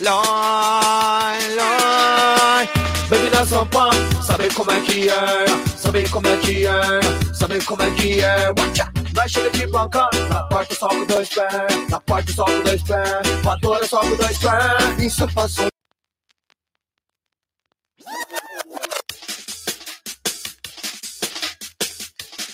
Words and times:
Lai, 0.00 1.54
lai. 1.56 2.68
Bebida 3.10 3.44
São 3.44 3.66
Paulo, 3.66 3.92
sabe 4.22 4.48
como 4.54 4.70
é 4.70 4.80
que 4.80 5.08
é? 5.08 5.46
Sabe 5.76 6.08
como 6.08 6.28
é 6.28 6.36
que 6.36 6.66
é? 6.66 7.34
Sabe 7.34 7.60
como 7.64 7.82
é 7.82 7.90
que 7.90 8.20
é? 8.20 8.48
Watcha! 8.50 8.92
Chega 9.28 9.50
de 9.50 9.66
bancão, 9.66 10.08
na 10.30 10.42
porta 10.44 10.74
só 10.74 10.88
com 10.88 11.04
dois 11.04 11.28
pés, 11.28 11.88
na 11.90 12.00
porta 12.00 12.32
só 12.32 12.44
com 12.44 12.62
dois 12.62 12.82
pés, 12.82 13.28
voadora 13.42 13.86
só 13.86 14.00
com 14.00 14.16
dois 14.16 14.38
pés. 14.38 15.04
Isso 15.04 15.28
passou. 15.34 15.68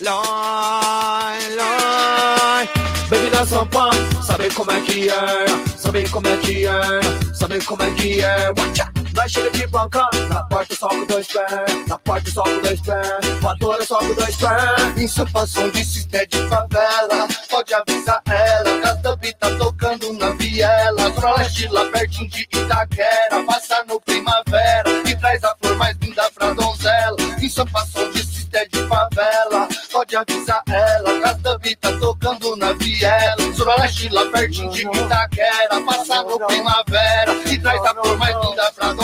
Lai, 0.00 1.54
lai. 1.54 2.68
Bebida 3.08 3.46
São 3.46 3.66
Paulo, 3.68 3.94
sabe 4.24 4.50
como 4.54 4.70
é 4.70 4.80
que 4.80 5.08
é? 5.08 5.76
Sabe 5.76 6.08
como 6.08 6.26
é 6.26 6.36
que 6.38 6.66
é? 6.66 7.34
Sabe 7.34 7.64
como 7.64 7.82
é 7.82 7.90
que 7.92 8.20
é? 8.20 8.52
Watcha! 8.56 9.04
Nós 9.14 9.30
de 9.30 9.66
bancão, 9.68 10.08
na 10.28 10.42
porta 10.44 10.74
só 10.74 10.88
com 10.88 11.06
dois 11.06 11.28
pés, 11.28 11.86
na 11.86 11.96
porta 11.98 12.30
só 12.32 12.42
com 12.42 12.58
dois 12.58 12.80
pés, 12.80 13.40
voadora 13.40 13.84
só 13.86 13.98
com 13.98 14.12
dois 14.12 14.36
pés. 14.36 14.96
Isso 14.96 15.24
passou 15.32 15.70
de 15.70 15.84
cisté 15.84 16.26
de 16.26 16.38
favela, 16.48 17.28
pode 17.48 17.72
avisar 17.74 18.20
ela. 18.26 18.80
Castabi 18.80 19.32
tá 19.34 19.50
tocando 19.56 20.12
na 20.14 20.30
viela, 20.30 21.10
Zona 21.12 21.36
Leste 21.36 21.68
lá 21.68 21.84
pertinho 21.86 22.28
de 22.28 22.42
Itaquera. 22.42 23.44
Passa 23.46 23.84
no 23.86 24.00
primavera 24.00 24.90
e 25.08 25.14
traz 25.16 25.44
a 25.44 25.54
flor 25.62 25.76
mais 25.76 25.96
linda 25.98 26.28
pra 26.34 26.52
donzela. 26.52 27.16
Isso 27.40 27.64
passou 27.66 28.10
de 28.10 28.18
cisté 28.18 28.66
de 28.66 28.80
favela, 28.88 29.68
pode 29.94 30.16
avisar 30.16 30.62
ela. 30.68 31.20
Castabi 31.20 31.76
tá 31.76 31.96
tocando 31.98 32.56
na 32.56 32.72
viela, 32.72 33.36
Leste 33.78 34.08
lá 34.08 34.26
pertinho 34.26 34.70
de 34.70 34.82
Itaquera. 34.82 35.80
Passa 35.86 36.22
no 36.24 36.38
primavera 36.46 37.32
e 37.46 37.58
traz 37.58 37.80
a 37.84 37.94
flor 37.94 38.18
mais 38.18 38.36
linda 38.44 38.72
pra 38.72 38.88
donzela. 38.88 39.03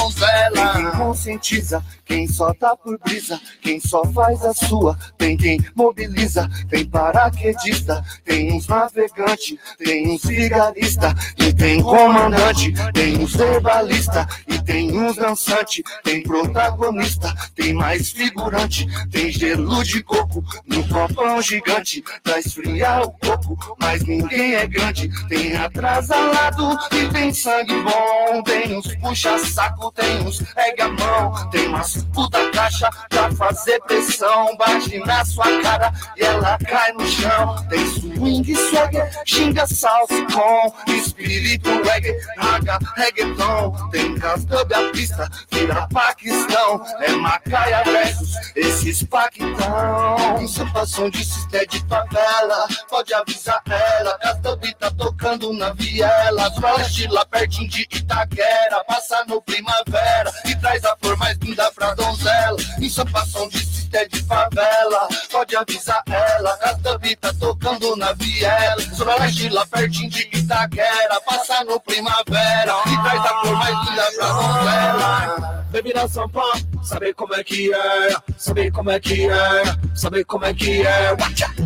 Conscientiza, 1.10 1.84
quem 2.04 2.28
só 2.28 2.54
tá 2.54 2.76
por 2.76 2.96
brisa, 3.00 3.40
quem 3.60 3.80
só 3.80 4.04
faz 4.12 4.44
a 4.44 4.54
sua, 4.54 4.96
tem 5.18 5.36
quem 5.36 5.58
mobiliza, 5.74 6.48
tem 6.68 6.86
paraquedista, 6.86 8.00
tem 8.24 8.52
uns 8.52 8.68
navegante, 8.68 9.58
tem 9.76 10.08
uns 10.08 10.22
vigarista, 10.22 11.12
e 11.36 11.52
tem 11.52 11.82
comandante, 11.82 12.72
tem 12.94 13.18
uns 13.18 13.34
verbalista, 13.34 14.24
e 14.46 14.56
tem 14.62 14.96
uns 14.96 15.16
dançante, 15.16 15.82
tem 16.04 16.22
protagonista, 16.22 17.34
tem 17.56 17.74
mais 17.74 18.12
figurante, 18.12 18.86
tem 19.10 19.32
gelo 19.32 19.82
de 19.82 20.04
coco 20.04 20.44
no 20.64 20.86
copão 20.86 21.42
gigante, 21.42 22.04
pra 22.22 22.38
esfriar 22.38 23.02
o 23.02 23.10
coco, 23.10 23.76
mas 23.80 24.04
ninguém 24.04 24.54
é 24.54 24.64
grande, 24.64 25.10
tem 25.28 25.56
atrasalado 25.56 26.78
e 26.92 27.08
tem 27.08 27.34
sangue 27.34 27.74
bom, 27.82 28.42
tem 28.44 28.76
uns 28.76 28.94
puxa-saco, 28.94 29.90
tem 29.90 30.20
uns 30.20 30.40
a 30.56 30.68
mão, 31.00 31.50
tem 31.50 31.66
umas 31.68 32.04
puta 32.12 32.50
caixa 32.50 32.90
pra 33.08 33.30
fazer 33.32 33.80
pressão, 33.82 34.56
bate 34.56 34.98
na 35.00 35.24
sua 35.24 35.60
cara 35.62 35.92
e 36.16 36.22
ela 36.22 36.58
cai 36.58 36.92
no 36.92 37.06
chão. 37.06 37.56
Tem 37.68 37.86
swing, 37.86 38.54
swag, 38.54 38.96
xinga 39.24 39.66
salsa 39.66 40.14
com 40.32 40.92
espírito 40.92 41.68
reggae, 41.82 42.16
raga, 42.36 42.78
reggaeton. 42.96 43.90
Tem 43.90 44.14
cascube 44.18 44.74
a 44.74 44.90
pista, 44.90 45.28
vira 45.50 45.88
Paquistão, 45.88 46.84
é 47.00 47.10
Macaia 47.12 47.82
versus 47.84 48.34
esses 48.54 49.02
paquitão. 49.04 50.40
Insapação 50.40 51.08
de 51.10 51.24
cisté 51.24 51.64
de 51.66 51.80
favela, 51.86 52.66
pode 52.88 53.12
avisar 53.14 53.62
ela. 53.66 54.18
Castambi 54.18 54.74
tá 54.74 54.90
tocando 54.90 55.52
na 55.52 55.72
viela, 55.72 56.48
Zona 56.50 56.72
Leste 56.74 57.06
lá 57.08 57.24
pertinho 57.24 57.68
de 57.68 57.82
Itaquera. 57.82 58.84
Passa 58.86 59.24
no 59.26 59.40
primavera 59.42 60.32
e 60.46 60.54
traz 60.56 60.84
a 60.84 60.89
flor 60.96 61.16
mais 61.16 61.36
linda 61.38 61.70
pra 61.72 61.94
donzela. 61.94 62.56
Insapação 62.80 63.48
de 63.48 63.58
cisté 63.58 64.06
de 64.06 64.22
favela, 64.22 65.08
pode 65.30 65.56
avisar 65.56 66.02
ela. 66.06 66.56
Castambi 66.58 67.16
tá 67.16 67.32
tocando 67.34 67.96
na 67.96 68.12
viela, 68.12 68.80
Zona 68.94 69.16
Leste 69.16 69.48
lá 69.48 69.66
pertinho 69.66 70.10
de 70.10 70.28
Itaquera. 70.32 71.20
Passa 71.26 71.64
no 71.64 71.80
primavera 71.80 72.74
e 72.86 73.02
traz 73.02 73.20
a 73.20 73.40
flor 73.40 73.56
mais 73.56 73.88
linda 73.88 74.12
pra 74.16 74.28
donzela. 74.32 75.59
Bebida 75.70 76.08
São 76.08 76.28
Paulo, 76.28 76.52
sabe 76.82 77.14
como 77.14 77.32
é 77.34 77.44
que 77.44 77.72
é? 77.72 78.16
Sabe 78.36 78.70
como 78.72 78.90
é 78.90 78.98
que 78.98 79.28
é? 79.28 79.62
Sabe 79.94 80.24
como 80.24 80.44
é 80.44 80.52
que 80.52 80.82
é? 80.82 81.16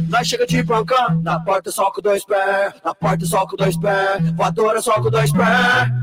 Nós 0.09 0.28
chega 0.28 0.47
de 0.47 0.62
bancão, 0.62 1.22
na 1.22 1.41
porta 1.41 1.70
só 1.70 1.91
com 1.91 2.03
dois 2.03 2.25
pés, 2.25 2.75
na 2.84 2.94
porta 2.94 3.25
só 3.25 3.47
com 3.47 3.56
dois 3.56 3.76
pés, 3.78 4.32
voadora 4.37 4.82
só 4.82 5.00
com 5.00 5.10
dois 5.10 5.32
pés. 5.32 5.44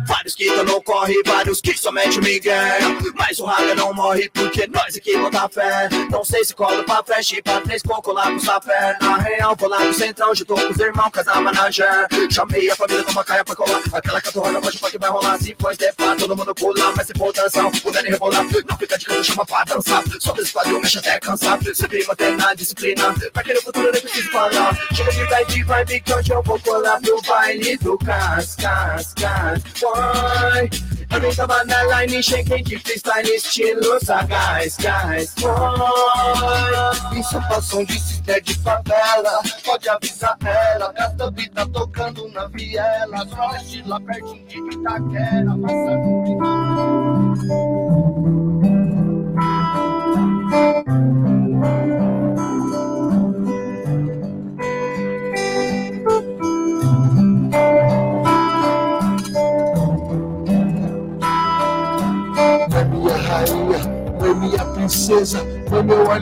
Vários 0.07 0.35
que 0.35 0.49
no 0.63 0.81
corre, 0.81 1.13
vários 1.25 1.61
que 1.61 1.77
somente 1.77 2.19
Miguel. 2.19 2.79
Mas 3.15 3.39
o 3.39 3.45
raga 3.45 3.75
não 3.75 3.93
morre 3.93 4.29
porque 4.33 4.67
nós 4.67 4.95
aqui 4.95 5.15
botar 5.17 5.47
fé. 5.49 5.87
Não 6.09 6.25
sei 6.25 6.43
se 6.43 6.55
cola 6.55 6.83
pra 6.83 7.03
flash, 7.03 7.39
pra 7.43 7.61
três 7.61 7.83
coco 7.83 8.11
lá 8.11 8.31
com 8.31 8.39
sapé. 8.39 8.97
Na 8.99 9.17
real, 9.17 9.55
vou 9.55 9.69
lá 9.69 9.77
pro 9.77 9.93
centrão, 9.93 10.33
já 10.33 10.43
tô 10.43 10.55
com 10.55 10.71
os 10.71 10.79
irmãos, 10.79 11.11
casar 11.11 11.39
manager. 11.41 12.07
Chamei 12.31 12.69
a 12.69 12.75
família 12.75 13.03
do 13.03 13.13
Macaia 13.13 13.45
pra 13.45 13.55
colar, 13.55 13.81
aquela 13.93 14.21
catorra 14.21 14.59
pode 14.59 14.79
pode 14.79 14.97
vai 14.97 15.09
rolar. 15.09 15.37
Se 15.37 15.55
for 15.59 15.71
estepar, 15.71 16.17
todo 16.17 16.35
mundo 16.35 16.53
pula, 16.55 16.93
mas 16.95 17.07
se 17.07 17.13
for 17.17 17.31
dançar, 17.91 18.01
puder 18.01 18.11
rebolar. 18.11 18.43
Não 18.43 18.77
fica 18.77 18.97
de 18.97 19.05
canto, 19.05 19.23
chama 19.23 19.45
pra 19.45 19.63
dançar. 19.63 20.03
Só 20.19 20.33
desse 20.33 20.53
quadril, 20.53 20.79
mexe 20.81 20.99
até 20.99 21.19
cansar. 21.19 21.59
Sempre 21.73 22.05
manter 22.05 22.37
na 22.37 22.53
disciplina, 22.53 23.13
pra 23.33 23.43
querer 23.43 23.59
o 23.59 23.61
futuro 23.61 23.91
nem 23.91 24.01
preciso 24.01 24.31
falar. 24.31 24.77
Chega 24.93 25.11
de 25.11 25.23
vibe, 25.23 25.63
vibe 25.63 26.01
que 26.01 26.13
hoje 26.13 26.31
eu 26.33 26.43
vou 26.43 26.59
colar 26.59 26.99
pro 27.01 27.21
baile 27.23 27.77
do 27.77 27.97
Cas, 27.97 28.55
Cas, 28.55 29.13
Cas. 29.13 29.61
Boy, 29.79 30.69
eu 31.11 31.35
tava 31.35 31.63
na 31.65 31.83
line, 31.83 32.23
cheguei 32.23 32.63
de 32.63 32.79
freestyle, 32.79 33.35
estilo 33.35 34.03
sagaz, 34.03 34.77
guys. 34.77 35.33
Boy, 35.35 37.17
Insapação 37.17 37.83
de 37.83 37.99
cisté 37.99 38.39
de 38.39 38.53
favela, 38.59 39.41
pode 39.63 39.89
avisar 39.89 40.37
ela. 40.43 40.93
Castambi 40.93 41.49
tá 41.49 41.65
tocando 41.67 42.27
na 42.29 42.47
viela, 42.47 43.25
Zona 43.25 43.51
Leste 43.51 43.83
lá 43.85 43.99
pertinho 43.99 44.45
de 44.47 44.57
Itaquera. 44.57 45.57
Passa 45.61 45.91
É 62.73 62.83
minha 62.85 63.15
rainha, 63.15 63.77
é 64.25 64.33
minha 64.33 64.65
princesa, 64.73 65.39
é 65.39 65.83
meu 65.83 66.07
olho. 66.07 66.21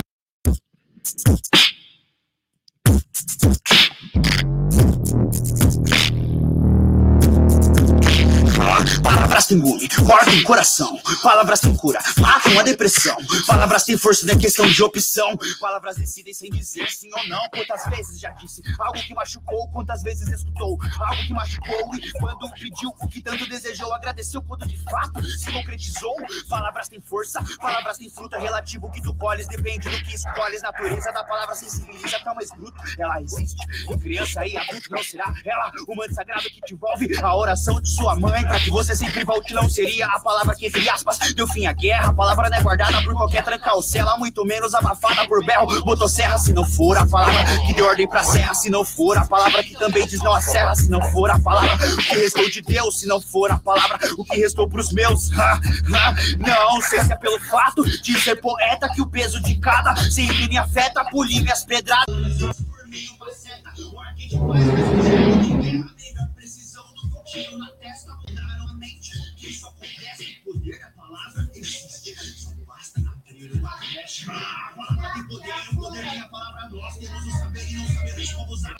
Palavras 9.04 9.46
têm 9.46 9.60
engole, 9.60 9.90
cortam 9.90 10.38
o 10.38 10.44
coração. 10.44 11.00
Palavras 11.22 11.60
têm 11.60 11.76
cura, 11.76 12.00
matam 12.18 12.60
a 12.60 12.64
depressão. 12.64 13.18
Palavras 13.46 13.84
têm 13.84 13.98
força, 13.98 14.26
não 14.26 14.34
é 14.34 14.38
questão 14.38 14.66
de 14.66 14.82
opção. 14.82 15.38
Palavras 15.60 15.98
decidem 15.98 16.34
sem 16.34 16.50
dizer 16.50 16.90
sim 16.90 17.10
ou 17.14 17.28
não. 17.28 17.42
Quantas 17.50 17.86
vezes 17.90 18.20
já 18.20 18.30
disse 18.32 18.62
algo 18.80 19.00
que 19.00 19.14
machucou? 19.14 19.68
Quantas 19.70 20.02
vezes 20.02 20.28
escutou 20.30 20.80
algo 21.00 21.28
que 21.28 21.34
machucou? 21.34 21.96
E 21.96 22.12
quando 22.14 22.52
pediu 22.54 22.94
o 23.00 23.08
que 23.08 23.22
tanto 23.22 23.48
desejou, 23.48 23.94
agradeceu 23.94 24.42
quando 24.42 24.68
de 24.68 24.78
fato 24.84 25.24
se 25.24 25.52
concretizou. 25.52 26.16
Palavras 26.48 26.88
têm 26.88 27.02
força, 27.02 27.44
palavras 27.58 27.98
têm 27.98 28.10
fruta. 28.10 28.40
Relativo 28.40 28.90
que 28.92 29.02
tu 29.02 29.14
colhes, 29.16 29.48
depende 29.48 29.90
do 29.90 30.04
que 30.04 30.16
escolhes. 30.16 30.62
Natureza 30.62 31.12
da 31.12 31.24
palavra 31.24 31.56
sensibiliza 31.56 32.18
até 32.18 32.32
o 32.32 32.36
mais 32.36 32.52
bruto. 32.52 32.82
Ela 32.98 33.22
existe 33.22 33.66
em 33.90 34.00
criança 34.00 34.46
e 34.46 34.58
adulto, 34.58 34.90
não 34.92 35.04
será 35.04 35.34
ela 35.46 35.72
o 35.88 35.96
manto 35.96 36.14
sagrado 36.14 36.44
que 36.44 36.62
te 36.62 36.74
envolve. 36.74 37.18
A 37.22 37.36
oração 37.36 37.82
de 37.82 37.90
sua 37.90 38.16
mãe 38.16 38.42
pra 38.44 38.60
que 38.60 38.70
você 38.70 38.79
sempre 38.84 39.24
volte 39.24 39.54
não 39.54 39.70
seria 39.70 40.08
a 40.08 40.20
palavra 40.20 40.56
que, 40.56 40.68
entre 40.68 40.90
aspas, 40.90 41.18
deu 41.34 41.48
fim 41.48 41.66
à 41.66 41.74
guerra. 41.74 42.10
A 42.10 42.14
palavra 42.14 42.50
não 42.50 42.58
é 42.58 42.62
guardada 42.62 43.02
por 43.04 43.14
qualquer 43.14 43.44
tranca-cela, 43.44 44.18
muito 44.18 44.46
menos 44.46 44.74
abafada 44.74 45.28
por 45.28 45.44
berro, 45.46 45.86
motosserra. 45.86 46.38
Se 46.38 46.54
não 46.54 46.66
for 46.66 46.98
a 46.98 47.06
palavra 47.06 47.44
que 47.66 47.74
deu 47.74 47.86
ordem 47.86 48.08
pra 48.08 48.24
serra, 48.24 48.54
se 48.54 48.70
não 48.70 48.84
for 48.84 49.18
a 49.18 49.26
palavra 49.26 49.64
que 49.64 49.76
também 49.76 50.06
diz 50.08 50.22
não 50.22 50.34
a 50.34 50.42
serra, 50.42 50.76
se 50.76 50.90
não 50.90 51.02
for 51.12 51.30
a 51.30 51.40
palavra 51.40 51.94
o 51.94 51.98
que 51.98 52.16
restou 52.16 52.50
de 52.50 52.62
Deus, 52.62 53.00
se 53.00 53.08
não 53.08 53.22
for 53.22 53.52
a 53.52 53.58
palavra 53.58 54.00
o 54.18 54.24
que 54.24 54.38
restou 54.38 54.68
pros 54.68 54.92
meus. 54.92 55.32
Ha, 55.38 55.54
ha, 55.94 56.16
não 56.38 56.82
sei 56.82 57.04
se 57.04 57.14
é 57.14 57.16
pelo 57.16 57.40
fato 57.40 57.84
de 57.84 58.20
ser 58.20 58.36
poeta 58.38 58.90
que 58.90 59.02
o 59.02 59.08
peso 59.08 59.42
de 59.42 59.56
cada 59.60 59.96
sempre 59.96 60.48
me 60.48 60.58
afeta, 60.58 61.04
polir 61.06 61.42
minhas 61.42 61.64
pedradas. 61.64 62.06
Por 62.08 62.88
mim, 62.88 63.10
uma 63.20 63.32
seta, 63.32 63.72
o 63.94 64.00
ar 64.00 64.16
que 64.16 64.30
te 64.30 64.38
faz 64.38 64.66
mais 64.66 65.90
precisão 66.36 66.84
do 66.94 67.24
tiro 67.24 67.58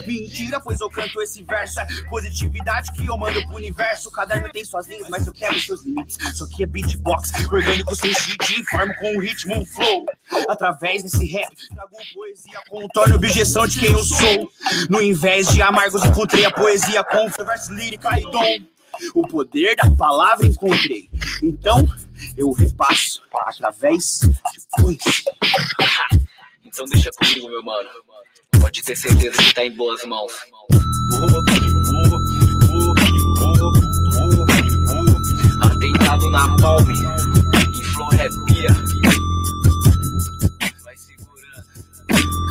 Mentira, 0.06 0.60
pois 0.60 0.80
eu 0.80 0.90
canto 0.90 1.20
esse 1.22 1.42
verso. 1.42 1.80
É 1.80 1.86
positividade 2.08 2.92
que 2.92 3.06
eu 3.06 3.16
mando 3.16 3.44
pro 3.46 3.56
universo. 3.56 4.08
O 4.08 4.12
caderno 4.12 4.50
tem 4.50 4.64
suas 4.64 4.86
linhas, 4.88 5.08
mas 5.08 5.26
eu 5.26 5.32
quero 5.32 5.58
seus 5.60 5.84
limites. 5.84 6.18
Isso 6.18 6.44
aqui 6.44 6.62
é 6.62 6.66
beatbox, 6.66 7.32
orgânico 7.50 7.94
sem 7.94 8.14
cheat. 8.14 8.60
Informo 8.60 8.94
com 8.96 9.16
um 9.16 9.20
ritmo, 9.20 9.58
um 9.58 9.64
flow. 9.64 10.06
Através 10.48 11.02
desse 11.02 11.26
rap, 11.26 11.54
trago 11.74 11.96
poesia, 12.14 12.60
contorno 12.68 13.16
objeção 13.16 13.66
de 13.66 13.80
quem 13.80 13.90
eu 13.90 14.02
sou. 14.02 14.50
No 14.88 15.02
invés 15.02 15.48
de 15.48 15.62
amargos, 15.62 16.04
encontrei 16.04 16.44
a 16.44 16.50
poesia 16.50 17.04
com 17.04 17.28
verso 17.28 17.72
lírica 17.74 18.18
e 18.18 18.22
dom. 18.22 18.58
O 19.14 19.26
poder 19.26 19.76
da 19.76 19.90
palavra 19.92 20.46
encontrei. 20.46 21.08
Então, 21.42 21.88
eu 22.36 22.52
repasso 22.52 23.22
através 23.32 24.20
de 24.20 24.82
poesia. 24.82 25.32
Então 26.64 26.84
deixa 26.86 27.10
comigo, 27.10 27.48
meu 27.48 27.62
mano. 27.62 27.88
Pode 28.58 28.82
ter 28.82 28.96
certeza 28.96 29.42
que 29.42 29.54
tá 29.54 29.64
em 29.64 29.76
boas 29.76 30.04
mãos. 30.04 30.32
Atentado 35.60 36.30
na 36.30 36.56
palme, 36.56 36.94
em 37.68 37.84
flor 37.84 38.14
arrepia. 38.14 39.09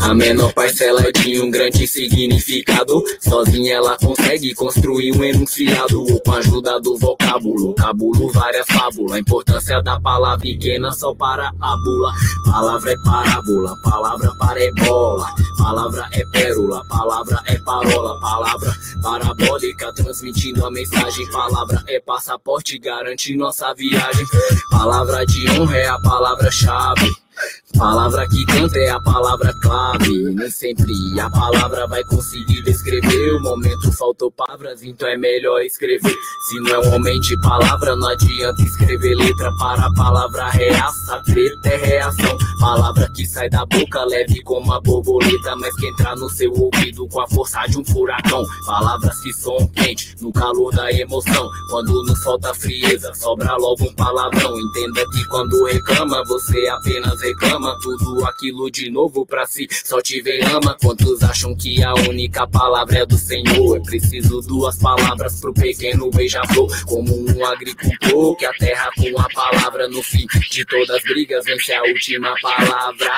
A 0.02 0.14
menor 0.14 0.54
parcela 0.54 1.02
é 1.02 1.12
de 1.12 1.40
um 1.40 1.52
grande 1.52 1.86
significado. 1.86 3.04
Sozinha 3.20 3.76
ela 3.76 3.98
consegue 3.98 4.56
construir 4.56 5.12
um 5.16 5.24
enunciado 5.24 6.06
com 6.26 6.32
a 6.32 6.38
ajuda 6.38 6.80
do 6.80 6.98
vocábulo. 6.98 7.76
Cabulo 7.76 8.32
várias 8.32 8.66
fábulas. 8.68 9.18
A 9.18 9.20
importância 9.20 9.82
da 9.84 10.00
palavra 10.00 10.40
pequena 10.40 10.92
só 10.94 11.14
para 11.14 11.50
a 11.60 11.78
bula. 11.78 12.14
Palavra 12.46 12.92
é 12.92 12.96
parábola, 13.04 13.76
palavra 13.84 14.32
parebola. 14.40 15.28
Palavra 15.58 16.10
é 16.14 16.26
pérola, 16.32 16.82
palavra 16.88 17.44
é 17.46 17.58
parola. 17.60 18.20
Palavra 18.22 18.74
parabólica 19.04 19.94
transmitindo 19.94 20.66
a 20.66 20.72
mensagem. 20.72 21.30
Palavra 21.30 21.84
é 21.88 22.00
passaporte, 22.00 22.80
garante 22.80 23.36
nossa 23.36 23.74
viagem. 23.74 24.26
Palavra 24.72 25.26
de 25.26 25.52
honra 25.52 25.78
é 25.78 25.88
a 25.88 26.00
palavra-chave. 26.00 27.29
Palavra 27.78 28.28
que 28.28 28.46
canta 28.46 28.78
é 28.80 28.90
a 28.90 29.00
palavra 29.00 29.54
clave. 29.62 30.34
Nem 30.34 30.50
sempre 30.50 30.94
a 31.20 31.30
palavra 31.30 31.88
vai 31.88 32.04
conseguir 32.04 32.62
descrever. 32.64 33.36
O 33.36 33.42
momento 33.42 33.92
faltou 33.94 34.32
palavras, 34.32 34.84
então 34.84 35.08
é 35.08 35.16
melhor 35.16 35.62
escrever. 35.62 36.16
Se 36.50 36.60
não 36.60 36.72
é 36.76 36.80
um 36.80 36.96
homem 36.96 37.20
de 37.22 37.40
palavra, 37.42 37.96
não 37.96 38.10
adianta 38.10 38.62
escrever 38.64 39.16
letra 39.16 39.52
para 39.58 39.86
a 39.86 39.94
palavra 39.94 40.50
reaça. 40.50 41.22
Treta 41.26 41.70
é 41.70 41.78
reação. 41.78 42.38
Palavra 42.60 43.10
que 43.16 43.26
sai 43.26 43.50
da 43.50 43.66
boca, 43.66 44.04
leve 44.06 44.42
como 44.44 44.74
a 44.74 44.82
borboleta, 44.82 45.56
mas 45.56 45.74
que 45.76 45.88
entra 45.88 46.16
no 46.16 46.30
seu 46.30 46.52
ouvido 46.52 47.08
com 47.08 47.22
a 47.22 47.28
força 47.30 47.66
de 47.68 47.80
um 47.80 47.86
furacão. 47.86 48.44
Palavras 48.66 49.20
que 49.22 49.32
são 49.32 49.56
quentes 49.70 50.16
no 50.20 50.34
calor 50.34 50.74
da 50.76 50.92
emoção. 50.92 51.48
Quando 51.70 51.94
nos 52.04 52.22
falta 52.24 52.54
frieza, 52.56 53.14
sobra 53.14 53.56
logo 53.56 53.86
um 53.86 53.94
palavrão. 53.94 54.60
Entenda 54.60 55.06
que 55.12 55.24
quando 55.28 55.64
reclama, 55.66 56.24
você 56.26 56.68
apenas 56.68 57.22
reclama 57.30 57.78
tudo 57.82 58.26
aquilo 58.26 58.70
de 58.72 58.90
novo 58.90 59.26
pra 59.26 59.46
si. 59.46 59.68
Só 59.72 60.02
te 60.02 60.22
vem 60.22 60.42
ama. 60.44 60.76
Quantos 60.82 61.22
acham 61.24 61.56
que 61.56 61.84
a 61.84 61.94
única 61.94 62.48
palavra 62.48 63.00
é 63.00 63.06
do 63.06 63.18
Senhor? 63.18 63.78
É 63.78 63.80
preciso 63.80 64.42
duas 64.42 64.78
palavras 64.78 65.40
pro 65.40 65.54
pequeno 65.54 66.10
beija-flor. 66.10 66.70
Como 66.86 67.16
um 67.16 67.46
agricultor 67.46 68.36
que 68.36 68.46
a 68.46 68.54
terra 68.54 68.90
com 68.96 69.20
a 69.20 69.28
palavra 69.30 69.88
no 69.88 70.02
fim 70.02 70.26
de 70.52 70.66
todas 70.66 70.90
as 70.90 71.04
brigas 71.04 71.46
vence 71.46 71.74
a 71.74 71.84
última 71.84 72.34
palavra. 72.42 73.12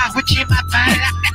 A 0.00 0.12
última 0.14 0.46
palavra. 0.70 1.28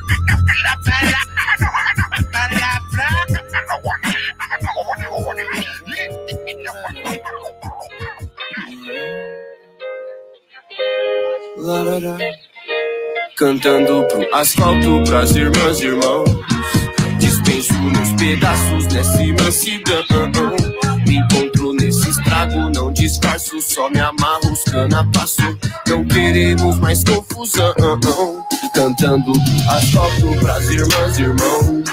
Cantando 13.38 14.06
pro 14.08 14.36
asfalto, 14.36 15.04
pras 15.06 15.36
irmãs 15.36 15.80
e 15.80 15.86
irmãos. 15.86 16.30
Dispenso 17.20 17.74
meus 17.74 18.12
pedaços 18.14 18.88
nessa 18.94 19.22
imensidão. 19.22 20.04
Me 21.06 21.18
encontro 21.18 21.74
nesse 21.74 22.10
estrago, 22.10 22.70
não 22.74 22.92
disfarço, 22.94 23.62
só 23.62 23.90
me 23.90 24.00
amarro, 24.00 24.52
os 24.52 24.64
cana 24.64 25.10
passo. 25.14 25.42
Não 25.88 26.06
queremos 26.06 26.80
mais 26.80 27.04
confusão. 27.04 27.74
Cantando 28.74 29.34
pro 29.34 29.72
asfalto, 29.72 30.40
pras 30.40 30.70
irmãs 30.70 31.18
e 31.18 31.22
irmãos. 31.22 31.84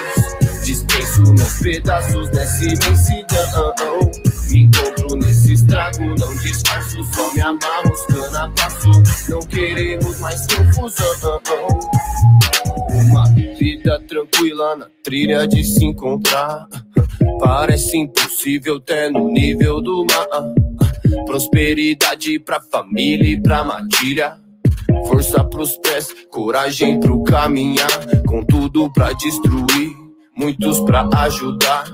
Dispenso 0.64 1.22
meus 1.32 1.54
pedaços 1.54 2.30
nessa 2.30 2.64
imensidão. 2.64 3.74
Me 4.50 4.62
encontro 4.64 5.16
nesse 5.16 5.52
estrago, 5.54 6.14
não 6.18 6.34
disfarço, 6.36 7.04
só 7.14 7.32
me 7.34 7.40
amarro. 7.40 7.89
Não 9.28 9.40
queremos 9.40 10.18
mais 10.20 10.46
confusão. 10.46 11.40
Uma 12.90 13.24
vida 13.58 14.00
tranquila 14.08 14.76
na 14.76 14.86
trilha 15.02 15.46
de 15.46 15.64
se 15.64 15.84
encontrar. 15.84 16.66
Parece 17.38 17.96
impossível 17.96 18.76
até 18.76 19.10
no 19.10 19.28
nível 19.28 19.80
do 19.80 20.04
mar. 20.04 21.24
Prosperidade 21.26 22.38
pra 22.38 22.60
família 22.60 23.28
e 23.28 23.40
pra 23.40 23.64
matilha. 23.64 24.36
Força 25.06 25.42
pros 25.44 25.76
pés, 25.78 26.14
coragem 26.30 27.00
pro 27.00 27.22
caminhar. 27.22 27.88
Com 28.26 28.44
tudo 28.44 28.92
pra 28.92 29.12
destruir, 29.12 29.94
muitos 30.36 30.80
pra 30.80 31.08
ajudar. 31.22 31.84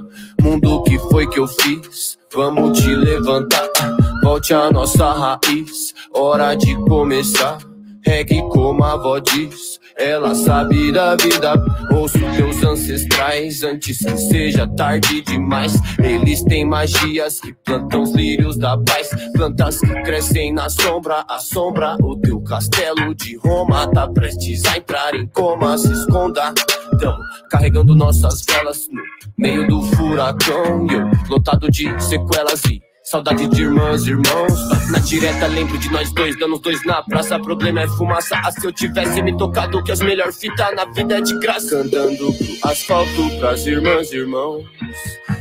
Mundo 0.41 0.83
que 0.83 0.99
foi 0.99 1.29
que 1.29 1.39
eu 1.39 1.47
fiz? 1.47 2.19
Vamos 2.33 2.81
te 2.81 2.95
levantar. 2.95 3.96
Volte 4.27 4.53
a 4.53 4.73
nossa 4.73 5.13
raiz, 5.13 5.95
hora 6.13 6.57
de 6.57 6.75
começar. 6.75 7.59
Reggae 8.05 8.43
como 8.51 8.83
a 8.83 8.95
avó 8.95 9.21
diz, 9.21 9.79
ela 9.97 10.35
sabe 10.35 10.91
da 10.91 11.15
vida. 11.15 11.55
Ouço 11.93 12.19
teus 12.37 12.61
ancestrais 12.65 13.63
antes 13.63 13.99
que 13.99 14.17
seja 14.17 14.67
tarde 14.67 15.23
demais. 15.23 15.75
Eles 16.03 16.43
têm 16.43 16.65
magias 16.65 17.41
que 17.41 17.55
plantam 17.65 18.03
os 18.03 18.11
lírios 18.17 18.59
da 18.59 18.77
paz. 18.77 19.11
Plantas 19.33 19.79
que 19.79 20.03
crescem 20.03 20.53
na 20.53 20.69
sombra, 20.69 21.25
a 21.29 21.39
sombra. 21.39 21.97
O 22.03 22.17
teu 22.17 22.41
castelo 22.41 23.15
de 23.15 23.37
Roma 23.37 23.87
tá 23.93 24.09
prestes 24.09 24.65
a 24.65 24.77
entrar 24.77 25.15
em 25.15 25.29
coma. 25.29 25.79
Se 25.79 25.93
esconda, 25.93 26.53
tamo 26.99 27.23
carregando 27.49 27.95
nossas 27.95 28.45
velas 28.45 28.89
no 28.91 29.01
meio 29.39 29.69
do 29.69 29.83
furacão. 29.83 30.85
Eu, 30.91 31.11
lotado 31.31 31.71
de 31.71 31.85
sequelas 32.03 32.65
e 32.65 32.86
Saudade 33.07 33.47
de 33.47 33.63
irmãs, 33.63 34.05
irmãos. 34.05 34.91
Na 34.91 34.99
direta 34.99 35.47
lembro 35.47 35.79
de 35.79 35.89
nós 35.93 36.13
dois, 36.13 36.37
dando 36.41 36.55
os 36.55 36.61
dois 36.61 36.85
na 36.85 37.01
praça. 37.05 37.39
Problema 37.39 37.83
é 37.83 37.87
fumaça. 37.89 38.37
Ah, 38.45 38.51
se 38.51 38.67
eu 38.67 38.73
tivesse 38.73 39.23
me 39.23 39.37
tocado, 39.37 39.81
que 39.85 39.93
as 39.93 40.01
melhor 40.01 40.33
fita 40.33 40.73
na 40.73 40.85
vida 40.87 41.19
é 41.19 41.21
de 41.21 41.39
graça. 41.39 41.79
Andando 41.79 42.33
pro 42.33 42.71
asfalto 42.71 43.31
pras 43.39 43.65
irmãs, 43.65 44.13
irmãos. 44.13 44.65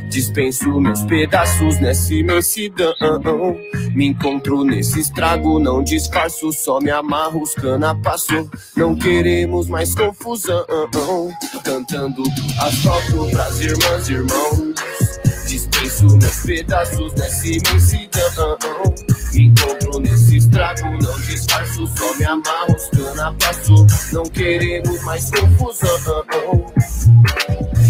Dispenso 0.08 0.80
meus 0.80 1.02
pedaços 1.02 1.80
nessa 1.80 2.14
imensidão. 2.14 2.94
Me 3.92 4.06
encontro 4.06 4.62
nesse 4.62 5.00
estrago, 5.00 5.58
não 5.58 5.82
disfarço, 5.82 6.52
só 6.52 6.78
me 6.78 6.90
amarro, 6.90 7.42
os 7.42 7.52
cana 7.52 7.96
passo. 7.96 8.48
Não 8.76 8.94
queremos 8.94 9.68
mais 9.68 9.92
confusão. 9.92 10.64
Cantando 11.64 12.22
pro 12.22 12.64
asfalto 12.64 13.28
pras 13.32 13.60
irmãs, 13.60 14.08
irmãos. 14.08 14.95
Meus 16.02 16.42
pedaços 16.44 17.12
nessa 17.14 17.46
imensidão. 17.46 18.58
Me 19.32 19.46
encontro 19.46 19.98
nesse 20.00 20.36
estrago, 20.36 20.90
não 21.02 21.20
disfarço, 21.20 21.86
só 21.86 22.18
me 22.18 22.24
amarro, 22.26 22.74
os 22.76 23.36
passo. 23.38 23.86
Não 24.12 24.24
queremos 24.24 25.02
mais 25.04 25.30
confusão. 25.30 26.66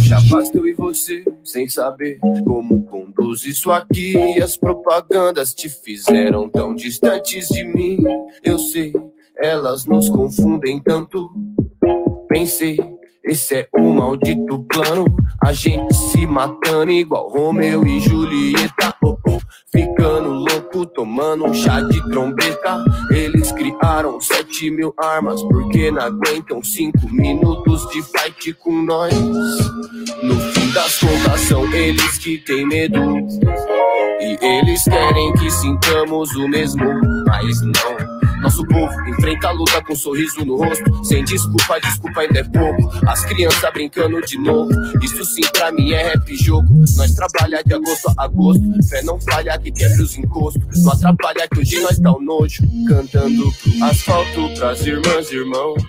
Já 0.05 0.21
basta 0.31 0.57
eu 0.57 0.69
e 0.69 0.75
você, 0.75 1.25
sem 1.43 1.69
saber 1.69 2.21
como 2.45 2.85
conduz 2.85 3.45
isso 3.45 3.73
aqui. 3.73 4.17
As 4.41 4.57
propagandas 4.57 5.53
te 5.53 5.69
fizeram 5.69 6.49
tão 6.49 6.77
distantes 6.77 7.49
de 7.49 7.65
mim. 7.65 7.99
Eu 8.45 8.57
sei, 8.57 8.93
elas 9.37 9.85
nos 9.85 10.09
confundem 10.09 10.81
tanto. 10.81 11.29
Pensei, 12.29 12.79
esse 13.27 13.57
é 13.57 13.69
um 13.77 13.95
maldito 13.95 14.65
plano. 14.69 15.05
A 15.45 15.53
gente 15.53 15.93
se 15.93 16.27
matando 16.27 16.93
igual 16.93 17.29
Romeu 17.29 17.85
e 17.85 17.99
Julieta. 17.99 18.95
Oh, 19.03 19.19
oh, 19.27 19.41
ficando 19.73 20.31
louco, 20.31 20.87
tomando 20.87 21.45
um 21.45 21.53
chá 21.53 21.81
de 21.81 22.01
trombeta. 22.11 22.85
Eles 23.11 23.51
criaram 23.51 24.21
sete 24.21 24.71
mil 24.71 24.95
armas 24.97 25.43
porque 25.43 25.91
não 25.91 26.03
aguentam 26.03 26.63
cinco 26.63 27.09
minutos 27.11 27.89
de 27.91 28.01
fight 28.03 28.53
com 28.55 28.83
nós. 28.83 29.13
No 30.23 30.41
fim 30.53 30.71
das 30.73 30.99
contas, 31.01 31.41
são 31.41 31.73
eles 31.75 32.19
que 32.19 32.39
têm 32.39 32.65
medo. 32.65 33.01
E 34.21 34.39
eles 34.41 34.85
querem 34.85 35.33
que 35.35 35.51
sintamos 35.51 36.31
o 36.37 36.49
mesmo, 36.49 36.85
mas 37.27 37.61
não. 37.61 38.16
Nosso 38.47 38.65
povo 38.69 39.09
enfrenta 39.09 39.49
a 39.49 39.51
luta 39.51 39.83
com 39.83 39.93
um 39.93 39.97
sorriso 39.97 40.45
no 40.45 40.57
rosto. 40.57 41.05
Sem 41.05 41.25
desculpa, 41.25 41.81
desculpa 41.81 42.21
ainda 42.21 42.39
é 42.39 42.45
pouco. 42.45 42.93
As 43.05 43.25
crianças 43.25 43.73
brincando 43.73 44.21
de 44.25 44.39
novo. 44.39 44.71
Isso 45.03 45.25
sim 45.25 45.41
pra 45.53 45.73
mim 45.73 45.91
é 45.91 46.11
rap 46.11 46.33
jogo. 46.37 46.73
Nós 46.97 47.13
trabalha 47.13 47.61
de 47.65 47.75
agosto 47.75 48.09
a 48.17 48.23
agosto. 48.23 48.63
Fé 48.89 49.03
não 49.03 49.21
falha 49.21 49.59
que 49.59 49.73
quebra 49.73 50.01
os 50.01 50.17
encostos. 50.17 50.85
Não 50.85 50.93
atrapalha 50.93 51.49
que 51.49 51.59
hoje 51.59 51.81
nós 51.81 51.99
tá 51.99 52.13
o 52.13 52.21
nojo. 52.21 52.63
Cantando 52.87 53.53
pro 53.53 53.85
asfalto 53.85 54.55
pras 54.57 54.87
irmãs 54.87 55.29
e 55.33 55.35
irmãos. 55.35 55.83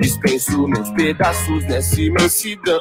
Dispenso 0.00 0.68
meus 0.68 0.90
pedaços 0.90 1.64
nessa 1.64 2.00
imensidão. 2.00 2.78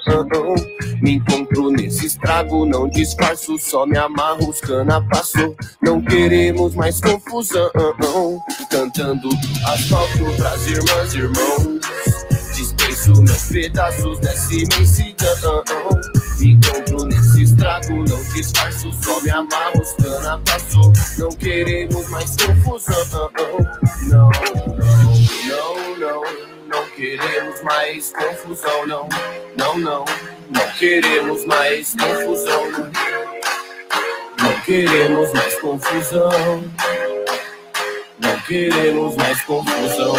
Me 1.01 1.15
encontro 1.15 1.69
nesse 1.69 2.05
estrago, 2.05 2.65
não 2.65 2.87
disfarço, 2.87 3.57
só 3.59 3.85
me 3.85 3.97
amarro, 3.97 4.49
os 4.49 4.59
cana 4.61 5.01
passou. 5.09 5.55
Não 5.81 6.01
queremos 6.01 6.75
mais 6.75 6.99
confusão. 6.99 7.69
Cantando 8.83 9.29
asfalto 9.65 10.35
pras 10.35 10.67
irmãs 10.67 11.13
e 11.13 11.19
irmãos. 11.19 11.79
Dispenso 12.53 13.21
meus 13.21 13.43
pedaços 13.43 14.19
nessa 14.19 14.53
imensidão. 14.53 15.63
Me 16.37 16.51
encontro 16.51 17.05
nesse 17.05 17.43
estrago, 17.43 18.03
não 18.03 18.21
disfarço, 18.33 18.91
só 19.01 19.21
me 19.21 19.29
amarro, 19.29 19.81
cana 20.01 20.37
passou. 20.45 20.91
Não 21.17 21.29
queremos 21.29 22.09
mais 22.09 22.35
confusão. 22.35 23.31
Não, 24.01 24.29
não, 24.29 24.29
não, 25.47 25.97
não. 25.97 26.23
Não 26.67 26.85
queremos 26.89 27.61
mais 27.61 28.11
confusão, 28.11 28.85
não. 28.85 29.07
Não, 29.55 29.77
não. 29.77 30.03
Não 30.49 30.71
queremos 30.77 31.45
mais 31.45 31.95
confusão. 31.95 32.91
Não 34.41 34.61
queremos 34.65 35.31
mais 35.31 35.55
confusão. 35.61 36.63
Queremos 38.47 39.15
mais 39.15 39.41
confusão. 39.43 40.15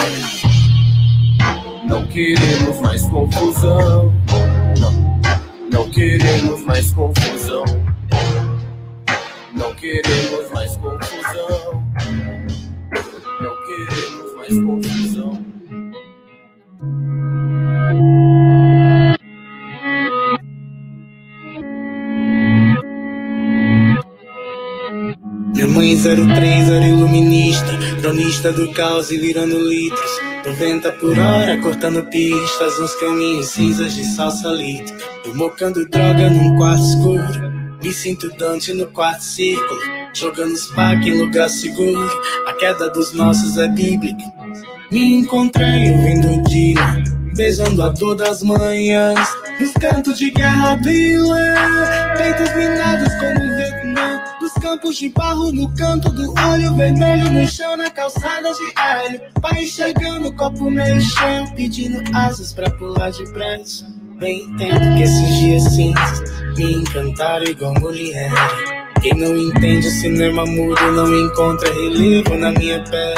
Não 1.86 2.06
queremos 2.06 2.80
mais 2.80 3.02
confusão. 3.02 4.12
Não, 4.80 5.20
não 5.70 5.90
queremos 5.90 6.64
mais 6.64 6.90
confusão. 6.92 7.64
Não 9.52 9.74
queremos 9.74 10.50
mais 10.52 10.74
confusão. 10.76 11.84
Não 13.40 13.56
queremos 13.66 14.34
mais 14.36 14.64
confusão. 14.64 15.44
Minha 25.54 25.68
mãe 25.68 25.96
03 25.96 26.68
era 26.70 26.86
iluminista, 26.86 27.73
cronista 28.04 28.52
do 28.52 28.70
caos 28.72 29.10
e 29.10 29.16
virando 29.16 29.58
litros. 29.58 30.20
90 30.44 30.92
por 30.92 31.18
hora, 31.18 31.58
cortando 31.62 32.04
pistas, 32.10 32.78
uns 32.78 32.94
caminhos 32.96 33.46
cinzas 33.46 33.94
de 33.94 34.04
salsa 34.04 34.48
litro. 34.48 34.94
Eu 35.24 35.34
mocando 35.34 35.88
droga 35.88 36.28
num 36.28 36.54
quarto 36.58 36.84
escuro, 36.84 37.50
me 37.82 37.90
sinto 37.94 38.28
Dante 38.36 38.74
no 38.74 38.86
quarto 38.88 39.24
círculo. 39.24 39.80
Jogando 40.12 40.52
os 40.52 40.66
pack 40.72 41.08
em 41.08 41.18
lugar 41.18 41.48
seguro, 41.48 42.06
a 42.46 42.52
queda 42.52 42.90
dos 42.90 43.14
nossos 43.14 43.56
é 43.56 43.68
bíblica. 43.68 44.22
Me 44.90 45.20
encontrei 45.20 45.90
ouvindo 45.90 46.42
Dina, 46.46 47.02
beijando 47.34 47.82
a 47.82 47.88
dor 47.88 48.16
das 48.16 48.42
manhãs. 48.42 49.28
Nos 49.58 49.72
cantos 49.72 50.18
de 50.18 50.30
guerra 50.30 50.76
vilã, 50.76 51.54
peitos 52.18 52.54
minados 52.54 53.14
como 53.14 53.56
Vietnã. 53.56 54.13
Dos 54.44 54.52
campos 54.62 54.96
de 54.96 55.08
barro 55.08 55.50
no 55.52 55.74
canto 55.74 56.10
do 56.10 56.34
olho 56.38 56.74
vermelho, 56.74 57.32
no 57.32 57.48
chão 57.48 57.78
na 57.78 57.90
calçada 57.90 58.52
de 58.52 58.78
alho. 58.78 59.18
Pai 59.40 59.62
enxergando 59.62 60.28
o 60.28 60.36
copo 60.36 60.70
meio 60.70 61.00
chão, 61.00 61.46
pedindo 61.56 62.02
asas 62.14 62.52
pra 62.52 62.70
pular 62.72 63.10
depressa. 63.10 63.86
Bem 64.18 64.42
entendo 64.42 64.96
que 64.96 65.02
esses 65.02 65.38
dias 65.38 65.62
cinzas 65.62 66.20
me 66.58 66.74
encantaram 66.74 67.46
igual 67.46 67.72
mulher. 67.80 68.30
Quem 69.00 69.14
não 69.14 69.34
entende 69.34 69.88
o 69.88 69.90
cinema 69.90 70.44
mudo 70.44 70.92
não 70.92 71.26
encontra 71.26 71.72
relevo 71.72 72.36
na 72.36 72.52
minha 72.52 72.84
pele. 72.84 73.14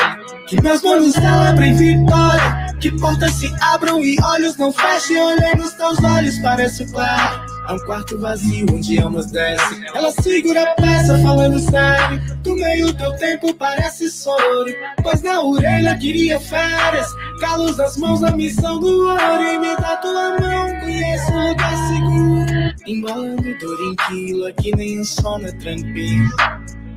Que 0.46 0.62
meus 0.62 0.80
manos 0.80 1.12
celebrem 1.12 1.74
vitória. 1.74 2.66
Que 2.80 2.92
portas 3.00 3.32
se 3.32 3.52
abram 3.62 4.00
e 4.00 4.16
olhos 4.22 4.56
não 4.56 4.72
fechem. 4.72 5.20
Olhei 5.20 5.56
nos 5.56 5.72
teus 5.72 5.98
olhos, 6.04 6.38
parece 6.38 6.86
claro. 6.86 7.55
É 7.68 7.72
um 7.72 7.78
quarto 7.80 8.18
vazio 8.18 8.66
onde 8.72 8.98
almas 9.00 9.30
descem. 9.32 9.84
Ela 9.92 10.12
segura 10.12 10.62
a 10.62 10.74
peça 10.74 11.18
falando 11.18 11.58
sério. 11.58 12.36
Do 12.42 12.54
meio 12.54 12.94
teu 12.94 13.12
tempo 13.16 13.52
parece 13.54 14.08
soro. 14.08 14.72
Pois 15.02 15.20
na 15.22 15.40
orelha 15.42 15.98
queria 15.98 16.38
férias. 16.38 17.08
Calos 17.40 17.76
das 17.76 17.96
mãos 17.96 18.20
na 18.20 18.30
missão 18.30 18.78
do 18.78 19.08
ouro. 19.08 19.42
E 19.42 19.58
me 19.58 19.76
dá 19.76 19.96
tua 19.96 20.38
mão, 20.38 20.80
conheço 20.80 21.32
um 21.32 21.48
lugar 21.48 21.76
seguro. 21.88 22.74
Embalando 22.86 23.58
dor 23.58 23.78
em 23.80 23.96
quilo, 24.06 24.46
aqui 24.46 24.74
nem 24.76 25.00
o 25.00 25.04
sono 25.04 25.46
é 25.46 25.52
tranquilo. 25.52 26.30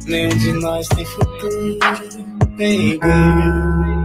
Nenhum 0.06 0.38
de 0.38 0.54
nós 0.54 0.88
tem 0.90 1.06
futuro, 1.06 1.80
baby. 2.58 3.99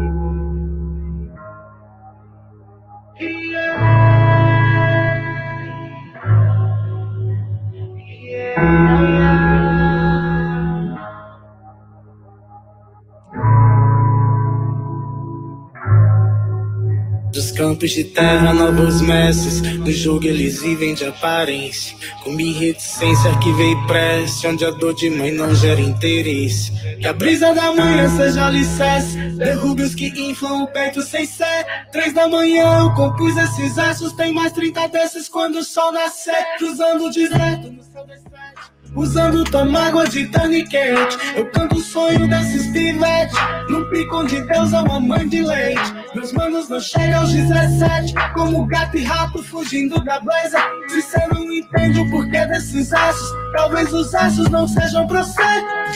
Dos 17.34 17.50
campos 17.50 17.90
de 17.90 18.04
terra, 18.04 18.54
novos 18.54 19.00
mestres. 19.00 19.60
No 19.60 19.90
jogo 19.90 20.24
eles 20.24 20.62
vivem 20.62 20.94
de 20.94 21.04
aparência. 21.04 21.96
Comi 22.22 22.52
reticência, 22.52 23.30
arquivei 23.32 23.74
prece. 23.88 24.46
Onde 24.46 24.64
a 24.64 24.70
dor 24.70 24.94
de 24.94 25.10
mãe 25.10 25.32
não 25.32 25.52
gera 25.52 25.80
interesse. 25.80 26.70
Que 27.00 27.08
a 27.08 27.12
brisa 27.12 27.52
da 27.52 27.72
manhã 27.72 28.08
seja 28.16 28.46
alicerce. 28.46 29.18
Derrube 29.32 29.82
os 29.82 29.96
que 29.96 30.06
inflam 30.30 30.62
o 30.62 30.68
peito 30.68 31.02
sem 31.02 31.26
sé. 31.26 31.66
Três 31.90 32.14
da 32.14 32.28
manhã 32.28 32.84
eu 32.84 32.94
compus 32.94 33.36
esses 33.36 33.74
versos. 33.74 34.12
Tem 34.12 34.32
mais 34.32 34.52
30 34.52 34.86
desses 34.86 35.28
quando 35.28 35.56
o 35.56 35.64
sol 35.64 35.90
nascer. 35.90 36.56
Cruzando 36.58 37.10
direto 37.10 37.72
no 37.72 37.82
céu 37.82 38.06
das 38.06 38.22
sete. 38.22 38.33
Usando 38.96 39.42
tua 39.44 39.64
mágoa 39.64 40.06
de 40.06 40.26
taniquete 40.28 41.18
Eu 41.34 41.50
canto 41.50 41.76
o 41.76 41.80
sonho 41.80 42.28
desses 42.28 42.66
pivetes. 42.68 43.36
No 43.68 43.84
pico 43.90 44.18
onde 44.18 44.40
Deus 44.42 44.72
é 44.72 44.80
uma 44.80 45.00
mãe 45.00 45.28
de 45.28 45.42
leite. 45.42 45.94
Meus 46.14 46.32
manos 46.32 46.68
não 46.68 46.78
chegam 46.78 47.20
aos 47.22 47.32
17 47.32 48.14
Como 48.34 48.64
gato 48.66 48.96
e 48.96 49.02
rato 49.02 49.42
fugindo 49.42 50.02
da 50.04 50.20
blazer. 50.20 50.62
Se 50.88 51.02
cê 51.02 51.26
não 51.32 51.42
entende 51.52 52.00
o 52.00 52.10
porquê 52.10 52.46
desses 52.46 52.92
aços 52.92 53.44
Talvez 53.52 53.92
os 53.92 54.14
aços 54.14 54.48
não 54.50 54.66
sejam 54.66 55.06
você 55.06 55.42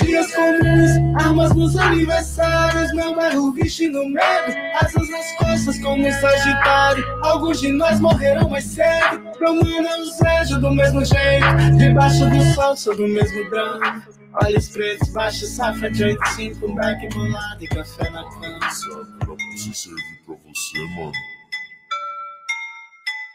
Dias 0.02 0.32
comuns, 0.34 1.22
armas 1.24 1.54
nos 1.54 1.76
aniversários. 1.76 2.92
Meu 2.92 3.14
bairro 3.14 3.52
vestindo 3.52 4.04
medo 4.08 4.56
Asas 4.80 5.08
nas 5.08 5.32
costas 5.36 5.78
como 5.80 6.06
um 6.06 6.12
sagitário. 6.12 7.04
Alguns 7.22 7.60
de 7.60 7.72
nós 7.72 8.00
morreram 8.00 8.48
mais 8.48 8.64
cedo. 8.64 9.22
Meu 9.40 9.54
mano 9.54 9.68
eu 9.70 10.02
os 10.02 10.18
vejo 10.18 10.60
do 10.60 10.70
mesmo 10.72 11.04
jeito 11.04 11.46
Debaixo 11.76 12.28
do 12.28 12.42
sol 12.54 12.76
sou 12.88 12.96
do 12.96 13.08
mesmo 13.08 13.50
drama 13.50 14.02
Olhos 14.44 14.68
pretos, 14.68 15.08
baixo, 15.10 15.46
safra 15.46 15.90
de 15.90 16.04
85 16.04 16.66
Um 16.66 16.74
back 16.74 17.08
bolado 17.14 17.64
e 17.64 17.68
café 17.68 18.08
na 18.10 18.24
cama 18.24 18.70
Se 18.70 18.90
a 18.92 19.02
vida 19.02 19.34
precisa 19.36 19.74
servir 19.74 20.22
pra 20.24 20.34
você, 20.36 20.78
mano. 20.96 21.12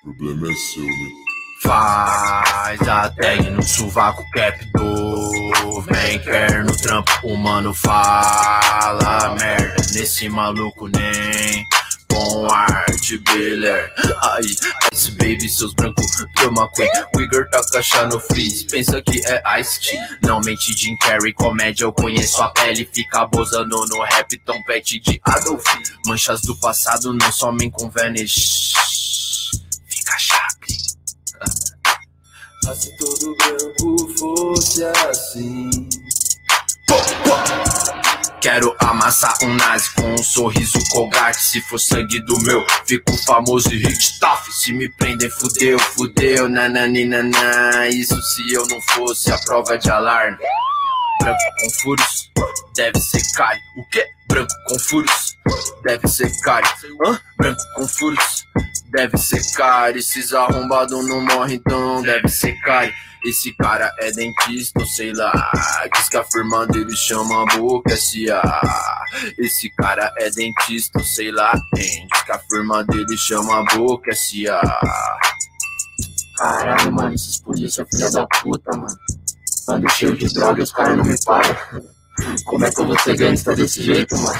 O 0.05 0.15
problema 0.15 0.51
é 0.51 0.55
seu, 0.55 0.83
né? 0.83 1.09
Faz 1.61 2.89
a 2.89 3.09
tag 3.09 3.49
no 3.51 3.63
sovaco 3.63 4.23
cap 4.31 4.65
do 4.73 5.81
Vem 5.81 6.19
quer 6.19 6.65
no 6.65 6.75
trampo, 6.75 7.11
o 7.23 7.37
mano 7.37 7.73
fala 7.73 9.35
merda 9.39 9.75
Nesse 9.93 10.27
maluco 10.29 10.87
nem 10.87 11.65
com 12.13 12.47
arte 12.47 13.17
biller. 13.17 13.91
Aí, 14.21 14.55
Ice 14.93 15.11
Baby, 15.11 15.49
seus 15.49 15.73
brancos 15.73 16.05
toma 16.35 16.69
Queen. 16.71 16.89
O 17.15 17.21
Igor 17.21 17.49
tá 17.49 17.61
caixa 17.71 18.05
no 18.07 18.19
freeze, 18.19 18.65
pensa 18.65 19.01
que 19.01 19.19
é 19.25 19.59
Ice 19.59 19.79
T. 19.79 19.99
Não 20.21 20.39
mente 20.41 20.73
Jim 20.73 20.95
Carrey, 20.97 21.33
comédia 21.33 21.85
eu 21.85 21.91
conheço 21.91 22.41
a 22.41 22.49
pele. 22.49 22.87
Fica 22.93 23.25
bozando 23.25 23.85
no 23.87 24.03
rap, 24.03 24.37
tompete 24.45 24.99
de 24.99 25.19
Adolf. 25.23 25.65
Manchas 26.05 26.41
do 26.41 26.55
passado 26.57 27.13
não 27.13 27.31
somem 27.31 27.69
com 27.71 27.89
Vanish. 27.89 28.73
Fica 29.87 30.17
chape 30.19 30.77
Ah, 32.65 32.75
se 32.75 32.95
todo 32.97 33.35
branco 33.35 34.07
fosse 34.17 34.83
assim. 34.85 35.69
Quero 38.43 38.75
amassar 38.79 39.33
um 39.41 39.55
nazi 39.55 39.89
com 39.95 40.15
um 40.15 40.17
sorriso 40.17 40.77
colgate 40.91 41.41
Se 41.41 41.61
for 41.61 41.79
sangue 41.79 42.19
do 42.19 42.37
meu, 42.41 42.61
fico 42.85 43.15
famoso 43.25 43.73
e 43.73 43.77
hit 43.77 44.19
tough 44.19 44.43
Se 44.51 44.73
me 44.73 44.89
prender, 44.89 45.31
fudeu, 45.31 45.79
fudeu, 45.79 46.49
nananina 46.49 47.87
Isso 47.87 48.21
se 48.21 48.53
eu 48.53 48.67
não 48.67 48.81
fosse 48.81 49.31
a 49.31 49.37
prova 49.37 49.77
de 49.77 49.89
alarme 49.89 50.37
Branco 51.21 51.39
com 51.61 51.69
furos, 51.69 52.31
deve 52.75 52.99
ser 52.99 53.21
caro 53.33 53.59
O 53.77 53.85
quê? 53.85 54.05
Branco 54.27 54.53
com 54.67 54.79
furos, 54.79 55.37
deve 55.83 56.07
ser 56.07 56.31
caro. 56.41 56.65
Hã? 57.05 57.19
Branco 57.37 57.61
com 57.75 57.87
furos, 57.87 58.43
deve 58.89 59.15
ser 59.17 59.43
caro. 59.55 59.95
Esses 59.95 60.33
arrombados 60.33 61.07
não 61.07 61.21
morrem, 61.21 61.57
então 61.57 62.01
deve 62.01 62.27
ser 62.29 62.59
caro. 62.61 62.91
Esse 63.25 63.53
cara 63.53 63.93
é 63.99 64.11
dentista, 64.11 64.85
sei 64.85 65.13
lá. 65.13 65.51
Diz 65.95 66.09
que 66.09 66.17
a 66.17 66.23
firma 66.25 66.67
dele 66.67 66.95
chama 66.95 67.43
a 67.43 67.57
boca 67.57 67.93
S.A. 67.93 68.61
Esse 69.37 69.69
cara 69.75 70.13
é 70.17 70.29
dentista, 70.29 70.99
sei 70.99 71.31
lá. 71.31 71.53
Hein? 71.77 72.07
Diz 72.11 72.23
que 72.23 72.31
a 72.31 72.39
firma 72.39 72.83
dele 72.83 73.17
chama 73.17 73.59
a 73.61 73.63
boca 73.75 74.11
S.A. 74.11 74.61
Caralho, 76.37 76.91
mano, 76.91 77.13
esses 77.13 77.39
polícia 77.39 77.85
filha 77.89 78.11
da 78.11 78.27
puta, 78.27 78.75
mano. 78.75 78.97
Ando 79.69 79.89
cheio 79.89 80.17
de 80.17 80.27
droga 80.33 80.63
os 80.63 80.71
caras 80.71 80.97
não 80.97 81.05
me 81.05 81.15
param. 81.23 81.55
Como 82.45 82.65
é 82.65 82.71
que 82.71 82.81
eu 82.81 82.87
vou 82.87 82.99
ser 82.99 83.15
gangsta 83.15 83.55
desse 83.55 83.81
jeito, 83.81 84.17
mano? 84.17 84.39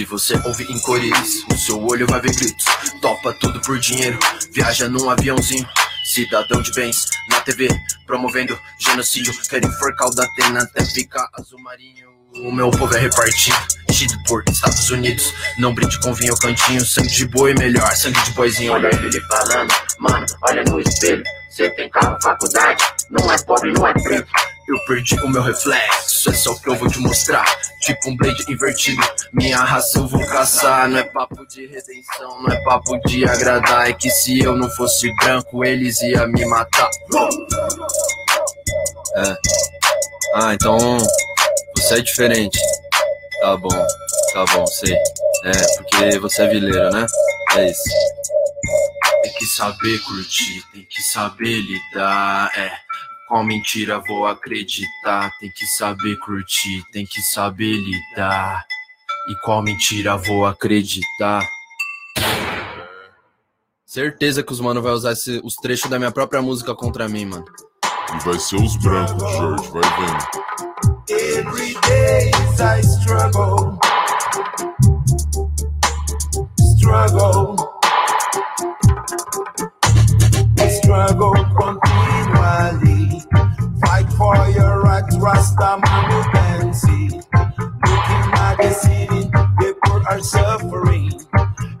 Se 0.00 0.06
você 0.06 0.34
ouve 0.46 0.64
em 0.64 0.78
cores, 0.78 1.44
o 1.52 1.58
seu 1.58 1.78
olho 1.84 2.06
vai 2.06 2.22
ver 2.22 2.34
gritos. 2.34 2.64
Topa 3.02 3.34
tudo 3.34 3.60
por 3.60 3.78
dinheiro, 3.78 4.18
viaja 4.50 4.88
num 4.88 5.10
aviãozinho. 5.10 5.68
Cidadão 6.06 6.62
de 6.62 6.72
bens, 6.72 7.04
na 7.28 7.38
TV, 7.42 7.68
promovendo 8.06 8.58
genocídio. 8.78 9.30
Quero 9.50 9.66
enforcar 9.66 10.08
o 10.08 10.14
da 10.14 10.24
Atena 10.24 10.62
até 10.62 10.86
ficar 10.86 11.28
azul 11.34 11.60
marinho. 11.60 12.08
O 12.36 12.50
meu 12.50 12.70
povo 12.70 12.96
é 12.96 13.00
repartido, 13.00 13.58
tido 13.92 14.14
por 14.26 14.42
Estados 14.48 14.88
Unidos. 14.88 15.34
Não 15.58 15.74
brinde 15.74 16.00
com 16.00 16.14
vinho 16.14 16.34
cantinho, 16.38 16.82
sangue 16.82 17.10
de 17.10 17.26
boi 17.26 17.52
melhor, 17.52 17.94
sangue 17.94 18.22
de 18.22 18.30
boizinho. 18.30 18.72
Olha 18.72 18.88
ele 18.88 19.20
falando, 19.20 19.74
mano, 19.98 20.24
olha 20.48 20.64
no 20.64 20.80
espelho. 20.80 21.22
Você 21.50 21.68
tem 21.68 21.90
carro, 21.90 22.16
faculdade, 22.22 22.82
não 23.10 23.30
é 23.30 23.36
pobre, 23.42 23.70
não 23.74 23.86
é 23.86 23.92
preto. 23.92 24.32
Eu 24.70 24.78
perdi 24.84 25.16
o 25.16 25.28
meu 25.28 25.42
reflexo, 25.42 26.30
é 26.30 26.32
só 26.32 26.52
o 26.52 26.60
que 26.60 26.68
eu 26.68 26.76
vou 26.76 26.88
te 26.88 27.00
mostrar. 27.00 27.44
Tipo 27.80 28.10
um 28.10 28.16
blade 28.16 28.44
invertido, 28.48 29.02
minha 29.32 29.58
raça 29.58 29.98
eu 29.98 30.06
vou 30.06 30.24
caçar. 30.28 30.88
Não 30.88 30.98
é 30.98 31.02
papo 31.02 31.44
de 31.44 31.66
redenção, 31.66 32.40
não 32.40 32.52
é 32.52 32.62
papo 32.62 32.96
de 33.00 33.24
agradar. 33.24 33.90
É 33.90 33.92
que 33.92 34.08
se 34.08 34.38
eu 34.38 34.54
não 34.54 34.70
fosse 34.70 35.12
branco, 35.16 35.64
eles 35.64 36.00
iam 36.02 36.28
me 36.28 36.44
matar. 36.44 36.88
É. 39.16 39.36
Ah, 40.36 40.54
então 40.54 40.78
você 41.76 41.94
é 41.94 42.00
diferente. 42.00 42.60
Tá 43.40 43.56
bom, 43.56 43.86
tá 44.32 44.44
bom, 44.54 44.64
sei. 44.68 44.94
É, 44.94 45.76
porque 45.78 46.18
você 46.20 46.42
é 46.42 46.48
vileiro, 46.48 46.90
né? 46.90 47.06
É 47.56 47.70
isso. 47.70 47.82
Tem 49.22 49.32
que 49.32 49.46
saber 49.46 49.98
curtir, 50.02 50.62
tem 50.72 50.86
que 50.88 51.02
saber 51.12 51.60
lidar, 51.60 52.52
é. 52.56 52.70
Com 53.30 53.44
mentira 53.44 54.02
vou 54.08 54.26
acreditar, 54.26 55.30
tem 55.38 55.48
que 55.52 55.64
saber 55.64 56.16
curtir, 56.18 56.82
tem 56.92 57.06
que 57.06 57.22
saber 57.22 57.76
lidar. 57.76 58.64
E 59.28 59.34
qual 59.44 59.62
mentira 59.62 60.16
vou 60.16 60.44
acreditar? 60.44 61.40
Certeza 63.86 64.42
que 64.42 64.52
os 64.52 64.58
mano 64.58 64.82
vai 64.82 64.90
usar 64.92 65.12
esse- 65.12 65.40
os 65.44 65.54
trechos 65.54 65.88
da 65.88 65.96
minha 65.96 66.10
própria 66.10 66.42
música 66.42 66.74
contra 66.74 67.08
mim, 67.08 67.24
mano. 67.26 67.44
E 68.12 68.24
vai 68.24 68.36
ser 68.40 68.56
os 68.56 68.76
brancos, 68.78 69.22
Jorge, 69.22 69.70
vai 69.70 69.82
vendo. 69.82 70.40
Every 71.08 71.74
day 71.86 72.30
is 72.30 72.60
I 72.60 72.80
struggle, 72.80 73.78
struggle, 76.74 77.56
struggle 80.68 81.32
continually. 81.54 82.99
Fight 83.80 84.12
for 84.16 84.36
your 84.50 84.82
rights, 84.82 85.16
Rasta 85.18 85.80
you 86.10 86.22
can 86.32 86.74
see. 86.74 87.08
Looking 87.86 88.26
at 88.34 88.56
the 88.56 88.72
city, 88.72 89.22
the 89.60 89.76
poor 89.84 90.02
are 90.08 90.20
suffering. 90.20 91.12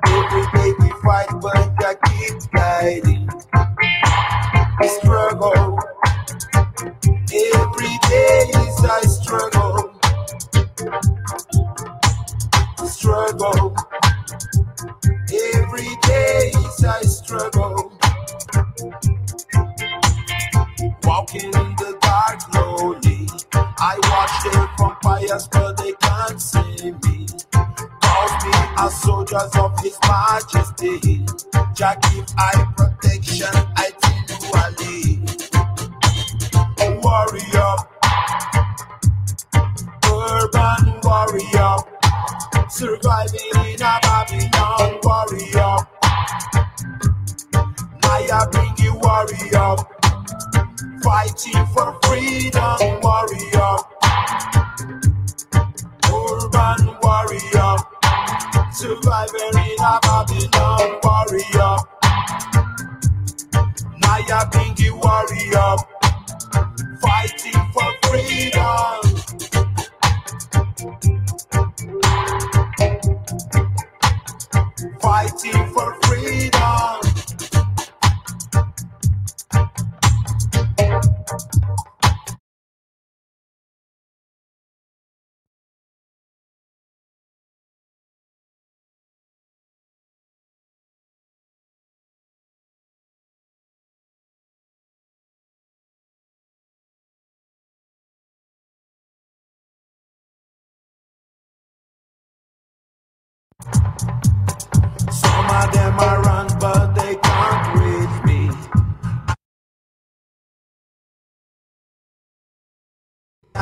Every 0.06 0.46
day 0.54 0.72
we 0.80 0.90
fight, 1.02 1.28
but 1.40 1.72
I 1.84 1.94
keep 2.08 2.52
guiding. 2.52 3.28
We 4.80 4.88
struggle. 4.88 5.78
Every 7.32 7.98
day 8.08 8.44
is 8.54 8.84
I 8.84 9.00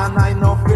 And 0.09 0.17
I 0.17 0.33
know 0.33 0.68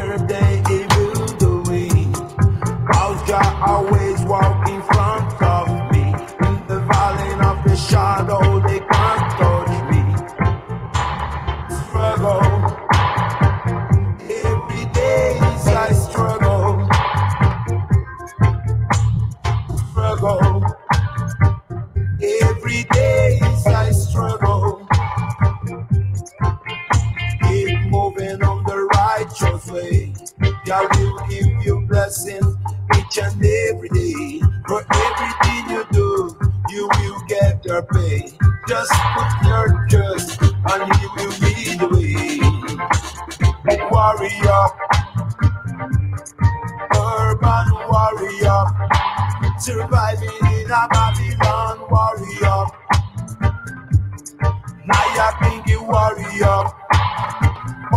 God 30.74 30.98
will 30.98 31.20
give 31.30 31.66
you 31.66 31.82
blessings 31.88 32.56
each 32.98 33.20
and 33.20 33.46
every 33.46 33.90
day. 33.90 34.42
For 34.68 34.84
everything 34.92 35.70
you 35.70 35.86
do, 35.92 36.36
you 36.70 36.90
will 36.98 37.22
get 37.28 37.64
your 37.64 37.84
pay. 37.84 38.32
Just 38.68 38.92
put 39.14 39.48
your 39.48 39.86
trust 39.88 40.42
and 40.42 40.96
He 40.96 41.06
will 41.16 41.34
lead 41.44 41.80
the 41.80 41.90
way. 41.94 42.40
Warrior, 43.92 44.66
urban 46.98 47.68
warrior 47.88 48.66
surviving 49.60 50.40
in 50.58 50.72
a 50.72 50.88
Babylon 50.90 51.88
warrior. 51.92 52.66
Naya 54.88 55.32
Pinky 55.40 55.78
warrior, 55.78 56.73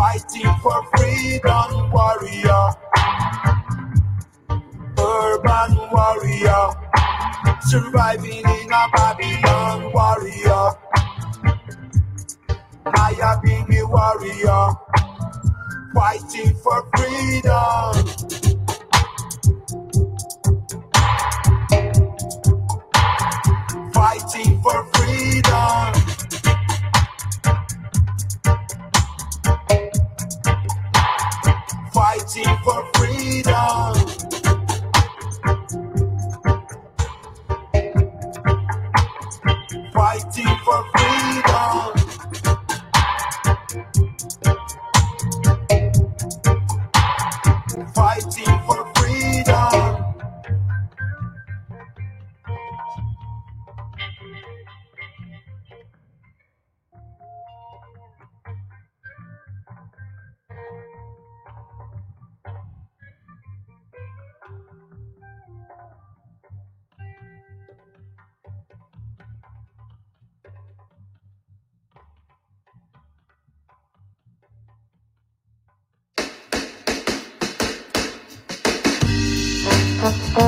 Fighting 0.07 0.55
for 0.63 0.85
freedom, 0.97 1.91
warrior. 1.91 2.71
Urban 4.97 5.91
warrior. 5.91 6.65
Surviving 7.63 8.39
in 8.39 8.73
a 8.73 8.87
Babylon 8.93 9.93
warrior. 9.93 10.79
I 12.87 13.15
have 13.21 13.43
been 13.43 13.67
a 13.75 13.85
warrior. 13.85 14.75
Fighting 15.93 16.55
for 16.63 16.89
freedom. 16.95 17.93
Fighting 23.93 24.63
for 24.63 24.87
freedom. 24.95 26.26
Fighting 31.97 32.45
for 32.63 32.87
freedom. 32.97 33.95
Fighting 39.95 40.57
for 40.65 40.85
freedom. 40.93 41.95
Fighting 47.95 48.61
for 48.67 48.93
freedom. 48.97 49.86
Thank 80.07 80.47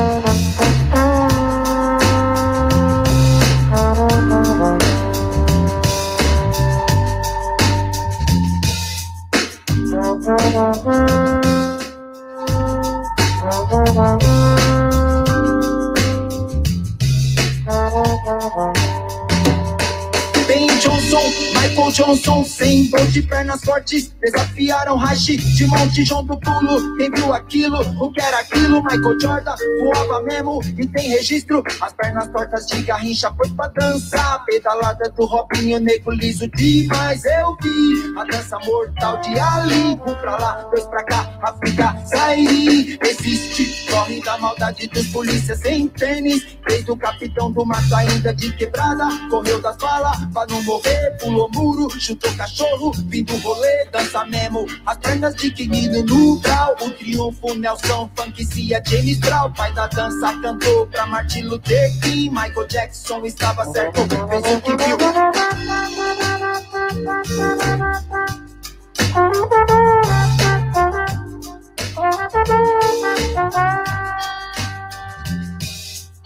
Michael 21.89 22.07
Johnson, 22.07 22.45
sem 22.45 22.91
de 23.11 23.23
pernas 23.23 23.65
fortes, 23.65 24.13
desafiaram 24.21 24.97
Rashi 24.97 25.39
de 25.39 25.67
monte 25.67 26.05
João 26.05 26.23
do 26.25 26.39
pulo. 26.39 26.97
Quem 26.99 27.11
viu 27.11 27.33
aquilo, 27.33 27.81
o 28.05 28.13
que 28.13 28.21
era 28.21 28.41
aquilo? 28.41 28.83
Michael 28.83 29.19
Jordan 29.19 29.55
voava 29.81 30.23
mesmo 30.25 30.61
e 30.77 30.87
tem 30.87 31.09
registro. 31.09 31.63
As 31.81 31.93
pernas 31.95 32.29
tortas 32.29 32.67
de 32.67 32.83
garrincha 32.83 33.33
foi 33.35 33.49
pra 33.51 33.69
dançar. 33.69 34.45
Pedalada 34.45 35.09
do 35.11 35.25
Robinho, 35.25 35.81
nego 35.81 36.11
liso 36.11 36.47
demais. 36.49 37.25
Eu 37.25 37.57
vi 37.63 38.19
a 38.19 38.25
dança 38.25 38.59
mortal 38.67 39.19
de 39.23 39.39
Ali. 39.39 39.99
Um 40.07 40.15
pra 40.15 40.37
lá, 40.39 40.69
dois 40.71 40.85
pra 40.87 41.03
cá, 41.05 41.39
África, 41.43 41.97
Zaire. 42.07 42.99
Existe, 43.03 43.87
corre 43.91 44.21
da 44.21 44.37
maldade 44.37 44.87
dos 44.89 45.07
polícias 45.07 45.59
sem 45.61 45.89
tênis. 45.89 46.59
Desde 46.67 46.91
o 46.91 46.97
capitão 46.97 47.51
do 47.51 47.65
mato 47.65 47.95
ainda 47.95 48.35
de 48.35 48.53
quebrada. 48.57 49.07
Correu 49.31 49.63
das 49.63 49.77
balas 49.79 50.19
pra 50.35 50.47
não 50.51 50.63
morrer. 50.65 51.17
Pulou 51.19 51.49
muro, 51.55 51.78
chutou 52.01 52.35
cachorro. 52.35 52.93
Vindo 53.07 53.37
rolê, 53.39 53.85
dança 53.93 54.25
mesmo. 54.25 54.67
As 54.87 54.97
pernas 54.99 55.35
de 55.35 55.51
querido 55.51 56.03
no 56.05 56.41
grau. 56.41 56.75
O 56.81 56.91
triunfo, 56.91 57.55
Nelson, 57.55 58.11
funk, 58.17 58.45
Cia, 58.45 58.83
James 58.87 59.19
Brown. 59.19 59.53
Pai 59.53 59.73
da 59.73 59.87
dança 59.87 60.35
cantou 60.41 60.87
pra 60.87 61.07
Martin 61.07 61.43
Luther 61.43 61.91
King. 62.01 62.31
Michael 62.31 62.67
Jackson 62.69 63.25
estava 63.25 63.65
certo, 63.73 64.01
fez 64.29 64.55
o 64.55 64.61
que 64.61 64.77
viu. 64.77 64.99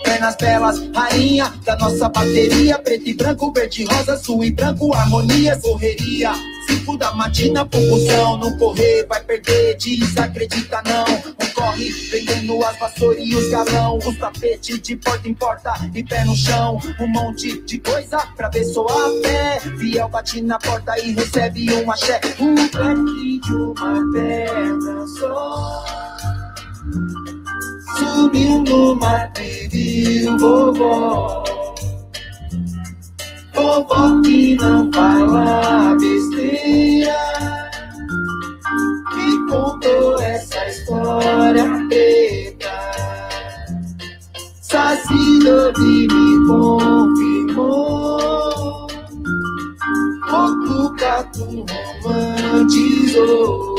Pernas 0.02 0.36
belas, 0.36 0.78
rainha 0.94 1.52
da 1.64 1.76
nossa 1.76 2.08
bateria. 2.08 2.78
Preto 2.78 3.08
e 3.08 3.14
branco, 3.14 3.52
verde, 3.52 3.84
rosa, 3.84 4.12
azul 4.14 4.44
e 4.44 4.50
branco, 4.50 4.94
harmonia, 4.94 5.56
correria. 5.58 6.32
Cinco 6.66 6.96
da 6.96 7.12
matina, 7.12 7.64
confusão, 7.64 8.38
não 8.38 8.56
correr, 8.56 9.04
vai 9.08 9.20
perder, 9.22 9.76
desacredita 9.76 10.80
não. 10.84 11.04
Um 11.04 11.54
corre, 11.54 11.90
vendendo 11.90 12.64
as 12.64 12.78
vassouras 12.78 13.18
e 13.20 13.34
os 13.34 13.50
galão, 13.50 13.98
os 13.98 14.16
tapetes 14.16 14.80
de 14.80 14.96
porta 14.96 15.28
em 15.28 15.34
porta 15.34 15.72
e 15.94 16.02
pé 16.04 16.24
no 16.24 16.36
chão. 16.36 16.78
Um 17.00 17.08
monte 17.08 17.60
de 17.62 17.78
coisa 17.78 18.18
pra 18.36 18.48
ver 18.48 18.64
só 18.64 18.86
a 18.86 19.22
fé. 19.22 19.60
Fiel 19.78 20.08
bate 20.08 20.40
na 20.40 20.58
porta 20.58 20.98
e 20.98 21.12
recebe 21.12 21.72
um 21.74 21.90
axé. 21.90 22.20
Um 22.38 22.54
black 22.54 23.40
de 23.40 23.54
uma 23.54 24.12
perna 24.12 25.06
só. 25.18 25.84
Subiu 27.96 28.62
no 28.62 28.94
mato 28.96 29.40
e 29.40 29.68
viu 29.68 30.38
vovó. 30.38 31.44
Vovó 33.54 34.22
que 34.22 34.56
não 34.56 34.90
fala 34.92 35.94
besteira. 36.00 37.16
Me 39.14 39.50
contou 39.50 40.20
essa 40.20 40.68
história 40.68 41.64
preta. 41.88 42.70
Saci 44.60 45.38
Dobi 45.44 46.08
me 46.08 46.46
confirmou. 46.46 48.22
Outro 50.32 50.94
gato 50.94 51.66
romantizou. 52.02 53.71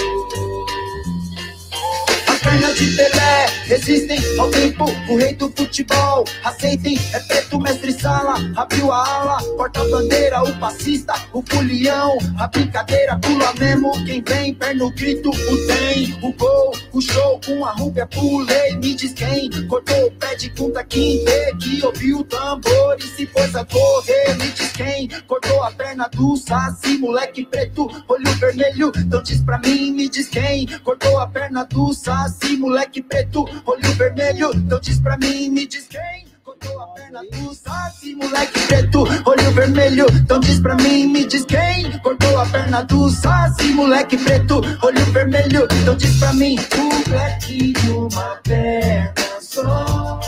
De 2.71 2.87
Pelé 2.95 3.45
resistem 3.65 4.19
ao 4.39 4.49
tempo, 4.49 4.85
o 5.07 5.17
rei 5.17 5.35
do 5.35 5.51
futebol. 5.51 6.23
Aceitem, 6.43 6.97
é 7.13 7.19
preto, 7.19 7.59
mestre 7.59 7.91
sala. 7.91 8.35
Abriu 8.55 8.91
a 8.91 8.97
ala, 8.97 9.37
porta-bandeira, 9.57 10.41
o 10.41 10.59
passista, 10.59 11.13
o 11.33 11.43
fulião. 11.43 12.17
A 12.39 12.47
brincadeira 12.47 13.19
pula 13.19 13.53
mesmo. 13.59 13.91
Quem 14.05 14.23
vem, 14.23 14.53
perna 14.55 14.85
o 14.85 14.91
grito, 14.91 15.29
o 15.29 15.67
tem. 15.67 16.17
O 16.23 16.33
gol, 16.33 16.73
o 16.93 17.01
show 17.01 17.39
com 17.45 17.65
a 17.65 17.71
rúbia, 17.73 18.07
pulei. 18.07 18.75
Me 18.77 18.95
diz 18.95 19.13
quem 19.13 19.49
cortou 19.67 20.07
o 20.07 20.11
pé 20.11 20.35
de 20.35 20.49
Kunta 20.49 20.83
Kinte. 20.83 21.31
Que 21.61 21.85
ouviu 21.85 22.19
o 22.19 22.23
tambor 22.23 22.97
e 22.97 23.03
se 23.03 23.25
pôs 23.27 23.55
a 23.55 23.63
correr. 23.65 24.35
Me 24.39 24.49
diz 24.51 24.71
quem 24.71 25.09
cortou 25.27 25.63
a 25.63 25.71
perna 25.71 26.09
do 26.09 26.35
Saci, 26.37 26.97
moleque 26.97 27.45
preto, 27.45 27.89
olho 28.07 28.31
vermelho. 28.39 28.91
Então 28.97 29.21
diz 29.21 29.41
pra 29.41 29.59
mim, 29.59 29.91
me 29.91 30.09
diz 30.09 30.27
quem 30.27 30.67
cortou 30.79 31.19
a 31.19 31.27
perna 31.27 31.63
do 31.65 31.93
Saci, 31.93 32.52
moleque 32.57 33.01
preto, 33.01 33.45
olho 33.65 33.93
vermelho. 33.93 34.51
Então 34.55 34.79
diz 34.79 34.99
pra 34.99 35.17
mim, 35.17 35.49
me 35.49 35.67
diz 35.67 35.87
quem. 35.87 36.33
Cortou 36.43 36.81
a 36.81 36.87
perna 36.87 37.21
do 37.31 37.53
Saci, 37.53 38.15
moleque 38.15 38.59
preto, 38.67 39.03
olho 39.25 39.51
vermelho. 39.51 40.05
Então 40.13 40.39
diz 40.39 40.59
pra 40.59 40.75
mim, 40.75 41.07
me 41.07 41.25
diz 41.25 41.45
quem 41.45 41.83
cortou 41.99 42.37
a 42.37 42.45
perna 42.45 42.83
do 42.83 43.09
Saci, 43.09 43.73
moleque 43.73 44.17
preto, 44.17 44.61
olho 44.81 45.05
vermelho. 45.11 45.67
Então 45.81 45.95
diz 45.95 46.19
pra 46.19 46.33
mim, 46.33 46.57
o 46.77 47.09
black 47.09 47.73
de 47.73 47.89
uma 47.89 48.35
perna 48.43 49.13
só. 49.41 50.19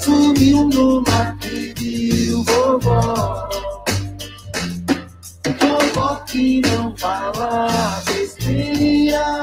Sumiu 0.00 0.68
no 0.68 1.02
mato 1.02 1.48
e 1.48 1.74
viu 1.76 2.44
vovó. 2.44 3.48
Vovó 5.60 6.14
que 6.26 6.60
não 6.60 6.96
fala 6.96 8.02
besteira. 8.06 9.42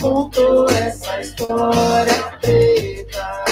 Contou 0.00 0.66
essa 0.70 1.20
história 1.20 2.38
preta. 2.40 3.44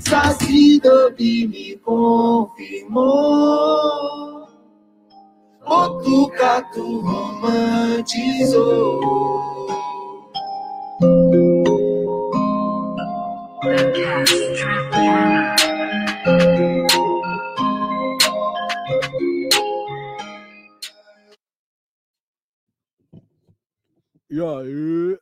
Saci 0.00 0.78
Dobi 0.80 1.48
me 1.48 1.76
confirmou. 1.78 3.06
Outro 5.66 6.28
gato 6.28 7.00
romantizou. 7.00 8.46
E 24.36 24.38
aí? 24.38 25.18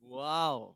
Uau! 0.00 0.74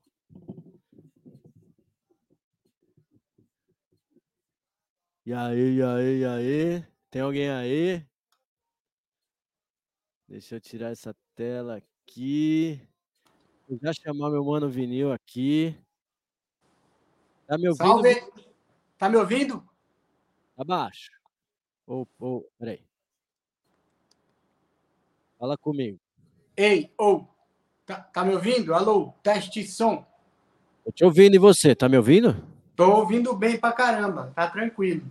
E 5.24 5.32
aí, 5.32 5.76
e 5.76 5.82
aí, 5.82 6.18
e 6.18 6.26
aí? 6.26 6.86
Tem 7.10 7.22
alguém 7.22 7.48
aí? 7.48 8.06
Deixa 10.28 10.56
eu 10.56 10.60
tirar 10.60 10.90
essa 10.90 11.16
tela 11.34 11.76
aqui. 11.76 12.86
Vou 13.66 13.78
já 13.78 13.90
chamar 13.94 14.28
meu 14.28 14.44
mano 14.44 14.68
vinil 14.68 15.14
aqui. 15.14 15.74
Tá 17.46 17.56
me 17.56 17.68
ouvindo? 17.68 17.86
Salve! 17.86 18.32
Tá 18.98 19.08
me 19.08 19.16
ouvindo? 19.16 19.66
Abaixo. 20.58 21.10
Ou, 21.86 22.06
ou, 22.18 22.46
peraí. 22.58 22.87
Fala 25.38 25.56
comigo. 25.56 25.98
Ei, 26.56 26.92
ou. 26.98 27.28
Tá, 27.86 27.96
tá 28.00 28.24
me 28.24 28.34
ouvindo? 28.34 28.74
Alô, 28.74 29.12
teste 29.22 29.64
som. 29.66 30.04
Tô 30.84 30.92
te 30.92 31.04
ouvindo 31.04 31.36
e 31.36 31.38
você, 31.38 31.74
tá 31.74 31.88
me 31.88 31.96
ouvindo? 31.96 32.36
Tô 32.76 32.96
ouvindo 32.96 33.34
bem 33.34 33.58
pra 33.58 33.72
caramba, 33.72 34.32
tá 34.34 34.48
tranquilo. 34.48 35.10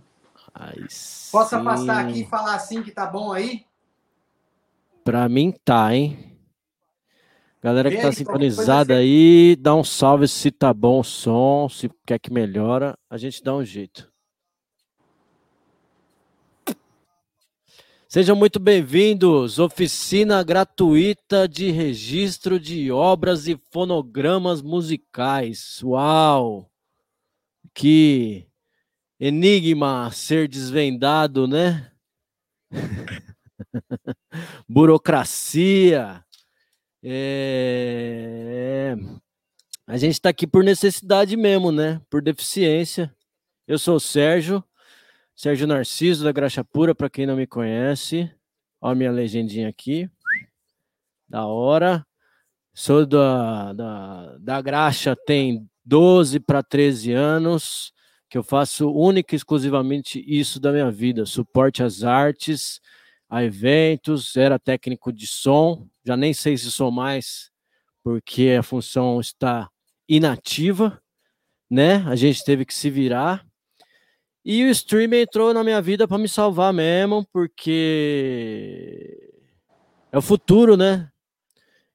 Aí 0.54 0.80
Posso 1.30 1.54
afastar 1.56 2.00
aqui 2.00 2.20
e 2.22 2.26
falar 2.26 2.54
assim 2.54 2.82
que 2.82 2.90
tá 2.90 3.06
bom 3.06 3.32
aí? 3.32 3.66
Pra 5.04 5.28
mim 5.28 5.52
tá, 5.64 5.94
hein? 5.94 6.36
Galera 7.62 7.90
que 7.90 7.96
tá 7.96 8.02
coisa 8.04 8.16
sintonizada 8.18 8.94
você- 8.94 9.00
aí, 9.00 9.56
dá 9.56 9.74
um 9.74 9.82
salve 9.84 10.28
se 10.28 10.50
tá 10.50 10.72
bom 10.72 11.00
o 11.00 11.04
som, 11.04 11.68
se 11.68 11.90
quer 12.06 12.18
que 12.18 12.32
melhora, 12.32 12.96
a 13.10 13.16
gente 13.16 13.42
dá 13.42 13.54
um 13.54 13.64
jeito. 13.64 14.10
Sejam 18.10 18.34
muito 18.34 18.58
bem-vindos, 18.58 19.58
oficina 19.58 20.42
gratuita 20.42 21.46
de 21.46 21.70
registro 21.70 22.58
de 22.58 22.90
obras 22.90 23.46
e 23.46 23.60
fonogramas 23.70 24.62
musicais. 24.62 25.82
Uau! 25.82 26.72
Que 27.74 28.46
enigma 29.20 30.10
ser 30.10 30.48
desvendado, 30.48 31.46
né? 31.46 31.92
Burocracia. 34.66 36.24
É... 37.02 38.96
A 39.86 39.98
gente 39.98 40.14
está 40.14 40.30
aqui 40.30 40.46
por 40.46 40.64
necessidade 40.64 41.36
mesmo, 41.36 41.70
né? 41.70 42.00
Por 42.08 42.22
deficiência. 42.22 43.14
Eu 43.66 43.78
sou 43.78 43.96
o 43.96 44.00
Sérgio, 44.00 44.64
Sérgio 45.38 45.68
Narciso 45.68 46.24
da 46.24 46.32
Graxa 46.32 46.64
Pura, 46.64 46.96
para 46.96 47.08
quem 47.08 47.24
não 47.24 47.36
me 47.36 47.46
conhece. 47.46 48.28
Olha 48.80 48.92
a 48.92 48.94
minha 48.96 49.12
legendinha 49.12 49.68
aqui. 49.68 50.10
Da 51.28 51.46
hora. 51.46 52.04
Sou 52.74 53.06
da, 53.06 53.72
da, 53.72 54.36
da 54.38 54.60
Graxa, 54.60 55.14
tem 55.14 55.70
12 55.84 56.40
para 56.40 56.60
13 56.60 57.12
anos, 57.12 57.92
que 58.28 58.36
eu 58.36 58.42
faço 58.42 58.90
única 58.90 59.32
e 59.32 59.36
exclusivamente 59.36 60.20
isso 60.26 60.58
da 60.58 60.72
minha 60.72 60.90
vida: 60.90 61.24
suporte 61.24 61.84
às 61.84 62.02
artes, 62.02 62.80
a 63.30 63.44
eventos, 63.44 64.36
era 64.36 64.58
técnico 64.58 65.12
de 65.12 65.28
som, 65.28 65.86
já 66.04 66.16
nem 66.16 66.34
sei 66.34 66.58
se 66.58 66.68
sou 66.68 66.90
mais, 66.90 67.52
porque 68.02 68.56
a 68.58 68.62
função 68.64 69.20
está 69.20 69.70
inativa, 70.08 71.00
né? 71.70 71.98
A 72.08 72.16
gente 72.16 72.42
teve 72.42 72.64
que 72.64 72.74
se 72.74 72.90
virar. 72.90 73.47
E 74.50 74.64
o 74.64 74.70
streaming 74.70 75.18
entrou 75.18 75.52
na 75.52 75.62
minha 75.62 75.82
vida 75.82 76.08
para 76.08 76.16
me 76.16 76.26
salvar 76.26 76.72
mesmo, 76.72 77.22
porque 77.30 79.30
é 80.10 80.16
o 80.16 80.22
futuro, 80.22 80.74
né? 80.74 81.10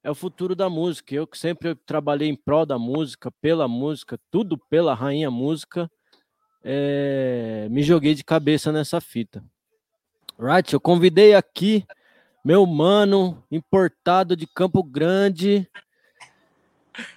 É 0.03 0.11
o 0.11 0.13
futuro 0.13 0.55
da 0.55 0.69
música. 0.69 1.15
Eu 1.15 1.25
que 1.25 1.35
sempre 1.35 1.73
trabalhei 1.73 2.29
em 2.29 2.35
prol 2.35 2.63
da 2.63 2.77
música, 2.77 3.31
pela 3.41 3.67
música, 3.67 4.19
tudo 4.29 4.55
pela 4.69 4.93
rainha 4.93 5.31
música, 5.31 5.89
é, 6.63 7.67
me 7.71 7.81
joguei 7.81 8.13
de 8.13 8.23
cabeça 8.23 8.71
nessa 8.71 9.01
fita. 9.01 9.43
Right, 10.37 10.71
eu 10.71 10.79
convidei 10.79 11.33
aqui 11.33 11.83
meu 12.45 12.67
mano 12.67 13.43
importado 13.49 14.35
de 14.35 14.45
Campo 14.45 14.83
Grande. 14.83 15.67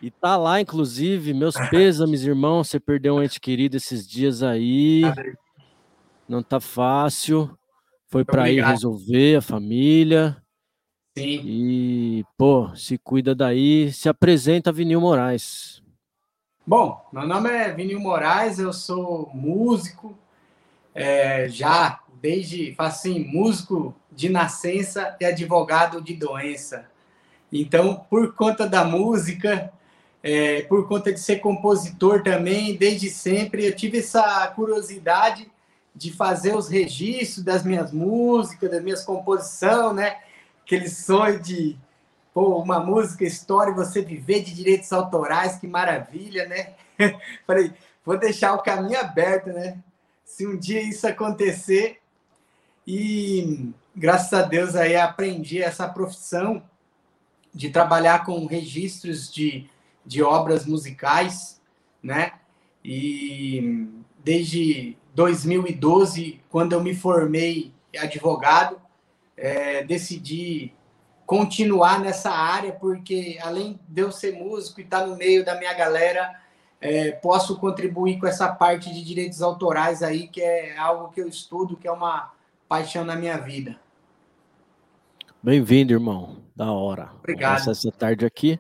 E 0.01 0.11
tá 0.11 0.37
lá, 0.37 0.61
inclusive, 0.61 1.35
meus 1.35 1.57
pêsames, 1.71 2.25
irmão. 2.25 2.63
Você 2.63 2.81
perdeu 2.81 3.17
um 3.17 3.23
ente 3.23 3.41
querido 3.41 3.77
esses 3.77 4.07
dias 4.07 4.43
aí. 4.43 5.03
Não 6.29 6.43
tá 6.43 6.61
fácil. 6.61 7.57
Foi 8.09 8.25
para 8.25 8.51
ir 8.51 8.65
resolver 8.65 9.37
a 9.37 9.43
família. 9.43 10.37
Sim. 11.17 11.41
E, 11.45 12.25
pô, 12.37 12.75
se 12.75 12.99
cuida 12.99 13.35
daí. 13.35 13.93
Se 13.93 14.09
apresenta, 14.09 14.73
Vinil 14.73 15.01
Moraes. 15.01 15.83
Bom, 16.67 17.01
meu 17.13 17.27
nome 17.27 17.49
é 17.49 17.73
Vinil 17.73 18.01
Moraes, 18.01 18.59
eu 18.59 18.73
sou 18.73 19.31
músico, 19.33 20.19
é, 20.93 21.49
já 21.49 22.01
desde, 22.21 22.75
faço 22.75 23.09
assim, 23.09 23.25
músico 23.25 23.95
de 24.11 24.29
nascença 24.29 25.17
e 25.21 25.25
advogado 25.25 26.03
de 26.03 26.15
doença. 26.15 26.91
Então, 27.61 28.07
por 28.11 28.35
conta 28.35 28.69
da 28.69 28.85
música, 28.85 29.73
é, 30.23 30.63
por 30.63 30.89
conta 30.89 31.13
de 31.13 31.21
ser 31.21 31.37
compositor 31.37 32.23
também, 32.23 32.77
desde 32.77 33.11
sempre, 33.11 33.65
eu 33.65 33.75
tive 33.75 33.99
essa 33.99 34.47
curiosidade 34.49 35.51
de 35.95 36.13
fazer 36.13 36.55
os 36.55 36.69
registros 36.69 37.45
das 37.45 37.65
minhas 37.65 37.93
músicas, 37.93 38.71
das 38.71 38.83
minhas 38.83 39.05
composições, 39.05 39.95
né? 39.95 40.19
Aquele 40.65 40.89
sonho 40.89 41.41
de 41.41 41.77
pô, 42.35 42.61
uma 42.61 42.79
música, 42.79 43.25
história, 43.25 43.73
você 43.73 44.03
viver 44.03 44.43
de 44.43 44.53
direitos 44.53 44.93
autorais, 44.93 45.57
que 45.57 45.67
maravilha, 45.67 46.47
né? 46.47 46.75
Falei, 47.47 47.73
vou 48.05 48.19
deixar 48.19 48.53
o 48.53 48.63
caminho 48.63 49.01
aberto, 49.01 49.47
né? 49.47 49.79
Se 50.23 50.47
um 50.47 50.55
dia 50.55 50.83
isso 50.83 51.07
acontecer, 51.07 51.99
e 52.87 53.73
graças 53.95 54.33
a 54.35 54.43
Deus 54.43 54.77
aí 54.77 54.97
aprendi 54.97 55.63
essa 55.63 55.89
profissão 55.89 56.63
de 57.57 57.71
trabalhar 57.71 58.27
com 58.27 58.45
registros 58.45 59.33
de, 59.33 59.67
de 60.05 60.23
obras 60.23 60.67
musicais, 60.67 61.59
né? 62.03 62.35
E 62.85 63.89
desde 64.23 64.95
2012, 65.15 66.43
quando 66.51 66.75
eu 66.75 66.83
me 66.83 66.95
formei 66.95 67.73
advogado, 67.99 68.79
é, 69.35 69.83
decidi 69.83 70.75
continuar 71.25 71.99
nessa 71.99 72.31
área, 72.31 72.73
porque 72.73 73.39
além 73.43 73.81
de 73.89 74.03
eu 74.03 74.13
ser 74.13 74.35
músico 74.35 74.81
e 74.81 74.85
estar 74.85 75.07
no 75.07 75.17
meio 75.17 75.43
da 75.43 75.57
minha 75.57 75.73
galera, 75.73 76.39
é, 76.79 77.13
posso 77.13 77.59
contribuir 77.59 78.19
com 78.21 78.27
essa 78.27 78.53
parte 78.53 78.93
de 78.93 79.03
direitos 79.03 79.41
autorais 79.41 80.03
aí, 80.03 80.29
que 80.29 80.43
é 80.43 80.77
algo 80.77 81.11
que 81.11 81.23
eu 81.23 81.27
estudo, 81.27 81.75
que 81.75 81.89
é 81.89 81.91
uma 81.91 82.31
paixão 82.69 83.03
na 83.03 83.17
minha 83.17 83.39
vida. 83.39 83.81
Bem-vindo, 85.47 85.93
irmão. 85.93 86.43
Da 86.57 86.73
hora. 86.73 87.13
Obrigado. 87.21 87.59
Passar 87.59 87.71
essa 87.71 87.93
tarde 87.93 88.27
aqui. 88.27 88.59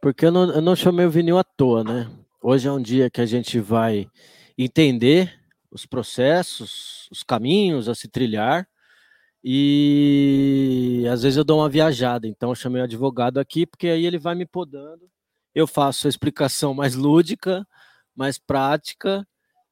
Porque 0.00 0.26
eu 0.26 0.30
não, 0.30 0.48
eu 0.48 0.60
não 0.60 0.76
chamei 0.76 1.04
o 1.04 1.10
vinil 1.10 1.36
à 1.36 1.42
toa, 1.42 1.82
né? 1.82 2.08
Hoje 2.40 2.68
é 2.68 2.70
um 2.70 2.80
dia 2.80 3.10
que 3.10 3.20
a 3.20 3.26
gente 3.26 3.58
vai 3.58 4.08
entender 4.56 5.36
os 5.72 5.84
processos, 5.84 7.08
os 7.10 7.24
caminhos 7.24 7.88
a 7.88 7.96
se 7.96 8.06
trilhar. 8.06 8.64
E 9.42 11.04
às 11.10 11.24
vezes 11.24 11.36
eu 11.36 11.42
dou 11.42 11.58
uma 11.58 11.68
viajada, 11.68 12.28
então 12.28 12.50
eu 12.50 12.54
chamei 12.54 12.80
o 12.80 12.84
advogado 12.84 13.40
aqui, 13.40 13.66
porque 13.66 13.88
aí 13.88 14.06
ele 14.06 14.16
vai 14.16 14.36
me 14.36 14.46
podando. 14.46 15.10
Eu 15.52 15.66
faço 15.66 16.06
a 16.06 16.10
explicação 16.10 16.72
mais 16.72 16.94
lúdica, 16.94 17.66
mais 18.14 18.38
prática, 18.38 19.26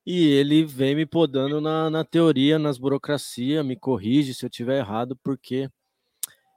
e 0.04 0.26
ele 0.26 0.64
vem 0.64 0.96
me 0.96 1.06
podando 1.06 1.60
na, 1.60 1.88
na 1.88 2.04
teoria, 2.04 2.58
nas 2.58 2.78
burocracias, 2.78 3.64
me 3.64 3.76
corrige 3.76 4.34
se 4.34 4.44
eu 4.44 4.50
tiver 4.50 4.80
errado, 4.80 5.16
porque 5.22 5.70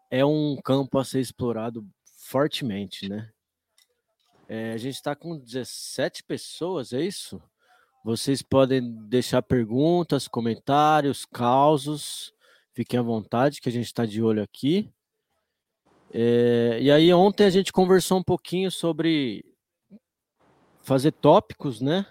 é 0.09 0.25
um 0.25 0.57
campo 0.63 0.97
a 0.97 1.05
ser 1.05 1.19
explorado 1.19 1.85
fortemente, 2.17 3.09
né? 3.09 3.31
É, 4.47 4.73
a 4.73 4.77
gente 4.77 4.95
está 4.95 5.15
com 5.15 5.37
17 5.37 6.23
pessoas, 6.23 6.93
é 6.93 7.01
isso? 7.01 7.41
Vocês 8.03 8.43
podem 8.43 8.81
deixar 9.07 9.41
perguntas, 9.41 10.27
comentários, 10.27 11.25
causos. 11.25 12.31
Fiquem 12.73 12.99
à 12.99 13.03
vontade, 13.03 13.59
que 13.59 13.69
a 13.69 13.71
gente 13.71 13.85
está 13.85 14.05
de 14.05 14.21
olho 14.21 14.43
aqui. 14.43 14.91
É, 16.13 16.77
e 16.79 16.91
aí, 16.91 17.11
ontem 17.11 17.45
a 17.45 17.49
gente 17.49 17.73
conversou 17.73 18.19
um 18.19 18.23
pouquinho 18.23 18.69
sobre 18.69 19.43
fazer 20.83 21.11
tópicos, 21.13 21.81
né? 21.81 22.05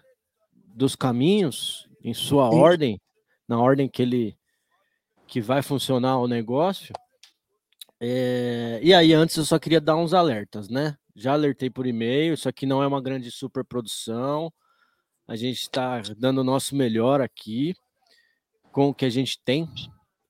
Dos 0.52 0.96
caminhos, 0.96 1.88
em 2.02 2.12
sua 2.12 2.50
ordem, 2.50 3.00
na 3.46 3.60
ordem 3.60 3.88
que 3.88 4.02
ele 4.02 4.36
que 5.28 5.40
vai 5.40 5.62
funcionar 5.62 6.18
o 6.18 6.26
negócio. 6.26 6.92
É, 8.06 8.80
e 8.82 8.92
aí, 8.92 9.14
antes 9.14 9.34
eu 9.34 9.46
só 9.46 9.58
queria 9.58 9.80
dar 9.80 9.96
uns 9.96 10.12
alertas, 10.12 10.68
né? 10.68 10.94
Já 11.16 11.32
alertei 11.32 11.70
por 11.70 11.86
e-mail, 11.86 12.34
isso 12.34 12.46
aqui 12.46 12.66
não 12.66 12.82
é 12.82 12.86
uma 12.86 13.00
grande 13.00 13.30
superprodução. 13.30 14.52
A 15.26 15.34
gente 15.36 15.62
está 15.62 16.02
dando 16.14 16.42
o 16.42 16.44
nosso 16.44 16.76
melhor 16.76 17.22
aqui 17.22 17.74
com 18.70 18.90
o 18.90 18.94
que 18.94 19.06
a 19.06 19.10
gente 19.10 19.40
tem, 19.42 19.66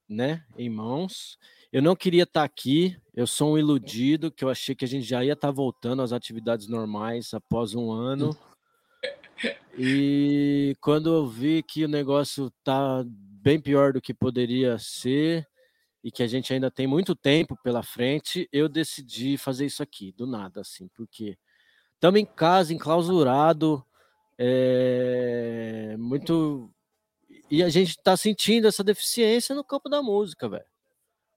né, 0.09 0.45
em 0.57 0.71
mãos. 0.71 1.37
Eu 1.73 1.83
não 1.83 1.97
queria 1.97 2.23
estar 2.23 2.45
aqui, 2.45 2.97
eu 3.13 3.27
sou 3.27 3.55
um 3.55 3.59
iludido, 3.59 4.31
que 4.31 4.45
eu 4.45 4.51
achei 4.51 4.77
que 4.77 4.85
a 4.85 4.89
gente 4.89 5.05
já 5.05 5.25
ia 5.25 5.33
estar 5.33 5.51
voltando 5.51 6.01
às 6.01 6.13
atividades 6.13 6.69
normais 6.69 7.35
após 7.35 7.75
um 7.75 7.91
ano. 7.91 8.39
E 9.77 10.77
quando 10.81 11.13
eu 11.13 11.27
vi 11.27 11.61
que 11.61 11.85
o 11.85 11.89
negócio 11.89 12.53
tá 12.63 13.03
bem 13.05 13.61
pior 13.61 13.93
do 13.93 14.01
que 14.01 14.15
poderia 14.15 14.79
ser 14.79 15.45
e 16.05 16.13
que 16.13 16.23
a 16.23 16.27
gente 16.27 16.53
ainda 16.53 16.71
tem 16.71 16.87
muito 16.87 17.17
tempo 17.17 17.57
pela 17.65 17.83
frente, 17.83 18.47
eu 18.53 18.69
decidi 18.69 19.39
fazer 19.39 19.65
isso 19.65 19.83
aqui, 19.83 20.13
do 20.13 20.27
nada, 20.27 20.61
assim, 20.61 20.87
porque 20.89 21.39
estamos 21.95 22.21
em 22.21 22.27
casa, 22.27 22.75
enclausurado, 22.75 23.83
é, 24.37 25.97
muito. 25.99 26.71
E 27.51 27.63
a 27.63 27.71
gente 27.71 27.91
está 27.91 28.19
sentindo 28.19 28.69
essa 28.69 28.85
deficiência 28.85 29.55
no 29.55 29.65
campo 29.65 29.89
da 29.89 30.03
música, 30.03 30.47
velho. 30.47 30.67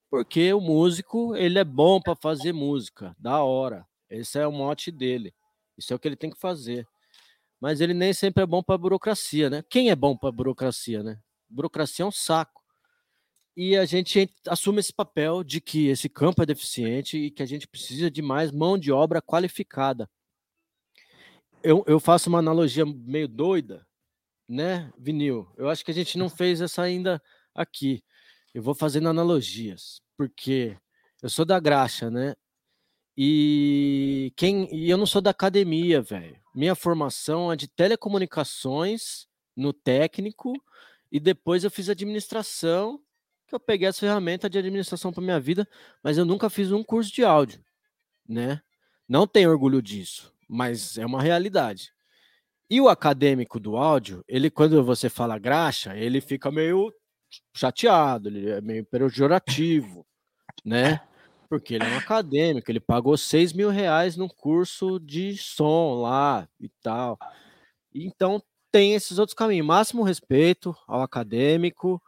Porque 0.10 0.52
o 0.52 0.60
músico, 0.60 1.34
ele 1.36 1.60
é 1.60 1.64
bom 1.64 2.02
para 2.02 2.16
fazer 2.16 2.52
música, 2.52 3.16
da 3.18 3.42
hora. 3.42 3.88
Esse 4.10 4.38
é 4.38 4.46
o 4.46 4.52
mote 4.52 4.92
dele. 4.92 5.34
Isso 5.78 5.94
é 5.94 5.96
o 5.96 6.00
que 6.00 6.10
ele 6.10 6.16
tem 6.18 6.30
que 6.30 6.40
fazer. 6.40 6.86
Mas 7.60 7.80
ele 7.80 7.94
nem 7.94 8.14
sempre 8.14 8.44
é 8.44 8.46
bom 8.46 8.62
para 8.62 8.78
burocracia, 8.78 9.50
né? 9.50 9.64
Quem 9.70 9.90
é 9.92 9.96
bom 9.96 10.16
para 10.18 10.32
burocracia, 10.32 11.04
né? 11.04 11.20
Burocracia 11.50 12.04
é 12.04 12.08
um 12.08 12.12
saco. 12.12 12.57
E 13.60 13.76
a 13.76 13.86
gente 13.86 14.32
assume 14.48 14.82
esse 14.82 14.94
papel 14.94 15.44
de 15.44 15.60
que 15.60 15.88
esse 15.88 16.08
campo 16.08 16.44
é 16.44 16.46
deficiente 16.46 17.18
e 17.18 17.32
que 17.32 17.42
a 17.42 17.46
gente 17.48 17.68
precisa 17.68 18.12
de 18.12 18.22
mais 18.22 18.52
mão 18.52 18.78
de 18.78 18.92
obra 18.92 19.20
qualificada. 19.20 20.08
Eu, 21.64 21.84
eu 21.88 22.00
faço 22.00 22.30
uma 22.30 22.38
analogia 22.38 22.86
meio 22.86 23.28
doida, 23.28 23.84
né, 24.48 24.94
Vinil? 24.96 25.52
Eu 25.58 25.70
acho 25.70 25.84
que 25.84 25.90
a 25.90 25.94
gente 25.94 26.20
não 26.20 26.30
fez 26.30 26.62
essa 26.62 26.84
ainda 26.84 27.20
aqui. 27.56 28.04
Eu 28.54 28.62
vou 28.62 28.76
fazendo 28.76 29.10
analogias, 29.10 30.04
porque 30.16 30.78
eu 31.24 31.28
sou 31.28 31.44
da 31.44 31.60
graxa, 31.60 32.12
né? 32.12 32.36
E 33.18 34.32
quem 34.36 34.72
e 34.72 34.88
eu 34.88 34.98
não 35.00 35.08
sou 35.08 35.20
da 35.20 35.32
academia, 35.32 36.00
velho. 36.00 36.40
Minha 36.54 36.76
formação 36.76 37.52
é 37.52 37.56
de 37.56 37.68
telecomunicações 37.68 39.28
no 39.56 39.74
técnico 39.74 40.54
e 41.12 41.20
depois 41.20 41.64
eu 41.64 41.72
fiz 41.72 41.90
administração, 41.90 43.02
que 43.48 43.56
eu 43.56 43.60
peguei 43.60 43.88
as 43.88 44.00
ferramentas 44.00 44.52
de 44.52 44.58
administração 44.58 45.12
para 45.12 45.24
minha 45.24 45.40
vida, 45.40 45.68
mas 46.04 46.18
eu 46.18 46.26
nunca 46.26 46.50
fiz 46.50 46.72
um 46.72 46.84
curso 46.84 47.14
de 47.14 47.24
áudio, 47.24 47.64
né? 48.28 48.62
Não 49.08 49.26
tenho 49.26 49.50
orgulho 49.50 49.82
disso, 49.82 50.34
mas 50.48 50.98
é 50.98 51.06
uma 51.06 51.22
realidade. 51.22 51.94
E 52.70 52.82
o 52.82 52.90
acadêmico 52.90 53.60
do 53.60 53.78
áudio, 53.78 54.24
ele 54.28 54.50
quando 54.50 54.84
você 54.84 55.10
fala 55.10 55.40
graxa, 55.40 55.96
ele 55.96 56.20
fica 56.20 56.52
meio 56.52 56.94
chateado, 57.56 58.28
ele 58.28 58.50
é 58.50 58.62
meio 58.62 58.86
pejorativo, 58.86 60.06
né? 60.66 61.00
Porque 61.50 61.76
ele 61.76 61.86
é 61.86 61.88
um 61.88 61.98
acadêmico, 61.98 62.70
ele 62.70 62.82
pagou 62.82 63.18
6 63.18 63.54
mil 63.54 63.70
reais 63.70 64.18
num 64.18 64.28
curso 64.28 65.00
de 65.00 65.38
som 65.38 66.02
lá 66.02 66.48
e 66.60 66.70
tal. 66.82 67.18
Então 67.96 68.44
tem 68.72 68.94
esses 68.94 69.18
outros 69.18 69.34
caminhos. 69.34 69.66
Máximo 69.66 70.04
respeito 70.04 70.76
ao 70.86 71.02
acadêmico. 71.02 72.02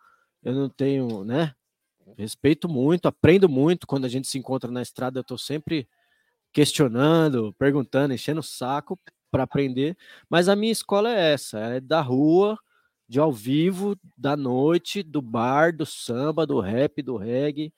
Eu 0.49 0.55
não 0.55 0.69
tenho, 0.69 1.23
né? 1.23 1.53
Respeito 2.17 2.67
muito, 2.67 3.07
aprendo 3.07 3.47
muito. 3.47 3.87
Quando 3.87 4.05
a 4.05 4.09
gente 4.09 4.27
se 4.27 4.37
encontra 4.37 4.71
na 4.71 4.81
estrada, 4.81 5.19
eu 5.19 5.21
estou 5.21 5.37
sempre 5.37 5.87
questionando, 6.51 7.53
perguntando, 7.53 8.13
enchendo 8.13 8.39
o 8.39 8.43
saco 8.43 8.97
para 9.31 9.43
aprender. 9.43 9.97
Mas 10.29 10.49
a 10.49 10.55
minha 10.55 10.71
escola 10.71 11.11
é 11.11 11.33
essa: 11.33 11.59
é 11.59 11.79
da 11.79 12.01
rua, 12.01 12.57
de 13.07 13.19
ao 13.19 13.31
vivo, 13.31 13.97
da 14.17 14.35
noite, 14.35 15.03
do 15.03 15.21
bar, 15.21 15.75
do 15.75 15.85
samba, 15.85 16.45
do 16.45 16.59
rap, 16.59 17.01
do 17.01 17.17
reggae 17.17 17.73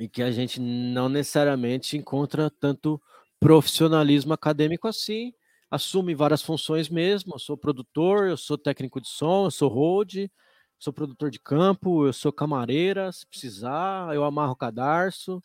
e 0.00 0.08
que 0.08 0.22
a 0.22 0.30
gente 0.30 0.58
não 0.58 1.10
necessariamente 1.10 1.96
encontra 1.96 2.50
tanto 2.50 3.00
profissionalismo 3.38 4.32
acadêmico 4.32 4.88
assim. 4.88 5.34
Assume 5.70 6.14
várias 6.14 6.42
funções 6.42 6.88
mesmo. 6.88 7.34
Eu 7.34 7.38
sou 7.38 7.56
produtor, 7.56 8.26
eu 8.26 8.36
sou 8.36 8.56
técnico 8.56 8.98
de 8.98 9.08
som, 9.08 9.44
eu 9.44 9.50
sou 9.50 9.68
road, 9.68 10.32
sou 10.80 10.92
produtor 10.92 11.30
de 11.30 11.38
campo, 11.38 12.06
eu 12.06 12.12
sou 12.12 12.32
camareira, 12.32 13.12
se 13.12 13.24
precisar, 13.24 14.12
eu 14.14 14.24
amarro 14.24 14.52
o 14.52 14.56
cadarço. 14.56 15.42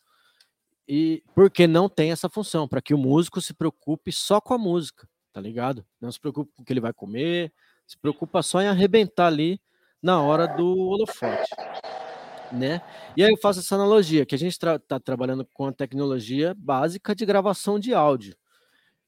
E 0.88 1.22
porque 1.34 1.66
não 1.68 1.88
tem 1.88 2.10
essa 2.10 2.28
função, 2.28 2.66
para 2.66 2.82
que 2.82 2.94
o 2.94 2.98
músico 2.98 3.40
se 3.40 3.54
preocupe 3.54 4.10
só 4.10 4.40
com 4.40 4.54
a 4.54 4.58
música, 4.58 5.08
tá 5.32 5.40
ligado? 5.40 5.86
Não 6.00 6.10
se 6.10 6.18
preocupe 6.18 6.52
com 6.56 6.62
o 6.62 6.64
que 6.64 6.72
ele 6.72 6.80
vai 6.80 6.92
comer, 6.92 7.52
se 7.86 7.96
preocupa 7.98 8.42
só 8.42 8.60
em 8.60 8.68
arrebentar 8.68 9.26
ali 9.28 9.60
na 10.02 10.20
hora 10.20 10.46
do 10.48 10.76
holofote 10.76 11.54
né? 12.52 12.80
E 13.16 13.22
aí 13.22 13.30
eu 13.30 13.36
faço 13.38 13.60
essa 13.60 13.74
analogia, 13.74 14.26
que 14.26 14.34
a 14.34 14.38
gente 14.38 14.52
está 14.52 14.78
tra 14.78 15.00
trabalhando 15.00 15.44
com 15.52 15.66
a 15.66 15.72
tecnologia 15.72 16.54
básica 16.56 17.14
de 17.14 17.26
gravação 17.26 17.78
de 17.78 17.94
áudio 17.94 18.36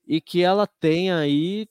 e 0.07 0.21
que 0.21 0.43
ela 0.43 0.67
tem 0.67 1.13
aí 1.13 1.69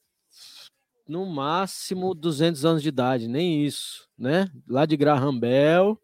no 1.07 1.25
máximo 1.25 2.13
200 2.13 2.65
anos 2.65 2.83
de 2.83 2.89
idade, 2.89 3.27
nem 3.27 3.65
isso, 3.65 4.07
né? 4.17 4.51
Lá 4.67 4.85
de 4.85 4.97
Graham 4.97 5.37
Bell, 5.39 5.99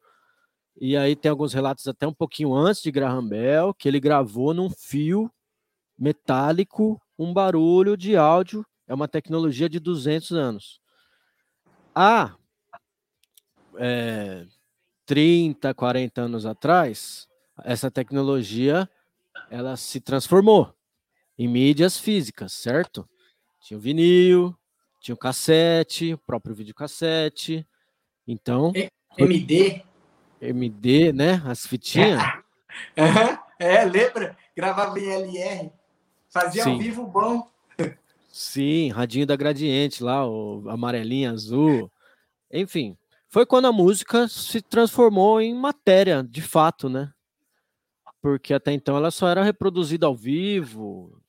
e 0.80 0.98
aí 0.98 1.16
tem 1.16 1.30
alguns 1.30 1.54
relatos 1.54 1.88
até 1.88 2.08
um 2.08 2.13
pouquinho 2.13 2.54
antes 2.54 2.82
de 2.82 2.92
Graham 2.92 3.28
Bell, 3.28 3.74
que 3.74 3.88
ele 3.88 4.00
gravou 4.00 4.54
num 4.54 4.70
fio 4.70 5.32
metálico 5.98 7.00
um 7.18 7.34
barulho 7.34 7.96
de 7.96 8.16
áudio, 8.16 8.66
é 8.88 8.94
uma 8.94 9.08
tecnologia 9.08 9.70
de 9.70 9.80
200 9.80 10.32
anos. 10.32 10.82
Ah, 11.96 12.36
é, 13.78 14.46
30, 15.06 15.74
40 15.74 16.22
anos 16.22 16.46
atrás, 16.46 17.28
essa 17.63 17.92
tecnologia 17.92 18.89
ela 19.50 19.78
se 19.78 20.00
transformou 20.02 20.74
em 21.38 21.48
mídias 21.48 21.98
físicas, 21.98 22.54
certo? 22.54 23.08
Tinha 23.62 23.78
o 23.78 23.82
vinil, 23.82 24.56
tinha 25.04 25.13
o 25.13 25.18
cassete, 25.18 26.13
o 26.13 26.18
próprio 26.18 26.56
videocassete. 26.56 27.68
Então. 28.26 28.72
MD? 29.18 29.84
MD, 30.39 31.12
né? 31.12 31.44
As 31.46 31.68
fitinhas. 31.68 32.22
é, 33.60 33.84
lembra? 33.84 34.38
Gravava 34.56 34.98
em 34.98 35.10
LR. 35.10 35.72
Fazia 36.30 36.63
Sim. 36.63 36.72
ao 36.72 36.80
vivo 36.80 37.06
bom. 37.06 37.52
Sim, 38.30 38.92
radinho 38.92 39.28
da 39.28 39.36
Gradiente 39.36 40.02
lá, 40.02 40.26
o 40.26 40.63
amarelinho, 40.70 41.32
azul. 41.32 41.92
Enfim, 42.52 42.98
foi 43.28 43.46
quando 43.46 43.66
a 43.66 43.74
música 43.74 44.28
se 44.30 44.62
transformou 44.62 45.42
em 45.42 45.54
matéria, 45.54 46.24
de 46.24 46.42
fato, 46.42 46.88
né? 46.88 47.12
Porque 48.22 48.54
até 48.54 48.72
então 48.72 48.96
ela 48.96 49.12
só 49.12 49.28
era 49.28 49.44
reproduzida 49.44 50.06
ao 50.06 50.16
vivo, 50.16 51.22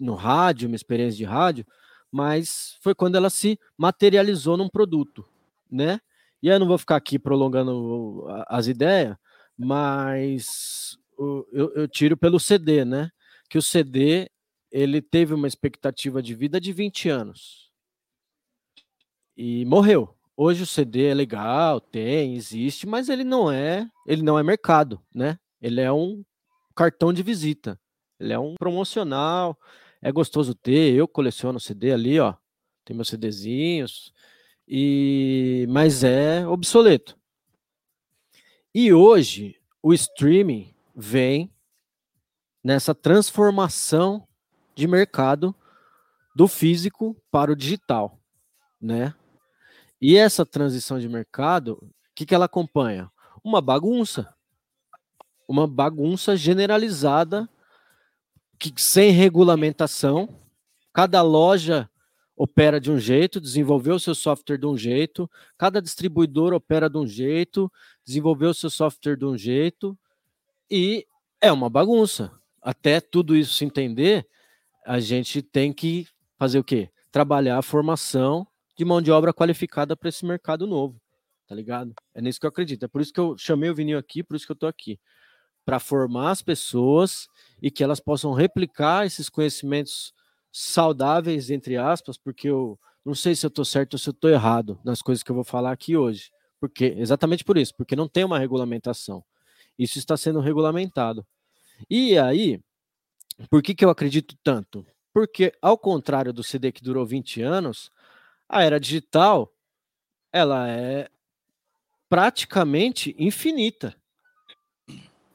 no 0.00 0.14
rádio, 0.14 0.66
uma 0.66 0.74
experiência 0.76 1.18
de 1.18 1.24
rádio, 1.24 1.66
mas 2.10 2.76
foi 2.80 2.94
quando 2.94 3.16
ela 3.16 3.30
se 3.30 3.58
materializou 3.76 4.56
num 4.56 4.68
produto, 4.68 5.24
né? 5.70 6.00
E 6.42 6.48
eu 6.48 6.58
não 6.58 6.66
vou 6.66 6.78
ficar 6.78 6.96
aqui 6.96 7.18
prolongando 7.18 8.26
as 8.48 8.66
ideias, 8.66 9.16
mas 9.56 10.96
eu, 11.18 11.72
eu 11.74 11.88
tiro 11.88 12.16
pelo 12.16 12.38
CD, 12.38 12.84
né? 12.84 13.10
Que 13.50 13.58
o 13.58 13.62
CD 13.62 14.30
ele 14.70 15.00
teve 15.00 15.34
uma 15.34 15.48
expectativa 15.48 16.22
de 16.22 16.34
vida 16.34 16.60
de 16.60 16.72
20 16.72 17.08
anos 17.08 17.70
e 19.36 19.64
morreu. 19.64 20.14
Hoje 20.36 20.62
o 20.62 20.66
CD 20.66 21.06
é 21.06 21.14
legal, 21.14 21.80
tem, 21.80 22.34
existe, 22.34 22.86
mas 22.86 23.08
ele 23.08 23.24
não 23.24 23.50
é, 23.50 23.88
ele 24.06 24.22
não 24.22 24.38
é 24.38 24.42
mercado, 24.42 25.00
né? 25.12 25.38
Ele 25.60 25.80
é 25.80 25.90
um 25.90 26.24
cartão 26.76 27.12
de 27.12 27.22
visita. 27.22 27.80
Ele 28.20 28.32
é 28.32 28.38
um 28.38 28.54
promocional, 28.54 29.58
é 30.00 30.12
gostoso 30.12 30.54
ter, 30.54 30.94
eu 30.94 31.08
coleciono 31.08 31.60
CD 31.60 31.92
ali, 31.92 32.18
ó. 32.20 32.34
Tem 32.84 32.94
meus 32.96 33.08
CDzinhos 33.08 34.12
e 34.66 35.66
mas 35.68 36.04
é 36.04 36.46
obsoleto. 36.46 37.18
E 38.74 38.92
hoje 38.92 39.60
o 39.82 39.92
streaming 39.92 40.74
vem 40.94 41.52
nessa 42.62 42.94
transformação 42.94 44.26
de 44.74 44.86
mercado 44.86 45.54
do 46.34 46.46
físico 46.46 47.16
para 47.30 47.50
o 47.50 47.56
digital, 47.56 48.20
né? 48.80 49.14
E 50.00 50.16
essa 50.16 50.46
transição 50.46 51.00
de 51.00 51.08
mercado, 51.08 51.72
o 51.82 51.90
que, 52.14 52.24
que 52.24 52.34
ela 52.34 52.44
acompanha? 52.44 53.10
Uma 53.42 53.60
bagunça. 53.60 54.32
Uma 55.48 55.66
bagunça 55.66 56.36
generalizada, 56.36 57.48
que 58.58 58.72
sem 58.76 59.10
regulamentação, 59.10 60.28
cada 60.92 61.22
loja 61.22 61.88
opera 62.36 62.80
de 62.80 62.90
um 62.90 62.98
jeito, 62.98 63.40
desenvolveu 63.40 63.98
seu 63.98 64.14
software 64.14 64.58
de 64.58 64.66
um 64.66 64.76
jeito, 64.76 65.28
cada 65.56 65.82
distribuidor 65.82 66.52
opera 66.52 66.88
de 66.88 66.96
um 66.96 67.06
jeito, 67.06 67.70
desenvolveu 68.04 68.54
seu 68.54 68.70
software 68.70 69.16
de 69.16 69.24
um 69.24 69.36
jeito, 69.36 69.98
e 70.70 71.06
é 71.40 71.50
uma 71.50 71.68
bagunça. 71.68 72.32
Até 72.62 73.00
tudo 73.00 73.36
isso 73.36 73.54
se 73.54 73.64
entender, 73.64 74.26
a 74.86 75.00
gente 75.00 75.42
tem 75.42 75.72
que 75.72 76.06
fazer 76.38 76.58
o 76.58 76.64
quê? 76.64 76.90
Trabalhar 77.10 77.58
a 77.58 77.62
formação 77.62 78.46
de 78.76 78.84
mão 78.84 79.02
de 79.02 79.10
obra 79.10 79.32
qualificada 79.32 79.96
para 79.96 80.08
esse 80.08 80.24
mercado 80.24 80.66
novo, 80.66 81.00
tá 81.46 81.54
ligado? 81.54 81.92
É 82.14 82.20
nisso 82.20 82.38
que 82.38 82.46
eu 82.46 82.50
acredito. 82.50 82.84
É 82.84 82.88
por 82.88 83.00
isso 83.00 83.12
que 83.12 83.18
eu 83.18 83.36
chamei 83.36 83.68
o 83.68 83.74
vinil 83.74 83.98
aqui, 83.98 84.22
por 84.22 84.36
isso 84.36 84.46
que 84.46 84.52
eu 84.52 84.56
tô 84.56 84.66
aqui. 84.66 85.00
Para 85.68 85.78
formar 85.78 86.30
as 86.30 86.40
pessoas 86.40 87.28
e 87.60 87.70
que 87.70 87.84
elas 87.84 88.00
possam 88.00 88.32
replicar 88.32 89.04
esses 89.04 89.28
conhecimentos 89.28 90.14
saudáveis, 90.50 91.50
entre 91.50 91.76
aspas, 91.76 92.16
porque 92.16 92.48
eu 92.48 92.80
não 93.04 93.14
sei 93.14 93.34
se 93.34 93.44
eu 93.44 93.50
tô 93.50 93.66
certo 93.66 93.92
ou 93.92 93.98
se 93.98 94.08
eu 94.08 94.14
tô 94.14 94.30
errado 94.30 94.80
nas 94.82 95.02
coisas 95.02 95.22
que 95.22 95.30
eu 95.30 95.34
vou 95.34 95.44
falar 95.44 95.70
aqui 95.70 95.94
hoje. 95.94 96.30
Porque 96.58 96.94
exatamente 96.96 97.44
por 97.44 97.58
isso, 97.58 97.74
porque 97.74 97.94
não 97.94 98.08
tem 98.08 98.24
uma 98.24 98.38
regulamentação. 98.38 99.22
Isso 99.78 99.98
está 99.98 100.16
sendo 100.16 100.40
regulamentado. 100.40 101.26
E 101.90 102.18
aí, 102.18 102.62
por 103.50 103.62
que, 103.62 103.74
que 103.74 103.84
eu 103.84 103.90
acredito 103.90 104.38
tanto? 104.42 104.86
Porque, 105.12 105.52
ao 105.60 105.76
contrário 105.76 106.32
do 106.32 106.42
CD 106.42 106.72
que 106.72 106.82
durou 106.82 107.04
20 107.04 107.42
anos, 107.42 107.90
a 108.48 108.64
era 108.64 108.80
digital 108.80 109.52
ela 110.32 110.66
é 110.66 111.10
praticamente 112.08 113.14
infinita. 113.18 113.94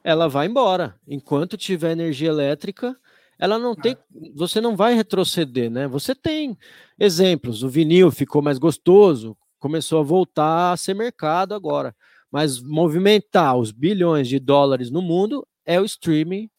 Ela 0.03 0.27
vai 0.27 0.47
embora. 0.47 0.99
Enquanto 1.07 1.57
tiver 1.57 1.91
energia 1.91 2.29
elétrica, 2.29 2.97
ela 3.39 3.57
não 3.57 3.75
tem. 3.75 3.97
Você 4.35 4.59
não 4.59 4.75
vai 4.75 4.93
retroceder, 4.93 5.69
né? 5.69 5.87
Você 5.87 6.13
tem 6.13 6.57
exemplos. 6.99 7.63
O 7.63 7.69
vinil 7.69 8.11
ficou 8.11 8.41
mais 8.41 8.57
gostoso, 8.57 9.37
começou 9.59 9.99
a 9.99 10.03
voltar 10.03 10.73
a 10.73 10.77
ser 10.77 10.93
mercado 10.93 11.53
agora. 11.53 11.95
Mas 12.31 12.61
movimentar 12.61 13.57
os 13.57 13.71
bilhões 13.71 14.27
de 14.27 14.39
dólares 14.39 14.89
no 14.89 15.01
mundo 15.01 15.47
é 15.65 15.79
o 15.79 15.85
streaming 15.85 16.49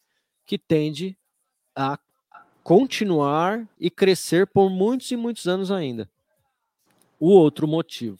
que 0.45 0.57
tende 0.57 1.17
a 1.75 1.99
continuar 2.63 3.67
e 3.79 3.91
crescer 3.91 4.47
por 4.47 4.69
muitos 4.69 5.11
e 5.11 5.15
muitos 5.15 5.47
anos 5.47 5.69
ainda. 5.69 6.09
O 7.19 7.29
outro 7.29 7.67
motivo. 7.67 8.19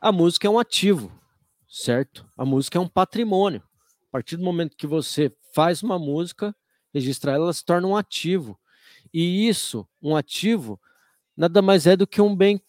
A 0.00 0.10
música 0.10 0.46
é 0.46 0.50
um 0.50 0.58
ativo, 0.58 1.12
certo? 1.68 2.26
A 2.36 2.44
música 2.44 2.78
é 2.78 2.80
um 2.80 2.88
patrimônio. 2.88 3.62
A 4.10 4.12
partir 4.12 4.36
do 4.36 4.44
momento 4.44 4.76
que 4.76 4.86
você 4.86 5.32
faz 5.54 5.82
uma 5.82 5.98
música, 5.98 6.54
registrar 6.92 7.34
ela, 7.34 7.44
ela 7.44 7.52
se 7.52 7.64
torna 7.64 7.86
um 7.86 7.96
ativo. 7.96 8.58
E 9.12 9.48
isso, 9.48 9.88
um 10.02 10.16
ativo, 10.16 10.80
nada 11.36 11.62
mais 11.62 11.86
é 11.86 11.96
do 11.96 12.06
que 12.06 12.20
um 12.20 12.34
bem 12.34 12.60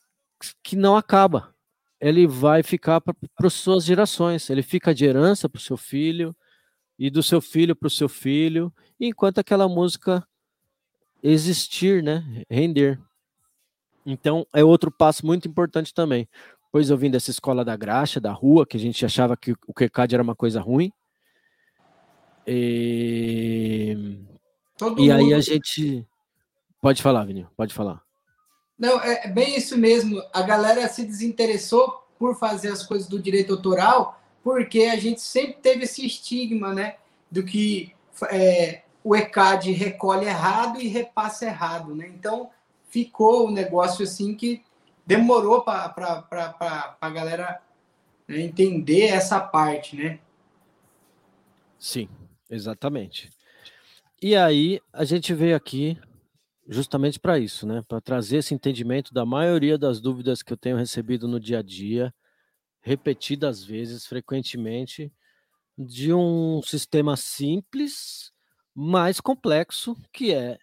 que 0.64 0.76
não 0.76 0.96
acaba. 0.96 1.54
Ele 2.00 2.28
vai 2.28 2.64
ficar 2.64 3.02
para 3.02 3.16
as 3.39 3.54
suas 3.54 3.84
gerações. 3.84 4.50
Ele 4.50 4.64
fica 4.64 4.94
de 4.94 5.06
herança 5.06 5.50
para 5.50 5.60
o 5.60 5.62
seu 5.62 5.78
filho, 5.78 6.36
e 7.02 7.10
do 7.10 7.24
seu 7.24 7.42
filho 7.42 7.76
para 7.76 7.88
o 7.88 7.89
seu 7.89 8.08
filho, 8.08 8.72
enquanto 9.00 9.39
aquela 9.39 9.68
música 9.68 10.24
existir, 11.24 12.04
né? 12.04 12.24
Render. 12.48 13.00
Então, 14.06 14.46
é 14.54 14.64
outro 14.64 14.92
passo 14.92 15.26
muito 15.26 15.48
importante 15.48 15.96
também. 15.96 16.30
Pois 16.72 16.92
eu 16.92 16.98
vim 16.98 17.10
dessa 17.10 17.32
escola 17.32 17.66
da 17.66 17.76
graxa, 17.76 18.20
da 18.20 18.32
rua, 18.32 18.68
que 18.68 18.78
a 18.78 18.80
gente 18.80 19.04
achava 19.04 19.36
que 19.36 19.54
o 19.68 19.74
QCAD 19.74 20.14
era 20.14 20.22
uma 20.22 20.36
coisa 20.36 20.62
ruim. 20.62 20.94
E, 22.48 23.96
e 24.98 25.12
aí 25.12 25.34
a 25.34 25.39
gente. 25.39 26.06
Pode 26.82 27.02
falar, 27.02 27.26
Vinil, 27.26 27.48
pode 27.56 27.74
falar. 27.74 28.02
Não, 28.78 29.00
é 29.00 29.28
bem 29.28 29.56
isso 29.56 29.78
mesmo. 29.78 30.22
A 30.34 30.42
galera 30.42 30.88
se 30.88 31.06
desinteressou 31.06 32.04
por 32.18 32.36
fazer 32.36 32.70
as 32.70 32.84
coisas 32.84 33.08
do 33.08 33.20
direito 33.20 33.54
autoral, 33.54 34.20
porque 34.44 34.86
a 34.86 34.98
gente 34.98 35.22
sempre 35.22 35.54
teve 35.62 35.84
esse 35.84 36.06
estigma, 36.06 36.74
né? 36.74 36.96
Do 37.30 37.44
que 37.44 37.94
é, 38.32 38.82
o 39.04 39.16
ECAD 39.16 39.72
recolhe 39.72 40.26
errado 40.26 40.82
e 40.82 40.88
repassa 40.88 41.46
errado, 41.46 41.96
né? 41.96 42.08
Então 42.08 42.50
ficou 42.89 43.48
um 43.48 43.52
negócio 43.52 44.04
assim 44.04 44.36
que 44.36 44.64
demorou 45.06 45.62
para 45.62 46.96
a 47.00 47.10
galera 47.10 47.62
né, 48.28 48.42
entender 48.42 49.08
essa 49.08 49.39
parte, 49.39 49.96
né? 49.96 50.20
Sim, 51.80 52.08
exatamente. 52.52 53.30
E 54.22 54.36
aí 54.36 54.80
a 54.93 55.04
gente 55.04 55.34
veio 55.34 55.56
aqui 55.56 55.97
justamente 56.68 57.20
para 57.20 57.39
isso, 57.39 57.66
né? 57.66 57.82
Para 57.88 57.99
trazer 57.99 58.38
esse 58.38 58.54
entendimento 58.54 59.14
da 59.14 59.26
maioria 59.26 59.78
das 59.78 59.99
dúvidas 59.99 60.43
que 60.43 60.54
eu 60.54 60.58
tenho 60.58 60.78
recebido 60.78 61.28
no 61.28 61.39
dia 61.39 61.60
a 61.60 61.62
dia, 61.64 62.14
repetidas 62.82 63.64
vezes, 63.64 64.06
frequentemente, 64.06 65.12
de 65.78 66.14
um 66.14 66.62
sistema 66.62 67.18
simples, 67.18 68.32
mais 68.74 69.20
complexo, 69.20 69.95
que 70.14 70.34
é, 70.34 70.60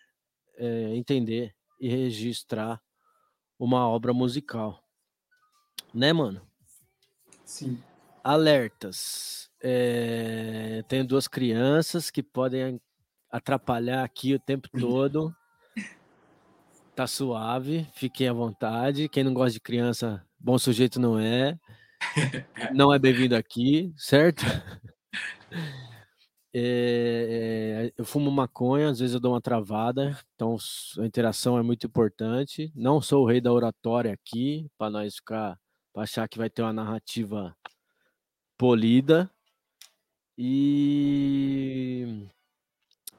é 0.56 0.94
entender 0.94 1.54
e 1.80 1.88
registrar 1.88 2.80
uma 3.58 3.88
obra 3.88 4.12
musical. 4.12 4.82
Né, 5.92 6.12
mano? 6.12 6.40
Sim. 7.44 7.82
Alertas. 8.22 9.47
É, 9.62 10.82
tenho 10.88 11.04
duas 11.06 11.26
crianças 11.26 12.10
que 12.10 12.22
podem 12.22 12.80
atrapalhar 13.30 14.04
aqui 14.04 14.34
o 14.34 14.38
tempo 14.38 14.68
todo. 14.70 15.34
Tá 16.94 17.06
suave, 17.06 17.86
fiquem 17.94 18.28
à 18.28 18.32
vontade. 18.32 19.08
Quem 19.08 19.22
não 19.22 19.32
gosta 19.34 19.52
de 19.52 19.60
criança, 19.60 20.24
bom 20.38 20.58
sujeito 20.58 20.98
não 20.98 21.18
é. 21.18 21.58
Não 22.74 22.92
é 22.92 22.98
bem-vindo 22.98 23.36
aqui, 23.36 23.92
certo? 23.96 24.44
É, 26.52 27.92
eu 27.96 28.04
fumo 28.04 28.30
maconha, 28.30 28.88
às 28.88 28.98
vezes 28.98 29.14
eu 29.14 29.20
dou 29.20 29.32
uma 29.32 29.40
travada, 29.40 30.18
então 30.34 30.56
a 30.98 31.04
interação 31.04 31.58
é 31.58 31.62
muito 31.62 31.86
importante. 31.86 32.72
Não 32.74 33.00
sou 33.00 33.24
o 33.24 33.26
rei 33.28 33.40
da 33.40 33.52
oratória 33.52 34.12
aqui, 34.12 34.68
para 34.76 34.90
nós 34.90 35.16
ficar, 35.16 35.58
para 35.92 36.02
achar 36.02 36.28
que 36.28 36.38
vai 36.38 36.50
ter 36.50 36.62
uma 36.62 36.72
narrativa 36.72 37.54
polida. 38.56 39.30
E 40.38 42.28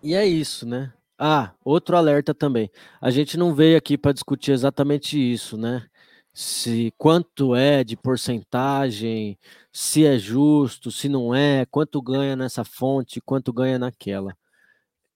e 0.01 0.13
é 0.15 0.25
isso, 0.25 0.65
né? 0.65 0.93
Ah, 1.17 1.53
outro 1.63 1.97
alerta 1.97 2.33
também. 2.33 2.71
A 3.01 3.11
gente 3.11 3.37
não 3.37 3.53
veio 3.53 3.77
aqui 3.77 3.97
para 3.97 4.13
discutir 4.13 4.51
exatamente 4.53 5.17
isso, 5.19 5.57
né? 5.57 5.85
Se 6.33 6.93
quanto 6.97 7.55
é 7.55 7.83
de 7.83 7.97
porcentagem, 7.97 9.37
se 9.73 10.05
é 10.05 10.17
justo, 10.17 10.91
se 10.91 11.09
não 11.09 11.35
é, 11.35 11.65
quanto 11.65 12.01
ganha 12.01 12.35
nessa 12.35 12.63
fonte, 12.63 13.19
quanto 13.21 13.51
ganha 13.51 13.77
naquela. 13.77 14.33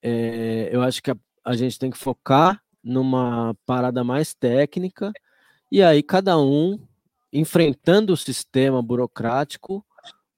É, 0.01 0.69
eu 0.73 0.81
acho 0.81 1.01
que 1.01 1.11
a, 1.11 1.15
a 1.45 1.55
gente 1.55 1.79
tem 1.79 1.89
que 1.91 1.97
focar 1.97 2.61
numa 2.83 3.55
parada 3.65 4.03
mais 4.03 4.33
técnica 4.33 5.13
e 5.71 5.81
aí 5.83 6.03
cada 6.03 6.37
um 6.39 6.79
enfrentando 7.31 8.13
o 8.13 8.17
sistema 8.17 8.81
burocrático 8.81 9.85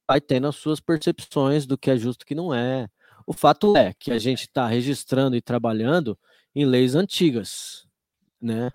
vai 0.08 0.22
tendo 0.22 0.48
as 0.48 0.56
suas 0.56 0.80
percepções 0.80 1.66
do 1.66 1.78
que 1.78 1.92
é 1.92 1.98
justo 1.98 2.24
e 2.24 2.26
que 2.26 2.36
não 2.36 2.54
é. 2.54 2.88
O 3.26 3.34
fato 3.34 3.76
é 3.76 3.94
que 3.94 4.12
a 4.12 4.20
gente 4.20 4.42
está 4.42 4.68
registrando 4.68 5.36
e 5.36 5.42
trabalhando 5.42 6.18
em 6.54 6.66
leis 6.66 6.96
antigas, 6.96 7.88
né? 8.40 8.72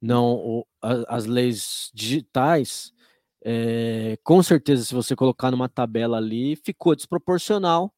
Não, 0.00 0.64
as 0.80 1.26
leis 1.26 1.90
digitais 1.94 2.92
é, 3.44 4.16
com 4.22 4.42
certeza, 4.42 4.84
se 4.84 4.94
você 4.94 5.16
colocar 5.16 5.50
numa 5.50 5.68
tabela 5.68 6.16
ali, 6.16 6.54
ficou 6.54 6.94
desproporcional 6.94 7.92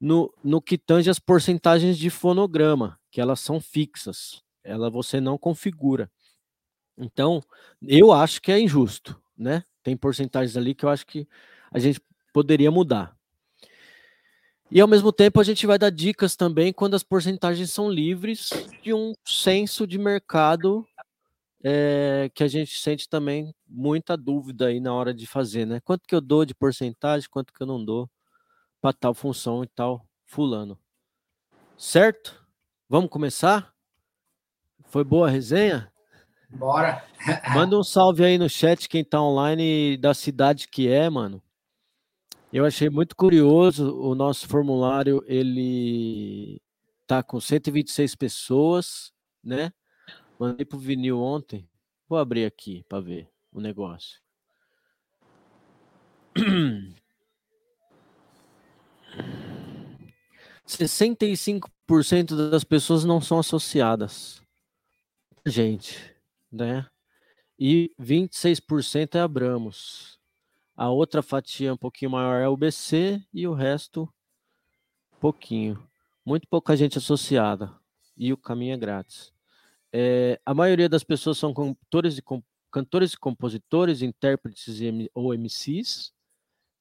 no, 0.00 0.32
no 0.44 0.62
que 0.62 0.78
tange 0.78 1.10
as 1.10 1.18
porcentagens 1.18 1.98
de 1.98 2.08
fonograma, 2.08 2.98
que 3.10 3.20
elas 3.20 3.40
são 3.40 3.60
fixas. 3.60 4.42
Ela 4.62 4.88
você 4.88 5.20
não 5.20 5.36
configura. 5.36 6.10
Então, 6.96 7.42
eu 7.82 8.12
acho 8.12 8.40
que 8.40 8.52
é 8.52 8.60
injusto, 8.60 9.20
né? 9.36 9.64
Tem 9.82 9.96
porcentagens 9.96 10.56
ali 10.56 10.74
que 10.74 10.84
eu 10.84 10.88
acho 10.88 11.06
que 11.06 11.26
a 11.72 11.78
gente 11.78 12.00
poderia 12.32 12.70
mudar. 12.70 13.16
E 14.70 14.80
ao 14.80 14.86
mesmo 14.86 15.12
tempo 15.12 15.40
a 15.40 15.44
gente 15.44 15.66
vai 15.66 15.78
dar 15.78 15.90
dicas 15.90 16.36
também 16.36 16.72
quando 16.72 16.94
as 16.94 17.02
porcentagens 17.02 17.72
são 17.72 17.90
livres 17.90 18.50
de 18.82 18.94
um 18.94 19.14
senso 19.24 19.86
de 19.86 19.98
mercado 19.98 20.86
é, 21.62 22.30
que 22.34 22.44
a 22.44 22.48
gente 22.48 22.78
sente 22.78 23.08
também 23.08 23.54
muita 23.68 24.16
dúvida 24.16 24.66
aí 24.66 24.80
na 24.80 24.94
hora 24.94 25.12
de 25.12 25.26
fazer, 25.26 25.66
né? 25.66 25.80
Quanto 25.80 26.06
que 26.06 26.14
eu 26.14 26.20
dou 26.20 26.44
de 26.44 26.54
porcentagem, 26.54 27.28
quanto 27.28 27.52
que 27.52 27.60
eu 27.60 27.66
não 27.66 27.84
dou 27.84 28.08
para 28.80 28.92
tal 28.92 29.12
função 29.12 29.62
e 29.62 29.66
tal 29.66 30.06
fulano. 30.24 30.78
Certo? 31.76 32.46
Vamos 32.88 33.10
começar? 33.10 33.72
Foi 34.84 35.04
boa 35.04 35.28
a 35.28 35.30
resenha? 35.30 35.92
Bora. 36.48 37.04
Manda 37.54 37.78
um 37.78 37.82
salve 37.82 38.24
aí 38.24 38.38
no 38.38 38.48
chat 38.48 38.88
quem 38.88 39.04
tá 39.04 39.20
online 39.20 39.96
da 39.96 40.14
cidade 40.14 40.66
que 40.68 40.88
é, 40.88 41.08
mano. 41.08 41.42
Eu 42.52 42.64
achei 42.64 42.90
muito 42.90 43.14
curioso 43.14 43.96
o 44.00 44.14
nosso 44.14 44.48
formulário, 44.48 45.22
ele 45.26 46.60
tá 47.06 47.22
com 47.22 47.40
126 47.40 48.14
pessoas, 48.16 49.12
né? 49.42 49.72
Mandei 50.38 50.64
pro 50.66 50.78
vinil 50.78 51.20
ontem. 51.20 51.68
Vou 52.08 52.18
abrir 52.18 52.44
aqui 52.44 52.84
para 52.88 53.00
ver 53.00 53.28
o 53.52 53.60
negócio. 53.60 54.20
Sessenta 60.66 61.26
e 61.26 61.36
cinco 61.36 61.68
por 61.86 62.04
cento 62.04 62.36
das 62.50 62.62
pessoas 62.62 63.04
não 63.04 63.20
são 63.20 63.38
associadas. 63.40 64.40
Gente, 65.44 65.98
né? 66.50 66.86
e 67.60 67.92
26% 68.00 69.16
é 69.16 69.20
Abramos. 69.20 70.19
A 70.80 70.88
outra 70.88 71.20
fatia 71.20 71.74
um 71.74 71.76
pouquinho 71.76 72.12
maior 72.12 72.40
é 72.40 72.48
o 72.48 72.56
BC 72.56 73.22
e 73.34 73.46
o 73.46 73.52
resto 73.52 74.10
pouquinho. 75.20 75.86
Muito 76.24 76.48
pouca 76.48 76.74
gente 76.74 76.96
associada 76.96 77.70
e 78.16 78.32
o 78.32 78.36
caminho 78.38 78.72
é 78.72 78.78
grátis. 78.78 79.30
É, 79.92 80.40
a 80.42 80.54
maioria 80.54 80.88
das 80.88 81.04
pessoas 81.04 81.36
são 81.36 81.52
cantores 81.52 82.16
e, 82.16 82.22
cantores 82.72 83.12
e 83.12 83.18
compositores, 83.18 84.00
intérpretes 84.00 84.80
e, 84.80 85.10
ou 85.12 85.34
MCs, 85.34 86.14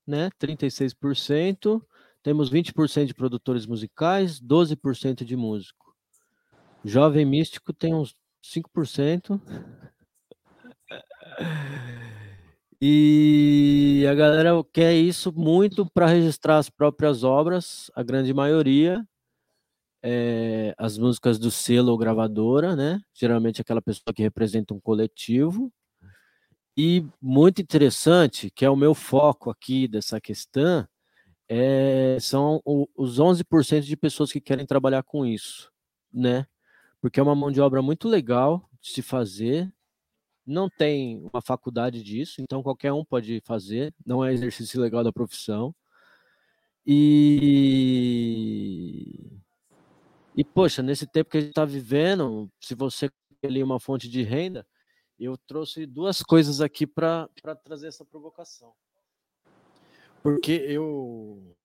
né? 0.07 0.29
36%. 0.41 1.85
Temos 2.23 2.49
20% 2.49 3.05
de 3.05 3.13
produtores 3.13 3.65
musicais, 3.65 4.39
12% 4.39 5.25
de 5.25 5.35
músico. 5.35 5.93
Jovem 6.85 7.25
Místico 7.25 7.73
tem 7.73 7.93
uns 7.93 8.15
5%. 8.41 9.41
E 12.81 14.05
a 14.09 14.15
galera 14.15 14.51
quer 14.71 14.93
isso 14.93 15.33
muito 15.33 15.85
para 15.91 16.07
registrar 16.07 16.57
as 16.57 16.69
próprias 16.69 17.23
obras, 17.25 17.91
a 17.93 18.01
grande 18.01 18.33
maioria, 18.33 19.05
é, 20.01 20.73
as 20.77 20.97
músicas 20.97 21.37
do 21.37 21.51
selo 21.51 21.91
ou 21.91 21.97
gravadora, 21.97 22.75
né? 22.75 23.01
Geralmente 23.13 23.61
aquela 23.61 23.81
pessoa 23.81 24.13
que 24.13 24.21
representa 24.21 24.73
um 24.73 24.79
coletivo. 24.79 25.71
E 26.77 27.05
muito 27.21 27.61
interessante, 27.61 28.49
que 28.49 28.63
é 28.63 28.69
o 28.69 28.75
meu 28.75 28.93
foco 28.93 29.49
aqui 29.49 29.85
dessa 29.85 30.21
questão, 30.21 30.87
é, 31.49 32.17
são 32.21 32.61
o, 32.63 32.87
os 32.95 33.19
11% 33.19 33.81
de 33.81 33.97
pessoas 33.97 34.31
que 34.31 34.39
querem 34.39 34.65
trabalhar 34.65 35.03
com 35.03 35.25
isso, 35.25 35.69
né? 36.13 36.45
Porque 37.01 37.19
é 37.19 37.23
uma 37.23 37.35
mão 37.35 37.51
de 37.51 37.59
obra 37.59 37.81
muito 37.81 38.07
legal 38.07 38.69
de 38.81 38.91
se 38.91 39.01
fazer, 39.01 39.69
não 40.49 40.69
tem 40.69 41.25
uma 41.31 41.41
faculdade 41.41 42.03
disso, 42.03 42.41
então 42.41 42.63
qualquer 42.63 42.91
um 42.93 43.05
pode 43.05 43.41
fazer, 43.45 43.93
não 44.05 44.23
é 44.25 44.33
exercício 44.33 44.81
legal 44.81 45.03
da 45.03 45.13
profissão. 45.13 45.73
E 46.85 48.19
e, 50.39 50.43
poxa, 50.45 50.81
nesse 50.81 51.05
tempo 51.05 51.29
que 51.29 51.37
a 51.37 51.41
gente 51.41 51.49
está 51.49 51.65
vivendo, 51.65 52.49
se 52.61 52.73
você 52.73 53.11
quer 53.41 53.61
uma 53.61 53.77
fonte 53.77 54.07
de 54.07 54.23
renda, 54.23 54.65
eu 55.19 55.37
trouxe 55.37 55.85
duas 55.85 56.23
coisas 56.23 56.61
aqui 56.61 56.87
para 56.87 57.27
trazer 57.61 57.87
essa 57.87 58.05
provocação. 58.05 58.71
Porque 60.23 60.53
eu. 60.53 61.55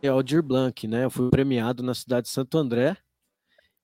É 0.00 0.08
Aldir 0.08 0.42
Blanc, 0.42 0.88
né? 0.88 1.04
Eu 1.04 1.10
fui 1.10 1.28
premiado 1.28 1.82
na 1.82 1.92
cidade 1.92 2.26
de 2.26 2.32
Santo 2.32 2.56
André 2.56 2.96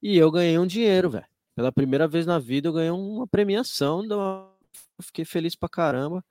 e 0.01 0.17
eu 0.17 0.31
ganhei 0.31 0.59
um 0.59 0.67
dinheiro, 0.67 1.11
velho. 1.11 1.27
Pela 1.55 1.71
primeira 1.71 2.09
vez 2.09 2.25
na 2.27 2.39
vida 2.39 2.69
eu 2.69 2.73
ganhei 2.73 2.91
uma 2.91 3.27
premiação. 3.27 4.05
Eu 4.05 4.55
fiquei 5.03 5.25
feliz 5.25 5.55
pra 5.55 5.69
caramba. 5.69 6.25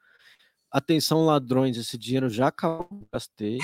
Atenção, 0.72 1.26
ladrões, 1.26 1.78
esse 1.78 1.97
dinheiro 1.97 2.30
já 2.30 2.47
acabou, 2.47 3.07
gastei. 3.11 3.59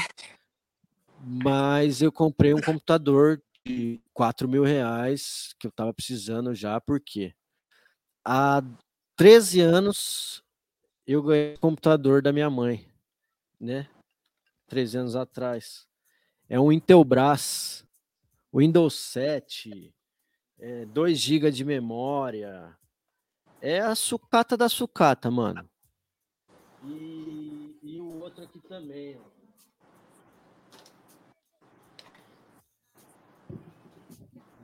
Mas 1.19 2.01
eu 2.01 2.11
comprei 2.11 2.53
um 2.53 2.61
computador 2.61 3.41
de 3.65 4.01
4 4.13 4.47
mil 4.47 4.63
reais 4.63 5.55
que 5.59 5.67
eu 5.67 5.69
estava 5.69 5.93
precisando 5.93 6.53
já, 6.53 6.79
porque 6.79 7.33
há 8.23 8.61
13 9.15 9.61
anos 9.61 10.43
eu 11.05 11.23
ganhei 11.23 11.55
o 11.55 11.59
computador 11.59 12.21
da 12.21 12.31
minha 12.31 12.49
mãe, 12.49 12.87
né? 13.59 13.89
13 14.67 14.97
anos 14.97 15.15
atrás. 15.15 15.87
É 16.49 16.59
um 16.59 16.71
Intelbras, 16.71 17.85
Windows 18.53 18.93
7, 18.95 19.93
é, 20.59 20.85
2 20.85 21.17
GB 21.17 21.51
de 21.51 21.63
memória. 21.63 22.75
É 23.61 23.79
a 23.79 23.95
sucata 23.95 24.55
da 24.55 24.69
sucata, 24.69 25.31
mano. 25.31 25.67
E, 26.83 27.77
e 27.81 27.99
o 27.99 28.21
outro 28.21 28.43
aqui 28.43 28.59
também, 28.59 29.17
ó. 29.17 29.37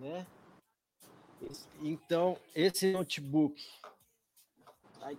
né? 0.03 0.27
Então, 1.81 2.37
esse 2.53 2.91
notebook. 2.91 3.61
Ai, 5.01 5.17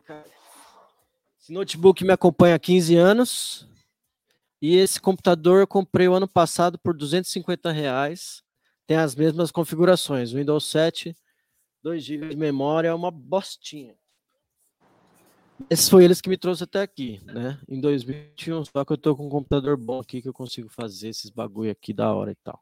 esse 1.40 1.52
notebook 1.52 2.04
me 2.04 2.12
acompanha 2.12 2.54
há 2.54 2.58
15 2.58 2.96
anos. 2.96 3.68
E 4.60 4.76
esse 4.76 5.00
computador 5.00 5.60
eu 5.60 5.66
comprei 5.66 6.08
o 6.08 6.14
ano 6.14 6.28
passado 6.28 6.78
por 6.78 6.94
250 6.94 7.70
reais. 7.72 8.43
Tem 8.86 8.96
as 8.96 9.14
mesmas 9.14 9.50
configurações. 9.50 10.32
Windows 10.32 10.70
7, 10.70 11.16
2 11.82 12.02
GB 12.02 12.28
de 12.30 12.36
memória, 12.36 12.88
é 12.88 12.94
uma 12.94 13.10
bostinha. 13.10 13.94
Esses 15.70 15.88
foi 15.88 16.04
eles 16.04 16.20
que 16.20 16.28
me 16.28 16.36
trouxe 16.36 16.64
até 16.64 16.82
aqui, 16.82 17.20
né? 17.24 17.58
Em 17.68 17.80
2021, 17.80 18.64
só 18.64 18.84
que 18.84 18.92
eu 18.92 18.98
tô 18.98 19.16
com 19.16 19.26
um 19.26 19.30
computador 19.30 19.76
bom 19.76 20.00
aqui 20.00 20.20
que 20.20 20.28
eu 20.28 20.32
consigo 20.32 20.68
fazer 20.68 21.08
esses 21.08 21.30
bagulho 21.30 21.70
aqui 21.70 21.92
da 21.92 22.12
hora 22.12 22.32
e 22.32 22.36
tal. 22.42 22.60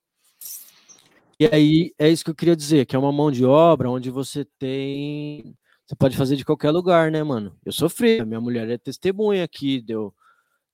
E 1.41 1.47
aí 1.47 1.93
é 1.99 2.09
isso 2.09 2.25
que 2.25 2.31
eu 2.31 2.35
queria 2.35 2.55
dizer, 2.55 2.87
que 2.87 2.95
é 2.95 2.99
uma 2.99 3.11
mão 3.11 3.31
de 3.31 3.45
obra 3.45 3.91
onde 3.91 4.11
você 4.11 4.45
tem. 4.59 5.57
Você 5.85 5.97
pode 5.97 6.17
fazer 6.17 6.37
de 6.37 6.45
qualquer 6.45 6.71
lugar, 6.71 7.11
né, 7.11 7.23
mano? 7.23 7.57
Eu 7.65 7.73
sofri, 7.73 8.25
minha 8.25 8.41
mulher 8.41 8.69
é 8.71 8.79
testemunha 8.79 9.43
aqui, 9.43 9.81
deu, 9.81 10.15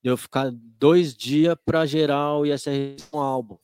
deu 0.02 0.16
ficar 0.16 0.50
dois 0.52 1.14
dias 1.14 1.56
para 1.64 1.86
gerar 1.86 2.36
o 2.36 2.44
ISRC 2.44 2.96
um 3.12 3.18
álbum. 3.18 3.56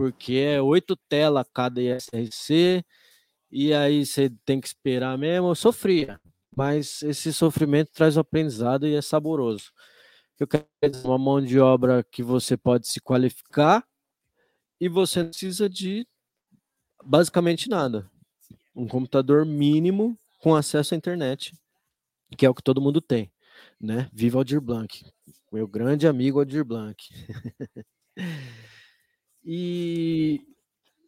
Porque 0.00 0.32
é 0.32 0.62
oito 0.62 0.96
telas 0.96 1.44
cada 1.52 1.78
ISRC, 1.78 2.82
e 3.52 3.74
aí 3.74 4.06
você 4.06 4.30
tem 4.46 4.58
que 4.58 4.66
esperar 4.66 5.18
mesmo. 5.18 5.48
Eu 5.48 5.54
sofria, 5.54 6.18
mas 6.56 7.02
esse 7.02 7.34
sofrimento 7.34 7.90
traz 7.92 8.16
o 8.16 8.20
aprendizado 8.20 8.86
e 8.86 8.94
é 8.94 9.02
saboroso. 9.02 9.70
Eu 10.38 10.48
quero 10.48 10.64
dizer, 10.82 11.06
uma 11.06 11.18
mão 11.18 11.38
de 11.38 11.60
obra 11.60 12.02
que 12.02 12.22
você 12.22 12.56
pode 12.56 12.88
se 12.88 12.98
qualificar 12.98 13.86
e 14.80 14.88
você 14.88 15.22
precisa 15.22 15.68
de 15.68 16.08
basicamente 17.04 17.68
nada. 17.68 18.10
Um 18.74 18.88
computador 18.88 19.44
mínimo 19.44 20.18
com 20.38 20.54
acesso 20.54 20.94
à 20.94 20.96
internet, 20.96 21.52
que 22.38 22.46
é 22.46 22.48
o 22.48 22.54
que 22.54 22.62
todo 22.62 22.80
mundo 22.80 23.02
tem, 23.02 23.30
né? 23.78 24.08
Viva 24.14 24.38
Aldir 24.38 24.62
Blanc, 24.62 25.04
meu 25.52 25.68
grande 25.68 26.08
amigo 26.08 26.38
Aldir 26.38 26.64
Blanc. 26.64 26.96
e, 29.44 30.40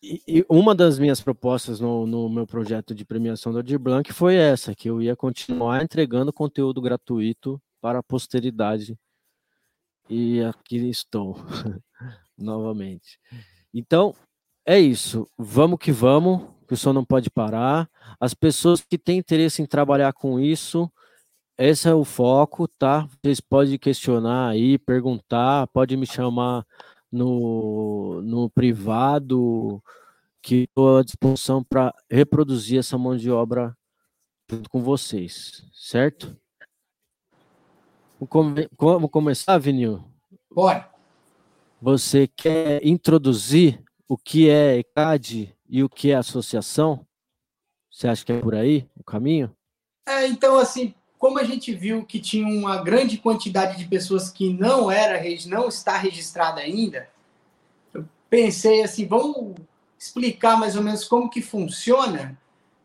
e, 0.02 0.44
uma 0.48 0.74
das 0.74 0.98
minhas 0.98 1.20
propostas 1.20 1.80
no, 1.80 2.06
no, 2.06 2.28
meu 2.28 2.46
projeto 2.46 2.94
de 2.94 3.04
premiação 3.04 3.52
do 3.52 3.58
Aldir 3.58 3.78
Blanc 3.78 4.12
foi 4.12 4.36
essa, 4.36 4.74
que 4.74 4.88
eu 4.88 5.00
ia 5.00 5.14
continuar 5.14 5.82
entregando 5.82 6.32
conteúdo 6.32 6.80
gratuito 6.80 7.60
para 7.80 8.00
a 8.00 8.02
posteridade. 8.02 8.98
E 10.08 10.42
aqui 10.42 10.76
estou 10.88 11.36
novamente. 12.36 13.18
Então, 13.72 14.14
é 14.66 14.78
isso. 14.78 15.28
Vamos 15.38 15.78
que 15.78 15.92
vamos, 15.92 16.42
que 16.66 16.74
o 16.74 16.76
som 16.76 16.92
não 16.92 17.04
pode 17.04 17.30
parar. 17.30 17.88
As 18.20 18.34
pessoas 18.34 18.80
que 18.80 18.98
têm 18.98 19.18
interesse 19.18 19.62
em 19.62 19.66
trabalhar 19.66 20.12
com 20.12 20.40
isso, 20.40 20.90
esse 21.58 21.88
é 21.88 21.94
o 21.94 22.04
foco, 22.04 22.66
tá? 22.66 23.08
Vocês 23.22 23.40
podem 23.40 23.78
questionar 23.78 24.48
aí, 24.50 24.78
perguntar, 24.78 25.66
pode 25.68 25.96
me 25.96 26.06
chamar 26.06 26.66
no, 27.12 28.22
no 28.22 28.48
privado, 28.48 29.82
que 30.40 30.64
estou 30.64 30.98
à 30.98 31.02
disposição 31.04 31.62
para 31.62 31.94
reproduzir 32.10 32.78
essa 32.78 32.96
mão 32.96 33.16
de 33.16 33.30
obra 33.30 33.76
junto 34.50 34.68
com 34.70 34.82
vocês, 34.82 35.64
certo? 35.72 36.36
Vamos 38.78 39.10
começar, 39.10 39.58
Vinil? 39.58 40.02
Bora! 40.50 40.90
Você 41.80 42.28
quer 42.28 42.84
introduzir 42.86 43.82
o 44.08 44.16
que 44.16 44.48
é 44.48 44.78
ECAD 44.78 45.56
e 45.68 45.82
o 45.82 45.88
que 45.88 46.12
é 46.12 46.14
associação? 46.14 47.06
Você 47.90 48.06
acha 48.06 48.24
que 48.24 48.32
é 48.32 48.40
por 48.40 48.54
aí 48.54 48.88
o 48.96 49.02
caminho? 49.02 49.54
É, 50.06 50.26
então, 50.26 50.58
assim, 50.58 50.94
como 51.22 51.38
a 51.38 51.44
gente 51.44 51.72
viu 51.72 52.04
que 52.04 52.18
tinha 52.18 52.44
uma 52.44 52.82
grande 52.82 53.16
quantidade 53.16 53.78
de 53.78 53.84
pessoas 53.84 54.28
que 54.28 54.52
não 54.52 54.90
era 54.90 55.22
não 55.46 55.68
está 55.68 55.96
registrada 55.96 56.60
ainda, 56.60 57.08
eu 57.94 58.04
pensei 58.28 58.82
assim, 58.82 59.06
vamos 59.06 59.54
explicar 59.96 60.58
mais 60.58 60.74
ou 60.74 60.82
menos 60.82 61.04
como 61.04 61.30
que 61.30 61.40
funciona 61.40 62.36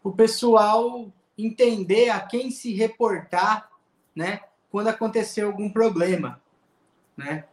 o 0.04 0.12
pessoal 0.12 1.12
entender 1.36 2.12
a 2.12 2.20
quem 2.20 2.52
se 2.52 2.76
reportar, 2.76 3.72
né, 4.16 4.42
quando 4.70 4.90
acontecer 4.90 5.42
algum 5.42 5.68
problema, 5.68 6.40
né? 7.18 7.44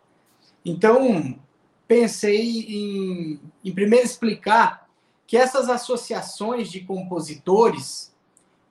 Então, 0.63 1.41
pensei 1.89 2.61
em, 2.61 3.41
em 3.65 3.73
primeiro 3.73 4.05
explicar 4.05 4.87
que 5.27 5.39
essas 5.39 5.71
associações 5.71 6.71
de 6.71 6.83
compositores, 6.83 8.14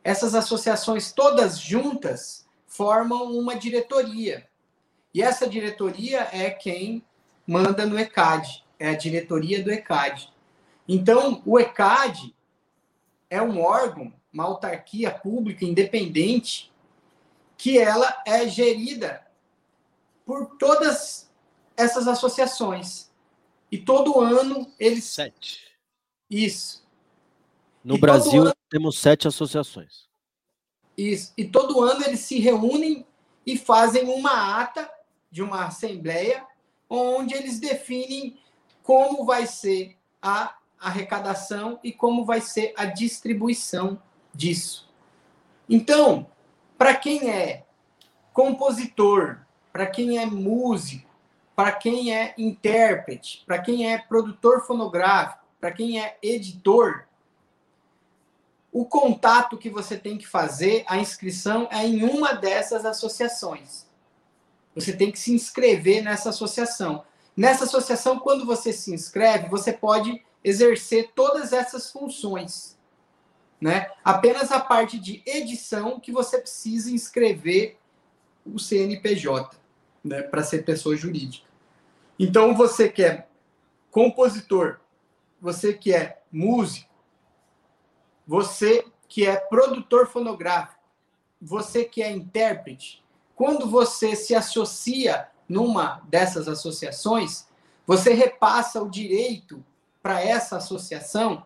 essas 0.03 0.35
associações 0.35 1.11
todas 1.11 1.57
juntas, 1.59 2.45
formam 2.67 3.31
uma 3.31 3.55
diretoria. 3.55 4.47
E 5.13 5.21
essa 5.21 5.47
diretoria 5.47 6.27
é 6.31 6.49
quem 6.49 7.03
manda 7.47 7.85
no 7.85 7.99
ECAD, 7.99 8.65
é 8.79 8.89
a 8.89 8.95
diretoria 8.95 9.63
do 9.63 9.71
ECAD. 9.71 10.33
Então, 10.87 11.41
o 11.45 11.59
ECAD 11.59 12.35
é 13.29 13.41
um 13.41 13.61
órgão 13.61 14.11
uma 14.33 14.45
autarquia 14.45 15.11
pública 15.11 15.63
independente 15.63 16.73
que 17.55 17.77
ela 17.77 18.23
é 18.25 18.47
gerida 18.47 19.25
por 20.25 20.57
todas 20.57 21.31
essas 21.77 22.07
associações. 22.07 23.11
E 23.71 23.77
todo 23.77 24.19
ano 24.19 24.71
eles. 24.79 25.05
Sete. 25.05 25.71
Isso. 26.29 26.82
No 27.83 27.95
E 27.95 27.99
Brasil, 27.99 28.43
ano- 28.43 28.53
temos 28.69 28.97
sete 28.97 29.27
associações. 29.27 30.07
Isso. 30.97 31.33
E 31.37 31.45
todo 31.45 31.81
ano 31.81 32.03
eles 32.05 32.21
se 32.21 32.39
reúnem 32.39 33.05
e 33.45 33.57
fazem 33.57 34.05
uma 34.07 34.61
ata 34.61 34.89
de 35.29 35.41
uma 35.41 35.65
assembleia 35.65 36.45
onde 36.89 37.33
eles 37.33 37.59
definem 37.59 38.37
como 38.83 39.25
vai 39.25 39.47
ser 39.47 39.97
a 40.21 40.55
arrecadação 40.79 41.79
e 41.83 41.91
como 41.91 42.25
vai 42.25 42.41
ser 42.41 42.73
a 42.77 42.85
distribuição 42.85 44.01
disso. 44.33 44.89
Então, 45.67 46.27
para 46.77 46.95
quem 46.95 47.29
é 47.31 47.65
compositor, 48.31 49.39
para 49.71 49.87
quem 49.87 50.17
é 50.17 50.25
músico, 50.25 51.09
para 51.55 51.71
quem 51.71 52.13
é 52.13 52.33
intérprete, 52.37 53.43
para 53.45 53.59
quem 53.59 53.91
é 53.91 53.97
produtor 53.97 54.65
fonográfico, 54.65 55.43
para 55.59 55.71
quem 55.71 55.99
é 55.99 56.17
editor, 56.21 57.05
o 58.73 58.83
contato 58.83 59.55
que 59.55 59.69
você 59.69 59.95
tem 59.95 60.17
que 60.17 60.27
fazer, 60.27 60.83
a 60.87 60.97
inscrição 60.97 61.69
é 61.71 61.85
em 61.85 62.03
uma 62.03 62.33
dessas 62.33 62.83
associações. 62.83 63.85
Você 64.73 64.91
tem 64.91 65.11
que 65.11 65.19
se 65.19 65.31
inscrever 65.31 66.03
nessa 66.03 66.31
associação. 66.31 67.05
Nessa 67.37 67.65
associação, 67.65 68.17
quando 68.17 68.47
você 68.47 68.73
se 68.73 68.91
inscreve, 68.91 69.47
você 69.47 69.71
pode 69.71 70.25
exercer 70.43 71.11
todas 71.13 71.53
essas 71.53 71.91
funções. 71.91 72.75
Né? 73.61 73.91
Apenas 74.03 74.51
a 74.51 74.59
parte 74.59 74.99
de 74.99 75.21
edição 75.23 75.99
que 75.99 76.11
você 76.11 76.39
precisa 76.39 76.89
inscrever 76.89 77.77
o 78.43 78.57
CNPJ, 78.57 79.55
né? 80.03 80.23
para 80.23 80.41
ser 80.41 80.65
pessoa 80.65 80.97
jurídica. 80.97 81.47
Então, 82.17 82.55
você 82.55 82.89
que 82.89 83.03
é 83.03 83.27
compositor, 83.91 84.79
você 85.39 85.73
que 85.73 85.93
é 85.93 86.21
músico, 86.31 86.92
você 88.25 88.85
que 89.07 89.25
é 89.25 89.35
produtor 89.35 90.07
fonográfico, 90.07 90.81
você 91.41 91.85
que 91.85 92.01
é 92.01 92.11
intérprete, 92.11 93.03
quando 93.35 93.69
você 93.69 94.15
se 94.15 94.33
associa 94.33 95.29
numa 95.47 96.01
dessas 96.07 96.47
associações, 96.47 97.47
você 97.85 98.13
repassa 98.13 98.81
o 98.81 98.89
direito 98.89 99.63
para 100.01 100.21
essa 100.21 100.57
associação 100.57 101.45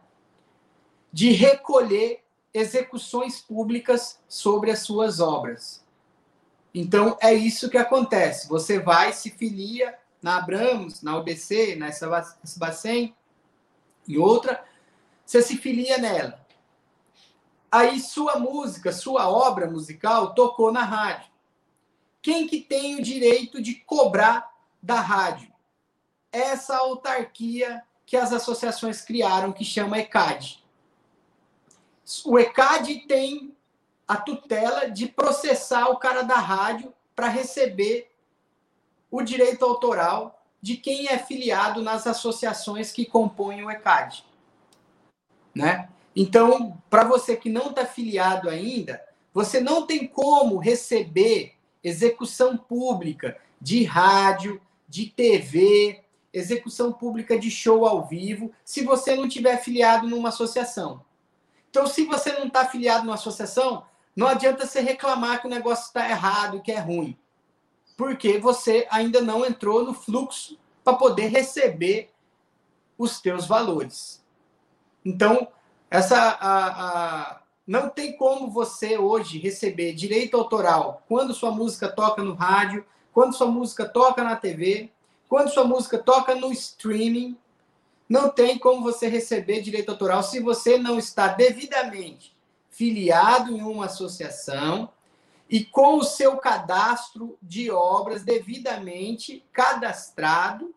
de 1.11 1.31
recolher 1.31 2.23
execuções 2.53 3.39
públicas 3.41 4.19
sobre 4.27 4.71
as 4.71 4.79
suas 4.79 5.19
obras. 5.19 5.83
Então, 6.73 7.17
é 7.21 7.33
isso 7.33 7.69
que 7.69 7.77
acontece. 7.77 8.47
Você 8.47 8.79
vai, 8.79 9.13
se 9.13 9.31
filia 9.31 9.97
na 10.21 10.37
Abramos, 10.37 11.01
na 11.01 11.17
UBC, 11.17 11.75
na 11.75 11.89
Sbacen 11.89 13.15
e 14.07 14.17
outra, 14.17 14.63
você 15.25 15.41
se 15.41 15.57
filia 15.57 15.97
nela. 15.97 16.45
Aí 17.71 17.99
sua 17.99 18.39
música, 18.39 18.91
sua 18.91 19.29
obra 19.29 19.69
musical 19.69 20.33
tocou 20.33 20.71
na 20.71 20.83
rádio. 20.83 21.29
Quem 22.21 22.47
que 22.47 22.61
tem 22.61 22.95
o 22.95 23.03
direito 23.03 23.61
de 23.61 23.75
cobrar 23.75 24.51
da 24.81 24.99
rádio? 24.99 25.51
Essa 26.31 26.77
autarquia 26.77 27.83
que 28.05 28.15
as 28.15 28.31
associações 28.31 29.01
criaram, 29.01 29.51
que 29.51 29.65
chama 29.65 29.99
ECAD. 29.99 30.63
O 32.25 32.39
ECAD 32.39 33.05
tem 33.07 33.55
a 34.07 34.15
tutela 34.15 34.89
de 34.89 35.07
processar 35.07 35.89
o 35.89 35.97
cara 35.97 36.21
da 36.21 36.37
rádio 36.37 36.93
para 37.13 37.27
receber 37.27 38.09
o 39.11 39.21
direito 39.21 39.65
autoral 39.65 40.41
de 40.61 40.77
quem 40.77 41.09
é 41.09 41.17
filiado 41.17 41.81
nas 41.81 42.07
associações 42.07 42.91
que 42.91 43.05
compõem 43.05 43.63
o 43.63 43.69
ECAD. 43.69 44.23
Né? 45.53 45.89
Então, 46.19 46.81
para 46.89 47.03
você 47.03 47.37
que 47.37 47.47
não 47.47 47.69
está 47.69 47.85
filiado 47.85 48.49
ainda, 48.49 48.99
você 49.31 49.61
não 49.61 49.85
tem 49.85 50.07
como 50.07 50.57
receber 50.57 51.53
execução 51.83 52.57
pública 52.57 53.37
de 53.61 53.83
rádio, 53.83 54.59
de 54.89 55.11
TV, 55.11 56.03
execução 56.33 56.91
pública 56.91 57.37
de 57.37 57.51
show 57.51 57.85
ao 57.85 58.03
vivo, 58.03 58.51
se 58.65 58.83
você 58.83 59.15
não 59.15 59.29
tiver 59.29 59.57
filiado 59.57 60.07
numa 60.07 60.29
associação. 60.29 61.05
Então, 61.69 61.85
se 61.85 62.03
você 62.05 62.33
não 62.33 62.47
está 62.47 62.65
filiado 62.65 63.05
numa 63.05 63.13
associação, 63.13 63.85
não 64.15 64.25
adianta 64.25 64.65
você 64.65 64.79
reclamar 64.79 65.39
que 65.39 65.45
o 65.45 65.51
negócio 65.51 65.85
está 65.85 66.09
errado, 66.09 66.63
que 66.63 66.71
é 66.71 66.79
ruim. 66.79 67.15
Porque 67.95 68.39
você 68.39 68.87
ainda 68.89 69.21
não 69.21 69.45
entrou 69.45 69.85
no 69.85 69.93
fluxo 69.93 70.57
para 70.83 70.97
poder 70.97 71.27
receber 71.27 72.09
os 72.97 73.21
teus 73.21 73.45
valores. 73.45 74.25
Então, 75.05 75.47
essa 75.89 76.17
a, 76.17 76.67
a, 76.67 77.41
não 77.65 77.89
tem 77.89 78.15
como 78.17 78.49
você 78.49 78.97
hoje 78.97 79.39
receber 79.39 79.93
direito 79.93 80.37
autoral 80.37 81.03
quando 81.07 81.33
sua 81.33 81.51
música 81.51 81.89
toca 81.89 82.21
no 82.23 82.33
rádio, 82.33 82.85
quando 83.13 83.35
sua 83.35 83.47
música 83.47 83.87
toca 83.87 84.23
na 84.23 84.35
TV, 84.35 84.91
quando 85.27 85.49
sua 85.49 85.63
música 85.63 85.97
toca 85.97 86.35
no 86.35 86.51
streaming. 86.51 87.37
Não 88.07 88.29
tem 88.29 88.57
como 88.57 88.83
você 88.83 89.07
receber 89.07 89.61
direito 89.61 89.89
autoral 89.89 90.23
se 90.23 90.39
você 90.39 90.77
não 90.77 90.97
está 90.97 91.27
devidamente 91.27 92.35
filiado 92.69 93.51
em 93.51 93.61
uma 93.61 93.85
associação 93.85 94.89
e 95.49 95.63
com 95.65 95.97
o 95.97 96.03
seu 96.03 96.37
cadastro 96.37 97.37
de 97.41 97.71
obras 97.71 98.23
devidamente 98.23 99.43
cadastrado 99.51 100.75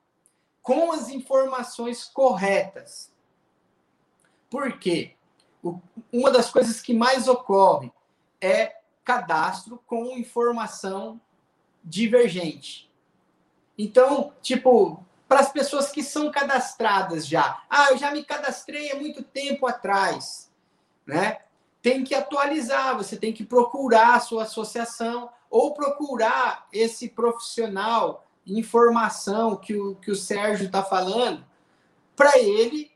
com 0.62 0.92
as 0.92 1.08
informações 1.08 2.04
corretas. 2.04 3.09
Por 4.50 4.78
quê? 4.78 5.14
Uma 6.12 6.30
das 6.30 6.50
coisas 6.50 6.80
que 6.80 6.92
mais 6.92 7.28
ocorre 7.28 7.92
é 8.40 8.76
cadastro 9.04 9.80
com 9.86 10.16
informação 10.18 11.20
divergente. 11.82 12.90
Então, 13.78 14.32
tipo, 14.42 15.04
para 15.28 15.40
as 15.40 15.52
pessoas 15.52 15.90
que 15.90 16.02
são 16.02 16.30
cadastradas 16.30 17.26
já, 17.26 17.62
ah, 17.70 17.90
eu 17.90 17.98
já 17.98 18.10
me 18.10 18.24
cadastrei 18.24 18.90
há 18.90 18.96
muito 18.96 19.22
tempo 19.22 19.66
atrás, 19.66 20.50
né? 21.06 21.38
Tem 21.80 22.04
que 22.04 22.14
atualizar, 22.14 22.96
você 22.96 23.16
tem 23.16 23.32
que 23.32 23.44
procurar 23.44 24.16
a 24.16 24.20
sua 24.20 24.42
associação 24.42 25.30
ou 25.48 25.72
procurar 25.72 26.66
esse 26.72 27.08
profissional 27.08 28.26
informação 28.46 29.56
que 29.56 29.74
o, 29.74 29.94
que 29.96 30.10
o 30.10 30.16
Sérgio 30.16 30.66
está 30.66 30.82
falando 30.82 31.44
para 32.16 32.38
ele 32.38 32.90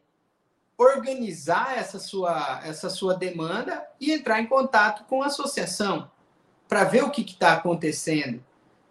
organizar 0.76 1.78
essa 1.78 1.98
sua, 1.98 2.60
essa 2.64 2.90
sua 2.90 3.14
demanda 3.14 3.86
e 4.00 4.12
entrar 4.12 4.40
em 4.40 4.46
contato 4.46 5.04
com 5.04 5.22
a 5.22 5.26
associação 5.26 6.10
para 6.68 6.84
ver 6.84 7.04
o 7.04 7.10
que 7.10 7.22
está 7.22 7.52
acontecendo, 7.52 8.42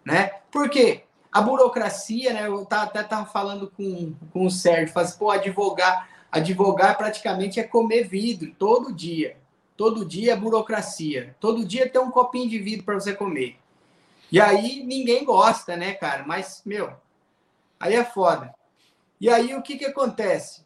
né? 0.04 0.30
Porque 0.50 1.04
a 1.30 1.42
burocracia, 1.42 2.32
né? 2.32 2.46
Eu 2.46 2.64
tá, 2.64 2.82
até 2.82 3.00
estava 3.00 3.26
falando 3.26 3.70
com, 3.76 4.14
com 4.32 4.46
o 4.46 4.50
Sérgio, 4.50 4.94
faz, 4.94 5.12
pô, 5.12 5.30
advogar, 5.30 6.08
advogar 6.30 6.96
praticamente 6.96 7.58
é 7.58 7.64
comer 7.64 8.04
vidro 8.04 8.54
todo 8.58 8.92
dia. 8.92 9.36
Todo 9.76 10.04
dia 10.04 10.34
é 10.34 10.36
burocracia. 10.36 11.36
Todo 11.40 11.64
dia 11.64 11.88
tem 11.88 12.00
um 12.00 12.10
copinho 12.10 12.48
de 12.48 12.60
vidro 12.60 12.84
para 12.84 12.94
você 12.94 13.12
comer. 13.12 13.58
E 14.30 14.40
aí 14.40 14.84
ninguém 14.84 15.24
gosta, 15.24 15.76
né, 15.76 15.94
cara? 15.94 16.24
Mas, 16.24 16.62
meu, 16.64 16.92
aí 17.80 17.94
é 17.94 18.04
foda. 18.04 18.54
E 19.20 19.28
aí 19.28 19.54
o 19.54 19.62
que, 19.62 19.76
que 19.76 19.84
acontece? 19.84 20.64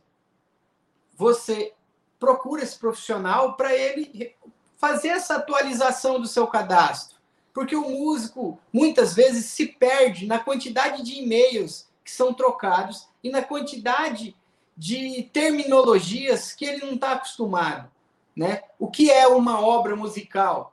Você 1.18 1.74
procura 2.16 2.62
esse 2.62 2.78
profissional 2.78 3.54
para 3.54 3.74
ele 3.74 4.36
fazer 4.76 5.08
essa 5.08 5.34
atualização 5.34 6.20
do 6.20 6.28
seu 6.28 6.46
cadastro. 6.46 7.18
Porque 7.52 7.74
o 7.74 7.90
músico 7.90 8.56
muitas 8.72 9.14
vezes 9.14 9.46
se 9.46 9.66
perde 9.66 10.26
na 10.26 10.38
quantidade 10.38 11.02
de 11.02 11.20
e-mails 11.20 11.88
que 12.04 12.10
são 12.12 12.32
trocados 12.32 13.08
e 13.22 13.30
na 13.30 13.42
quantidade 13.42 14.36
de 14.76 15.28
terminologias 15.32 16.52
que 16.52 16.64
ele 16.64 16.86
não 16.86 16.94
está 16.94 17.12
acostumado. 17.14 17.90
Né? 18.36 18.62
O 18.78 18.88
que 18.88 19.10
é 19.10 19.26
uma 19.26 19.60
obra 19.60 19.96
musical? 19.96 20.72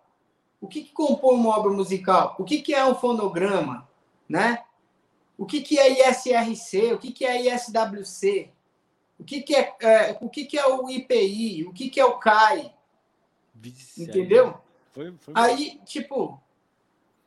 O 0.62 0.68
que, 0.68 0.84
que 0.84 0.92
compõe 0.92 1.34
uma 1.34 1.58
obra 1.58 1.72
musical? 1.72 2.36
O 2.38 2.44
que, 2.44 2.62
que 2.62 2.76
é 2.76 2.86
um 2.86 2.94
fonograma? 2.94 3.90
Né? 4.30 4.64
O 5.36 5.44
que, 5.44 5.62
que 5.62 5.80
é 5.80 6.08
ISRC? 6.08 6.94
O 6.94 7.00
que, 7.00 7.12
que 7.12 7.26
é 7.26 7.52
ISWC? 7.52 8.54
O 9.18 9.24
que, 9.24 9.42
que, 9.42 9.56
é, 9.56 9.76
é, 9.80 10.18
o 10.22 10.30
que, 10.30 10.46
que 10.46 10.58
é 10.58 10.68
o 10.68 10.90
IPI? 10.90 11.66
O 11.66 11.74
que, 11.74 11.90
que 11.90 12.00
é 12.00 12.06
o 12.06 12.18
CAI? 12.18 12.74
Entendeu? 13.98 14.58
Foi, 14.92 15.14
foi 15.18 15.34
Aí, 15.36 15.82
tipo, 15.86 16.40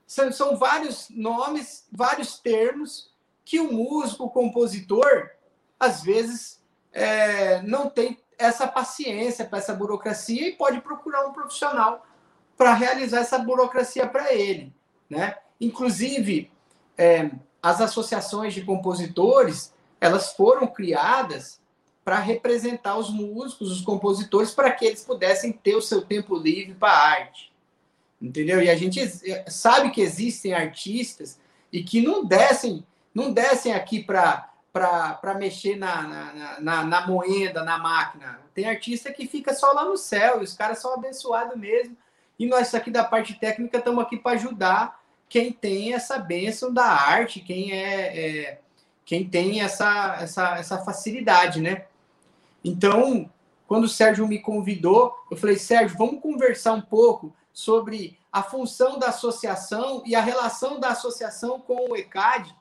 são, 0.07 0.31
são 0.33 0.57
vários 0.57 1.09
nomes, 1.11 1.87
vários 1.91 2.39
termos 2.39 3.13
que 3.45 3.61
o 3.61 3.73
músico, 3.73 4.25
o 4.25 4.31
compositor, 4.31 5.31
às 5.81 6.03
vezes, 6.03 6.63
é, 6.93 7.63
não 7.63 7.89
tem 7.89 8.19
essa 8.39 8.67
paciência 8.69 9.45
para 9.45 9.59
essa 9.59 9.75
burocracia 9.75 10.49
e 10.49 10.57
pode 10.57 10.81
procurar 10.81 11.27
um 11.27 11.33
profissional 11.33 12.07
para 12.57 12.75
realizar 12.75 13.21
essa 13.21 13.39
burocracia 13.39 14.07
para 14.07 14.33
ele, 14.35 14.75
né? 15.09 15.37
Inclusive, 15.61 16.51
é, 16.97 17.31
as 17.63 17.81
associações 17.81 18.55
de 18.55 18.65
compositores, 18.65 19.75
elas 20.01 20.33
foram 20.33 20.67
criadas 20.67 21.61
para 22.09 22.21
representar 22.21 22.97
os 22.97 23.11
músicos, 23.11 23.71
os 23.71 23.83
compositores, 23.83 24.53
para 24.53 24.71
que 24.73 24.87
eles 24.87 25.05
pudessem 25.05 25.53
ter 25.53 25.75
o 25.75 25.83
seu 25.83 26.01
tempo 26.01 26.39
livre 26.39 26.73
para 26.73 26.91
a 26.91 27.07
arte. 27.07 27.53
Entendeu? 28.19 28.63
E 28.63 28.71
a 28.71 28.75
gente 28.75 28.99
sabe 29.47 29.91
que 29.91 30.01
existem 30.01 30.55
artistas 30.55 31.39
e 31.71 31.83
que 31.83 32.01
não 32.01 32.25
descem, 32.25 32.83
não 33.15 33.31
descem 33.31 33.75
aqui 33.75 34.03
para 34.03 34.49
para 34.73 35.35
mexer 35.35 35.77
na, 35.77 36.03
na, 36.03 36.61
na, 36.61 36.85
na, 36.85 37.07
moeda, 37.07 37.63
na 37.63 37.77
máquina. 37.77 38.41
Tem 38.55 38.65
artista 38.67 39.13
que 39.13 39.27
fica 39.27 39.53
só 39.53 39.73
lá 39.73 39.85
no 39.85 39.97
céu, 39.99 40.41
e 40.41 40.45
os 40.45 40.55
caras 40.55 40.79
são 40.79 40.95
abençoados 40.95 41.59
mesmo. 41.59 41.95
E 42.39 42.47
nós 42.47 42.75
aqui 42.75 42.91
da 42.91 43.05
parte 43.05 43.35
técnica 43.35 43.77
estamos 43.77 44.03
aqui 44.03 44.17
para 44.17 44.37
ajudar 44.37 44.99
quem 45.29 45.53
tem 45.53 45.93
essa 45.93 46.17
bênção 46.19 46.73
da 46.73 46.85
arte, 46.85 47.41
quem 47.41 47.73
é, 47.73 48.19
é, 48.19 48.61
quem 49.05 49.29
tem 49.29 49.61
essa, 49.61 50.19
essa, 50.23 50.57
essa 50.57 50.79
facilidade, 50.79 51.61
né? 51.61 51.88
Então, 52.65 53.31
quando 53.67 53.85
o 53.85 53.89
Sérgio 53.89 54.27
me 54.27 54.39
convidou, 54.39 55.15
eu 55.31 55.37
falei, 55.37 55.57
Sérgio, 55.57 55.97
vamos 55.97 56.21
conversar 56.21 56.73
um 56.73 56.81
pouco 56.81 57.35
sobre 57.53 58.19
a 58.33 58.43
função 58.43 58.99
da 58.99 59.09
associação 59.09 60.03
e 60.07 60.15
a 60.15 60.21
relação 60.21 60.79
da 60.79 60.89
associação 60.91 61.61
com 61.61 61.91
o 61.91 61.97
ECAD, 61.97 62.55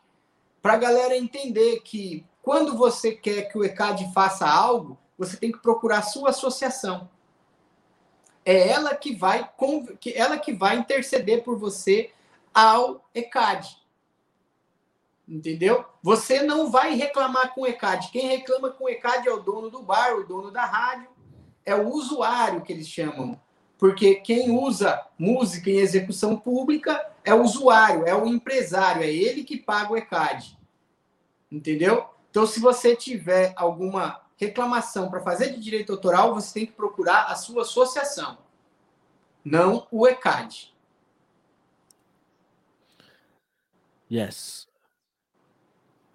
para 0.61 0.73
a 0.73 0.77
galera 0.77 1.15
entender 1.15 1.81
que 1.81 2.25
quando 2.41 2.77
você 2.77 3.11
quer 3.11 3.43
que 3.43 3.57
o 3.57 3.63
ECAD 3.63 4.11
faça 4.13 4.47
algo, 4.49 4.97
você 5.17 5.37
tem 5.37 5.51
que 5.51 5.59
procurar 5.59 5.99
a 5.99 6.03
sua 6.03 6.29
associação. 6.29 7.09
É 8.45 8.69
ela 8.69 8.95
que 8.95 9.15
vai, 9.15 9.49
ela 10.15 10.37
que 10.37 10.53
vai 10.53 10.77
interceder 10.77 11.43
por 11.43 11.57
você 11.57 12.11
ao 12.53 13.05
ECAD. 13.13 13.77
Entendeu? 15.27 15.83
Você 16.01 16.41
não 16.41 16.71
vai 16.71 16.95
reclamar 16.95 17.53
com 17.53 17.61
o 17.61 17.67
ECAD. 17.67 18.11
Quem 18.11 18.27
reclama 18.27 18.69
com 18.69 18.85
o 18.85 18.89
ECAD 18.89 19.27
é 19.27 19.33
o 19.33 19.41
dono 19.41 19.69
do 19.69 19.83
bar, 19.83 20.15
o 20.15 20.25
dono 20.25 20.51
da 20.51 20.63
rádio, 20.63 21.09
é 21.65 21.75
o 21.75 21.89
usuário 21.89 22.61
que 22.61 22.71
eles 22.71 22.87
chamam. 22.87 23.39
Porque 23.77 24.15
quem 24.15 24.49
usa 24.49 25.05
música 25.19 25.69
em 25.69 25.77
execução 25.77 26.37
pública 26.37 27.11
é 27.23 27.33
o 27.33 27.43
usuário, 27.43 28.07
é 28.07 28.15
o 28.15 28.25
empresário, 28.25 29.03
é 29.03 29.11
ele 29.11 29.43
que 29.43 29.57
paga 29.57 29.91
o 29.91 29.97
ECAD. 29.97 30.57
Entendeu? 31.51 32.07
Então, 32.29 32.47
se 32.47 32.59
você 32.59 32.95
tiver 32.95 33.53
alguma 33.55 34.21
reclamação 34.37 35.09
para 35.09 35.19
fazer 35.19 35.51
de 35.53 35.59
direito 35.59 35.91
autoral, 35.91 36.33
você 36.33 36.53
tem 36.53 36.65
que 36.65 36.71
procurar 36.71 37.25
a 37.25 37.35
sua 37.35 37.63
associação, 37.63 38.37
não 39.43 39.87
o 39.91 40.07
ECAD. 40.07 40.73
Yes. 44.09 44.66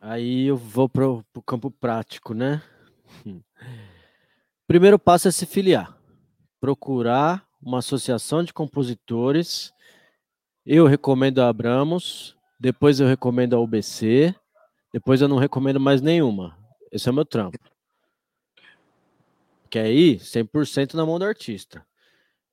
Aí 0.05 0.46
eu 0.46 0.57
vou 0.57 0.88
para 0.88 1.09
o 1.09 1.22
campo 1.46 1.70
prático, 1.70 2.34
né? 2.34 2.61
Primeiro 4.66 4.98
passo 4.98 5.28
é 5.28 5.30
se 5.30 5.46
filiar. 5.46 5.96
Procurar 6.61 7.46
uma 7.62 7.78
associação 7.78 8.42
de 8.42 8.53
compositores. 8.53 9.72
Eu 10.66 10.88
recomendo 10.88 11.38
a 11.38 11.48
Abramos, 11.48 12.36
depois 12.59 12.98
eu 12.98 13.07
recomendo 13.07 13.55
a 13.55 13.61
UBC, 13.61 14.34
depois 14.92 15.20
eu 15.20 15.28
não 15.28 15.36
recomendo 15.36 15.78
mais 15.78 16.03
nenhuma. 16.03 16.59
Esse 16.90 17.09
é 17.09 17.12
o 17.12 17.14
meu 17.14 17.24
trampo. 17.24 17.61
Que 19.70 19.78
aí, 19.78 20.16
100% 20.16 20.94
na 20.94 21.07
mão 21.07 21.16
do 21.16 21.24
artista. 21.24 21.86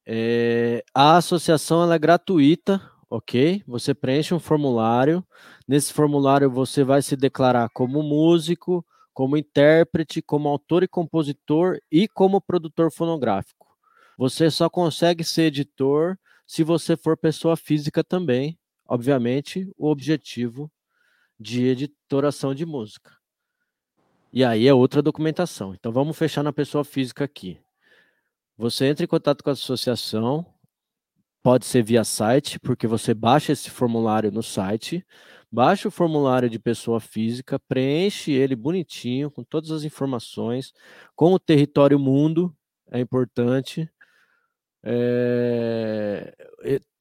É, 0.05 0.83
a 0.93 1.17
associação 1.17 1.91
é 1.91 1.97
gratuita, 1.97 2.79
ok? 3.09 3.63
Você 3.65 3.93
preenche 3.93 4.33
um 4.33 4.39
formulário. 4.39 5.25
Nesse 5.67 5.91
formulário 5.91 6.49
você 6.49 6.83
vai 6.83 7.01
se 7.01 7.15
declarar 7.15 7.69
como 7.69 8.03
músico, 8.03 8.85
como 9.13 9.37
intérprete, 9.37 10.21
como 10.21 10.47
autor 10.47 10.83
e 10.83 10.87
compositor 10.87 11.79
e 11.91 12.07
como 12.07 12.39
produtor 12.39 12.91
fonográfico. 12.91 13.67
Você 14.17 14.51
só 14.51 14.69
consegue 14.69 15.23
ser 15.23 15.43
editor 15.43 16.17
se 16.45 16.63
você 16.63 16.95
for 16.95 17.17
pessoa 17.17 17.55
física 17.55 18.03
também. 18.03 18.57
Obviamente, 18.87 19.71
o 19.77 19.87
objetivo 19.87 20.71
de 21.39 21.65
editoração 21.65 22.53
de 22.53 22.65
música. 22.65 23.15
E 24.31 24.43
aí 24.43 24.67
é 24.67 24.73
outra 24.73 25.01
documentação. 25.01 25.73
Então 25.73 25.91
vamos 25.91 26.17
fechar 26.17 26.43
na 26.43 26.53
pessoa 26.53 26.83
física 26.83 27.23
aqui. 27.23 27.59
Você 28.57 28.85
entra 28.85 29.05
em 29.05 29.07
contato 29.07 29.43
com 29.43 29.49
a 29.49 29.53
associação, 29.53 30.45
Pode 31.41 31.65
ser 31.65 31.83
via 31.83 32.03
site, 32.03 32.59
porque 32.59 32.85
você 32.85 33.13
baixa 33.13 33.53
esse 33.53 33.69
formulário 33.69 34.29
no 34.31 34.43
site, 34.43 35.05
baixa 35.49 35.87
o 35.87 35.91
formulário 35.91 36.49
de 36.49 36.59
pessoa 36.59 36.99
física, 36.99 37.57
preenche 37.57 38.31
ele 38.31 38.55
bonitinho, 38.57 39.31
com 39.31 39.43
todas 39.43 39.71
as 39.71 39.83
informações, 39.83 40.73
com 41.15 41.33
o 41.33 41.39
território 41.39 41.97
mundo, 41.97 42.53
é 42.91 42.99
importante. 42.99 43.89
É, 44.83 46.33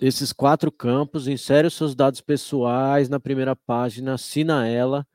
esses 0.01 0.33
quatro 0.33 0.71
campos, 0.71 1.27
insere 1.27 1.67
os 1.67 1.75
seus 1.75 1.95
dados 1.95 2.21
pessoais 2.21 3.09
na 3.09 3.19
primeira 3.19 3.57
página, 3.57 4.15
assina 4.15 4.69
ela. 4.69 5.07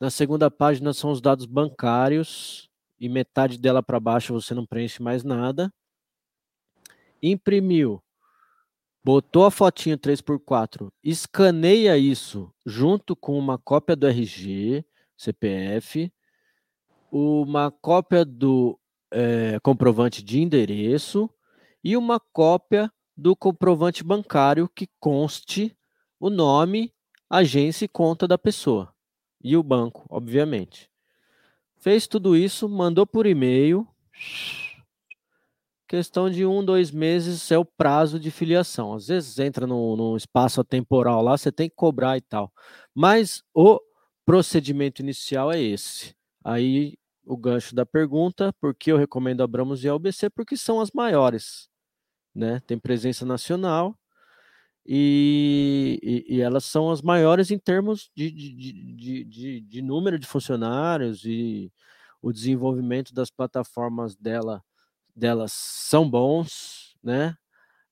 Na 0.00 0.10
segunda 0.10 0.50
página 0.50 0.92
são 0.92 1.12
os 1.12 1.20
dados 1.20 1.46
bancários, 1.46 2.68
e 2.98 3.08
metade 3.08 3.58
dela 3.58 3.82
para 3.82 4.00
baixo 4.00 4.32
você 4.34 4.54
não 4.54 4.66
preenche 4.66 5.02
mais 5.02 5.24
nada. 5.24 5.72
Imprimiu 7.22 8.02
botou 9.02 9.44
a 9.44 9.50
fotinho 9.50 9.98
3x4, 9.98 10.90
escaneia 11.02 11.96
isso 11.96 12.52
junto 12.64 13.16
com 13.16 13.38
uma 13.38 13.58
cópia 13.58 13.96
do 13.96 14.06
RG, 14.06 14.84
CPF, 15.16 16.12
uma 17.10 17.70
cópia 17.70 18.24
do 18.24 18.78
é, 19.10 19.58
comprovante 19.60 20.22
de 20.22 20.40
endereço 20.40 21.28
e 21.82 21.96
uma 21.96 22.20
cópia 22.20 22.92
do 23.16 23.34
comprovante 23.34 24.04
bancário 24.04 24.68
que 24.68 24.88
conste 24.98 25.76
o 26.18 26.30
nome, 26.30 26.92
agência 27.28 27.84
e 27.84 27.88
conta 27.88 28.28
da 28.28 28.38
pessoa. 28.38 28.94
E 29.42 29.56
o 29.56 29.62
banco, 29.62 30.04
obviamente. 30.08 30.90
Fez 31.78 32.06
tudo 32.06 32.36
isso, 32.36 32.68
mandou 32.68 33.06
por 33.06 33.26
e-mail 33.26 33.88
questão 35.90 36.30
de 36.30 36.46
um, 36.46 36.64
dois 36.64 36.92
meses 36.92 37.50
é 37.50 37.58
o 37.58 37.64
prazo 37.64 38.20
de 38.20 38.30
filiação. 38.30 38.94
Às 38.94 39.08
vezes 39.08 39.40
entra 39.40 39.66
no 39.66 40.16
espaço 40.16 40.62
temporal 40.62 41.20
lá, 41.20 41.36
você 41.36 41.50
tem 41.50 41.68
que 41.68 41.74
cobrar 41.74 42.16
e 42.16 42.20
tal. 42.20 42.52
Mas 42.94 43.42
o 43.52 43.80
procedimento 44.24 45.02
inicial 45.02 45.50
é 45.50 45.60
esse. 45.60 46.14
Aí 46.44 46.96
o 47.26 47.36
gancho 47.36 47.74
da 47.74 47.84
pergunta, 47.84 48.52
por 48.60 48.72
que 48.72 48.92
eu 48.92 48.96
recomendo 48.96 49.42
Abramos 49.42 49.82
e 49.82 49.88
a 49.88 49.94
UBC? 49.94 50.30
Porque 50.30 50.56
são 50.56 50.80
as 50.80 50.92
maiores, 50.92 51.68
né? 52.32 52.60
Tem 52.68 52.78
presença 52.78 53.26
nacional 53.26 53.98
e, 54.86 55.98
e, 56.02 56.36
e 56.36 56.40
elas 56.40 56.64
são 56.64 56.90
as 56.90 57.02
maiores 57.02 57.50
em 57.50 57.58
termos 57.58 58.10
de, 58.14 58.30
de, 58.30 58.72
de, 58.94 59.24
de, 59.24 59.60
de 59.62 59.82
número 59.82 60.20
de 60.20 60.26
funcionários 60.26 61.24
e 61.24 61.72
o 62.22 62.32
desenvolvimento 62.32 63.12
das 63.12 63.30
plataformas 63.30 64.14
dela 64.14 64.62
delas 65.20 65.52
são 65.52 66.08
bons, 66.10 66.96
né? 67.02 67.36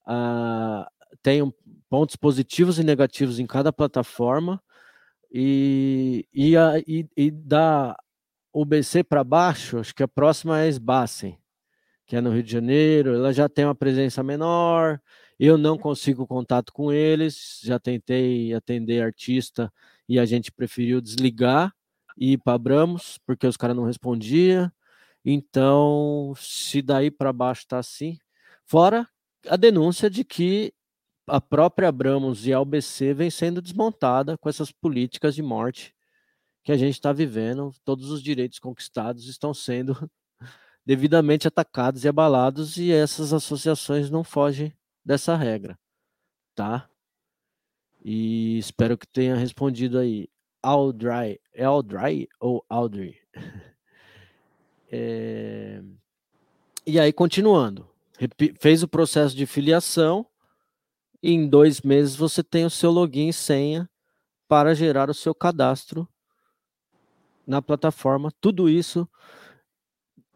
Ah, 0.07 0.91
tem 1.23 1.43
pontos 1.91 2.17
positivos 2.17 2.79
e 2.79 2.85
negativos 2.85 3.39
em 3.39 3.47
cada 3.47 3.73
plataforma 3.73 4.63
e, 5.33 6.27
e, 6.33 6.57
a, 6.57 6.79
e, 6.81 7.07
e 7.17 7.31
da 7.31 7.97
UBC 8.53 9.05
para 9.05 9.23
baixo, 9.25 9.79
acho 9.79 9.95
que 9.95 10.03
a 10.03 10.09
próxima 10.09 10.61
é 10.61 10.69
Sbassen, 10.69 11.39
que 12.07 12.17
é 12.17 12.21
no 12.21 12.31
Rio 12.33 12.43
de 12.43 12.51
Janeiro, 12.53 13.15
ela 13.15 13.33
já 13.33 13.49
tem 13.49 13.65
uma 13.65 13.75
presença 13.75 14.23
menor, 14.23 15.01
eu 15.39 15.57
não 15.59 15.79
consigo 15.79 16.27
contato 16.27 16.73
com 16.73 16.93
eles, 16.93 17.61
já 17.63 17.79
tentei 17.79 18.53
atender 18.55 19.03
artista 19.03 19.73
e 20.09 20.19
a 20.19 20.25
gente 20.25 20.51
preferiu 20.51 21.01
desligar 21.01 21.73
e 22.17 22.33
ir 22.33 22.39
para 22.39 22.55
Abramos, 22.55 23.19
porque 23.27 23.47
os 23.47 23.57
caras 23.57 23.77
não 23.77 23.85
respondiam. 23.85 24.71
Então, 25.31 26.33
se 26.39 26.81
daí 26.81 27.11
para 27.11 27.35
baixo 27.35 27.61
está 27.61 27.79
assim, 27.79 28.17
fora 28.65 29.07
a 29.47 29.57
denúncia 29.57 30.09
de 30.09 30.25
que 30.25 30.73
a 31.27 31.39
própria 31.39 31.91
Abramos 31.91 32.47
e 32.47 32.53
a 32.55 32.59
UBC 32.59 33.13
vem 33.13 33.29
sendo 33.29 33.61
desmontada 33.61 34.39
com 34.39 34.49
essas 34.49 34.73
políticas 34.73 35.35
de 35.35 35.43
morte 35.43 35.95
que 36.65 36.73
a 36.73 36.79
gente 36.79 36.95
está 36.95 37.13
vivendo. 37.13 37.75
Todos 37.85 38.11
os 38.11 38.23
direitos 38.23 38.59
conquistados 38.59 39.29
estão 39.29 39.53
sendo 39.53 40.11
devidamente 40.83 41.47
atacados 41.47 42.05
e 42.05 42.09
abalados 42.09 42.79
e 42.79 42.91
essas 42.91 43.35
associações 43.35 44.09
não 44.09 44.25
fogem 44.25 44.73
dessa 45.05 45.37
regra, 45.37 45.79
tá? 46.55 46.89
E 48.03 48.57
espero 48.57 48.97
que 48.97 49.07
tenha 49.07 49.37
respondido 49.37 49.99
aí. 49.99 50.27
Aldry, 50.63 51.39
Aldry 51.55 52.31
ou 52.41 52.65
Aldry? 52.67 53.21
É... 54.91 55.83
E 56.87 56.99
aí, 56.99 57.13
continuando, 57.13 57.89
fez 58.59 58.83
o 58.83 58.89
processo 58.89 59.37
de 59.37 59.47
filiação, 59.47 60.27
e 61.23 61.33
em 61.33 61.49
dois 61.49 61.81
meses 61.83 62.17
você 62.17 62.43
tem 62.43 62.65
o 62.65 62.71
seu 62.71 62.91
login 62.91 63.29
e 63.29 63.33
senha 63.33 63.89
para 64.47 64.75
gerar 64.75 65.11
o 65.11 65.15
seu 65.15 65.35
cadastro 65.35 66.09
na 67.47 67.61
plataforma. 67.61 68.33
Tudo 68.41 68.69
isso 68.69 69.09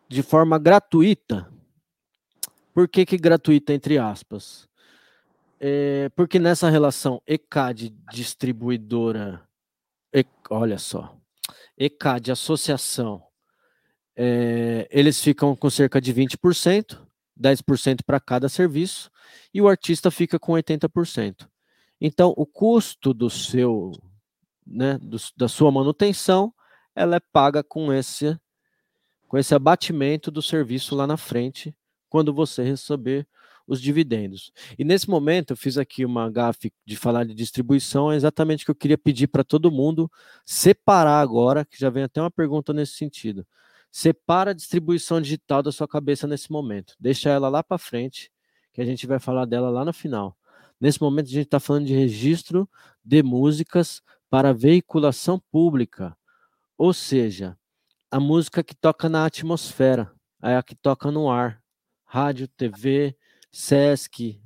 de 0.09 0.23
forma 0.23 0.59
gratuita. 0.59 1.51
Por 2.75 2.89
que, 2.89 3.07
que 3.07 3.17
gratuita, 3.17 3.73
entre 3.73 3.97
aspas? 3.99 4.69
É, 5.61 6.09
porque 6.11 6.39
nessa 6.39 6.69
relação 6.69 7.23
ECAD 7.27 7.91
distribuidora, 8.13 9.47
E- 10.13 10.27
olha 10.51 10.79
só, 10.79 11.17
ECAD 11.79 12.33
associação, 12.33 13.23
é, 14.17 14.89
eles 14.91 15.21
ficam 15.23 15.57
com 15.57 15.71
cerca 15.71 16.01
de 16.01 16.13
20%, 16.13 17.07
10% 17.37 18.05
para 18.05 18.21
cada 18.21 18.49
serviço, 18.49 19.11
e 19.53 19.61
o 19.61 19.69
artista 19.69 20.11
fica 20.11 20.39
com 20.39 20.53
80%. 20.53 21.49
Então, 22.01 22.35
o 22.37 22.45
custo 22.47 23.15
do 23.15 23.31
seu, 23.31 23.93
né, 24.67 24.99
do- 24.99 25.19
da 25.37 25.49
sua 25.49 25.71
manutenção, 25.71 26.53
ela 26.95 27.17
é 27.17 27.21
paga 27.21 27.63
com 27.63 27.93
esse, 27.93 28.39
com 29.29 29.39
esse 29.39 29.55
abatimento 29.55 30.31
do 30.31 30.43
serviço 30.43 30.95
lá 30.95 31.07
na 31.07 31.17
frente, 31.17 31.75
quando 32.09 32.33
você 32.35 32.63
receber 32.63 33.27
os 33.67 33.81
dividendos. 33.81 34.53
E 34.79 34.85
nesse 34.85 35.09
momento, 35.09 35.53
eu 35.53 35.57
fiz 35.57 35.79
aqui 35.79 36.05
uma 36.05 36.29
gafe 36.31 36.73
de 36.85 36.97
falar 36.97 37.25
de 37.25 37.35
distribuição, 37.35 38.13
é 38.13 38.17
exatamente 38.17 38.65
o 38.65 38.67
que 38.67 38.71
eu 38.73 38.75
queria 38.75 38.99
pedir 38.99 39.29
para 39.29 39.45
todo 39.45 39.71
mundo 39.71 40.11
separar 40.45 41.21
agora, 41.21 41.65
que 41.65 41.79
já 41.79 41.89
vem 41.89 42.03
até 42.03 42.21
uma 42.21 42.31
pergunta 42.31 42.73
nesse 42.73 42.95
sentido. 42.95 43.47
Separa 43.93 44.53
a 44.53 44.55
distribuição 44.55 45.21
digital 45.21 45.63
da 45.63 45.71
sua 45.71 45.87
cabeça 45.87 46.27
nesse 46.27 46.51
momento. 46.51 46.95
Deixa 46.99 47.29
ela 47.29 47.51
lá 47.51 47.63
para 47.63 47.77
frente, 47.77 48.33
que 48.73 48.81
a 48.81 48.85
gente 48.87 49.07
vai 49.07 49.19
falar 49.19 49.45
dela 49.45 49.69
lá 49.69 49.85
no 49.85 49.93
final. 49.93 50.35
Nesse 50.81 51.01
momento, 51.01 51.27
a 51.27 51.33
gente 51.33 51.45
está 51.45 51.61
falando 51.61 51.87
de 51.87 51.95
registro 51.95 52.69
de 53.05 53.23
músicas 53.23 54.01
para 54.31 54.55
veiculação 54.55 55.39
pública. 55.51 56.17
Ou 56.79 56.95
seja, 56.95 57.57
a 58.11 58.19
música 58.19 58.65
que 58.65 58.75
toca 58.75 59.09
na 59.09 59.27
atmosfera, 59.27 60.11
é 60.43 60.57
a 60.57 60.63
que 60.63 60.75
toca 60.75 61.11
no 61.11 61.31
ar. 61.31 61.63
Rádio, 62.05 62.49
TV, 62.49 63.17
Sesc, 63.51 64.41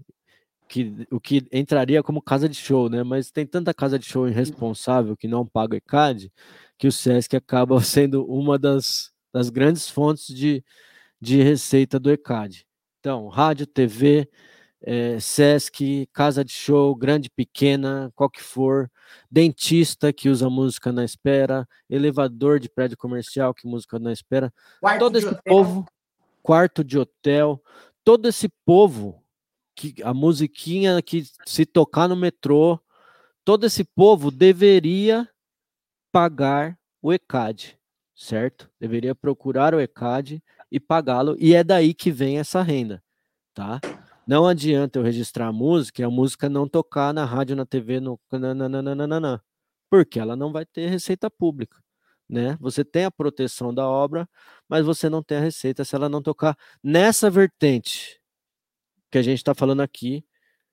que, 0.68 1.06
o 1.10 1.20
que 1.20 1.46
entraria 1.52 2.02
como 2.02 2.20
casa 2.20 2.48
de 2.48 2.56
show, 2.56 2.88
né? 2.88 3.02
Mas 3.02 3.30
tem 3.30 3.46
tanta 3.46 3.72
casa 3.72 3.98
de 3.98 4.04
show 4.04 4.28
irresponsável 4.28 5.16
que 5.16 5.28
não 5.28 5.46
paga 5.46 5.76
ECAD, 5.76 6.32
que 6.76 6.86
o 6.88 6.92
Sesc 6.92 7.36
acaba 7.36 7.80
sendo 7.80 8.24
uma 8.26 8.58
das, 8.58 9.12
das 9.36 9.50
grandes 9.50 9.90
fontes 9.90 10.34
de, 10.34 10.64
de 11.20 11.42
receita 11.42 12.00
do 12.00 12.10
ECAD. 12.10 12.66
Então, 12.98 13.28
rádio, 13.28 13.66
TV, 13.66 14.26
eh, 14.80 15.20
Sesc, 15.20 16.08
casa 16.10 16.42
de 16.42 16.52
show, 16.52 16.96
grande, 16.96 17.28
pequena, 17.28 18.10
qual 18.14 18.30
que 18.30 18.42
for, 18.42 18.90
dentista 19.30 20.10
que 20.10 20.30
usa 20.30 20.48
música 20.48 20.90
na 20.90 21.04
espera, 21.04 21.68
elevador 21.90 22.58
de 22.58 22.70
prédio 22.70 22.96
comercial 22.96 23.52
que 23.52 23.68
música 23.68 23.98
na 23.98 24.10
espera, 24.10 24.50
Quarto 24.80 24.98
todo 25.00 25.18
esse 25.18 25.26
hotel. 25.26 25.42
povo, 25.44 25.86
quarto 26.42 26.82
de 26.82 26.98
hotel, 26.98 27.62
todo 28.02 28.26
esse 28.26 28.48
povo 28.64 29.22
que 29.74 29.96
a 30.02 30.14
musiquinha 30.14 31.02
que 31.02 31.24
se 31.44 31.66
tocar 31.66 32.08
no 32.08 32.16
metrô, 32.16 32.80
todo 33.44 33.66
esse 33.66 33.84
povo 33.84 34.30
deveria 34.30 35.28
pagar 36.10 36.78
o 37.02 37.12
ECAD, 37.12 37.75
certo? 38.16 38.70
Deveria 38.80 39.14
procurar 39.14 39.74
o 39.74 39.80
ECAD 39.80 40.42
e 40.72 40.80
pagá-lo, 40.80 41.36
e 41.38 41.54
é 41.54 41.62
daí 41.62 41.94
que 41.94 42.10
vem 42.10 42.38
essa 42.38 42.62
renda, 42.62 43.02
tá? 43.54 43.80
Não 44.26 44.46
adianta 44.46 44.98
eu 44.98 45.04
registrar 45.04 45.48
a 45.48 45.52
música 45.52 46.02
e 46.02 46.04
a 46.04 46.10
música 46.10 46.48
não 46.48 46.68
tocar 46.68 47.14
na 47.14 47.24
rádio, 47.24 47.54
na 47.54 47.66
TV, 47.66 48.00
no 48.00 48.18
nananana, 48.32 49.42
porque 49.90 50.18
ela 50.18 50.34
não 50.34 50.52
vai 50.52 50.66
ter 50.66 50.88
receita 50.88 51.30
pública, 51.30 51.78
né? 52.28 52.56
Você 52.60 52.84
tem 52.84 53.04
a 53.04 53.10
proteção 53.10 53.72
da 53.72 53.86
obra, 53.88 54.28
mas 54.68 54.84
você 54.84 55.08
não 55.08 55.22
tem 55.22 55.38
a 55.38 55.42
receita 55.42 55.84
se 55.84 55.94
ela 55.94 56.08
não 56.08 56.22
tocar 56.22 56.56
nessa 56.82 57.30
vertente 57.30 58.20
que 59.10 59.18
a 59.18 59.22
gente 59.22 59.38
está 59.38 59.54
falando 59.54 59.82
aqui 59.82 60.24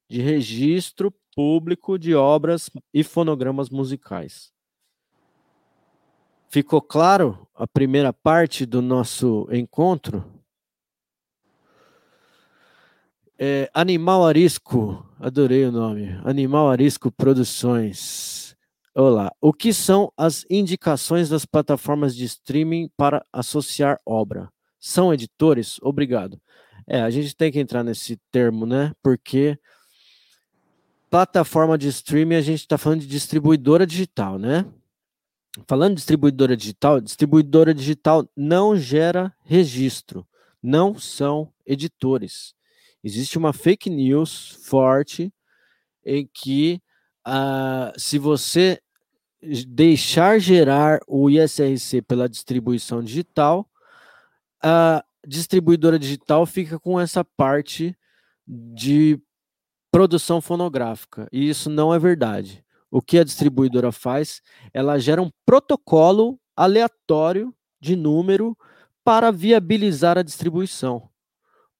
de 0.09 0.21
registro 0.21 1.13
público 1.35 1.97
de 1.99 2.15
obras 2.15 2.69
e 2.93 3.03
fonogramas 3.03 3.69
musicais. 3.69 4.52
Ficou 6.53 6.83
claro 6.83 7.47
a 7.55 7.65
primeira 7.65 8.13
parte 8.13 8.63
do 8.63 8.79
nosso 8.79 9.47
encontro? 9.51 10.23
É, 13.39 13.71
Animal 13.73 14.23
Arisco, 14.23 15.03
adorei 15.19 15.65
o 15.65 15.71
nome. 15.71 16.09
Animal 16.23 16.69
Arisco 16.69 17.11
Produções. 17.11 18.55
Olá. 18.93 19.31
O 19.41 19.51
que 19.51 19.73
são 19.73 20.13
as 20.15 20.45
indicações 20.47 21.27
das 21.27 21.43
plataformas 21.43 22.15
de 22.15 22.25
streaming 22.25 22.87
para 22.95 23.25
associar 23.33 23.99
obra? 24.05 24.47
São 24.79 25.11
editores? 25.11 25.79
Obrigado. 25.81 26.39
É, 26.85 27.01
a 27.01 27.09
gente 27.09 27.35
tem 27.35 27.51
que 27.51 27.59
entrar 27.59 27.83
nesse 27.83 28.15
termo, 28.31 28.67
né? 28.67 28.93
Porque 29.01 29.57
plataforma 31.09 31.79
de 31.79 31.87
streaming, 31.87 32.35
a 32.35 32.41
gente 32.41 32.59
está 32.59 32.77
falando 32.77 32.99
de 32.99 33.07
distribuidora 33.07 33.87
digital, 33.87 34.37
né? 34.37 34.67
Falando 35.67 35.95
distribuidora 35.95 36.57
digital, 36.57 36.99
distribuidora 36.99 37.73
digital 37.73 38.27
não 38.35 38.75
gera 38.75 39.31
registro, 39.43 40.27
não 40.61 40.97
são 40.97 41.53
editores. 41.65 42.55
Existe 43.03 43.37
uma 43.37 43.53
fake 43.53 43.89
news 43.89 44.57
forte 44.63 45.31
em 46.03 46.27
que 46.33 46.81
ah, 47.23 47.93
se 47.95 48.17
você 48.17 48.81
deixar 49.67 50.39
gerar 50.39 50.99
o 51.07 51.29
ISRC 51.29 52.01
pela 52.01 52.27
distribuição 52.29 53.03
digital, 53.03 53.69
a 54.61 55.03
distribuidora 55.25 55.99
digital 55.99 56.45
fica 56.45 56.79
com 56.79 56.99
essa 56.99 57.23
parte 57.23 57.95
de 58.47 59.19
produção 59.91 60.41
fonográfica. 60.41 61.27
E 61.31 61.47
isso 61.47 61.69
não 61.69 61.93
é 61.93 61.99
verdade. 61.99 62.62
O 62.93 63.01
que 63.01 63.17
a 63.17 63.23
distribuidora 63.23 63.91
faz? 63.91 64.39
Ela 64.71 64.99
gera 64.99 65.19
um 65.19 65.31
protocolo 65.43 66.39
aleatório 66.55 67.51
de 67.81 67.95
número 67.95 68.55
para 69.03 69.31
viabilizar 69.31 70.15
a 70.15 70.21
distribuição. 70.21 71.09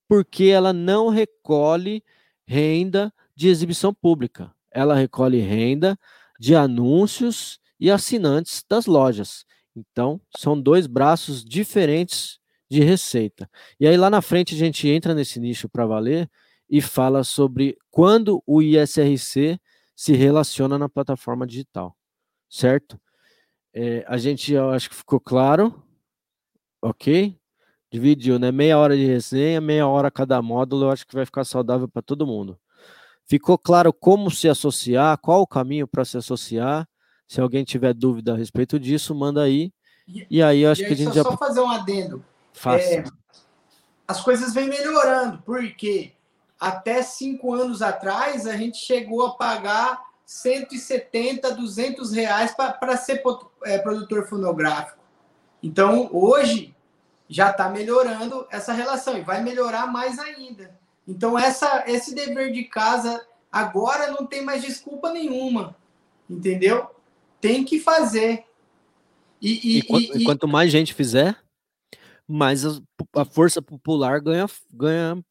Porque 0.07 0.45
ela 0.45 0.73
não 0.73 1.09
recolhe 1.09 2.03
renda 2.47 3.13
de 3.35 3.47
exibição 3.47 3.93
pública. 3.93 4.51
Ela 4.71 4.95
recolhe 4.95 5.39
renda 5.39 5.95
de 6.39 6.55
anúncios 6.55 7.59
e 7.79 7.91
assinantes 7.91 8.65
das 8.67 8.87
lojas. 8.87 9.45
Então, 9.75 10.19
são 10.35 10.59
dois 10.59 10.87
braços 10.87 11.45
diferentes 11.45 12.39
de 12.67 12.81
receita. 12.83 13.47
E 13.79 13.87
aí 13.87 13.95
lá 13.97 14.09
na 14.09 14.19
frente 14.19 14.55
a 14.55 14.57
gente 14.57 14.87
entra 14.87 15.13
nesse 15.13 15.39
nicho 15.39 15.69
para 15.69 15.85
valer 15.85 16.27
e 16.67 16.81
fala 16.81 17.23
sobre 17.23 17.77
quando 17.91 18.41
o 18.47 18.63
ISRC 18.63 19.59
se 19.95 20.13
relaciona 20.13 20.77
na 20.77 20.89
plataforma 20.89 21.45
digital, 21.45 21.95
certo? 22.49 22.99
É, 23.73 24.03
a 24.07 24.17
gente, 24.17 24.53
eu 24.53 24.69
acho 24.69 24.89
que 24.89 24.95
ficou 24.95 25.19
claro, 25.19 25.83
ok? 26.81 27.37
Dividiu, 27.91 28.39
né? 28.39 28.51
Meia 28.51 28.77
hora 28.77 28.95
de 28.95 29.05
resenha, 29.05 29.61
meia 29.61 29.87
hora 29.87 30.09
cada 30.11 30.41
módulo, 30.41 30.85
eu 30.85 30.91
acho 30.91 31.05
que 31.05 31.15
vai 31.15 31.25
ficar 31.25 31.43
saudável 31.43 31.87
para 31.87 32.01
todo 32.01 32.25
mundo. 32.27 32.59
Ficou 33.25 33.57
claro 33.57 33.93
como 33.93 34.29
se 34.29 34.49
associar, 34.49 35.17
qual 35.19 35.41
o 35.41 35.47
caminho 35.47 35.87
para 35.87 36.03
se 36.03 36.17
associar? 36.17 36.87
Se 37.27 37.39
alguém 37.39 37.63
tiver 37.63 37.93
dúvida 37.93 38.33
a 38.33 38.37
respeito 38.37 38.79
disso, 38.79 39.15
manda 39.15 39.41
aí. 39.41 39.71
E 40.29 40.43
aí 40.43 40.61
eu 40.61 40.71
acho 40.71 40.81
E 40.83 40.87
que 40.87 40.93
a 40.93 40.95
gente 40.95 41.07
só, 41.09 41.13
já 41.13 41.23
só 41.23 41.37
fazer 41.37 41.61
um 41.61 41.69
adendo. 41.69 42.23
faça. 42.51 42.83
É, 42.83 43.03
as 44.07 44.21
coisas 44.21 44.53
vêm 44.53 44.67
melhorando, 44.67 45.41
porque 45.43 46.11
até 46.63 47.01
cinco 47.03 47.53
anos 47.53 47.81
atrás 47.81 48.47
a 48.47 48.55
gente 48.55 48.77
chegou 48.77 49.25
a 49.25 49.35
pagar 49.35 50.01
170, 50.25 51.53
200 51.55 52.11
reais 52.13 52.53
para 52.55 52.95
ser 52.97 53.21
é, 53.65 53.77
produtor 53.77 54.25
fonográfico. 54.27 54.97
Então, 55.61 56.09
hoje, 56.11 56.73
já 57.27 57.49
está 57.51 57.69
melhorando 57.69 58.47
essa 58.49 58.73
relação 58.73 59.17
e 59.17 59.21
vai 59.21 59.41
melhorar 59.43 59.87
mais 59.87 60.17
ainda. 60.19 60.77
Então, 61.07 61.37
essa, 61.37 61.83
esse 61.87 62.15
dever 62.15 62.51
de 62.51 62.63
casa 62.63 63.25
agora 63.51 64.11
não 64.11 64.25
tem 64.25 64.41
mais 64.43 64.61
desculpa 64.61 65.11
nenhuma, 65.11 65.75
entendeu? 66.29 66.87
Tem 67.41 67.63
que 67.63 67.79
fazer. 67.79 68.45
E, 69.41 69.51
e- 69.51 69.77
E, 69.79 69.81
quan- 69.83 69.99
e- 69.99 70.23
quanto 70.23 70.47
mais 70.47 70.71
gente 70.71 70.93
fizer, 70.93 71.37
mais 72.27 72.63
as- 72.63 72.81
a 73.15 73.25
força 73.25 73.61
popular 73.61 74.21
ganha, 74.21 74.45
ganha 74.71 75.21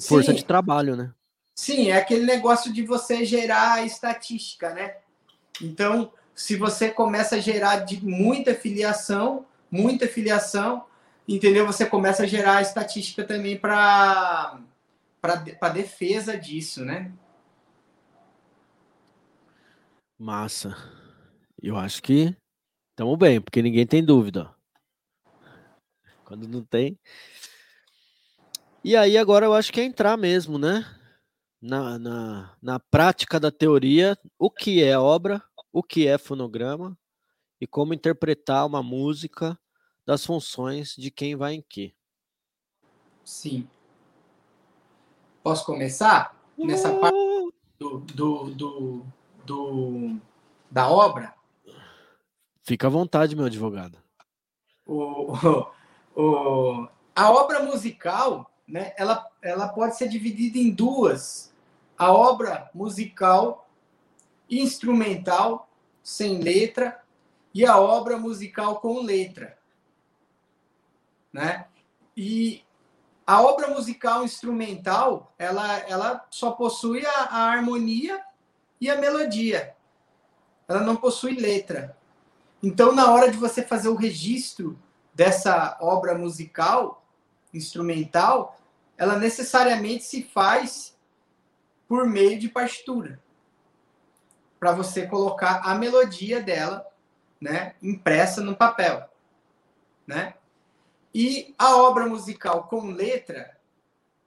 força 0.00 0.30
Sim. 0.30 0.38
de 0.38 0.44
trabalho, 0.44 0.96
né? 0.96 1.12
Sim, 1.54 1.90
é 1.90 1.96
aquele 1.96 2.24
negócio 2.24 2.72
de 2.72 2.84
você 2.84 3.24
gerar 3.24 3.84
estatística, 3.84 4.72
né? 4.74 4.96
Então, 5.60 6.12
se 6.34 6.56
você 6.56 6.90
começa 6.90 7.36
a 7.36 7.40
gerar 7.40 7.80
de 7.80 8.04
muita 8.04 8.54
filiação, 8.54 9.46
muita 9.70 10.08
filiação, 10.08 10.86
entendeu? 11.28 11.66
Você 11.66 11.86
começa 11.86 12.22
a 12.22 12.26
gerar 12.26 12.62
estatística 12.62 13.24
também 13.24 13.56
para 13.56 14.58
para 15.20 15.68
defesa 15.68 16.36
disso, 16.36 16.84
né? 16.84 17.12
Massa. 20.18 20.76
Eu 21.62 21.76
acho 21.76 22.02
que 22.02 22.36
estamos 22.90 23.16
bem, 23.16 23.40
porque 23.40 23.62
ninguém 23.62 23.86
tem 23.86 24.04
dúvida. 24.04 24.52
Quando 26.24 26.48
não 26.48 26.64
tem. 26.64 26.98
E 28.84 28.96
aí 28.96 29.16
agora 29.16 29.46
eu 29.46 29.54
acho 29.54 29.72
que 29.72 29.80
é 29.80 29.84
entrar 29.84 30.16
mesmo, 30.16 30.58
né? 30.58 30.84
Na, 31.60 31.96
na, 32.00 32.56
na 32.60 32.80
prática 32.80 33.38
da 33.38 33.52
teoria, 33.52 34.18
o 34.36 34.50
que 34.50 34.82
é 34.82 34.98
obra, 34.98 35.40
o 35.72 35.84
que 35.84 36.08
é 36.08 36.18
fonograma 36.18 36.98
e 37.60 37.66
como 37.66 37.94
interpretar 37.94 38.66
uma 38.66 38.82
música 38.82 39.56
das 40.04 40.26
funções 40.26 40.96
de 40.96 41.12
quem 41.12 41.36
vai 41.36 41.54
em 41.54 41.62
que. 41.62 41.94
Sim. 43.24 43.68
Posso 45.44 45.64
começar? 45.64 46.36
Nessa 46.58 46.92
parte 46.92 47.16
do, 47.78 47.98
do, 48.00 48.50
do, 48.50 49.06
do 49.46 50.16
da 50.68 50.90
obra? 50.90 51.32
Fica 52.64 52.88
à 52.88 52.90
vontade, 52.90 53.36
meu 53.36 53.46
advogado. 53.46 53.96
O, 54.84 55.32
o, 56.16 56.20
o, 56.20 56.88
a 57.14 57.30
obra 57.30 57.62
musical, 57.62 58.51
né, 58.66 58.92
ela, 58.96 59.26
ela 59.40 59.68
pode 59.68 59.96
ser 59.96 60.08
dividida 60.08 60.58
em 60.58 60.70
duas. 60.70 61.52
A 61.96 62.12
obra 62.12 62.70
musical 62.74 63.68
instrumental, 64.48 65.68
sem 66.02 66.38
letra, 66.38 67.02
e 67.54 67.64
a 67.64 67.78
obra 67.78 68.18
musical 68.18 68.80
com 68.80 69.02
letra. 69.02 69.58
Né? 71.32 71.66
E 72.16 72.62
a 73.26 73.42
obra 73.42 73.68
musical 73.68 74.24
instrumental, 74.24 75.32
ela, 75.38 75.78
ela 75.80 76.26
só 76.30 76.52
possui 76.52 77.04
a, 77.06 77.10
a 77.10 77.50
harmonia 77.50 78.22
e 78.80 78.90
a 78.90 78.98
melodia. 78.98 79.74
Ela 80.68 80.80
não 80.80 80.96
possui 80.96 81.34
letra. 81.34 81.96
Então, 82.62 82.92
na 82.92 83.10
hora 83.10 83.30
de 83.30 83.36
você 83.36 83.62
fazer 83.62 83.88
o 83.88 83.96
registro 83.96 84.78
dessa 85.14 85.76
obra 85.80 86.16
musical, 86.16 87.01
instrumental, 87.52 88.58
ela 88.96 89.18
necessariamente 89.18 90.04
se 90.04 90.22
faz 90.22 90.96
por 91.88 92.06
meio 92.06 92.38
de 92.38 92.48
partitura. 92.48 93.20
Para 94.58 94.72
você 94.72 95.06
colocar 95.06 95.60
a 95.64 95.74
melodia 95.74 96.40
dela, 96.40 96.86
né, 97.40 97.74
impressa 97.82 98.40
no 98.40 98.56
papel, 98.56 99.08
né? 100.06 100.34
E 101.14 101.54
a 101.58 101.76
obra 101.76 102.06
musical 102.06 102.64
com 102.64 102.92
letra, 102.92 103.58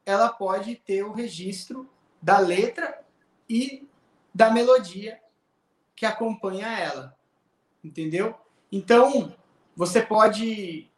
ela 0.05 0.29
pode 0.29 0.75
ter 0.75 1.03
o 1.03 1.13
registro 1.13 1.89
da 2.21 2.37
letra 2.37 3.03
e 3.49 3.87
da 4.33 4.51
melodia 4.51 5.19
que 5.95 6.05
acompanha 6.05 6.67
ela. 6.77 7.17
Entendeu? 7.83 8.35
Então, 8.71 9.33
você 9.75 10.01
pode. 10.01 10.91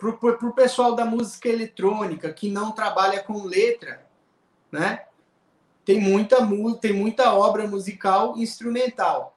Para 0.00 0.48
o 0.48 0.52
pessoal 0.54 0.94
da 0.94 1.04
música 1.04 1.46
eletrônica 1.48 2.32
que 2.32 2.50
não 2.50 2.72
trabalha 2.72 3.22
com 3.22 3.44
letra, 3.44 4.04
né? 4.72 5.04
Tem 5.84 6.00
muita, 6.00 6.38
tem 6.80 6.92
muita 6.94 7.34
obra 7.34 7.66
musical 7.66 8.36
instrumental. 8.38 9.36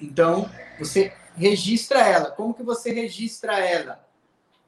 Então, 0.00 0.50
você 0.78 1.12
registra 1.36 2.00
ela. 2.00 2.30
Como 2.30 2.54
que 2.54 2.62
você 2.62 2.92
registra 2.92 3.58
ela? 3.58 4.06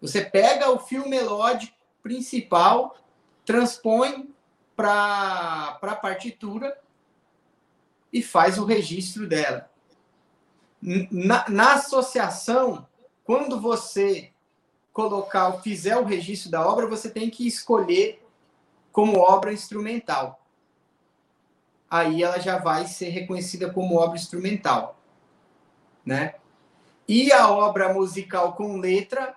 Você 0.03 0.23
pega 0.23 0.71
o 0.71 0.79
fio 0.79 1.09
melódico 1.09 1.75
principal, 2.03 2.97
transpõe 3.45 4.35
para 4.77 5.79
a 5.81 5.97
partitura 5.97 6.79
e 8.13 8.23
faz 8.23 8.59
o 8.59 8.65
registro 8.65 9.27
dela. 9.27 9.71
Na, 10.83 11.49
na, 11.49 11.75
associação, 11.75 12.87
quando 13.23 13.61
você 13.61 14.33
colocar, 14.93 15.53
fizer 15.61 15.97
o 15.97 16.05
registro 16.05 16.51
da 16.51 16.67
obra, 16.67 16.87
você 16.87 17.09
tem 17.09 17.31
que 17.31 17.47
escolher 17.47 18.25
como 18.93 19.19
obra 19.19 19.53
instrumental. 19.53 20.41
Aí 21.89 22.23
ela 22.23 22.39
já 22.39 22.59
vai 22.59 22.87
ser 22.87 23.09
reconhecida 23.09 23.73
como 23.73 23.97
obra 23.97 24.17
instrumental, 24.17 24.99
né? 26.05 26.35
E 27.09 27.33
a 27.33 27.51
obra 27.51 27.93
musical 27.93 28.53
com 28.53 28.79
letra, 28.79 29.35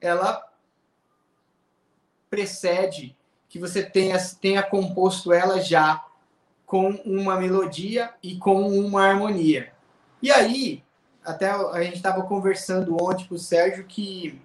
ela 0.00 0.42
precede 2.30 3.16
que 3.48 3.58
você 3.58 3.82
tenha, 3.82 4.16
tenha 4.40 4.62
composto 4.62 5.32
ela 5.32 5.60
já 5.60 6.04
com 6.64 6.90
uma 7.04 7.36
melodia 7.36 8.12
e 8.22 8.36
com 8.36 8.68
uma 8.68 9.06
harmonia. 9.06 9.72
E 10.20 10.30
aí, 10.30 10.84
até 11.24 11.50
a 11.50 11.82
gente 11.82 11.96
estava 11.96 12.22
conversando 12.22 12.96
ontem 13.02 13.26
com 13.26 13.34
o 13.34 13.38
Sérgio 13.38 13.84
que, 13.84 14.40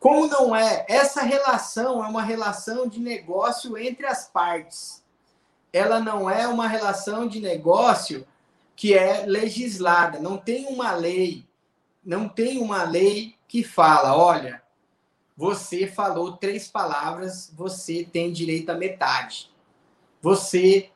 como 0.00 0.26
não 0.26 0.56
é, 0.56 0.86
essa 0.88 1.20
relação 1.20 2.02
é 2.02 2.08
uma 2.08 2.22
relação 2.22 2.88
de 2.88 2.98
negócio 2.98 3.76
entre 3.76 4.06
as 4.06 4.26
partes. 4.26 5.04
Ela 5.70 6.00
não 6.00 6.28
é 6.28 6.48
uma 6.48 6.66
relação 6.66 7.28
de 7.28 7.38
negócio 7.38 8.26
que 8.74 8.94
é 8.94 9.26
legislada, 9.26 10.18
não 10.18 10.38
tem 10.38 10.66
uma 10.68 10.92
lei, 10.92 11.46
não 12.02 12.26
tem 12.26 12.58
uma 12.58 12.82
lei 12.82 13.36
que 13.46 13.62
fala, 13.62 14.16
olha, 14.16 14.62
você 15.36 15.86
falou 15.86 16.36
três 16.36 16.66
palavras, 16.66 17.52
você 17.54 18.08
tem 18.10 18.32
direito 18.32 18.70
a 18.70 18.74
metade. 18.74 19.50
Você 20.22 20.90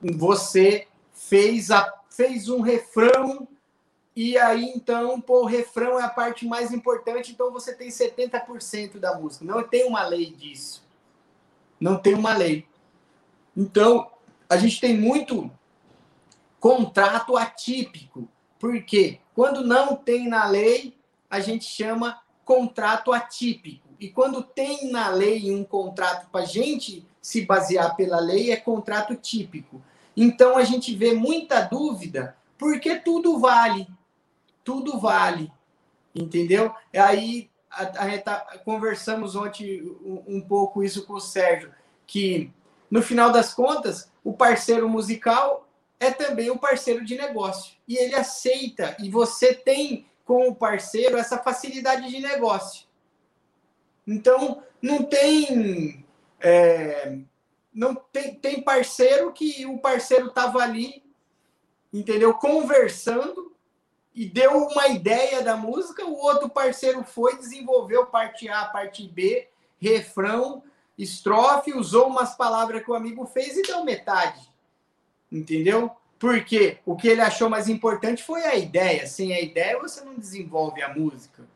você 0.00 0.88
fez 1.12 1.70
a 1.70 1.92
fez 2.10 2.48
um 2.48 2.60
refrão 2.60 3.46
e 4.20 4.36
aí 4.36 4.72
então, 4.74 5.20
pô, 5.20 5.42
o 5.42 5.46
refrão 5.46 5.96
é 5.96 6.02
a 6.02 6.08
parte 6.08 6.44
mais 6.44 6.72
importante, 6.72 7.30
então 7.30 7.52
você 7.52 7.72
tem 7.72 7.88
70% 7.88 8.98
da 8.98 9.16
música. 9.16 9.44
Não 9.44 9.62
tem 9.62 9.86
uma 9.86 10.04
lei 10.04 10.32
disso. 10.32 10.84
Não 11.78 11.96
tem 11.96 12.14
uma 12.14 12.36
lei. 12.36 12.66
Então, 13.56 14.10
a 14.50 14.56
gente 14.56 14.80
tem 14.80 14.96
muito 14.98 15.48
contrato 16.58 17.36
atípico. 17.36 18.28
Porque 18.58 19.20
quando 19.36 19.64
não 19.64 19.94
tem 19.94 20.28
na 20.28 20.48
lei, 20.48 20.98
a 21.30 21.38
gente 21.38 21.66
chama 21.66 22.20
contrato 22.44 23.12
atípico. 23.12 23.86
E 24.00 24.08
quando 24.08 24.42
tem 24.42 24.90
na 24.90 25.10
lei 25.10 25.48
um 25.52 25.62
contrato 25.62 26.28
para 26.28 26.40
a 26.40 26.44
gente 26.44 27.06
se 27.22 27.42
basear 27.42 27.94
pela 27.94 28.18
lei, 28.18 28.50
é 28.50 28.56
contrato 28.56 29.14
típico. 29.14 29.80
Então 30.16 30.58
a 30.58 30.64
gente 30.64 30.92
vê 30.96 31.14
muita 31.14 31.60
dúvida, 31.60 32.36
porque 32.58 32.96
tudo 32.96 33.38
vale. 33.38 33.86
Tudo 34.68 35.00
vale. 35.00 35.50
Entendeu? 36.14 36.74
Aí 36.94 37.48
a, 37.70 37.84
a, 37.84 38.18
tá, 38.18 38.58
conversamos 38.66 39.34
ontem 39.34 39.80
um, 40.04 40.36
um 40.36 40.40
pouco 40.42 40.84
isso 40.84 41.06
com 41.06 41.14
o 41.14 41.20
Sérgio, 41.20 41.74
que 42.06 42.52
no 42.90 43.00
final 43.00 43.32
das 43.32 43.54
contas, 43.54 44.12
o 44.22 44.34
parceiro 44.34 44.86
musical 44.86 45.66
é 45.98 46.10
também 46.10 46.50
o 46.50 46.58
parceiro 46.58 47.02
de 47.02 47.16
negócio. 47.16 47.78
E 47.88 47.96
ele 47.96 48.14
aceita, 48.14 48.94
e 49.00 49.08
você 49.08 49.54
tem 49.54 50.06
com 50.22 50.48
o 50.48 50.54
parceiro 50.54 51.16
essa 51.16 51.38
facilidade 51.38 52.10
de 52.10 52.20
negócio. 52.20 52.86
Então, 54.06 54.62
não 54.82 55.02
tem. 55.02 56.04
É, 56.40 57.16
não 57.72 57.94
tem, 57.94 58.34
tem 58.34 58.60
parceiro 58.60 59.32
que 59.32 59.64
o 59.64 59.78
parceiro 59.78 60.26
estava 60.26 60.58
ali, 60.58 61.02
entendeu? 61.90 62.34
Conversando 62.34 63.47
e 64.18 64.26
deu 64.26 64.66
uma 64.66 64.88
ideia 64.88 65.44
da 65.44 65.56
música, 65.56 66.04
o 66.04 66.12
outro 66.12 66.48
parceiro 66.48 67.04
foi, 67.04 67.36
desenvolveu 67.36 68.04
parte 68.06 68.48
A, 68.48 68.64
parte 68.64 69.06
B, 69.06 69.46
refrão, 69.80 70.64
estrofe, 70.98 71.72
usou 71.72 72.08
umas 72.08 72.34
palavras 72.34 72.82
que 72.82 72.90
o 72.90 72.96
amigo 72.96 73.24
fez 73.26 73.56
e 73.56 73.62
deu 73.62 73.84
metade. 73.84 74.52
Entendeu? 75.30 75.92
Porque 76.18 76.78
o 76.84 76.96
que 76.96 77.06
ele 77.06 77.20
achou 77.20 77.48
mais 77.48 77.68
importante 77.68 78.24
foi 78.24 78.42
a 78.42 78.56
ideia. 78.56 79.06
Sem 79.06 79.32
a 79.32 79.40
ideia, 79.40 79.78
você 79.78 80.00
não 80.00 80.16
desenvolve 80.16 80.82
a 80.82 80.92
música, 80.92 81.46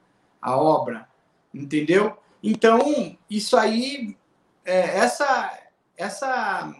a 0.41 0.57
obra. 0.57 1.09
Entendeu? 1.53 2.17
Então, 2.41 3.19
isso 3.29 3.57
aí, 3.57 4.17
é, 4.65 4.99
essa, 4.99 5.59
essa, 5.97 6.73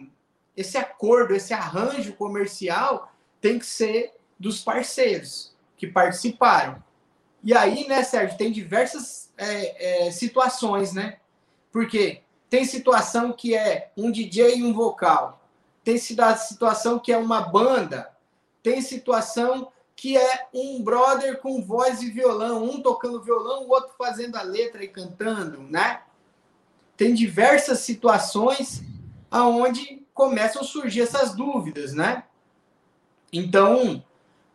esse 0.55 0.77
acordo, 0.77 1.35
esse 1.35 1.53
arranjo 1.53 2.13
comercial 2.13 3.11
tem 3.41 3.59
que 3.59 3.65
ser 3.65 4.13
dos 4.39 4.63
parceiros 4.63 5.52
que 5.77 5.87
participaram. 5.87 6.83
E 7.43 7.55
aí, 7.55 7.87
né, 7.87 8.03
Sérgio, 8.03 8.37
tem 8.37 8.51
diversas 8.51 9.31
é, 9.37 10.07
é, 10.07 10.11
situações, 10.11 10.93
né? 10.93 11.17
Porque 11.71 12.21
tem 12.49 12.65
situação 12.65 13.33
que 13.33 13.55
é 13.55 13.91
um 13.97 14.11
DJ 14.11 14.59
e 14.59 14.63
um 14.63 14.73
vocal 14.73 15.43
tem 15.83 15.97
situação 15.97 16.97
que 16.97 17.11
é 17.11 17.17
uma 17.17 17.41
banda, 17.41 18.09
tem 18.61 18.81
situação 18.81 19.71
que 19.95 20.17
é 20.17 20.47
um 20.53 20.81
brother 20.81 21.39
com 21.39 21.61
voz 21.61 22.01
e 22.01 22.09
violão, 22.09 22.63
um 22.63 22.81
tocando 22.81 23.21
violão, 23.21 23.65
o 23.65 23.69
outro 23.69 23.93
fazendo 23.97 24.37
a 24.37 24.41
letra 24.41 24.83
e 24.83 24.87
cantando, 24.87 25.61
né? 25.61 26.01
Tem 26.95 27.13
diversas 27.13 27.79
situações 27.79 28.81
aonde 29.29 30.05
começam 30.13 30.61
a 30.61 30.65
surgir 30.65 31.01
essas 31.01 31.35
dúvidas, 31.35 31.93
né? 31.93 32.23
Então, 33.31 34.03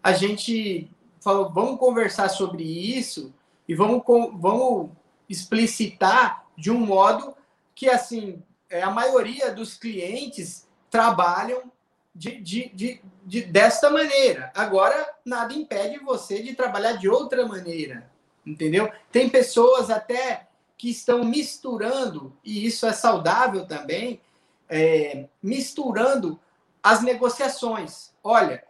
a 0.02 0.12
gente 0.12 0.90
falou, 1.20 1.50
vamos 1.50 1.78
conversar 1.78 2.28
sobre 2.28 2.64
isso 2.64 3.32
e 3.68 3.74
vamos, 3.74 4.02
vamos 4.06 4.90
explicitar 5.28 6.44
de 6.56 6.70
um 6.70 6.78
modo 6.78 7.34
que, 7.74 7.88
assim, 7.88 8.42
é, 8.70 8.82
a 8.82 8.90
maioria 8.90 9.52
dos 9.52 9.74
clientes 9.74 10.66
trabalham 10.90 11.70
de, 12.14 12.40
de, 12.40 12.68
de, 12.70 13.00
de, 13.24 13.42
desta 13.42 13.90
maneira. 13.90 14.50
Agora, 14.54 15.14
nada 15.24 15.54
impede 15.54 15.98
você 15.98 16.42
de 16.42 16.54
trabalhar 16.54 16.94
de 16.94 17.08
outra 17.08 17.46
maneira, 17.46 18.10
entendeu? 18.44 18.90
Tem 19.12 19.28
pessoas 19.28 19.90
até 19.90 20.48
que 20.76 20.90
estão 20.90 21.24
misturando, 21.24 22.36
e 22.44 22.66
isso 22.66 22.86
é 22.86 22.92
saudável 22.92 23.66
também, 23.66 24.20
é, 24.68 25.26
misturando 25.42 26.38
as 26.82 27.02
negociações. 27.02 28.12
Olha, 28.22 28.64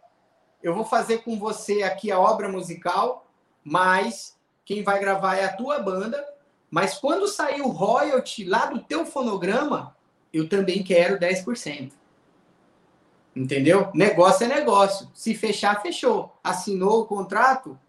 eu 0.61 0.73
vou 0.73 0.85
fazer 0.85 1.19
com 1.19 1.37
você 1.39 1.83
aqui 1.83 2.11
a 2.11 2.19
obra 2.19 2.49
musical, 2.49 3.27
mas 3.63 4.37
quem 4.65 4.83
vai 4.83 4.99
gravar 4.99 5.35
é 5.35 5.45
a 5.45 5.55
tua 5.55 5.79
banda, 5.79 6.25
mas 6.69 6.95
quando 6.95 7.27
sair 7.27 7.61
o 7.61 7.69
royalty 7.69 8.43
lá 8.43 8.65
do 8.67 8.81
teu 8.81 9.05
fonograma, 9.05 9.95
eu 10.31 10.47
também 10.47 10.83
quero 10.83 11.19
10%. 11.19 11.91
Entendeu? 13.35 13.89
Negócio 13.93 14.45
é 14.45 14.47
negócio. 14.49 15.09
Se 15.13 15.33
fechar, 15.33 15.81
fechou. 15.81 16.37
Assinou 16.43 17.01
o 17.01 17.05
contrato? 17.05 17.79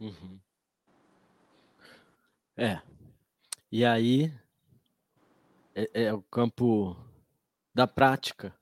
Uhum. 0.00 0.38
É. 2.56 2.80
E 3.70 3.84
aí 3.84 4.34
é, 5.74 6.06
é 6.06 6.12
o 6.12 6.22
campo 6.22 6.96
da 7.74 7.86
prática. 7.86 8.54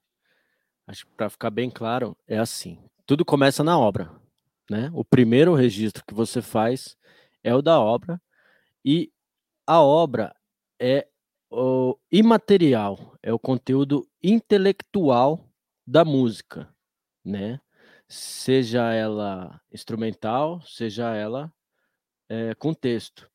Acho 0.91 1.07
que 1.07 1.13
para 1.13 1.31
ficar 1.31 1.51
bem 1.51 1.71
claro, 1.71 2.17
é 2.27 2.37
assim. 2.37 2.77
Tudo 3.07 3.25
começa 3.25 3.63
na 3.63 3.79
obra, 3.79 4.11
né? 4.69 4.91
O 4.93 5.05
primeiro 5.05 5.55
registro 5.55 6.05
que 6.05 6.13
você 6.13 6.43
faz 6.43 6.97
é 7.45 7.55
o 7.55 7.63
da 7.63 7.79
obra 7.79 8.21
e 8.85 9.13
a 9.65 9.81
obra 9.81 10.35
é 10.81 11.07
o 11.49 11.97
imaterial, 12.11 13.17
é 13.23 13.33
o 13.33 13.39
conteúdo 13.39 14.05
intelectual 14.21 15.49
da 15.87 16.05
música, 16.05 16.69
né? 17.25 17.61
Seja 18.09 18.93
ela 18.93 19.61
instrumental, 19.73 20.61
seja 20.63 21.15
ela 21.15 21.53
é, 22.29 22.53
com 22.57 22.75
texto. 22.75 23.31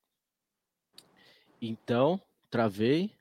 Então, 1.61 2.19
travei. 2.49 3.14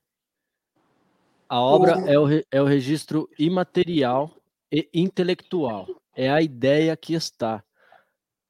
A 1.49 1.61
obra 1.61 1.93
é 2.07 2.19
o, 2.19 2.27
é 2.51 2.63
o 2.63 2.67
registro 2.67 3.29
imaterial 3.39 4.35
e 4.71 4.89
intelectual. 4.93 5.87
É 6.17 6.31
a 6.31 6.41
ideia 6.41 6.97
que 6.97 7.15
está 7.15 7.63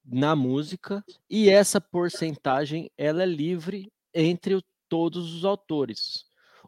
na 0.03 0.35
música 0.35 1.03
e 1.29 1.49
essa 1.49 1.81
porcentagem 1.81 2.91
ela 2.97 3.23
é 3.23 3.25
livre 3.25 3.91
entre 4.13 4.63
todos 4.87 5.33
os 5.33 5.43
autores 5.43 6.25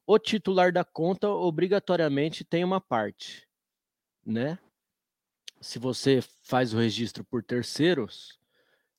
o 0.08 0.18
titular 0.18 0.72
da 0.72 0.86
conta 0.86 1.30
obrigatoriamente 1.30 2.46
tem 2.46 2.64
uma 2.64 2.80
parte, 2.80 3.46
né? 4.26 4.58
Se 5.60 5.78
você 5.78 6.22
faz 6.44 6.74
o 6.74 6.78
registro 6.78 7.26
por 7.26 7.44
terceiros, 7.44 8.40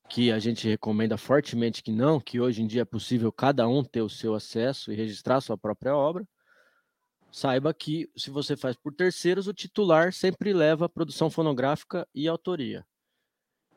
que 0.07 0.31
a 0.31 0.39
gente 0.39 0.69
recomenda 0.69 1.17
fortemente 1.17 1.83
que 1.83 1.91
não, 1.91 2.21
que 2.21 2.39
hoje 2.39 2.63
em 2.63 2.67
dia 2.67 2.83
é 2.83 2.85
possível 2.85 3.33
cada 3.33 3.67
um 3.67 3.83
ter 3.83 4.03
o 4.03 4.09
seu 4.09 4.35
acesso 4.35 4.93
e 4.93 4.97
registrar 4.97 5.41
sua 5.41 5.57
própria 5.57 5.97
obra, 5.97 6.29
saiba 7.31 7.73
que 7.75 8.11
se 8.17 8.31
você 8.31 8.57
faz 8.57 8.77
por 8.77 8.93
terceiros, 8.93 9.47
o 9.47 9.55
titular 9.55 10.13
sempre 10.13 10.53
leva 10.53 10.87
a 10.87 10.89
produção 10.89 11.31
fonográfica 11.31 12.07
e 12.15 12.27
autoria. 12.29 12.87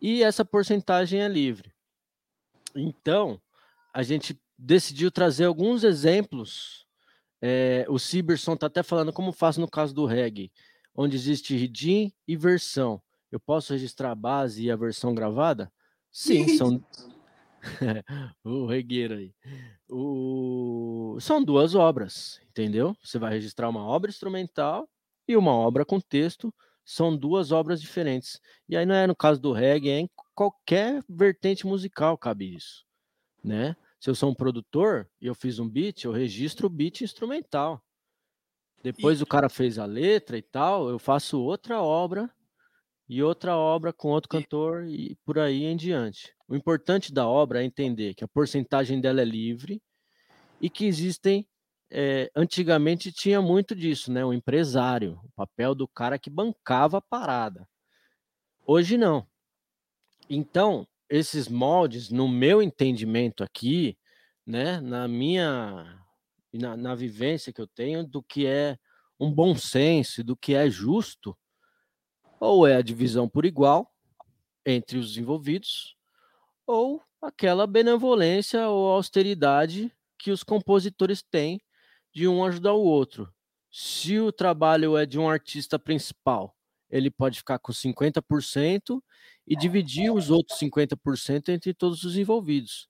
E 0.02 0.24
essa 0.24 0.43
porcentagem 0.43 1.22
é 1.22 1.28
livre. 1.28 1.74
Então, 2.76 3.41
a 3.93 4.04
gente 4.04 4.41
decidiu 4.58 5.12
trazer 5.12 5.45
alguns 5.45 5.84
exemplos 5.84 6.86
é, 7.41 7.86
o 7.89 7.97
Ciberson 7.97 8.54
está 8.54 8.68
até 8.68 8.84
falando 8.84 9.12
como 9.12 9.32
faz 9.32 9.58
no 9.58 9.68
caso 9.68 9.95
do 9.95 10.06
reggae, 10.06 10.52
onde 10.95 11.16
existe 11.16 11.58
redim 11.58 12.14
e 12.28 12.38
versão. 12.38 13.02
Eu 13.32 13.39
posso 13.39 13.74
registrar 13.74 14.12
a 14.12 14.16
base 14.16 14.64
e 14.64 14.70
a 14.70 14.76
versão 14.76 15.16
gravada? 15.16 15.72
Sim, 16.12 16.58
são. 16.58 16.84
o 18.43 18.66
regueiro 18.66 19.16
aí. 19.16 19.34
O... 19.89 21.18
São 21.20 21.43
duas 21.43 21.76
obras, 21.76 22.41
entendeu? 22.49 22.95
Você 23.03 23.20
vai 23.20 23.34
registrar 23.34 23.70
uma 23.70 23.86
obra 23.86 24.09
instrumental 24.09 24.89
e 25.28 25.36
uma 25.36 25.51
obra 25.51 25.86
com 25.86 25.99
texto. 25.99 26.53
São 26.84 27.16
duas 27.16 27.51
obras 27.51 27.82
diferentes. 27.82 28.39
E 28.68 28.76
aí 28.76 28.86
não 28.86 28.95
é 28.95 29.05
no 29.05 29.16
caso 29.16 29.39
do 29.39 29.51
reggae, 29.51 29.89
é 29.89 29.99
em 29.99 30.09
qualquer 30.34 31.03
vertente 31.07 31.66
musical 31.66 32.18
cabe 32.18 32.55
isso, 32.55 32.86
né? 33.43 33.76
Se 33.99 34.09
eu 34.09 34.16
sou 34.16 34.32
um 34.32 34.36
produtor 34.36 35.07
e 35.22 35.28
eu 35.28 35.36
fiz 35.36 35.59
um 35.59 35.70
beat, 35.70 36.03
eu 36.03 36.12
registro 36.12 36.66
o 36.66 36.70
beat 36.70 37.01
instrumental. 37.01 37.84
Depois 38.82 39.20
e... 39.20 39.24
o 39.24 39.28
cara 39.28 39.47
fez 39.47 39.78
a 39.78 39.86
letra 39.86 40.38
e 40.38 40.41
tal, 40.41 40.89
eu 40.89 40.97
faço 40.97 41.39
outra 41.39 41.80
obra 41.82 42.30
e 43.12 43.22
outra 43.22 43.57
obra 43.57 43.91
com 43.91 44.07
outro 44.07 44.30
cantor 44.30 44.86
e 44.88 45.18
por 45.26 45.38
aí 45.38 45.66
em 45.66 45.76
diante. 45.76 46.34
O 46.47 46.55
importante 46.55 47.14
da 47.14 47.28
obra 47.28 47.62
é 47.62 47.66
entender 47.66 48.14
que 48.14 48.24
a 48.24 48.28
porcentagem 48.28 49.01
dela 49.01 49.22
é 49.22 49.26
livre 49.26 49.84
e 50.62 50.70
que 50.70 50.86
existem. 50.86 51.45
É, 51.89 52.32
antigamente 52.34 53.12
tinha 53.12 53.41
muito 53.41 53.76
disso, 53.76 54.14
né? 54.14 54.24
O 54.24 54.32
empresário, 54.32 55.20
o 55.26 55.32
papel 55.36 55.76
do 55.76 55.89
cara 55.89 56.18
que 56.18 56.30
bancava 56.30 56.99
a 56.99 57.01
parada. 57.01 57.68
Hoje 58.66 58.97
não. 58.97 59.28
Então, 60.30 60.88
esses 61.09 61.49
moldes, 61.49 62.09
no 62.09 62.30
meu 62.30 62.62
entendimento 62.62 63.43
aqui, 63.43 63.97
né, 64.47 64.80
na 64.80 65.05
minha 65.05 66.01
na, 66.53 66.78
na 66.78 66.95
vivência 66.95 67.51
que 67.51 67.59
eu 67.59 67.68
tenho 67.68 68.07
do 68.07 68.24
que 68.24 68.45
é 68.45 68.78
um 69.20 69.30
bom 69.30 69.53
senso, 69.53 70.24
do 70.24 70.38
que 70.38 70.55
é 70.55 70.70
justo, 70.70 71.38
ou 72.41 72.65
é 72.65 72.75
a 72.75 72.81
divisão 72.81 73.29
por 73.29 73.45
igual 73.45 73.93
entre 74.65 74.97
os 74.97 75.15
envolvidos, 75.15 75.95
ou 76.65 77.01
aquela 77.21 77.67
benevolência 77.67 78.67
ou 78.67 78.89
austeridade 78.89 79.93
que 80.17 80.31
os 80.31 80.43
compositores 80.43 81.21
têm 81.21 81.61
de 82.13 82.27
um 82.27 82.43
ajudar 82.43 82.73
o 82.73 82.83
outro. 82.83 83.31
Se 83.71 84.19
o 84.19 84.31
trabalho 84.31 84.97
é 84.97 85.05
de 85.05 85.19
um 85.19 85.30
artista 85.30 85.77
principal, 85.77 86.55
ele 86.89 87.11
pode 87.11 87.38
ficar 87.38 87.59
com 87.59 87.72
50% 87.72 89.01
e 89.47 89.55
dividir 89.55 90.11
os 90.11 90.30
outros 90.30 90.59
50% 90.59 91.49
entre 91.49 91.73
todos 91.73 92.03
os 92.03 92.18
envolvidos. 92.18 92.88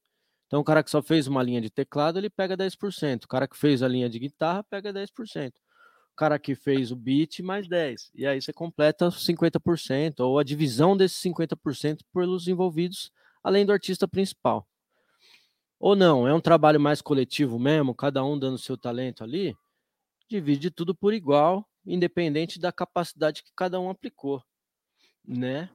Então, 0.47 0.61
o 0.61 0.63
cara 0.63 0.83
que 0.83 0.89
só 0.89 1.01
fez 1.01 1.27
uma 1.27 1.43
linha 1.43 1.61
de 1.61 1.69
teclado, 1.69 2.17
ele 2.17 2.29
pega 2.29 2.57
10%. 2.57 3.25
O 3.25 3.27
cara 3.27 3.47
que 3.47 3.57
fez 3.57 3.83
a 3.83 3.87
linha 3.87 4.09
de 4.09 4.19
guitarra, 4.19 4.63
pega 4.63 4.91
10%. 4.91 5.53
Cara 6.15 6.37
que 6.37 6.55
fez 6.55 6.91
o 6.91 6.95
beat, 6.95 7.39
mais 7.39 7.67
10%. 7.67 8.11
E 8.13 8.27
aí 8.27 8.41
você 8.41 8.53
completa 8.53 9.09
50%, 9.09 10.19
ou 10.19 10.37
a 10.37 10.43
divisão 10.43 10.95
desses 10.95 11.21
50% 11.21 12.01
pelos 12.13 12.47
envolvidos, 12.47 13.11
além 13.43 13.65
do 13.65 13.71
artista 13.71 14.07
principal. 14.07 14.67
Ou 15.79 15.95
não, 15.95 16.27
é 16.27 16.33
um 16.33 16.39
trabalho 16.39 16.79
mais 16.79 17.01
coletivo 17.01 17.57
mesmo, 17.57 17.95
cada 17.95 18.23
um 18.23 18.37
dando 18.37 18.57
seu 18.57 18.77
talento 18.77 19.23
ali, 19.23 19.55
divide 20.29 20.69
tudo 20.69 20.93
por 20.93 21.13
igual, 21.13 21.67
independente 21.85 22.59
da 22.59 22.71
capacidade 22.71 23.41
que 23.41 23.51
cada 23.55 23.79
um 23.79 23.89
aplicou, 23.89 24.43
né? 25.25 25.69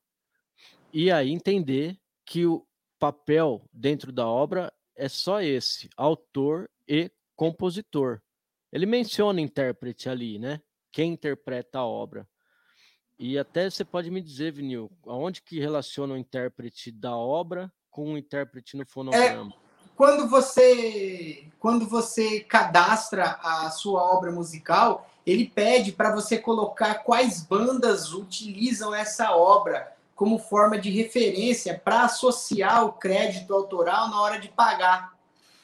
E 0.92 1.10
aí 1.10 1.30
entender 1.30 1.98
que 2.24 2.46
o 2.46 2.66
papel 2.98 3.68
dentro 3.72 4.12
da 4.12 4.26
obra 4.26 4.72
é 4.94 5.08
só 5.08 5.42
esse, 5.42 5.90
autor 5.96 6.70
e 6.88 7.10
compositor. 7.34 8.22
Ele 8.76 8.84
menciona 8.84 9.40
intérprete 9.40 10.06
ali, 10.06 10.38
né? 10.38 10.60
Quem 10.92 11.14
interpreta 11.14 11.78
a 11.78 11.86
obra. 11.86 12.28
E 13.18 13.38
até 13.38 13.70
você 13.70 13.82
pode 13.86 14.10
me 14.10 14.20
dizer, 14.20 14.52
Vinil, 14.52 14.92
aonde 15.06 15.40
que 15.40 15.58
relaciona 15.58 16.12
o 16.12 16.16
intérprete 16.18 16.92
da 16.92 17.16
obra 17.16 17.72
com 17.90 18.12
o 18.12 18.18
intérprete 18.18 18.76
no 18.76 18.84
fonograma? 18.84 19.50
É, 19.50 19.56
quando 19.96 20.28
você 20.28 21.48
quando 21.58 21.88
você 21.88 22.40
cadastra 22.40 23.38
a 23.42 23.70
sua 23.70 24.02
obra 24.14 24.30
musical, 24.30 25.08
ele 25.24 25.48
pede 25.48 25.90
para 25.90 26.14
você 26.14 26.36
colocar 26.36 26.96
quais 26.96 27.42
bandas 27.44 28.12
utilizam 28.12 28.94
essa 28.94 29.34
obra 29.34 29.90
como 30.14 30.38
forma 30.38 30.78
de 30.78 30.90
referência 30.90 31.80
para 31.82 32.02
associar 32.02 32.84
o 32.84 32.92
crédito 32.92 33.54
autoral 33.54 34.10
na 34.10 34.20
hora 34.20 34.38
de 34.38 34.50
pagar. 34.50 35.16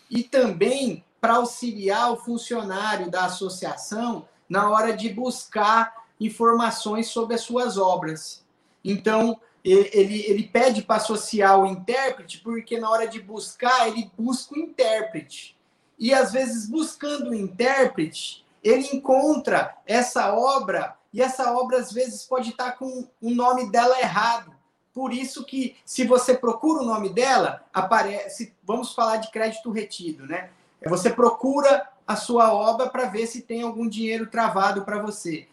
E 0.08 0.22
também 0.22 1.04
para 1.22 1.34
auxiliar 1.34 2.10
o 2.10 2.16
funcionário 2.16 3.08
da 3.08 3.26
associação 3.26 4.26
na 4.48 4.68
hora 4.68 4.92
de 4.92 5.08
buscar 5.08 6.04
informações 6.18 7.06
sobre 7.06 7.36
as 7.36 7.42
suas 7.42 7.78
obras. 7.78 8.44
Então, 8.84 9.40
ele, 9.64 10.26
ele, 10.26 10.42
pede 10.42 10.82
para 10.82 10.96
associar 10.96 11.60
o 11.60 11.64
intérprete, 11.64 12.40
porque 12.40 12.76
na 12.80 12.90
hora 12.90 13.06
de 13.06 13.20
buscar, 13.22 13.86
ele 13.86 14.10
busca 14.18 14.56
o 14.56 14.58
intérprete. 14.58 15.56
E 15.96 16.12
às 16.12 16.32
vezes, 16.32 16.68
buscando 16.68 17.30
o 17.30 17.34
intérprete, 17.34 18.44
ele 18.60 18.88
encontra 18.92 19.76
essa 19.86 20.34
obra, 20.34 20.96
e 21.12 21.22
essa 21.22 21.52
obra 21.56 21.78
às 21.78 21.92
vezes 21.92 22.24
pode 22.24 22.50
estar 22.50 22.72
com 22.72 23.08
o 23.20 23.30
nome 23.30 23.70
dela 23.70 23.96
errado. 24.00 24.52
Por 24.92 25.12
isso 25.12 25.44
que, 25.44 25.76
se 25.86 26.04
você 26.04 26.34
procura 26.34 26.82
o 26.82 26.86
nome 26.86 27.10
dela, 27.10 27.64
aparece. 27.72 28.52
Vamos 28.64 28.92
falar 28.92 29.18
de 29.18 29.30
crédito 29.30 29.70
retido, 29.70 30.26
né? 30.26 30.50
Você 30.88 31.10
procura 31.10 31.88
a 32.06 32.16
sua 32.16 32.52
obra 32.52 32.88
para 32.88 33.06
ver 33.06 33.26
se 33.26 33.42
tem 33.42 33.62
algum 33.62 33.88
dinheiro 33.88 34.26
travado 34.26 34.84
para 34.84 35.00
você. 35.00 35.48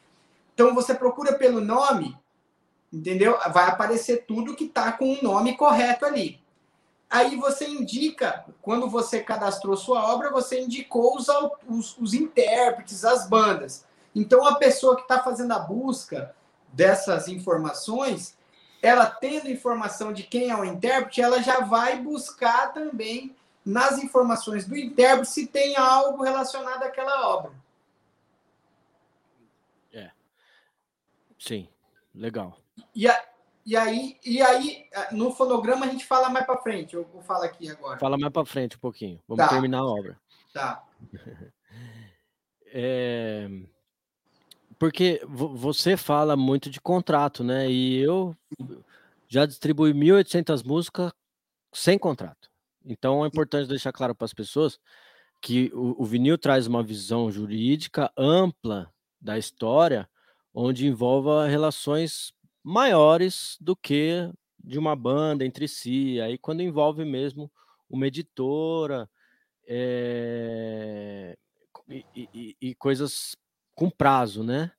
Então 0.53 0.73
você 0.73 0.93
procura 0.93 1.33
pelo 1.33 1.61
nome, 1.61 2.17
entendeu? 2.91 3.37
Vai 3.53 3.69
aparecer 3.69 4.25
tudo 4.27 4.55
que 4.55 4.65
está 4.65 4.91
com 4.91 5.13
o 5.13 5.23
nome 5.23 5.55
correto 5.55 6.05
ali. 6.05 6.41
Aí 7.09 7.35
você 7.37 7.67
indica, 7.67 8.45
quando 8.61 8.89
você 8.89 9.21
cadastrou 9.21 9.75
sua 9.75 10.13
obra, 10.13 10.29
você 10.29 10.61
indicou 10.61 11.15
os, 11.15 11.27
os, 11.67 11.97
os 11.97 12.13
intérpretes, 12.13 13.03
as 13.03 13.27
bandas. 13.27 13.85
Então 14.13 14.45
a 14.45 14.55
pessoa 14.55 14.95
que 14.95 15.03
está 15.03 15.23
fazendo 15.23 15.53
a 15.53 15.59
busca 15.59 16.35
dessas 16.71 17.27
informações, 17.27 18.37
ela 18.81 19.05
tendo 19.07 19.49
informação 19.49 20.13
de 20.13 20.23
quem 20.23 20.49
é 20.49 20.55
o 20.55 20.65
intérprete, 20.65 21.21
ela 21.21 21.41
já 21.41 21.61
vai 21.61 21.99
buscar 21.99 22.73
também 22.73 23.35
nas 23.65 24.01
informações 24.01 24.65
do 24.65 24.75
intérprete 24.75 25.29
se 25.29 25.47
tem 25.47 25.75
algo 25.75 26.23
relacionado 26.23 26.83
àquela 26.83 27.29
obra. 27.29 27.51
É. 29.93 30.11
Sim, 31.37 31.67
legal. 32.13 32.57
E, 32.95 33.07
a, 33.07 33.25
e, 33.65 33.75
aí, 33.75 34.17
e 34.25 34.41
aí, 34.41 34.87
no 35.11 35.31
fonograma 35.31 35.85
a 35.85 35.89
gente 35.89 36.05
fala 36.05 36.29
mais 36.29 36.45
para 36.45 36.61
frente. 36.61 36.95
Eu 36.95 37.05
vou 37.05 37.21
falar 37.21 37.45
aqui 37.45 37.69
agora. 37.69 37.99
Fala 37.99 38.17
mais 38.17 38.31
para 38.31 38.45
frente 38.45 38.77
um 38.77 38.79
pouquinho. 38.79 39.21
Vamos 39.27 39.45
tá. 39.45 39.49
terminar 39.49 39.79
a 39.79 39.85
obra. 39.85 40.19
Tá. 40.53 40.83
É, 42.71 43.49
porque 44.79 45.21
você 45.27 45.97
fala 45.97 46.37
muito 46.37 46.69
de 46.69 46.79
contrato, 46.79 47.43
né? 47.43 47.69
E 47.69 47.97
eu 47.97 48.35
já 49.27 49.45
distribuí 49.45 49.93
1.800 49.93 50.65
músicas 50.65 51.11
sem 51.73 51.99
contrato. 51.99 52.48
Então 52.89 53.23
é 53.23 53.27
importante 53.27 53.69
deixar 53.69 53.93
claro 53.93 54.15
para 54.15 54.25
as 54.25 54.33
pessoas 54.33 54.79
que 55.41 55.71
o, 55.73 56.01
o 56.01 56.05
vinil 56.05 56.37
traz 56.37 56.67
uma 56.67 56.83
visão 56.83 57.31
jurídica 57.31 58.11
ampla 58.17 58.91
da 59.21 59.37
história, 59.37 60.09
onde 60.53 60.87
envolva 60.87 61.47
relações 61.47 62.33
maiores 62.63 63.57
do 63.61 63.75
que 63.75 64.29
de 64.57 64.79
uma 64.79 64.95
banda 64.95 65.45
entre 65.45 65.67
si. 65.67 66.19
Aí 66.19 66.37
quando 66.37 66.61
envolve 66.61 67.05
mesmo 67.05 67.51
uma 67.89 68.07
editora 68.07 69.09
é, 69.67 71.37
e, 71.87 72.05
e, 72.15 72.57
e, 72.59 72.75
coisas 72.75 73.35
com 73.75 73.89
prazo, 73.89 74.43
né? 74.43 74.71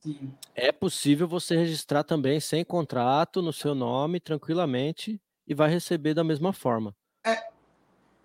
Sim. 0.00 0.34
É 0.54 0.70
possível 0.70 1.26
você 1.26 1.56
registrar 1.56 2.04
também 2.04 2.38
sem 2.38 2.64
contrato 2.64 3.42
no 3.42 3.52
seu 3.52 3.74
nome 3.74 4.20
tranquilamente 4.20 5.20
e 5.46 5.54
vai 5.54 5.68
receber 5.68 6.14
da 6.14 6.22
mesma 6.22 6.52
forma. 6.52 6.94
É, 7.24 7.44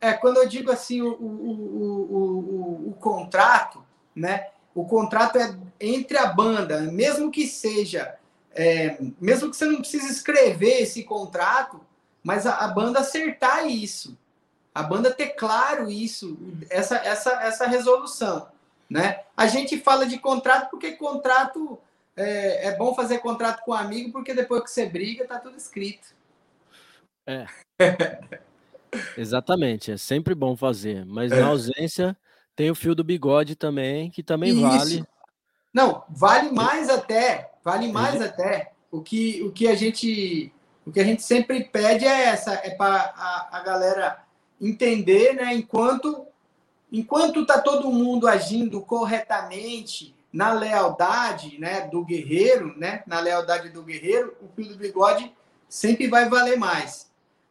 é 0.01 0.13
quando 0.13 0.37
eu 0.37 0.47
digo 0.47 0.71
assim, 0.71 1.01
o, 1.01 1.13
o, 1.13 1.51
o, 2.11 2.89
o, 2.89 2.93
contrato, 2.99 3.83
né? 4.15 4.47
O 4.75 4.85
contrato 4.85 5.37
é 5.37 5.55
entre 5.79 6.17
a 6.17 6.27
banda, 6.27 6.81
mesmo 6.81 7.31
que 7.31 7.47
seja, 7.47 8.15
é, 8.51 8.97
mesmo 9.19 9.49
que 9.49 9.55
você 9.55 9.65
não 9.65 9.79
precise 9.79 10.11
escrever 10.11 10.81
esse 10.81 11.03
contrato, 11.03 11.81
mas 12.23 12.45
a, 12.45 12.57
a, 12.57 12.67
banda 12.67 12.99
acertar 12.99 13.65
isso, 13.67 14.17
a 14.73 14.83
banda 14.83 15.11
ter 15.11 15.29
claro 15.29 15.89
isso, 15.89 16.37
essa, 16.69 16.97
essa, 16.97 17.31
essa 17.43 17.67
resolução, 17.67 18.47
né? 18.89 19.21
A 19.35 19.47
gente 19.47 19.79
fala 19.79 20.05
de 20.05 20.17
contrato 20.19 20.69
porque 20.69 20.91
contrato 20.93 21.79
é, 22.15 22.67
é 22.67 22.75
bom 22.75 22.93
fazer 22.93 23.19
contrato 23.19 23.63
com 23.63 23.71
um 23.71 23.75
amigo 23.75 24.11
porque 24.11 24.33
depois 24.33 24.63
que 24.63 24.71
você 24.71 24.85
briga 24.85 25.25
tá 25.25 25.39
tudo 25.39 25.55
escrito. 25.55 26.13
É. 27.25 27.45
Exatamente, 29.17 29.91
é 29.91 29.97
sempre 29.97 30.33
bom 30.33 30.55
fazer, 30.55 31.05
mas 31.05 31.31
na 31.31 31.47
ausência 31.47 32.17
tem 32.55 32.69
o 32.69 32.75
fio 32.75 32.95
do 32.95 33.03
bigode 33.03 33.55
também, 33.55 34.09
que 34.09 34.23
também 34.23 34.51
Isso. 34.51 34.61
vale. 34.61 35.05
Não, 35.73 36.03
vale 36.09 36.51
mais 36.51 36.89
até, 36.89 37.51
vale 37.63 37.91
mais 37.91 38.21
até. 38.21 38.71
O 38.91 39.01
que, 39.01 39.41
o 39.43 39.51
que 39.51 39.67
a 39.67 39.75
gente 39.75 40.51
o 40.85 40.91
que 40.91 40.99
a 40.99 41.03
gente 41.03 41.21
sempre 41.21 41.63
pede 41.65 42.05
é 42.05 42.25
essa, 42.25 42.53
é 42.63 42.71
para 42.71 43.13
a, 43.15 43.59
a 43.59 43.63
galera 43.63 44.23
entender, 44.59 45.33
né, 45.33 45.53
enquanto 45.53 46.25
enquanto 46.91 47.45
tá 47.45 47.61
todo 47.61 47.91
mundo 47.91 48.27
agindo 48.27 48.81
corretamente 48.81 50.15
na 50.33 50.51
lealdade, 50.51 51.59
né, 51.59 51.87
do 51.87 52.03
guerreiro, 52.03 52.77
né, 52.77 53.03
na 53.05 53.19
lealdade 53.19 53.69
do 53.69 53.83
guerreiro, 53.83 54.35
o 54.41 54.47
fio 54.55 54.67
do 54.69 54.75
bigode 54.75 55.31
sempre 55.67 56.07
vai 56.07 56.27
valer 56.27 56.57
mais 56.57 57.08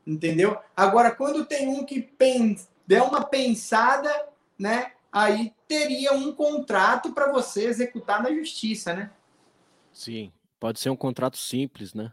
entendeu? 0.09 0.59
Agora, 0.75 1.11
quando 1.11 1.45
tem 1.45 1.69
um 1.69 1.85
que 1.85 2.09
der 2.87 3.03
uma 3.03 3.23
pensada, 3.23 4.11
né? 4.59 4.93
Aí 5.13 5.53
teria 5.67 6.13
um 6.13 6.33
contrato 6.33 7.13
para 7.13 7.31
você 7.31 7.67
executar 7.67 8.23
na 8.23 8.33
justiça, 8.33 8.95
né? 8.95 9.11
Sim, 9.93 10.33
pode 10.59 10.81
ser 10.81 10.91
um 10.91 10.97
contrato 10.97 11.37
simples, 11.37 11.93
né? 11.93 12.13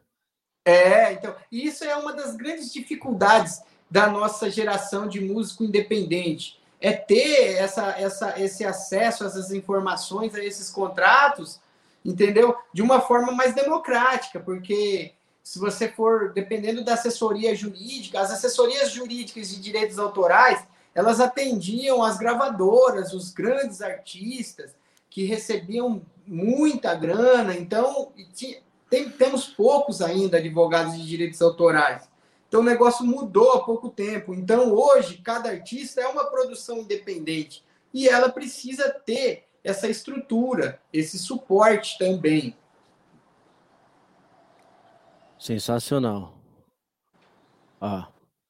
É, 0.66 1.14
então, 1.14 1.36
isso 1.52 1.84
é 1.84 1.96
uma 1.96 2.12
das 2.12 2.36
grandes 2.36 2.74
dificuldades 2.74 3.62
da 3.90 4.08
nossa 4.08 4.50
geração 4.50 5.08
de 5.08 5.22
músico 5.22 5.64
independente. 5.64 6.60
É 6.82 6.92
ter 6.92 7.56
essa, 7.56 7.92
essa, 7.92 8.40
esse 8.40 8.66
acesso 8.66 9.24
a 9.24 9.28
essas 9.28 9.52
informações, 9.52 10.36
a 10.36 10.44
esses 10.44 10.70
contratos, 10.70 11.62
entendeu? 12.04 12.58
De 12.74 12.82
uma 12.82 13.00
forma 13.00 13.32
mais 13.32 13.54
democrática, 13.54 14.40
porque 14.40 15.14
se 15.46 15.60
você 15.60 15.88
for, 15.88 16.34
dependendo 16.34 16.84
da 16.84 16.96
assessoria 16.96 17.56
jurídica, 17.56 18.20
as 18.20 18.32
assessorias 18.32 18.90
jurídicas 18.90 19.50
de 19.50 19.62
direitos 19.62 20.00
autorais, 20.00 20.66
elas 20.96 21.20
atendiam 21.20 22.02
as 22.04 22.18
gravadoras, 22.18 23.14
os 23.14 23.32
grandes 23.32 23.80
artistas, 23.80 24.76
que 25.08 25.24
recebiam 25.24 26.02
muita 26.26 26.96
grana. 26.96 27.56
Então, 27.56 28.12
tem, 28.90 29.08
temos 29.12 29.46
poucos 29.46 30.02
ainda 30.02 30.38
advogados 30.38 30.98
de 30.98 31.06
direitos 31.06 31.40
autorais. 31.44 32.10
Então, 32.48 32.62
o 32.62 32.64
negócio 32.66 33.06
mudou 33.06 33.52
há 33.52 33.64
pouco 33.64 33.90
tempo. 33.90 34.34
Então, 34.34 34.74
hoje, 34.74 35.20
cada 35.24 35.52
artista 35.52 36.02
é 36.02 36.08
uma 36.08 36.26
produção 36.26 36.80
independente 36.80 37.64
e 37.94 38.10
ela 38.10 38.30
precisa 38.30 38.90
ter 38.90 39.44
essa 39.64 39.88
estrutura, 39.88 40.82
esse 40.92 41.20
suporte 41.20 42.00
também. 42.00 42.58
Sensacional. 45.46 46.34
Ó, 47.80 48.04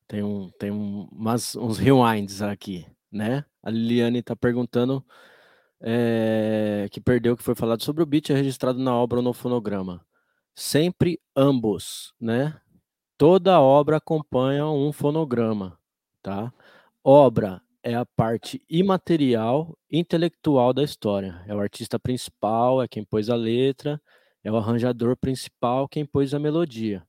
tem, 0.07 0.23
um, 0.23 0.49
tem 0.51 0.71
um, 0.71 1.09
umas, 1.11 1.53
uns 1.57 1.77
rewinds 1.77 2.41
aqui, 2.41 2.87
né? 3.11 3.43
A 3.61 3.69
Liliane 3.69 4.19
está 4.19 4.33
perguntando 4.33 5.05
é, 5.81 6.87
que 6.89 7.01
perdeu 7.01 7.33
o 7.33 7.37
que 7.37 7.43
foi 7.43 7.53
falado 7.53 7.83
sobre 7.83 8.01
o 8.01 8.05
beat 8.05 8.29
é 8.29 8.33
registrado 8.33 8.79
na 8.79 8.95
obra 8.95 9.17
ou 9.17 9.23
no 9.23 9.33
fonograma. 9.33 10.05
Sempre 10.55 11.19
ambos, 11.35 12.13
né? 12.17 12.57
Toda 13.17 13.59
obra 13.59 13.97
acompanha 13.97 14.65
um 14.65 14.93
fonograma, 14.93 15.77
tá? 16.23 16.53
Obra 17.03 17.61
é 17.83 17.93
a 17.93 18.05
parte 18.05 18.63
imaterial, 18.69 19.77
intelectual 19.91 20.73
da 20.73 20.81
história. 20.81 21.43
É 21.45 21.53
o 21.53 21.59
artista 21.59 21.99
principal, 21.99 22.81
é 22.81 22.87
quem 22.87 23.03
pôs 23.03 23.29
a 23.29 23.35
letra, 23.35 24.01
é 24.45 24.51
o 24.51 24.57
arranjador 24.57 25.17
principal 25.17 25.89
quem 25.89 26.05
pôs 26.05 26.31
a 26.31 26.39
melodia, 26.39 27.03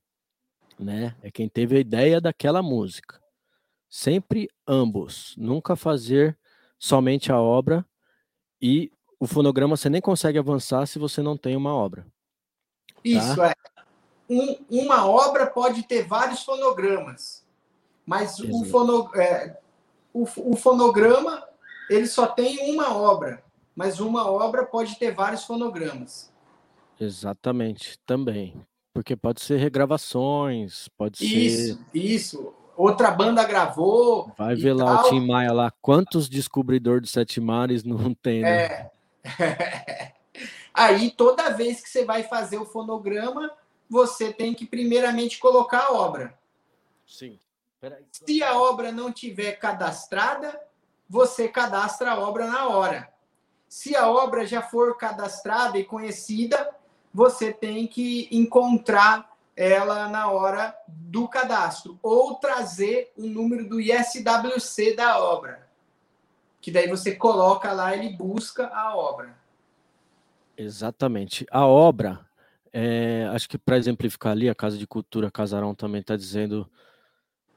né? 0.77 1.15
É 1.21 1.29
quem 1.29 1.47
teve 1.47 1.77
a 1.77 1.79
ideia 1.79 2.19
daquela 2.19 2.63
música. 2.63 3.21
Sempre 3.87 4.49
ambos, 4.67 5.35
nunca 5.37 5.75
fazer 5.75 6.35
somente 6.79 7.31
a 7.31 7.39
obra 7.39 7.85
e 8.59 8.91
o 9.19 9.27
fonograma 9.27 9.77
você 9.77 9.87
nem 9.87 10.01
consegue 10.01 10.39
avançar 10.39 10.87
se 10.87 10.97
você 10.97 11.21
não 11.21 11.37
tem 11.37 11.55
uma 11.55 11.75
obra. 11.75 12.07
Tá? 12.95 13.01
Isso 13.05 13.43
é. 13.43 13.53
Um, 14.27 14.57
uma 14.69 15.07
obra 15.07 15.45
pode 15.45 15.83
ter 15.83 16.07
vários 16.07 16.43
fonogramas, 16.43 17.45
mas 18.03 18.39
o, 18.39 18.65
fono, 18.65 19.11
é, 19.15 19.57
o, 20.11 20.23
o 20.23 20.55
fonograma 20.55 21.47
ele 21.87 22.07
só 22.07 22.25
tem 22.25 22.73
uma 22.73 22.97
obra, 22.97 23.43
mas 23.75 23.99
uma 23.99 24.29
obra 24.29 24.65
pode 24.65 24.97
ter 24.97 25.13
vários 25.13 25.43
fonogramas. 25.43 26.35
Exatamente, 26.99 27.99
também. 28.05 28.53
Porque 28.93 29.15
pode 29.15 29.41
ser 29.41 29.57
regravações, 29.57 30.87
pode 30.97 31.23
isso, 31.23 31.75
ser. 31.75 31.79
Isso, 31.93 32.53
Outra 32.77 33.09
banda 33.09 33.43
gravou. 33.43 34.31
Vai 34.37 34.55
ver 34.55 34.73
lá 34.73 34.97
tal. 34.97 35.07
o 35.07 35.09
Tim 35.09 35.25
Maia 35.25 35.51
lá. 35.51 35.73
Quantos 35.81 36.29
descobridores 36.29 37.01
dos 37.01 37.11
Sete 37.11 37.41
Mares 37.41 37.83
não 37.83 38.13
tem, 38.21 38.41
né? 38.41 38.91
É. 39.23 40.13
Aí, 40.71 41.09
toda 41.09 41.49
vez 41.49 41.81
que 41.81 41.89
você 41.89 42.05
vai 42.05 42.21
fazer 42.21 42.59
o 42.59 42.65
fonograma, 42.65 43.51
você 43.89 44.31
tem 44.31 44.53
que 44.53 44.63
primeiramente 44.63 45.39
colocar 45.39 45.87
a 45.87 45.93
obra. 45.93 46.37
Sim. 47.07 47.39
Se 48.11 48.43
a 48.43 48.55
obra 48.59 48.91
não 48.91 49.11
tiver 49.11 49.53
cadastrada, 49.53 50.59
você 51.09 51.47
cadastra 51.47 52.11
a 52.11 52.19
obra 52.19 52.45
na 52.45 52.67
hora. 52.67 53.11
Se 53.67 53.95
a 53.95 54.07
obra 54.07 54.45
já 54.45 54.61
for 54.61 54.95
cadastrada 54.97 55.79
e 55.79 55.83
conhecida, 55.83 56.69
você 57.17 57.51
tem 57.51 57.87
que 57.87 58.27
encontrar 58.31 59.35
ela 59.55 60.07
na 60.07 60.29
hora 60.29 60.77
do 60.87 61.27
cadastro 61.27 61.97
ou 62.03 62.35
trazer 62.35 63.11
o 63.17 63.25
número 63.25 63.67
do 63.67 63.81
ISWC 63.81 64.95
da 64.95 65.19
obra. 65.19 65.67
Que 66.61 66.69
daí 66.69 66.87
você 66.87 67.15
coloca 67.15 67.71
lá, 67.71 67.95
ele 67.95 68.15
busca 68.15 68.67
a 68.67 68.95
obra. 68.95 69.35
Exatamente. 70.55 71.43
A 71.49 71.65
obra, 71.65 72.23
é, 72.71 73.27
acho 73.33 73.49
que 73.49 73.57
para 73.57 73.79
exemplificar 73.79 74.33
ali, 74.33 74.47
a 74.47 74.53
Casa 74.53 74.77
de 74.77 74.85
Cultura 74.85 75.31
Casarão 75.31 75.73
também 75.73 76.01
está 76.01 76.15
dizendo 76.15 76.69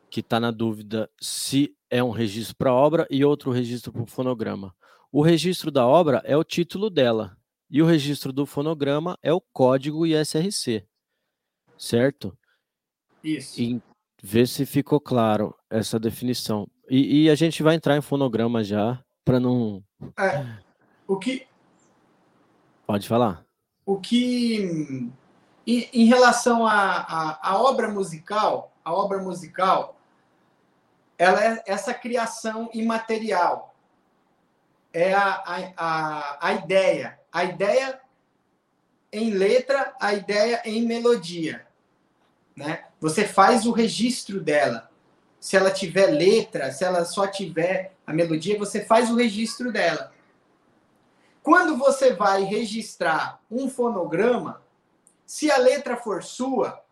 que 0.08 0.20
está 0.20 0.40
na 0.40 0.50
dúvida 0.50 1.10
se 1.20 1.76
é 1.90 2.02
um 2.02 2.10
registro 2.10 2.56
para 2.56 2.72
obra 2.72 3.06
e 3.10 3.22
outro 3.26 3.50
registro 3.50 3.92
para 3.92 4.02
o 4.04 4.06
fonograma. 4.06 4.74
O 5.12 5.20
registro 5.20 5.70
da 5.70 5.86
obra 5.86 6.22
é 6.24 6.34
o 6.34 6.42
título 6.42 6.88
dela 6.88 7.36
e 7.70 7.80
o 7.80 7.86
registro 7.86 8.32
do 8.32 8.44
fonograma 8.44 9.16
é 9.22 9.32
o 9.32 9.40
código 9.40 10.04
ISRC, 10.04 10.84
certo? 11.78 12.36
Isso. 13.22 13.60
E 13.60 13.80
ver 14.20 14.48
se 14.48 14.66
ficou 14.66 15.00
claro 15.00 15.54
essa 15.70 15.98
definição. 15.98 16.68
E, 16.88 17.24
e 17.24 17.30
a 17.30 17.34
gente 17.36 17.62
vai 17.62 17.76
entrar 17.76 17.96
em 17.96 18.00
fonograma 18.00 18.64
já, 18.64 19.02
para 19.24 19.38
não. 19.38 19.84
É, 20.18 20.44
o 21.06 21.16
que. 21.16 21.46
Pode 22.86 23.06
falar. 23.06 23.44
O 23.86 24.00
que. 24.00 25.08
Em, 25.64 25.88
em 25.92 26.04
relação 26.06 26.66
à 26.66 27.38
a, 27.40 27.62
obra 27.62 27.88
musical, 27.88 28.72
a 28.84 28.92
obra 28.92 29.18
musical, 29.18 29.96
ela 31.16 31.44
é 31.44 31.62
essa 31.66 31.94
criação 31.94 32.68
imaterial. 32.74 33.72
É 34.92 35.14
a, 35.14 35.34
a, 35.46 35.72
a, 35.76 36.48
a 36.48 36.52
ideia. 36.54 37.19
A 37.32 37.44
ideia 37.44 38.00
em 39.12 39.30
letra, 39.30 39.94
a 40.00 40.14
ideia 40.14 40.62
em 40.64 40.86
melodia. 40.86 41.66
Né? 42.54 42.84
Você 43.00 43.26
faz 43.26 43.66
o 43.66 43.72
registro 43.72 44.40
dela. 44.40 44.90
Se 45.40 45.56
ela 45.56 45.70
tiver 45.70 46.06
letra, 46.06 46.70
se 46.70 46.84
ela 46.84 47.04
só 47.04 47.26
tiver 47.26 47.94
a 48.06 48.12
melodia, 48.12 48.58
você 48.58 48.84
faz 48.84 49.10
o 49.10 49.16
registro 49.16 49.72
dela. 49.72 50.12
Quando 51.42 51.76
você 51.76 52.12
vai 52.12 52.42
registrar 52.44 53.40
um 53.50 53.68
fonograma, 53.68 54.62
se 55.24 55.50
a 55.50 55.56
letra 55.56 55.96
for 55.96 56.22
sua, 56.22 56.82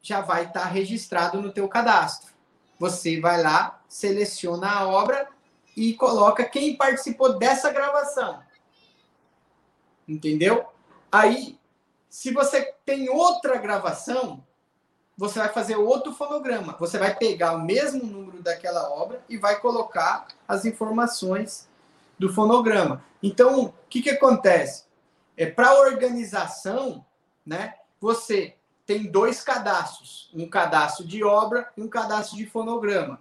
já 0.00 0.20
vai 0.20 0.44
estar 0.44 0.64
registrado 0.66 1.40
no 1.40 1.50
teu 1.50 1.66
cadastro. 1.66 2.32
Você 2.78 3.20
vai 3.20 3.42
lá, 3.42 3.82
seleciona 3.88 4.70
a 4.70 4.86
obra 4.86 5.28
e 5.76 5.94
coloca 5.94 6.44
quem 6.44 6.76
participou 6.76 7.38
dessa 7.38 7.72
gravação. 7.72 8.40
Entendeu? 10.06 10.66
Aí, 11.10 11.58
se 12.08 12.32
você 12.32 12.74
tem 12.84 13.08
outra 13.08 13.56
gravação, 13.58 14.44
você 15.16 15.38
vai 15.38 15.48
fazer 15.48 15.76
outro 15.76 16.12
fonograma. 16.12 16.76
Você 16.78 16.98
vai 16.98 17.14
pegar 17.16 17.54
o 17.54 17.64
mesmo 17.64 18.04
número 18.04 18.42
daquela 18.42 18.90
obra 18.90 19.22
e 19.28 19.36
vai 19.36 19.60
colocar 19.60 20.28
as 20.46 20.64
informações 20.64 21.68
do 22.18 22.32
fonograma. 22.32 23.04
Então, 23.22 23.66
o 23.66 23.74
que, 23.88 24.02
que 24.02 24.10
acontece? 24.10 24.84
É 25.36 25.46
para 25.46 25.80
organização, 25.80 27.04
né? 27.44 27.74
Você 28.00 28.54
tem 28.86 29.10
dois 29.10 29.40
cadastros, 29.40 30.30
um 30.34 30.48
cadastro 30.48 31.06
de 31.06 31.24
obra 31.24 31.72
e 31.76 31.82
um 31.82 31.88
cadastro 31.88 32.36
de 32.36 32.46
fonograma. 32.46 33.20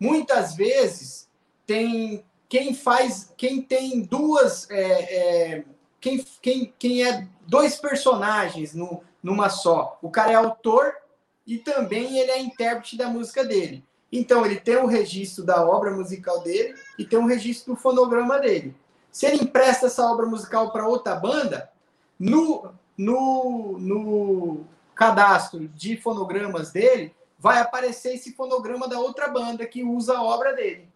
Muitas 0.00 0.54
vezes 0.54 1.28
tem 1.66 2.24
quem 2.48 2.74
faz, 2.74 3.32
quem 3.36 3.60
tem 3.60 4.02
duas, 4.02 4.70
é, 4.70 5.56
é, 5.56 5.64
quem, 6.00 6.24
quem, 6.40 6.74
quem 6.78 7.04
é 7.04 7.26
dois 7.46 7.76
personagens 7.76 8.74
no, 8.74 9.02
numa 9.22 9.48
só. 9.48 9.98
O 10.02 10.10
cara 10.10 10.32
é 10.32 10.34
autor 10.34 10.94
e 11.46 11.58
também 11.58 12.18
ele 12.18 12.30
é 12.30 12.40
intérprete 12.40 12.96
da 12.96 13.08
música 13.08 13.44
dele. 13.44 13.84
Então 14.10 14.44
ele 14.46 14.56
tem 14.56 14.76
um 14.78 14.86
registro 14.86 15.44
da 15.44 15.64
obra 15.64 15.90
musical 15.90 16.40
dele 16.42 16.74
e 16.98 17.04
tem 17.04 17.18
um 17.18 17.26
registro 17.26 17.74
do 17.74 17.80
fonograma 17.80 18.38
dele. 18.38 18.74
Se 19.10 19.26
ele 19.26 19.44
empresta 19.44 19.86
essa 19.86 20.04
obra 20.10 20.26
musical 20.26 20.70
para 20.72 20.86
outra 20.86 21.14
banda, 21.14 21.70
no, 22.18 22.70
no, 22.96 23.78
no 23.78 24.64
cadastro 24.94 25.68
de 25.68 25.96
fonogramas 25.96 26.70
dele, 26.70 27.14
vai 27.38 27.60
aparecer 27.60 28.14
esse 28.14 28.32
fonograma 28.32 28.88
da 28.88 28.98
outra 28.98 29.28
banda 29.28 29.66
que 29.66 29.82
usa 29.82 30.16
a 30.16 30.22
obra 30.22 30.54
dele. 30.54 30.88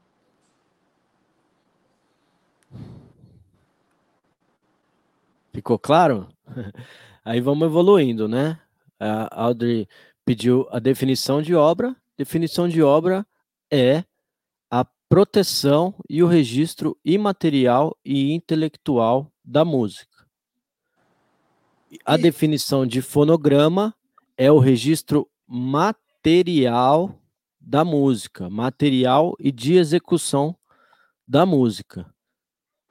Ficou 5.61 5.79
claro? 5.79 6.27
Aí 7.23 7.39
vamos 7.39 7.67
evoluindo, 7.67 8.27
né? 8.27 8.59
A 8.99 9.45
Audrey 9.45 9.87
pediu 10.25 10.67
a 10.71 10.79
definição 10.79 11.43
de 11.43 11.55
obra. 11.55 11.95
Definição 12.17 12.67
de 12.67 12.83
obra 12.83 13.27
é 13.71 14.03
a 14.71 14.87
proteção 15.07 15.95
e 16.09 16.23
o 16.23 16.27
registro 16.27 16.99
imaterial 17.05 17.95
e 18.03 18.33
intelectual 18.33 19.31
da 19.45 19.63
música. 19.63 20.25
A 22.07 22.17
definição 22.17 22.87
de 22.87 23.03
fonograma 23.03 23.95
é 24.39 24.51
o 24.51 24.59
registro 24.59 25.29
material 25.47 27.21
da 27.61 27.85
música, 27.85 28.49
material 28.49 29.37
e 29.39 29.53
de 29.53 29.75
execução 29.75 30.57
da 31.29 31.45
música. 31.45 32.11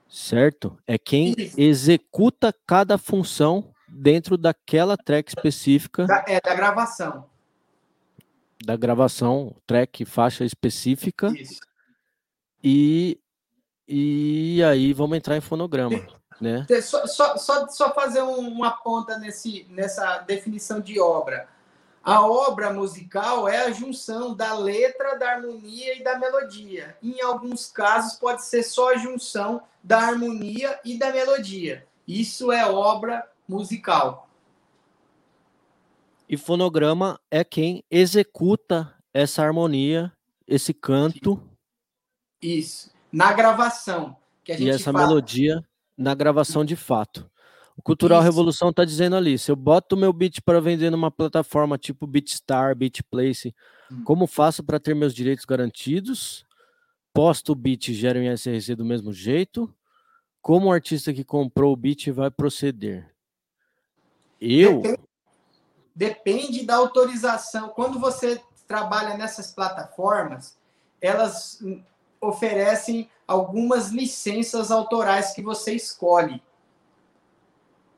Certo? 0.09 0.75
É 0.87 0.97
quem 0.97 1.35
executa 1.55 2.53
cada 2.65 2.97
função 2.97 3.71
dentro 3.87 4.37
daquela 4.37 4.97
track 4.97 5.29
específica. 5.29 6.05
Da, 6.07 6.25
é 6.27 6.41
da 6.41 6.55
gravação. 6.55 7.29
Da 8.65 8.75
gravação, 8.75 9.55
track, 9.67 10.03
faixa 10.05 10.43
específica. 10.43 11.31
Isso. 11.35 11.59
E, 12.63 13.19
e 13.87 14.63
aí 14.63 14.93
vamos 14.93 15.15
entrar 15.15 15.37
em 15.37 15.41
fonograma. 15.41 16.01
Né? 16.41 16.65
Só, 16.81 17.05
só, 17.05 17.37
só, 17.37 17.67
só 17.67 17.93
fazer 17.93 18.21
uma 18.21 18.71
ponta 18.71 19.17
nesse, 19.17 19.65
nessa 19.69 20.19
definição 20.19 20.79
de 20.79 20.99
obra. 20.99 21.47
A 22.09 22.25
obra 22.25 22.73
musical 22.73 23.47
é 23.47 23.65
a 23.65 23.71
junção 23.71 24.33
da 24.33 24.55
letra, 24.55 25.13
da 25.13 25.29
harmonia 25.29 25.95
e 25.95 26.03
da 26.03 26.17
melodia. 26.17 26.97
Em 27.03 27.21
alguns 27.21 27.71
casos, 27.71 28.17
pode 28.17 28.43
ser 28.45 28.63
só 28.63 28.95
a 28.95 28.97
junção 28.97 29.61
da 29.83 29.99
harmonia 29.99 30.79
e 30.83 30.97
da 30.97 31.11
melodia. 31.11 31.85
Isso 32.07 32.51
é 32.51 32.67
obra 32.67 33.29
musical. 33.47 34.27
E 36.27 36.35
fonograma 36.35 37.19
é 37.29 37.43
quem 37.43 37.83
executa 37.91 38.91
essa 39.13 39.43
harmonia, 39.43 40.11
esse 40.47 40.73
canto. 40.73 41.39
Isso. 42.41 42.91
Na 43.11 43.33
gravação. 43.33 44.17
Que 44.43 44.53
a 44.53 44.57
gente 44.57 44.65
e 44.65 44.71
essa 44.71 44.91
fala. 44.91 45.05
melodia 45.05 45.63
na 45.95 46.15
gravação 46.15 46.65
de 46.65 46.75
fato. 46.75 47.29
O 47.79 47.81
Cultural 47.81 48.19
Isso. 48.19 48.25
Revolução 48.25 48.71
está 48.71 48.83
dizendo 48.83 49.15
ali: 49.15 49.39
se 49.39 49.49
eu 49.49 49.55
boto 49.55 49.95
o 49.95 49.97
meu 49.97 50.11
beat 50.11 50.41
para 50.41 50.59
vender 50.59 50.89
numa 50.89 51.09
plataforma 51.09 51.77
tipo 51.77 52.05
BeatStar, 52.05 52.75
BeatPlace, 52.75 53.55
hum. 53.89 54.03
como 54.03 54.27
faço 54.27 54.61
para 54.61 54.81
ter 54.81 54.93
meus 54.93 55.15
direitos 55.15 55.45
garantidos? 55.45 56.45
Posto 57.13 57.53
o 57.53 57.55
beat, 57.55 57.93
gera 57.93 58.19
um 58.19 58.23
ISRC 58.23 58.75
do 58.75 58.83
mesmo 58.83 59.13
jeito? 59.13 59.73
Como 60.41 60.67
o 60.67 60.71
artista 60.73 61.13
que 61.13 61.23
comprou 61.23 61.71
o 61.71 61.75
beat 61.77 62.09
vai 62.09 62.29
proceder? 62.29 63.09
Eu. 64.41 64.81
Depende, 64.81 64.99
depende 65.95 66.65
da 66.65 66.75
autorização. 66.75 67.69
Quando 67.69 67.97
você 67.97 68.41
trabalha 68.67 69.17
nessas 69.17 69.53
plataformas, 69.53 70.57
elas 71.01 71.63
oferecem 72.19 73.09
algumas 73.25 73.89
licenças 73.89 74.69
autorais 74.69 75.31
que 75.31 75.41
você 75.41 75.73
escolhe. 75.73 76.43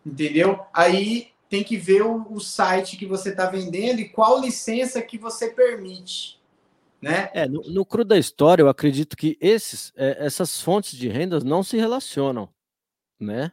Entendeu? 0.05 0.59
Aí 0.73 1.31
tem 1.49 1.63
que 1.63 1.77
ver 1.77 2.01
o, 2.03 2.25
o 2.31 2.39
site 2.39 2.97
que 2.97 3.05
você 3.05 3.29
está 3.29 3.45
vendendo 3.45 3.99
e 3.99 4.09
qual 4.09 4.39
licença 4.39 5.01
que 5.01 5.17
você 5.17 5.49
permite. 5.49 6.39
Né? 7.01 7.29
É, 7.33 7.47
no, 7.47 7.61
no 7.63 7.85
cru 7.85 8.05
da 8.05 8.17
história, 8.17 8.61
eu 8.61 8.69
acredito 8.69 9.17
que 9.17 9.37
esses, 9.41 9.91
é, 9.95 10.23
essas 10.25 10.61
fontes 10.61 10.97
de 10.97 11.09
rendas 11.09 11.43
não 11.43 11.63
se 11.63 11.75
relacionam, 11.75 12.47
né? 13.19 13.51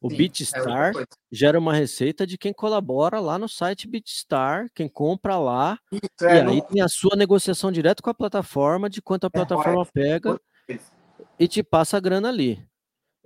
O 0.00 0.10
Sim, 0.10 0.16
BeatStar 0.16 0.92
é 0.96 1.04
gera 1.30 1.58
uma 1.58 1.72
receita 1.72 2.26
de 2.26 2.38
quem 2.38 2.52
colabora 2.52 3.18
lá 3.18 3.36
no 3.36 3.48
site 3.48 3.88
BeatStar, 3.88 4.68
quem 4.74 4.88
compra 4.88 5.38
lá, 5.38 5.78
Isso, 5.90 6.24
é, 6.24 6.36
e 6.36 6.40
aí 6.40 6.56
não... 6.56 6.60
tem 6.60 6.82
a 6.82 6.88
sua 6.88 7.16
negociação 7.16 7.72
direto 7.72 8.02
com 8.02 8.10
a 8.10 8.14
plataforma 8.14 8.88
de 8.88 9.02
quanto 9.02 9.24
a 9.24 9.26
é, 9.26 9.30
plataforma 9.30 9.86
pega 9.86 10.40
e 11.38 11.48
te 11.48 11.62
passa 11.62 11.96
a 11.96 12.00
grana 12.00 12.28
ali. 12.28 12.67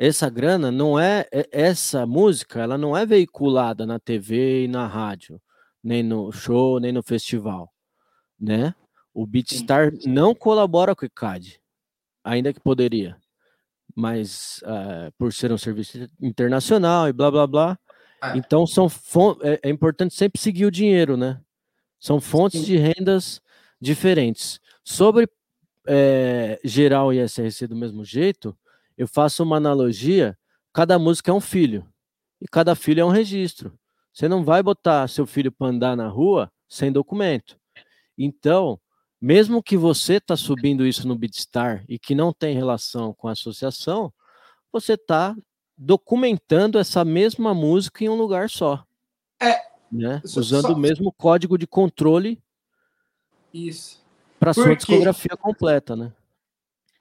Essa 0.05 0.29
grana 0.29 0.73
não 0.73 0.99
é, 0.99 1.29
é 1.31 1.49
essa 1.53 2.05
música, 2.05 2.61
ela 2.61 2.77
não 2.77 2.97
é 2.97 3.07
veiculada 3.07 3.87
na 3.87 4.01
TV 4.01 4.65
e 4.65 4.69
na 4.69 4.85
rádio. 4.85 5.41
nem 5.81 6.03
no 6.03 6.33
show, 6.33 6.81
nem 6.81 6.91
no 6.91 7.05
festival, 7.05 7.73
né? 8.39 8.75
O 9.15 9.25
BeatStar 9.25 9.93
não 10.05 10.35
colabora 10.35 10.97
com 10.97 11.05
o 11.05 11.07
ICAD, 11.07 11.61
ainda 12.25 12.53
que 12.53 12.59
poderia, 12.59 13.17
mas 13.95 14.61
uh, 14.65 15.13
por 15.17 15.33
ser 15.33 15.53
um 15.53 15.59
serviço 15.59 16.09
internacional 16.21 17.09
e 17.09 17.13
blá 17.13 17.31
blá 17.31 17.47
blá. 17.47 17.79
É. 18.25 18.37
Então 18.37 18.67
são 18.67 18.89
é, 19.41 19.61
é, 19.63 19.71
importante 19.71 20.15
sempre 20.15 20.41
seguir 20.41 20.67
o 20.67 20.71
dinheiro, 20.71 21.17
né? 21.17 21.41
São 22.01 22.21
fontes 22.21 22.63
Sim. 22.63 22.67
de 22.67 22.77
rendas 22.77 23.41
diferentes. 23.81 24.59
Sobre 24.83 25.29
é, 25.87 26.59
geral 26.65 27.13
e 27.13 27.21
SRC 27.25 27.69
do 27.69 27.77
mesmo 27.77 28.05
jeito, 28.05 28.57
eu 28.97 29.07
faço 29.09 29.43
uma 29.43 29.57
analogia: 29.57 30.37
cada 30.73 30.99
música 30.99 31.31
é 31.31 31.35
um 31.35 31.41
filho 31.41 31.87
e 32.41 32.47
cada 32.47 32.75
filho 32.75 33.01
é 33.01 33.05
um 33.05 33.11
registro. 33.11 33.79
Você 34.13 34.29
não 34.29 34.45
vai 34.45 34.63
botar 34.63 35.09
seu 35.09 35.27
filho 35.27 35.51
para 35.51 35.69
andar 35.69 35.97
na 35.97 36.09
rua 36.09 36.51
sem 36.69 36.93
documento. 36.93 37.59
Então, 38.17 38.79
mesmo 39.21 39.63
que 39.63 39.77
você 39.77 40.15
está 40.15 40.37
subindo 40.37 40.87
isso 40.87 41.07
no 41.07 41.17
Beatstar 41.17 41.85
e 41.89 41.99
que 41.99 42.15
não 42.15 42.33
tem 42.33 42.55
relação 42.55 43.15
com 43.15 43.29
a 43.29 43.33
associação, 43.33 44.13
você 44.71 44.95
está 44.95 45.35
documentando 45.77 46.79
essa 46.79 47.05
mesma 47.05 47.55
música 47.55 48.05
em 48.05 48.09
um 48.09 48.17
lugar 48.17 48.51
só. 48.51 48.85
É. 49.41 49.61
Né? 49.91 50.21
Usando 50.25 50.69
só... 50.69 50.73
o 50.73 50.79
mesmo 50.79 51.13
código 51.13 51.57
de 51.57 51.67
controle. 51.67 52.43
Isso. 53.53 54.03
Para 54.39 54.53
sua 54.53 54.75
discografia 54.75 55.37
completa, 55.37 55.95
né? 55.95 56.13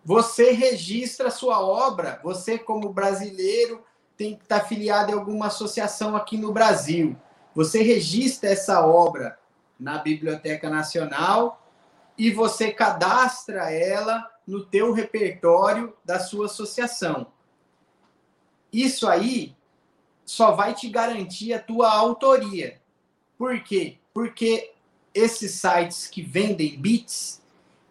Você 0.03 0.51
registra 0.51 1.27
a 1.27 1.31
sua 1.31 1.63
obra, 1.63 2.19
você 2.23 2.57
como 2.57 2.91
brasileiro 2.91 3.83
tem 4.17 4.35
que 4.35 4.43
estar 4.43 4.59
tá 4.59 4.65
afiliado 4.65 5.11
em 5.11 5.15
alguma 5.15 5.47
associação 5.47 6.15
aqui 6.15 6.37
no 6.37 6.51
Brasil. 6.51 7.15
Você 7.55 7.81
registra 7.81 8.49
essa 8.49 8.85
obra 8.85 9.37
na 9.79 9.97
Biblioteca 9.97 10.69
Nacional 10.69 11.67
e 12.17 12.31
você 12.31 12.71
cadastra 12.71 13.71
ela 13.71 14.29
no 14.45 14.65
teu 14.65 14.91
repertório 14.91 15.95
da 16.03 16.19
sua 16.19 16.45
associação. 16.45 17.27
Isso 18.71 19.07
aí 19.07 19.55
só 20.25 20.51
vai 20.51 20.73
te 20.73 20.89
garantir 20.89 21.53
a 21.53 21.59
tua 21.59 21.91
autoria. 21.91 22.79
Por 23.37 23.61
quê? 23.63 23.97
Porque 24.13 24.73
esses 25.13 25.51
sites 25.55 26.07
que 26.07 26.21
vendem 26.21 26.79
bits, 26.79 27.40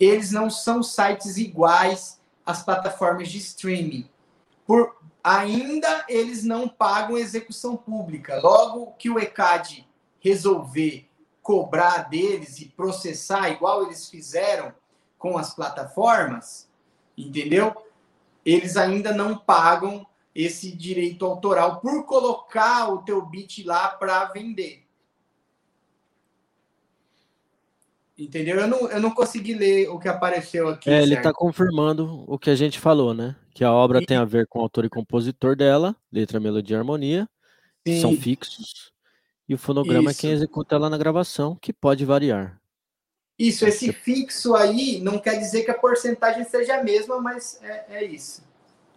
eles 0.01 0.33
não 0.33 0.49
são 0.49 0.83
sites 0.83 1.37
iguais 1.37 2.19
às 2.45 2.63
plataformas 2.63 3.29
de 3.29 3.37
streaming. 3.37 4.09
Por 4.67 4.97
ainda 5.23 6.07
eles 6.09 6.43
não 6.43 6.67
pagam 6.67 7.19
execução 7.19 7.77
pública. 7.77 8.41
Logo 8.41 8.95
que 8.99 9.11
o 9.11 9.19
ECAD 9.19 9.87
resolver 10.19 11.07
cobrar 11.43 12.09
deles 12.09 12.61
e 12.61 12.67
processar 12.67 13.51
igual 13.51 13.85
eles 13.85 14.09
fizeram 14.09 14.75
com 15.19 15.37
as 15.37 15.55
plataformas, 15.55 16.69
entendeu? 17.17 17.75
Eles 18.45 18.77
ainda 18.77 19.13
não 19.13 19.37
pagam 19.37 20.07
esse 20.35 20.71
direito 20.71 21.27
autoral 21.27 21.81
por 21.81 22.05
colocar 22.07 22.89
o 22.89 23.03
teu 23.03 23.21
bit 23.21 23.63
lá 23.65 23.89
para 23.89 24.25
vender. 24.27 24.87
Entendeu? 28.21 28.57
Eu 28.61 28.69
não, 28.69 28.91
eu 28.91 29.01
não 29.01 29.11
consegui 29.13 29.55
ler 29.55 29.89
o 29.89 29.99
que 29.99 30.07
apareceu 30.07 30.69
aqui. 30.69 30.91
É, 30.91 31.03
ele 31.03 31.15
está 31.15 31.33
confirmando 31.33 32.23
o 32.27 32.39
que 32.39 32.51
a 32.51 32.55
gente 32.55 32.79
falou, 32.79 33.15
né? 33.15 33.35
Que 33.55 33.65
a 33.65 33.73
obra 33.73 34.05
tem 34.05 34.19
a 34.19 34.27
ver 34.27 34.47
com 34.47 34.59
o 34.59 34.63
autor 34.63 34.85
e 34.85 34.91
compositor 34.91 35.57
dela, 35.57 35.97
letra, 36.13 36.39
melodia 36.39 36.77
e 36.77 36.79
harmonia, 36.79 37.27
Sim. 37.89 37.99
são 37.99 38.15
fixos. 38.15 38.93
E 39.49 39.55
o 39.55 39.59
fonograma 39.59 40.11
Isso. 40.11 40.21
é 40.21 40.21
quem 40.21 40.31
executa 40.33 40.75
ela 40.75 40.91
na 40.91 40.99
gravação, 40.99 41.57
que 41.57 41.73
pode 41.73 42.05
variar. 42.05 42.61
Isso, 43.39 43.67
esse 43.67 43.91
fixo 43.91 44.55
aí 44.55 45.01
não 45.01 45.19
quer 45.19 45.39
dizer 45.39 45.65
que 45.65 45.71
a 45.71 45.79
porcentagem 45.79 46.45
seja 46.45 46.77
a 46.77 46.85
mesma, 46.85 47.19
mas 47.23 47.59
é, 47.63 47.87
é 47.89 48.05
isso. 48.05 48.45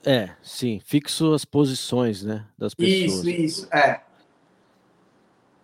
É, 0.06 0.32
sim, 0.44 0.82
fixo 0.84 1.34
as 1.34 1.46
posições, 1.46 2.24
né, 2.24 2.46
das 2.58 2.74
pessoas. 2.74 3.26
Isso, 3.26 3.30
isso, 3.30 3.68
é. 3.74 4.02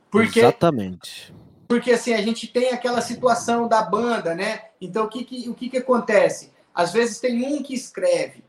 Porque, 0.10 0.40
Exatamente. 0.40 1.34
Porque 1.70 1.94
assim, 1.94 2.14
a 2.14 2.22
gente 2.22 2.48
tem 2.48 2.72
aquela 2.72 3.00
situação 3.00 3.66
da 3.66 3.82
banda, 3.82 4.36
né? 4.36 4.64
Então 4.82 5.06
o 5.06 5.10
que, 5.10 5.24
que, 5.24 5.48
o 5.48 5.54
que, 5.54 5.70
que 5.70 5.78
acontece? 5.78 6.52
Às 6.76 6.92
vezes 6.92 7.20
tem 7.20 7.46
um 7.46 7.64
que 7.64 7.74
escreve, 7.74 8.44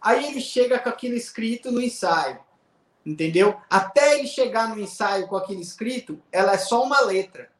aí 0.00 0.26
ele 0.26 0.40
chega 0.40 0.78
com 0.80 0.88
aquilo 0.88 1.14
escrito 1.14 1.70
no 1.70 1.80
ensaio 1.80 2.40
entendeu? 3.04 3.60
Até 3.68 4.18
ele 4.18 4.26
chegar 4.26 4.68
no 4.68 4.80
ensaio 4.80 5.26
com 5.26 5.36
aquele 5.36 5.60
escrito, 5.60 6.20
ela 6.30 6.52
é 6.52 6.58
só 6.58 6.82
uma 6.82 7.00
letra. 7.00 7.50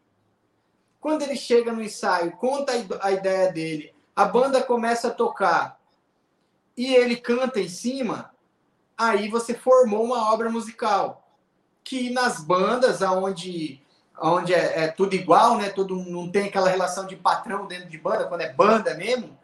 Quando 1.01 1.23
ele 1.23 1.37
chega 1.37 1.73
no 1.73 1.83
ensaio, 1.83 2.33
conta 2.33 2.73
a 3.01 3.11
ideia 3.11 3.53
dele, 3.53 3.93
a 4.15 4.25
banda 4.25 4.63
começa 4.63 5.09
a 5.09 5.13
tocar 5.13 5.81
e 6.77 6.95
ele 6.95 7.17
canta 7.17 7.61
em 7.61 7.69
cima, 7.69 8.33
aí 8.97 9.29
você 9.29 9.53
formou 9.53 10.05
uma 10.05 10.33
obra 10.33 10.49
musical. 10.49 11.19
Que 11.85 12.11
nas 12.11 12.41
bandas, 12.41 13.03
onde, 13.03 13.82
onde 14.23 14.55
é, 14.55 14.85
é 14.85 14.89
tudo 14.89 15.15
igual, 15.15 15.59
né? 15.59 15.71
Tudo, 15.71 15.97
não 15.97 16.31
tem 16.31 16.47
aquela 16.47 16.69
relação 16.69 17.07
de 17.07 17.17
patrão 17.17 17.67
dentro 17.67 17.89
de 17.89 17.99
banda, 17.99 18.27
quando 18.27 18.43
é 18.43 18.53
banda 18.53 18.95
mesmo, 18.95 19.37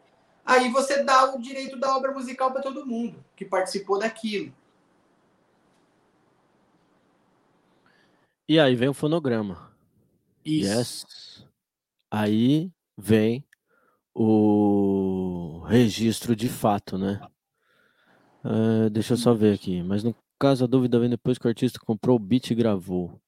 aí 0.45 0.69
você 0.69 1.03
dá 1.03 1.33
o 1.35 1.41
direito 1.41 1.77
da 1.77 1.95
obra 1.95 2.11
musical 2.11 2.51
para 2.51 2.61
todo 2.61 2.85
mundo 2.85 3.23
que 3.35 3.45
participou 3.45 3.99
daquilo. 3.99 4.53
E 8.47 8.59
aí 8.59 8.75
vem 8.75 8.89
o 8.89 8.93
fonograma. 8.93 9.71
Isso. 10.43 11.05
Yes. 11.05 11.45
Aí 12.09 12.71
vem 12.97 13.45
o 14.15 15.63
registro 15.67 16.35
de 16.35 16.49
fato, 16.49 16.97
né? 16.97 17.21
Uh, 18.43 18.89
deixa 18.89 19.13
eu 19.13 19.17
só 19.17 19.33
ver 19.33 19.53
aqui. 19.53 19.83
Mas 19.83 20.03
no 20.03 20.15
caso, 20.39 20.63
a 20.63 20.67
dúvida 20.67 20.99
vem 20.99 21.09
depois 21.09 21.37
que 21.37 21.45
o 21.45 21.49
artista 21.49 21.79
comprou 21.79 22.15
o 22.15 22.19
beat 22.19 22.49
e 22.49 22.55
gravou. 22.55 23.21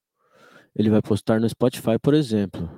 Ele 0.75 0.89
vai 0.89 1.01
postar 1.01 1.39
no 1.39 1.49
Spotify, 1.49 1.99
por 2.01 2.13
exemplo. 2.13 2.69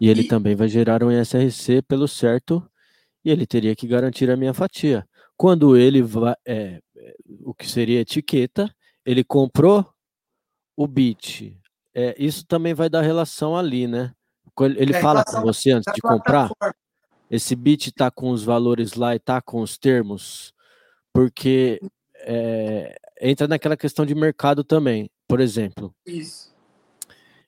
E 0.00 0.08
ele 0.08 0.22
e... 0.22 0.28
também 0.28 0.54
vai 0.54 0.68
gerar 0.68 1.02
um 1.02 1.10
SRC 1.10 1.82
pelo 1.82 2.08
certo 2.08 2.66
e 3.24 3.30
ele 3.30 3.46
teria 3.46 3.76
que 3.76 3.86
garantir 3.86 4.30
a 4.30 4.36
minha 4.36 4.54
fatia. 4.54 5.06
Quando 5.36 5.76
ele 5.76 6.02
vai. 6.02 6.34
É, 6.46 6.80
é 6.96 7.14
o 7.42 7.54
que 7.54 7.66
seria 7.66 8.00
etiqueta, 8.00 8.74
ele 9.04 9.24
comprou 9.24 9.86
o 10.76 10.86
bit, 10.86 11.60
é, 11.94 12.14
isso 12.18 12.46
também 12.46 12.74
vai 12.74 12.88
dar 12.88 13.02
relação 13.02 13.56
ali, 13.56 13.86
né? 13.86 14.12
Ele 14.76 14.94
é, 14.94 15.00
fala 15.00 15.24
com 15.24 15.40
você 15.40 15.72
antes 15.72 15.92
de 15.92 16.00
comprar, 16.00 16.50
esse 17.30 17.56
bit 17.56 17.88
está 17.88 18.10
com 18.10 18.30
os 18.30 18.44
valores 18.44 18.94
lá 18.94 19.14
e 19.14 19.16
está 19.16 19.40
com 19.40 19.60
os 19.60 19.78
termos, 19.78 20.52
porque 21.12 21.80
é, 22.16 22.96
entra 23.20 23.48
naquela 23.48 23.76
questão 23.76 24.04
de 24.04 24.14
mercado 24.14 24.62
também. 24.62 25.10
Por 25.26 25.40
exemplo, 25.40 25.94
isso. 26.04 26.49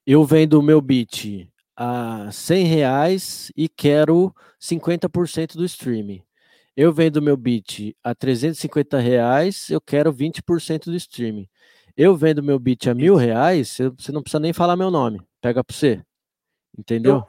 Eu 0.06 0.24
vendo 0.24 0.58
o 0.58 0.62
meu 0.62 0.80
bit 0.80 1.48
a 1.76 2.30
100 2.30 2.64
reais 2.64 3.52
e 3.56 3.68
quero 3.68 4.34
50% 4.60 5.54
do 5.56 5.64
streaming. 5.64 6.22
Eu 6.76 6.92
vendo 6.92 7.20
meu 7.20 7.36
bit 7.36 7.96
a 8.02 8.14
350 8.14 8.98
reais, 8.98 9.68
eu 9.68 9.80
quero 9.80 10.12
20% 10.12 10.84
do 10.84 10.96
streaming. 10.96 11.48
Eu 11.96 12.16
vendo 12.16 12.42
meu 12.42 12.58
beat 12.58 12.86
a 12.86 12.94
mil 12.94 13.16
reais, 13.16 13.76
você 13.98 14.10
não 14.10 14.22
precisa 14.22 14.40
nem 14.40 14.52
falar 14.52 14.76
meu 14.76 14.90
nome. 14.90 15.20
Pega 15.40 15.62
para 15.62 15.76
você. 15.76 16.02
Entendeu? 16.76 17.26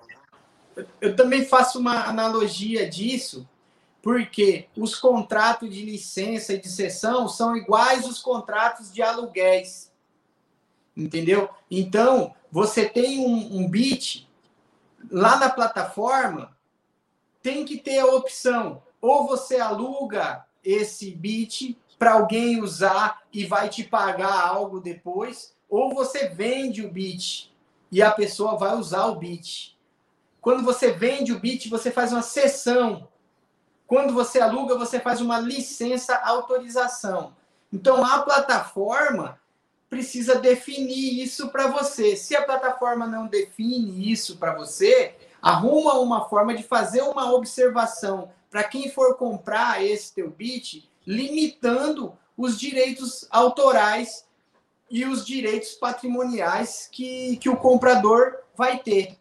Eu, 0.76 0.86
eu, 1.02 1.16
também 1.16 1.44
faço 1.46 1.80
uma 1.80 2.06
analogia 2.06 2.90
disso, 2.90 3.48
porque 4.02 4.68
os 4.78 4.96
contratos 4.96 5.70
de 5.70 5.84
licença 5.84 6.54
e 6.54 6.62
de 6.62 6.70
sessão 6.70 7.28
são 7.28 7.58
iguais 7.58 8.08
os 8.08 8.22
contratos 8.22 8.92
de 8.94 9.02
aluguéis. 9.02 9.92
Entendeu? 10.96 11.50
Então, 11.70 12.36
você 12.52 12.88
tem 12.88 13.20
um, 13.20 13.58
um 13.58 13.72
lá 15.12 15.38
na 15.38 15.50
plataforma, 15.50 16.56
tem 17.42 17.66
que 17.66 17.78
ter 17.78 18.00
a 18.00 18.06
opção. 18.06 18.82
Ou 19.02 19.28
você 19.28 19.60
aluga 19.60 20.46
esse 20.64 21.12
beat 21.12 21.76
para 22.00 22.14
alguém 22.14 22.62
usar 22.62 23.22
e 23.32 23.46
vai 23.46 23.70
te 23.70 23.84
pagar 23.84 24.48
algo 24.48 24.80
depois, 24.80 25.56
ou 25.70 25.94
você 25.94 26.28
vende 26.28 26.86
o 26.86 26.92
bit 26.92 27.54
e 27.92 28.02
a 28.02 28.12
pessoa 28.12 28.58
vai 28.58 28.76
usar 28.76 29.06
o 29.06 29.16
bit. 29.16 29.78
Quando 30.42 30.64
você 30.64 30.92
vende 30.92 31.32
o 31.32 31.40
bit, 31.40 31.70
você 31.70 31.90
faz 31.90 32.12
uma 32.12 32.22
sessão. 32.22 33.08
Quando 33.88 34.14
você 34.14 34.40
aluga, 34.40 34.78
você 34.78 35.00
faz 35.00 35.22
uma 35.22 35.40
licença 35.40 36.16
autorização. 36.18 37.36
Então 37.72 38.06
a 38.06 38.22
plataforma 38.22 39.40
precisa 39.94 40.40
definir 40.40 41.22
isso 41.22 41.50
para 41.50 41.68
você. 41.68 42.16
Se 42.16 42.36
a 42.36 42.42
plataforma 42.42 43.06
não 43.06 43.28
define 43.28 44.12
isso 44.12 44.38
para 44.38 44.56
você, 44.56 45.14
arruma 45.40 46.00
uma 46.00 46.28
forma 46.28 46.56
de 46.56 46.64
fazer 46.64 47.04
uma 47.04 47.32
observação 47.32 48.32
para 48.50 48.64
quem 48.64 48.90
for 48.90 49.16
comprar 49.18 49.84
esse 49.84 50.12
teu 50.16 50.32
bit 50.32 50.90
limitando 51.06 52.18
os 52.36 52.60
direitos 52.60 53.28
autorais 53.30 54.26
e 54.90 55.06
os 55.06 55.24
direitos 55.24 55.74
patrimoniais 55.74 56.90
que, 56.92 57.38
que 57.38 57.50
o 57.50 57.56
comprador 57.58 58.38
vai 58.56 58.80
ter. 58.80 59.16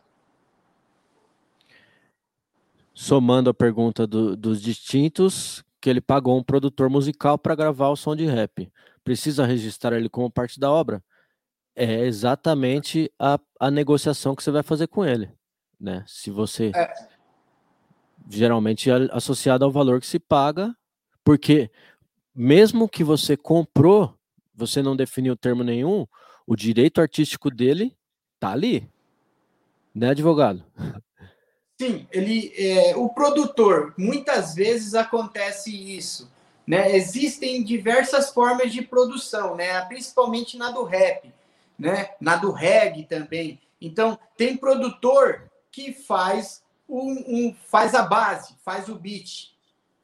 Somando 2.95 3.51
a 3.51 3.55
pergunta 3.55 4.07
do- 4.07 4.35
dos 4.35 4.63
distintos, 4.63 5.63
que 5.81 5.91
ele 5.91 6.01
pagou 6.01 6.39
um 6.39 6.43
produtor 6.43 6.89
musical 6.89 7.37
para 7.37 7.55
gravar 7.55 7.89
o 7.91 7.97
som 7.97 8.17
de 8.17 8.25
rap. 8.25 8.71
Precisa 9.05 9.45
registrar 9.45 9.97
ele 9.97 10.09
como 10.09 10.31
parte 10.31 10.59
da 10.59 10.71
obra? 10.71 11.03
É 11.75 12.01
exatamente 12.01 13.11
a, 13.19 13.39
a 13.59 13.71
negociação 13.71 14.35
que 14.35 14.43
você 14.43 14.51
vai 14.51 14.63
fazer 14.63 14.87
com 14.89 15.05
ele, 15.05 15.33
né? 15.81 16.05
Se 16.07 16.31
você 16.31 16.71
geralmente 18.29 18.91
é 18.91 18.95
associado 19.11 19.65
ao 19.65 19.71
valor 19.71 20.01
que 20.01 20.07
se 20.07 20.19
paga, 20.19 20.77
porque 21.25 21.71
mesmo 22.35 22.89
que 22.89 23.03
você 23.03 23.37
comprou, 23.37 24.15
você 24.55 24.83
não 24.83 24.97
definiu 24.97 25.37
termo 25.37 25.63
nenhum, 25.63 26.07
o 26.47 26.57
direito 26.57 27.01
artístico 27.01 27.51
dele 27.51 27.97
tá 28.39 28.53
ali, 28.53 28.89
né, 29.95 30.11
advogado? 30.11 30.65
Sim, 31.81 32.07
ele, 32.13 32.53
é, 32.57 32.97
o 32.97 33.09
produtor, 33.09 33.95
muitas 33.99 34.55
vezes 34.55 34.95
acontece 34.95 35.71
isso, 35.97 36.31
né? 36.73 36.97
Existem 36.97 37.63
diversas 37.63 38.31
formas 38.31 38.73
de 38.73 38.81
produção, 38.81 39.55
né? 39.55 39.79
Principalmente 39.83 40.57
na 40.57 40.71
do 40.71 40.85
rap, 40.85 41.31
né? 41.79 42.13
Na 42.19 42.37
do 42.37 42.51
reggae 42.51 43.05
também. 43.05 43.61
Então, 43.79 44.19
tem 44.39 44.57
produtor 44.57 45.51
que 45.71 45.93
faz 45.93 46.63
um, 46.89 47.11
um- 47.29 47.57
faz 47.69 47.95
a 47.95 48.01
base, 48.05 48.55
faz 48.65 48.89
o 48.89 48.95
beat. 48.95 49.51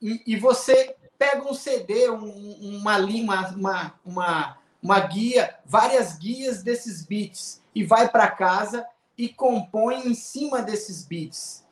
E, 0.02 0.22
e 0.26 0.36
você 0.36 0.94
pega 1.18 1.48
um 1.50 1.54
CD, 1.54 2.10
um- 2.10 2.78
uma, 2.78 2.98
uma, 2.98 3.94
uma, 4.04 4.58
uma 4.82 5.00
guia, 5.00 5.54
várias 5.64 6.18
guias 6.18 6.62
desses 6.62 7.02
beats, 7.02 7.62
e 7.74 7.82
vai 7.82 8.10
para 8.10 8.30
casa 8.30 8.84
e 9.16 9.26
compõe 9.30 10.06
em 10.06 10.12
cima 10.12 10.60
desses 10.60 11.02
beats. 11.02 11.64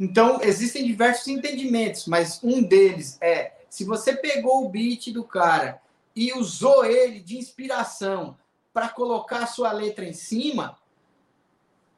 Então, 0.00 0.40
existem 0.42 0.84
diversos 0.84 1.28
entendimentos, 1.28 2.08
mas 2.08 2.42
um 2.42 2.60
deles 2.60 3.18
é: 3.20 3.61
se 3.72 3.84
você 3.84 4.14
pegou 4.14 4.66
o 4.66 4.68
beat 4.68 5.10
do 5.14 5.24
cara 5.24 5.80
e 6.14 6.30
usou 6.34 6.84
ele 6.84 7.20
de 7.20 7.38
inspiração 7.38 8.36
para 8.70 8.90
colocar 8.90 9.44
a 9.44 9.46
sua 9.46 9.72
letra 9.72 10.04
em 10.04 10.12
cima, 10.12 10.76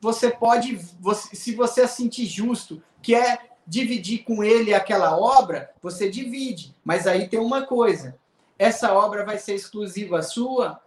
você 0.00 0.30
pode, 0.30 0.76
você- 1.00 1.34
se 1.34 1.52
você 1.52 1.88
sentir 1.88 2.26
justo, 2.26 2.80
que 3.02 3.12
é 3.12 3.40
dividir 3.66 4.22
com 4.22 4.44
ele 4.44 4.72
aquela 4.72 5.18
obra, 5.18 5.72
você 5.82 6.08
divide. 6.08 6.72
Mas 6.84 7.08
aí 7.08 7.26
tem 7.26 7.40
uma 7.40 7.66
coisa: 7.66 8.16
essa 8.56 8.94
obra 8.94 9.24
vai 9.24 9.36
ser 9.36 9.56
exclusiva 9.56 10.22
sua, 10.22 10.80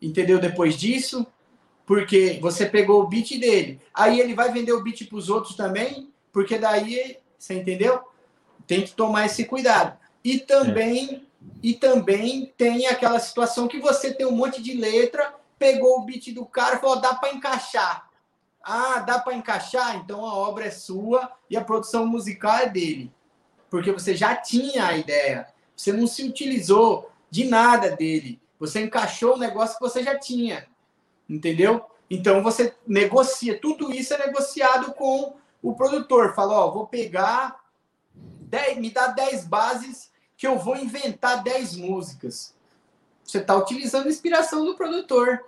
entendeu? 0.00 0.38
Depois 0.38 0.78
disso, 0.78 1.26
porque 1.84 2.38
você 2.40 2.64
pegou 2.64 3.02
o 3.02 3.06
beat 3.06 3.38
dele. 3.38 3.82
Aí 3.92 4.18
ele 4.18 4.34
vai 4.34 4.50
vender 4.50 4.72
o 4.72 4.82
beat 4.82 5.06
para 5.10 5.18
os 5.18 5.28
outros 5.28 5.54
também, 5.54 6.10
porque 6.32 6.58
daí, 6.58 7.18
você 7.38 7.52
entendeu? 7.52 8.00
Tem 8.66 8.82
que 8.82 8.92
tomar 8.94 9.26
esse 9.26 9.44
cuidado. 9.44 10.05
E 10.26 10.40
também, 10.40 11.24
e 11.62 11.72
também 11.72 12.52
tem 12.58 12.88
aquela 12.88 13.20
situação 13.20 13.68
que 13.68 13.78
você 13.78 14.12
tem 14.12 14.26
um 14.26 14.32
monte 14.32 14.60
de 14.60 14.74
letra, 14.74 15.32
pegou 15.56 16.00
o 16.00 16.04
beat 16.04 16.34
do 16.34 16.44
cara 16.44 16.74
e 16.74 16.80
falou: 16.80 17.00
dá 17.00 17.14
para 17.14 17.32
encaixar. 17.32 18.10
Ah, 18.60 18.98
dá 18.98 19.20
para 19.20 19.36
encaixar? 19.36 19.94
Então 19.94 20.26
a 20.26 20.34
obra 20.34 20.64
é 20.64 20.70
sua 20.72 21.30
e 21.48 21.56
a 21.56 21.62
produção 21.62 22.04
musical 22.08 22.56
é 22.56 22.68
dele. 22.68 23.12
Porque 23.70 23.92
você 23.92 24.16
já 24.16 24.34
tinha 24.34 24.88
a 24.88 24.96
ideia. 24.96 25.46
Você 25.76 25.92
não 25.92 26.08
se 26.08 26.24
utilizou 26.24 27.08
de 27.30 27.44
nada 27.44 27.94
dele. 27.94 28.40
Você 28.58 28.82
encaixou 28.82 29.36
o 29.36 29.38
negócio 29.38 29.78
que 29.78 29.88
você 29.88 30.02
já 30.02 30.18
tinha. 30.18 30.66
Entendeu? 31.30 31.86
Então 32.10 32.42
você 32.42 32.74
negocia. 32.84 33.60
Tudo 33.60 33.92
isso 33.92 34.12
é 34.12 34.26
negociado 34.26 34.92
com 34.94 35.34
o 35.62 35.72
produtor. 35.76 36.34
Fala, 36.34 36.66
ó, 36.66 36.72
vou 36.72 36.88
pegar 36.88 37.60
10, 38.16 38.78
me 38.78 38.90
dá 38.90 39.06
10 39.06 39.44
bases 39.44 40.15
que 40.36 40.46
eu 40.46 40.58
vou 40.58 40.76
inventar 40.76 41.42
10 41.42 41.76
músicas. 41.76 42.54
Você 43.24 43.38
está 43.38 43.56
utilizando 43.56 44.06
a 44.06 44.10
inspiração 44.10 44.64
do 44.64 44.76
produtor. 44.76 45.44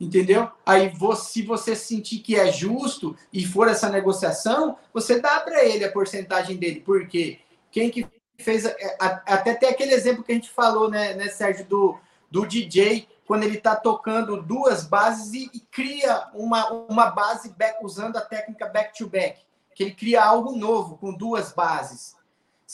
Entendeu? 0.00 0.50
Aí, 0.66 0.92
se 1.16 1.42
você 1.42 1.76
sentir 1.76 2.18
que 2.18 2.36
é 2.36 2.50
justo 2.50 3.16
e 3.32 3.46
for 3.46 3.68
essa 3.68 3.88
negociação, 3.88 4.76
você 4.92 5.20
dá 5.20 5.40
para 5.40 5.64
ele 5.64 5.84
a 5.84 5.92
porcentagem 5.92 6.56
dele. 6.56 6.80
Porque 6.80 7.38
quem 7.70 7.90
que 7.90 8.06
fez. 8.38 8.66
Até 8.98 9.54
tem 9.54 9.68
aquele 9.68 9.94
exemplo 9.94 10.24
que 10.24 10.32
a 10.32 10.34
gente 10.34 10.50
falou, 10.50 10.90
né, 10.90 11.14
né 11.14 11.28
Sérgio, 11.28 11.64
do, 11.66 11.98
do 12.30 12.44
DJ, 12.44 13.08
quando 13.26 13.44
ele 13.44 13.56
está 13.56 13.76
tocando 13.76 14.42
duas 14.42 14.84
bases 14.84 15.32
e, 15.32 15.50
e 15.54 15.60
cria 15.60 16.28
uma, 16.34 16.70
uma 16.72 17.10
base 17.10 17.50
back, 17.50 17.78
usando 17.84 18.16
a 18.16 18.20
técnica 18.20 18.66
back-to-back. 18.66 19.40
Que 19.74 19.84
ele 19.84 19.94
cria 19.94 20.22
algo 20.22 20.56
novo 20.56 20.96
com 20.98 21.12
duas 21.12 21.52
bases. 21.52 22.16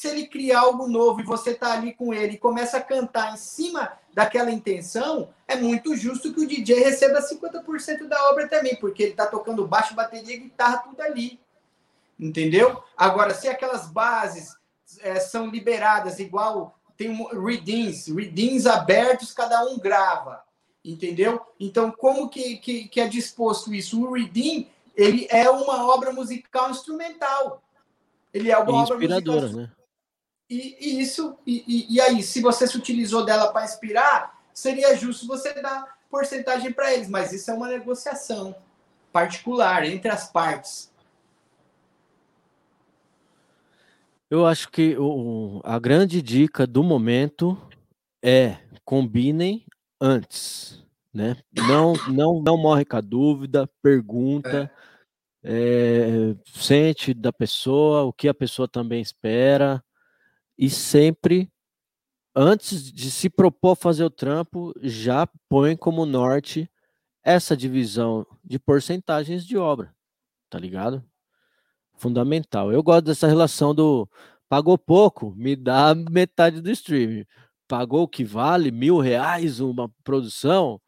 Se 0.01 0.09
ele 0.09 0.27
cria 0.27 0.59
algo 0.59 0.89
novo 0.89 1.21
e 1.21 1.25
você 1.25 1.51
está 1.51 1.75
ali 1.75 1.93
com 1.93 2.15
ele 2.15 2.33
e 2.33 2.39
começa 2.39 2.79
a 2.79 2.83
cantar 2.83 3.35
em 3.35 3.37
cima 3.37 3.93
daquela 4.15 4.51
intenção, 4.51 5.29
é 5.47 5.57
muito 5.57 5.95
justo 5.95 6.33
que 6.33 6.41
o 6.41 6.47
DJ 6.49 6.83
receba 6.83 7.21
50% 7.21 8.09
da 8.09 8.31
obra 8.31 8.49
também, 8.49 8.77
porque 8.77 9.03
ele 9.03 9.11
está 9.11 9.27
tocando 9.27 9.67
baixo, 9.67 9.95
bateria, 9.95 10.39
guitarra, 10.39 10.79
tudo 10.79 11.03
ali. 11.03 11.39
Entendeu? 12.19 12.83
Agora, 12.97 13.35
se 13.35 13.47
aquelas 13.47 13.89
bases 13.89 14.57
eh, 15.01 15.21
são 15.21 15.51
liberadas, 15.51 16.19
igual 16.19 16.81
tem 16.97 17.15
readings, 17.31 18.07
readings 18.07 18.65
abertos, 18.65 19.33
cada 19.33 19.63
um 19.67 19.79
grava. 19.79 20.43
Entendeu? 20.83 21.43
Então, 21.61 21.91
como 21.91 22.31
que, 22.31 22.57
que, 22.57 22.89
que 22.89 23.03
é 23.03 23.07
disposto 23.07 23.75
isso? 23.75 24.03
O 24.03 24.15
reading, 24.15 24.67
ele 24.97 25.27
é 25.29 25.51
uma 25.51 25.93
obra 25.93 26.11
musical 26.11 26.71
instrumental. 26.71 27.63
Ele 28.33 28.51
é 28.51 28.57
uma 28.57 28.83
obra 28.83 28.97
musical 28.97 29.41
né? 29.43 29.71
E, 30.51 30.77
e 30.81 31.01
isso, 31.01 31.37
e, 31.47 31.95
e- 31.95 32.01
aí, 32.01 32.23
se 32.23 32.43
você 32.43 32.67
se 32.67 32.77
utilizou 32.77 33.25
dela 33.25 33.53
para 33.53 33.65
inspirar, 33.65 34.43
seria 34.53 34.97
justo 34.97 35.27
você 35.29 35.55
dar 35.63 35.99
porcentagem 36.11 36.73
para 36.73 36.93
eles, 36.93 37.09
mas 37.09 37.33
isso 37.33 37.51
é 37.53 37.55
uma 37.55 37.69
negociação 37.69 38.55
particular 39.13 39.85
entre 39.85 40.11
as 40.11 40.31
partes. 40.31 40.91
Eu 44.29 44.45
acho 44.45 44.69
que 44.71 44.97
o- 44.99 45.61
a 45.65 45.79
grande 45.79 46.21
dica 46.21 46.67
do 46.67 46.83
momento 46.83 47.57
é 48.23 48.59
combinem 48.85 49.65
antes, 50.01 50.85
né? 51.15 51.37
Não, 51.53 51.95
não, 52.09 52.43
não 52.43 52.57
morre 52.57 52.85
com 52.85 52.97
a 52.97 53.01
dúvida, 53.01 53.69
pergunta, 53.83 54.71
é, 55.43 56.35
sente 56.45 57.15
da 57.15 57.33
pessoa, 57.33 58.03
o 58.03 58.13
que 58.13 58.29
a 58.29 58.35
pessoa 58.35 58.69
também 58.69 59.01
espera, 59.01 59.83
e 60.61 60.69
sempre, 60.69 61.51
antes 62.37 62.93
de 62.93 63.11
se 63.11 63.31
propor 63.31 63.75
fazer 63.75 64.05
o 64.05 64.11
trampo, 64.11 64.75
já 64.83 65.27
põe 65.49 65.75
como 65.75 66.05
norte 66.05 66.71
essa 67.25 67.57
divisão 67.57 68.27
de 68.45 68.59
porcentagens 68.59 69.47
de 69.47 69.57
obra, 69.57 69.95
tá 70.51 70.59
ligado? 70.59 71.03
Fundamental. 71.97 72.71
Eu 72.71 72.83
gosto 72.83 73.07
dessa 73.07 73.27
relação 73.27 73.75
do 73.75 74.07
pagou 74.51 74.77
pouco, 74.77 75.35
me 75.35 75.57
dá 75.57 75.95
metade 75.95 76.61
do 76.61 76.71
stream. 76.71 77.25
Pagou 77.67 78.03
o 78.03 78.09
que 78.09 78.23
vale, 78.23 78.71
mil 78.71 78.99
reais 78.99 79.61
uma 79.61 79.91
produção, 80.05 80.79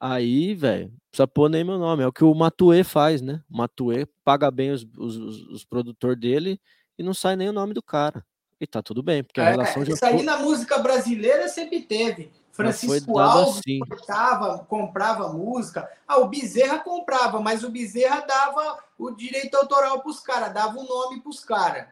aí, 0.00 0.54
velho, 0.54 0.90
precisa 1.10 1.26
pôr 1.28 1.50
nem 1.50 1.64
meu 1.64 1.78
nome. 1.78 2.02
É 2.02 2.06
o 2.06 2.12
que 2.12 2.24
o 2.24 2.34
Matue 2.34 2.82
faz, 2.82 3.20
né? 3.20 3.42
O 3.50 3.58
Matue 3.58 4.06
paga 4.24 4.50
bem 4.50 4.70
os, 4.70 4.86
os, 4.96 5.16
os, 5.16 5.42
os 5.48 5.64
produtores 5.66 6.18
dele 6.18 6.58
e 6.98 7.02
não 7.02 7.12
sai 7.12 7.36
nem 7.36 7.50
o 7.50 7.52
nome 7.52 7.74
do 7.74 7.82
cara. 7.82 8.24
E 8.60 8.66
tá 8.66 8.82
tudo 8.82 9.02
bem, 9.02 9.22
porque 9.22 9.40
a 9.40 9.44
É, 9.44 9.50
relação 9.50 9.84
já 9.84 9.94
isso 9.94 10.04
aí 10.04 10.14
foi, 10.16 10.22
na 10.24 10.38
música 10.38 10.78
brasileira 10.78 11.48
sempre 11.48 11.80
teve. 11.80 12.30
Francisco 12.52 13.16
Alves 13.20 13.58
assim. 13.58 13.78
cortava, 13.88 14.58
comprava 14.68 15.28
música. 15.32 15.88
Ah, 16.08 16.18
o 16.18 16.28
Bezerra 16.28 16.80
comprava, 16.80 17.40
mas 17.40 17.62
o 17.62 17.70
Bezerra 17.70 18.20
dava 18.26 18.82
o 18.98 19.12
direito 19.12 19.54
autoral 19.54 20.00
para 20.00 20.10
os 20.10 20.18
caras, 20.18 20.52
dava 20.52 20.76
o 20.76 20.84
nome 20.84 21.20
para 21.20 21.30
os 21.30 21.44
caras. 21.44 21.86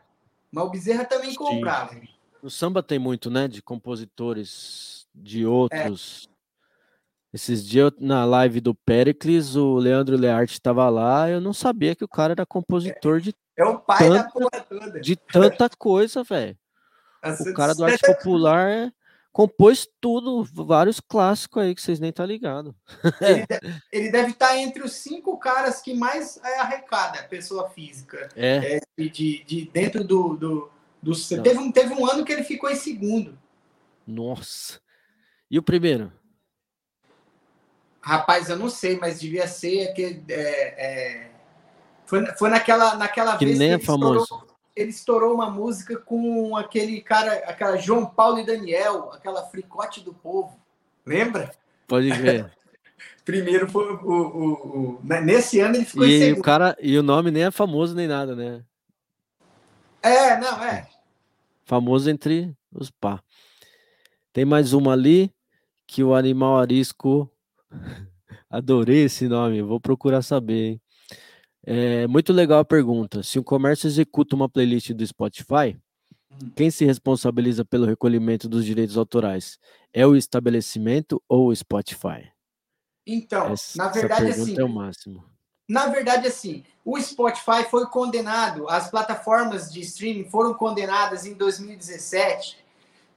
Mas 0.50 0.64
o 0.64 0.70
Bezerra 0.70 1.04
também 1.04 1.30
Sim. 1.30 1.36
comprava. 1.36 1.94
No 2.42 2.50
samba 2.50 2.82
tem 2.82 2.98
muito, 2.98 3.30
né? 3.30 3.46
De 3.46 3.62
compositores 3.62 5.06
É. 5.16 5.20
de 5.22 5.46
outros. 5.46 6.28
Esses 7.32 7.64
dias 7.64 7.92
na 8.00 8.24
live 8.24 8.60
do 8.60 8.74
Pericles, 8.74 9.54
o 9.56 9.76
Leandro 9.76 10.16
Learte 10.16 10.54
estava 10.54 10.88
lá. 10.88 11.28
Eu 11.30 11.40
não 11.40 11.52
sabia 11.52 11.94
que 11.94 12.04
o 12.04 12.08
cara 12.08 12.32
era 12.32 12.46
compositor 12.46 13.20
de, 13.20 13.32
É 13.56 13.64
o 13.64 13.78
pai 13.78 14.08
da 14.10 14.24
tanta, 14.24 14.30
porra 14.32 14.60
toda. 14.68 15.00
de 15.00 15.16
tanta 15.16 15.68
coisa, 15.70 16.22
velho. 16.22 16.56
Assim, 17.22 17.50
O 17.50 17.54
cara 17.54 17.74
do 17.74 17.84
arte 17.84 17.98
popular 18.06 18.92
compôs 19.32 19.86
tudo, 20.00 20.44
vários 20.44 20.98
clássicos 21.00 21.62
aí 21.62 21.74
que 21.74 21.82
vocês 21.82 21.98
nem 22.00 22.12
tá 22.12 22.24
ligado. 22.24 22.74
Ele, 23.20 23.46
de- 23.46 23.82
ele 23.92 24.10
deve 24.10 24.30
estar 24.30 24.56
entre 24.56 24.82
os 24.82 24.92
cinco 24.92 25.36
caras 25.38 25.80
que 25.82 25.92
mais 25.94 26.38
é, 26.44 26.58
arrecada 26.60 27.22
pessoa 27.24 27.68
física. 27.70 28.28
É. 28.36 28.76
É, 28.76 28.80
de, 28.98 29.08
de- 29.10 29.44
de- 29.44 29.70
dentro 29.72 30.04
do. 30.04 30.36
do, 30.36 30.70
do- 31.02 31.42
teve, 31.42 31.58
um, 31.58 31.70
teve 31.72 31.92
um 31.94 32.06
ano 32.10 32.24
que 32.24 32.32
ele 32.32 32.44
ficou 32.44 32.70
em 32.70 32.76
segundo. 32.76 33.38
Nossa. 34.06 34.80
E 35.50 35.58
o 35.58 35.62
primeiro? 35.62 36.12
Rapaz, 38.00 38.48
eu 38.48 38.56
não 38.56 38.68
sei, 38.70 38.96
mas 38.98 39.18
devia 39.20 39.48
ser 39.48 39.88
aquele. 39.88 40.22
É, 40.28 40.86
é... 41.22 41.30
Foi, 42.06 42.24
foi 42.36 42.48
naquela, 42.50 42.94
naquela 42.96 43.36
Que 43.36 43.44
vez 43.44 43.58
nem 43.58 43.68
que 43.68 43.72
é 43.72 43.76
ele 43.76 43.82
estourou, 43.82 44.26
famoso. 44.26 44.46
ele 44.74 44.90
estourou 44.90 45.34
uma 45.34 45.50
música 45.50 45.96
com 45.98 46.56
aquele 46.56 47.00
cara, 47.00 47.32
aquela 47.48 47.76
João 47.76 48.06
Paulo 48.06 48.38
e 48.38 48.46
Daniel, 48.46 49.10
aquela 49.12 49.42
fricote 49.46 50.00
do 50.00 50.14
povo. 50.14 50.58
Lembra? 51.04 51.52
Pode 51.86 52.10
ver. 52.12 52.50
Primeiro 53.24 53.68
foi 53.68 53.92
o, 53.92 53.96
o, 53.96 54.52
o- 54.52 55.00
né, 55.02 55.20
nesse 55.20 55.58
ano 55.60 55.74
ele 55.74 55.84
ficou 55.84 56.06
E 56.06 56.32
o 56.32 56.40
cara, 56.42 56.76
e 56.80 56.96
o 56.96 57.02
nome 57.02 57.30
nem 57.32 57.44
é 57.44 57.50
famoso 57.50 57.94
nem 57.94 58.06
nada, 58.06 58.36
né? 58.36 58.64
É, 60.00 60.38
não, 60.38 60.62
é. 60.62 60.88
Famoso 61.64 62.08
entre 62.08 62.54
os 62.72 62.90
pá. 62.90 63.20
Tem 64.32 64.44
mais 64.44 64.72
uma 64.72 64.92
ali 64.92 65.32
que 65.86 66.04
o 66.04 66.14
animal 66.14 66.56
arisco. 66.58 67.28
Adorei 68.48 69.04
esse 69.04 69.26
nome, 69.26 69.60
vou 69.62 69.80
procurar 69.80 70.22
saber. 70.22 70.64
hein? 70.72 70.80
É 71.68 72.06
muito 72.06 72.32
legal 72.32 72.60
a 72.60 72.64
pergunta. 72.64 73.24
Se 73.24 73.40
um 73.40 73.42
comércio 73.42 73.88
executa 73.88 74.36
uma 74.36 74.48
playlist 74.48 74.92
do 74.92 75.04
Spotify, 75.04 75.76
quem 76.54 76.70
se 76.70 76.84
responsabiliza 76.84 77.64
pelo 77.64 77.84
recolhimento 77.84 78.48
dos 78.48 78.64
direitos 78.64 78.96
autorais? 78.96 79.58
É 79.92 80.06
o 80.06 80.14
estabelecimento 80.14 81.20
ou 81.28 81.48
o 81.48 81.56
Spotify? 81.56 82.30
Então, 83.04 83.52
Essa, 83.52 83.78
na 83.78 83.84
essa 83.90 83.98
verdade, 83.98 84.24
pergunta 84.26 84.42
assim, 84.52 84.60
é 84.60 84.64
o 84.64 84.68
máximo. 84.68 85.24
Na 85.68 85.88
verdade, 85.88 86.28
assim, 86.28 86.62
o 86.84 87.00
Spotify 87.00 87.64
foi 87.68 87.86
condenado, 87.86 88.68
as 88.68 88.88
plataformas 88.88 89.72
de 89.72 89.80
streaming 89.80 90.30
foram 90.30 90.54
condenadas 90.54 91.26
em 91.26 91.34
2017, 91.34 92.58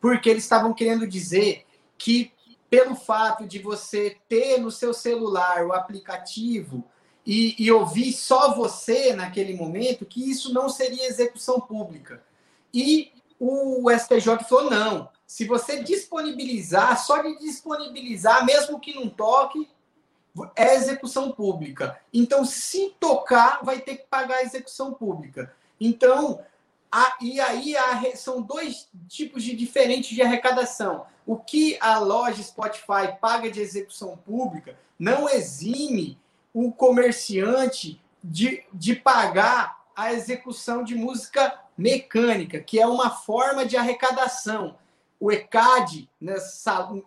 porque 0.02 0.28
eles 0.28 0.44
estavam 0.44 0.74
querendo 0.74 1.08
dizer 1.08 1.66
que, 2.00 2.32
pelo 2.68 2.96
fato 2.96 3.46
de 3.46 3.60
você 3.60 4.18
ter 4.28 4.58
no 4.60 4.72
seu 4.72 4.92
celular 4.92 5.68
o 5.68 5.74
aplicativo 5.74 6.84
e, 7.32 7.54
e 7.60 7.72
ouvir 7.72 8.12
só 8.12 8.56
você 8.56 9.14
naquele 9.14 9.54
momento, 9.54 10.04
que 10.04 10.32
isso 10.32 10.52
não 10.52 10.68
seria 10.68 11.06
execução 11.06 11.62
pública. 11.62 12.24
E 12.74 13.12
o 13.40 13.88
STJ 13.92 14.46
falou: 14.50 14.72
não, 14.72 15.10
se 15.28 15.46
você 15.46 15.84
disponibilizar, 15.84 17.00
só 17.06 17.22
de 17.22 17.38
disponibilizar, 17.38 18.44
mesmo 18.44 18.80
que 18.80 18.96
não 18.96 19.08
toque, 19.08 19.70
é 20.56 20.74
execução 20.74 21.32
pública. 21.32 22.02
Então, 22.12 22.44
se 22.44 22.96
tocar, 23.00 23.64
vai 23.64 23.80
ter 23.80 23.98
que 23.98 24.08
pagar 24.10 24.38
a 24.38 24.44
execução 24.44 24.96
pública. 24.96 25.54
Então, 25.80 26.44
a- 26.92 27.16
e 27.22 27.40
aí 27.40 27.78
a 27.78 28.16
são 28.16 28.42
dois 28.42 28.90
tipos 29.08 29.44
de 29.44 29.56
diferentes 29.56 30.10
de 30.10 30.24
arrecadação. 30.24 31.06
O 31.28 31.38
que 31.38 31.78
a 31.80 32.00
loja 32.00 32.42
Spotify 32.42 33.16
paga 33.22 33.52
de 33.52 33.62
execução 33.62 34.18
pública 34.18 34.76
não 34.98 35.30
exime 35.30 36.18
o 36.54 36.72
comerciante 36.72 38.02
de, 38.24 38.64
de 38.74 38.96
pagar 38.96 39.80
a 39.96 40.14
execução 40.14 40.84
de 40.84 40.96
música 40.96 41.60
mecânica, 41.78 42.60
que 42.60 42.80
é 42.80 42.88
uma 42.88 43.10
forma 43.10 43.66
de 43.66 43.78
arrecadação. 43.78 44.78
O 45.20 45.32
ECAD, 45.32 46.10
né, 46.20 46.36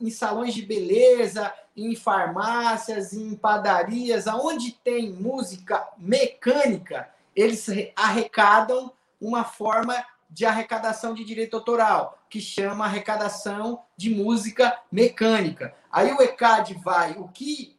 em 0.01 0.11
salões 0.11 0.53
de 0.55 0.63
beleza, 0.63 1.53
em 1.77 1.97
farmácias, 1.97 3.15
em 3.15 3.35
padarias, 3.35 4.27
aonde 4.29 4.73
tem 4.73 5.11
música 5.11 5.89
mecânica, 5.97 7.09
eles 7.35 7.67
re- 7.67 7.93
arrecadam 7.97 8.93
uma 9.19 9.45
forma 9.45 10.05
de 10.29 10.45
arrecadação 10.45 11.15
de 11.15 11.25
direito 11.25 11.57
autoral, 11.57 12.19
que 12.29 12.41
chama 12.41 12.85
arrecadação 12.85 13.83
de 13.97 14.11
música 14.11 14.79
mecânica. 14.91 15.75
Aí 15.91 16.13
o 16.13 16.21
ECAD 16.23 16.75
vai, 16.75 17.13
o 17.13 17.29
que, 17.29 17.77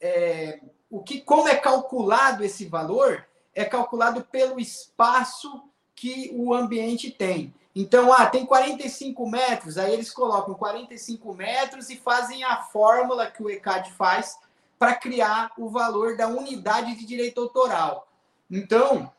é, 0.00 0.60
o 0.92 1.02
que, 1.02 1.22
como 1.22 1.48
é 1.48 1.56
calculado 1.56 2.44
esse 2.44 2.66
valor, 2.66 3.26
é 3.54 3.64
calculado 3.64 4.22
pelo 4.30 4.60
espaço 4.60 5.64
que 5.94 6.30
o 6.34 6.52
ambiente 6.52 7.10
tem. 7.10 7.54
Então, 7.74 8.12
ah, 8.12 8.26
tem 8.26 8.44
45 8.44 9.26
metros, 9.26 9.78
aí 9.78 9.94
eles 9.94 10.10
colocam 10.10 10.54
45 10.54 11.32
metros 11.32 11.88
e 11.88 11.96
fazem 11.96 12.44
a 12.44 12.58
fórmula 12.58 13.30
que 13.30 13.42
o 13.42 13.48
ECAD 13.48 13.90
faz 13.92 14.38
para 14.78 14.94
criar 14.94 15.52
o 15.56 15.70
valor 15.70 16.14
da 16.14 16.28
unidade 16.28 16.94
de 16.94 17.06
direito 17.06 17.40
autoral. 17.40 18.06
Então, 18.50 19.10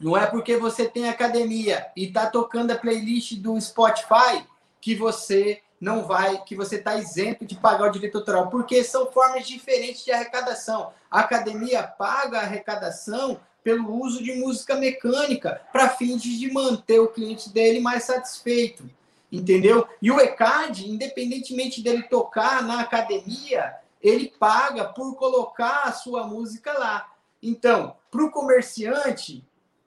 não 0.00 0.16
é 0.16 0.26
porque 0.26 0.56
você 0.56 0.88
tem 0.88 1.08
academia 1.08 1.86
e 1.94 2.06
está 2.06 2.28
tocando 2.28 2.72
a 2.72 2.76
playlist 2.76 3.34
do 3.34 3.60
Spotify 3.60 4.44
que 4.80 4.96
você 4.96 5.62
não 5.80 6.04
vai, 6.04 6.42
que 6.44 6.56
você 6.56 6.76
está 6.76 6.96
isento 6.96 7.44
de 7.44 7.56
pagar 7.56 7.88
o 7.88 7.92
direito 7.92 8.18
autoral, 8.18 8.48
porque 8.48 8.82
são 8.82 9.10
formas 9.10 9.46
diferentes 9.46 10.04
de 10.04 10.12
arrecadação. 10.12 10.92
A 11.10 11.20
academia 11.20 11.82
paga 11.82 12.38
a 12.38 12.42
arrecadação 12.42 13.40
pelo 13.62 14.00
uso 14.00 14.22
de 14.22 14.32
música 14.34 14.76
mecânica 14.76 15.60
para 15.72 15.88
fins 15.88 16.22
de 16.22 16.52
manter 16.52 17.00
o 17.00 17.08
cliente 17.08 17.50
dele 17.50 17.80
mais 17.80 18.04
satisfeito, 18.04 18.88
entendeu? 19.30 19.86
E 20.00 20.10
o 20.10 20.20
ECAD, 20.20 20.88
independentemente 20.88 21.82
dele 21.82 22.04
tocar 22.04 22.62
na 22.62 22.80
academia, 22.80 23.74
ele 24.00 24.32
paga 24.38 24.84
por 24.84 25.16
colocar 25.16 25.82
a 25.82 25.92
sua 25.92 26.26
música 26.26 26.72
lá. 26.72 27.10
Então, 27.42 27.96
para 28.10 28.24
o 28.24 28.30
comerciante, 28.30 29.44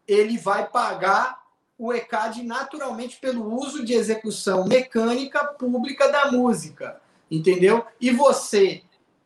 ele 0.08 0.38
vai 0.38 0.68
pagar 0.68 1.42
o 1.80 1.94
ECAD 1.94 2.44
naturalmente 2.44 3.18
pelo 3.18 3.56
uso 3.56 3.86
de 3.86 3.94
execução 3.94 4.68
mecânica 4.68 5.46
pública 5.46 6.12
da 6.12 6.30
música, 6.30 7.02
entendeu? 7.32 7.86
E 8.02 8.12
você, 8.12 8.84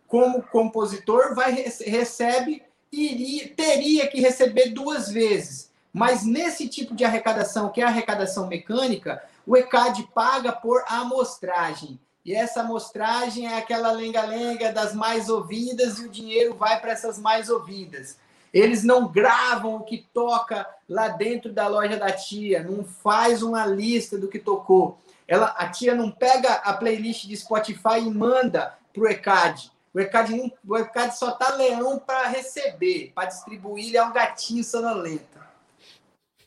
como 0.07 0.43
compositor, 0.43 1.33
vai 1.33 1.51
rece- 1.51 1.89
recebe 1.89 2.61
iria, 2.91 3.49
teria 3.55 4.07
que 4.07 4.21
receber 4.21 4.69
duas 4.69 5.09
vezes. 5.09 5.71
Mas 5.91 6.23
nesse 6.23 6.67
tipo 6.67 6.95
de 6.95 7.03
arrecadação, 7.03 7.69
que 7.69 7.81
é 7.81 7.83
a 7.83 7.87
arrecadação 7.87 8.47
mecânica, 8.47 9.23
o 9.47 9.57
ECAD 9.57 10.09
paga 10.13 10.51
por 10.51 10.83
amostragem. 10.87 11.99
E 12.23 12.33
essa 12.33 12.61
amostragem 12.61 13.47
é 13.47 13.57
aquela 13.57 13.91
lenga-lenga 13.91 14.71
das 14.71 14.93
mais 14.93 15.27
ouvidas 15.27 15.99
e 15.99 16.05
o 16.05 16.09
dinheiro 16.09 16.53
vai 16.53 16.79
para 16.79 16.91
essas 16.91 17.17
mais 17.19 17.49
ouvidas. 17.49 18.17
Eles 18.53 18.83
não 18.83 19.11
gravam 19.11 19.75
o 19.75 19.83
que 19.83 20.05
toca 20.13 20.67
lá 20.87 21.07
dentro 21.07 21.51
da 21.51 21.67
loja 21.67 21.97
da 21.97 22.11
tia, 22.11 22.61
não 22.61 22.83
faz 22.83 23.41
uma 23.41 23.65
lista 23.65 24.17
do 24.17 24.27
que 24.27 24.37
tocou. 24.37 24.99
Ela, 25.27 25.47
a 25.57 25.67
tia 25.69 25.95
não 25.95 26.11
pega 26.11 26.53
a 26.53 26.73
playlist 26.73 27.25
de 27.25 27.35
Spotify 27.35 27.97
e 27.99 28.11
manda 28.11 28.77
para 28.93 29.03
o 29.03 29.07
ECAD. 29.07 29.71
O 29.93 29.99
ECAD, 29.99 30.53
o 30.67 30.77
ECAD 30.77 31.17
só 31.17 31.31
tá 31.31 31.55
leão 31.55 31.97
para 31.97 32.27
receber, 32.27 33.11
para 33.15 33.27
distribuir, 33.27 33.87
ele 33.87 33.97
é 33.97 34.03
um 34.03 34.13
gatinho 34.13 34.63
sonolento. 34.63 35.39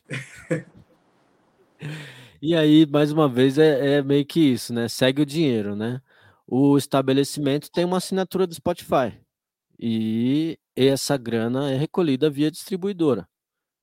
E 2.39 2.55
aí, 2.55 2.85
mais 2.85 3.11
uma 3.11 3.27
vez, 3.27 3.57
é, 3.57 3.97
é 3.97 4.03
meio 4.03 4.23
que 4.25 4.39
isso, 4.39 4.71
né? 4.71 4.87
Segue 4.87 5.23
o 5.23 5.25
dinheiro, 5.25 5.75
né? 5.75 5.99
O 6.45 6.77
estabelecimento 6.77 7.71
tem 7.71 7.83
uma 7.83 7.97
assinatura 7.97 8.45
do 8.45 8.53
Spotify. 8.53 9.19
E 9.79 10.59
essa 10.85 11.17
grana 11.17 11.71
é 11.71 11.75
recolhida 11.75 12.29
via 12.29 12.51
distribuidora 12.51 13.27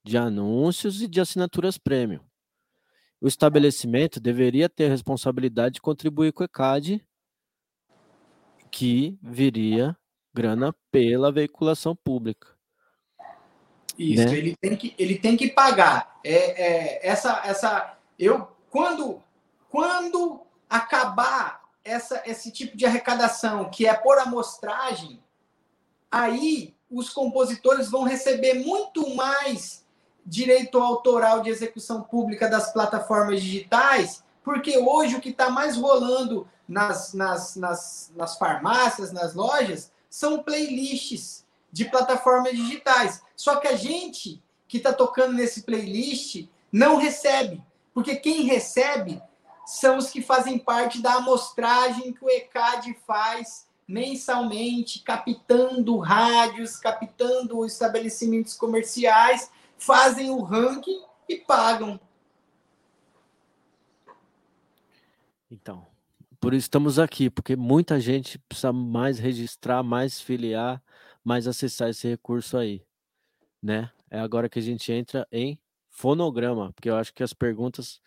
de 0.04 0.16
anúncios 0.18 1.02
e 1.02 1.08
de 1.08 1.20
assinaturas 1.20 1.78
premium. 1.78 2.20
O 3.20 3.26
estabelecimento 3.26 4.20
deveria 4.20 4.68
ter 4.68 4.86
a 4.86 4.90
responsabilidade 4.90 5.76
de 5.76 5.80
contribuir 5.80 6.32
com 6.32 6.42
o 6.42 6.44
ECAD, 6.44 7.02
que 8.70 9.18
viria 9.22 9.96
grana 10.32 10.74
pela 10.90 11.32
veiculação 11.32 11.96
pública. 11.96 12.48
Isso, 13.96 14.26
né? 14.26 14.36
ele, 14.36 14.56
tem 14.56 14.76
que, 14.76 14.94
ele 14.98 15.18
tem 15.18 15.36
que 15.36 15.48
pagar. 15.48 16.20
É, 16.22 16.34
é, 16.34 17.08
essa, 17.08 17.40
essa, 17.44 17.96
eu, 18.18 18.48
quando, 18.68 19.22
quando 19.70 20.42
acabar 20.68 21.62
essa, 21.84 22.22
esse 22.26 22.50
tipo 22.50 22.76
de 22.76 22.84
arrecadação, 22.84 23.70
que 23.70 23.86
é 23.86 23.94
por 23.94 24.18
amostragem, 24.18 25.22
aí 26.10 26.73
os 26.94 27.10
compositores 27.10 27.90
vão 27.90 28.04
receber 28.04 28.54
muito 28.54 29.14
mais 29.14 29.84
direito 30.24 30.78
autoral 30.78 31.42
de 31.42 31.50
execução 31.50 32.02
pública 32.02 32.48
das 32.48 32.72
plataformas 32.72 33.42
digitais, 33.42 34.22
porque 34.42 34.78
hoje 34.78 35.16
o 35.16 35.20
que 35.20 35.30
está 35.30 35.50
mais 35.50 35.76
rolando 35.76 36.48
nas, 36.68 37.12
nas, 37.12 37.56
nas, 37.56 38.12
nas 38.14 38.38
farmácias, 38.38 39.12
nas 39.12 39.34
lojas, 39.34 39.90
são 40.08 40.42
playlists 40.42 41.44
de 41.70 41.84
plataformas 41.86 42.52
digitais. 42.52 43.22
Só 43.36 43.56
que 43.56 43.66
a 43.66 43.76
gente 43.76 44.42
que 44.68 44.78
está 44.78 44.92
tocando 44.92 45.34
nesse 45.34 45.62
playlist 45.62 46.48
não 46.70 46.96
recebe, 46.96 47.62
porque 47.92 48.16
quem 48.16 48.42
recebe 48.42 49.20
são 49.66 49.98
os 49.98 50.10
que 50.10 50.22
fazem 50.22 50.58
parte 50.58 51.02
da 51.02 51.14
amostragem 51.14 52.12
que 52.12 52.24
o 52.24 52.30
ECAD 52.30 52.96
faz 53.06 53.66
mensalmente, 53.86 55.00
captando 55.00 55.98
rádios, 55.98 56.76
captando 56.76 57.64
estabelecimentos 57.64 58.54
comerciais, 58.54 59.50
fazem 59.78 60.30
o 60.30 60.42
ranking 60.42 61.02
e 61.28 61.36
pagam. 61.36 62.00
Então, 65.50 65.86
Por 66.40 66.52
isso 66.52 66.66
estamos 66.66 66.98
aqui, 66.98 67.30
porque 67.30 67.56
muita 67.56 67.98
gente 67.98 68.38
precisa 68.38 68.70
mais 68.70 69.18
registrar, 69.18 69.82
mais 69.82 70.20
filiar, 70.20 70.82
mais 71.24 71.46
acessar 71.46 71.88
esse 71.88 72.06
recurso 72.06 72.58
aí, 72.58 72.84
né? 73.62 73.90
É 74.10 74.20
agora 74.20 74.48
que 74.48 74.58
a 74.58 74.62
gente 74.62 74.92
entra 74.92 75.26
em 75.32 75.58
fonograma, 75.88 76.70
porque 76.74 76.90
eu 76.90 76.96
acho 76.96 77.14
que 77.14 77.22
as 77.22 77.32
perguntas 77.32 77.98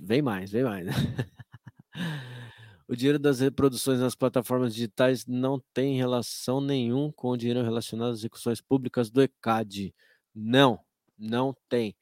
vem 0.00 0.22
mais, 0.22 0.50
vem 0.50 0.64
mais. 0.64 0.86
Né? 0.86 0.92
o 2.88 2.94
dinheiro 2.94 3.18
das 3.18 3.40
reproduções 3.40 4.00
nas 4.00 4.14
plataformas 4.14 4.74
digitais 4.74 5.26
não 5.26 5.60
tem 5.74 5.96
relação 5.96 6.60
nenhum 6.60 7.10
com 7.10 7.30
o 7.30 7.36
dinheiro 7.36 7.62
relacionado 7.62 8.12
às 8.12 8.18
execuções 8.18 8.60
públicas 8.60 9.10
do 9.10 9.22
ECAD. 9.22 9.94
Não, 10.34 10.78
não 11.18 11.54
tem. 11.68 11.96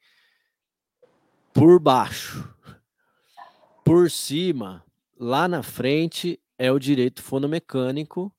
Por 1.53 1.79
baixo. 1.79 2.53
Por 3.83 4.11
cima, 4.11 4.83
lá 5.17 5.47
na 5.47 5.63
frente 5.63 6.39
é 6.57 6.71
o 6.71 6.79
direito 6.79 7.23
fonomecânico 7.23 8.33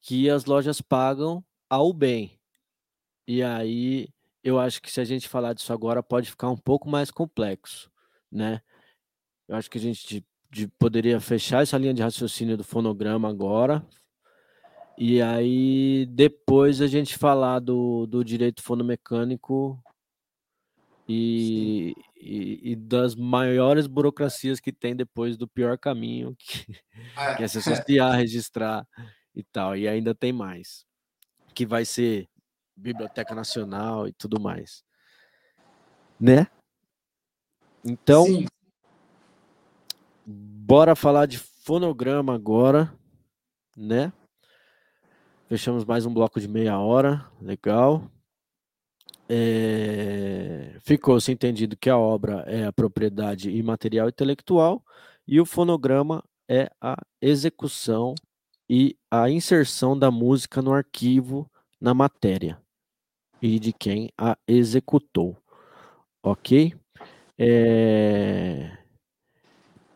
que 0.00 0.28
as 0.28 0.44
lojas 0.44 0.80
pagam 0.80 1.44
ao 1.70 1.92
bem. 1.92 2.38
E 3.26 3.42
aí 3.42 4.08
eu 4.42 4.58
acho 4.58 4.82
que 4.82 4.90
se 4.90 5.00
a 5.00 5.04
gente 5.04 5.28
falar 5.28 5.54
disso 5.54 5.72
agora 5.72 6.02
pode 6.02 6.30
ficar 6.30 6.50
um 6.50 6.56
pouco 6.56 6.88
mais 6.88 7.10
complexo, 7.10 7.90
né? 8.30 8.60
Eu 9.46 9.56
acho 9.56 9.70
que 9.70 9.78
a 9.78 9.80
gente 9.80 10.26
de, 10.52 10.66
de, 10.66 10.68
poderia 10.68 11.18
fechar 11.20 11.62
essa 11.62 11.78
linha 11.78 11.94
de 11.94 12.02
raciocínio 12.02 12.56
do 12.56 12.64
fonograma 12.64 13.28
agora. 13.28 13.84
E 14.98 15.22
aí 15.22 16.06
depois 16.06 16.80
a 16.80 16.86
gente 16.86 17.16
falar 17.16 17.58
do, 17.58 18.06
do 18.06 18.22
direito 18.22 18.62
fonomecânico 18.62 19.82
e, 21.08 21.94
e, 22.20 22.72
e, 22.72 22.76
das 22.76 23.14
maiores 23.14 23.86
burocracias 23.86 24.60
que 24.60 24.72
tem 24.72 24.94
depois 24.94 25.36
do 25.36 25.48
pior 25.48 25.78
caminho, 25.78 26.36
que, 26.38 26.66
é, 27.16 27.34
que 27.36 27.42
é 27.42 27.48
se 27.48 27.58
associar, 27.58 28.16
registrar 28.16 28.86
e 29.34 29.42
tal. 29.42 29.76
E 29.76 29.88
ainda 29.88 30.14
tem 30.14 30.32
mais, 30.32 30.84
que 31.54 31.66
vai 31.66 31.84
ser 31.84 32.28
Biblioteca 32.76 33.34
Nacional 33.34 34.06
e 34.06 34.12
tudo 34.12 34.40
mais. 34.40 34.84
Né? 36.20 36.46
Então, 37.84 38.26
Sim. 38.26 38.46
Bora 40.26 40.94
falar 40.94 41.26
de 41.26 41.38
fonograma 41.38 42.34
agora, 42.34 42.92
né? 43.76 44.12
Fechamos 45.48 45.84
mais 45.84 46.06
um 46.06 46.12
bloco 46.14 46.40
de 46.40 46.48
meia 46.48 46.78
hora, 46.78 47.26
legal. 47.40 48.10
É... 49.28 50.78
Ficou-se 50.80 51.30
entendido 51.30 51.76
que 51.76 51.90
a 51.90 51.96
obra 51.96 52.44
é 52.46 52.64
a 52.64 52.72
propriedade 52.72 53.50
imaterial 53.50 54.08
intelectual 54.08 54.84
e 55.26 55.40
o 55.40 55.46
fonograma 55.46 56.24
é 56.48 56.70
a 56.80 56.96
execução 57.20 58.14
e 58.68 58.96
a 59.10 59.30
inserção 59.30 59.98
da 59.98 60.10
música 60.10 60.62
no 60.62 60.72
arquivo 60.72 61.50
na 61.80 61.94
matéria 61.94 62.60
e 63.40 63.58
de 63.58 63.72
quem 63.72 64.10
a 64.16 64.36
executou. 64.46 65.36
Ok? 66.22 66.74
É... 67.38 68.81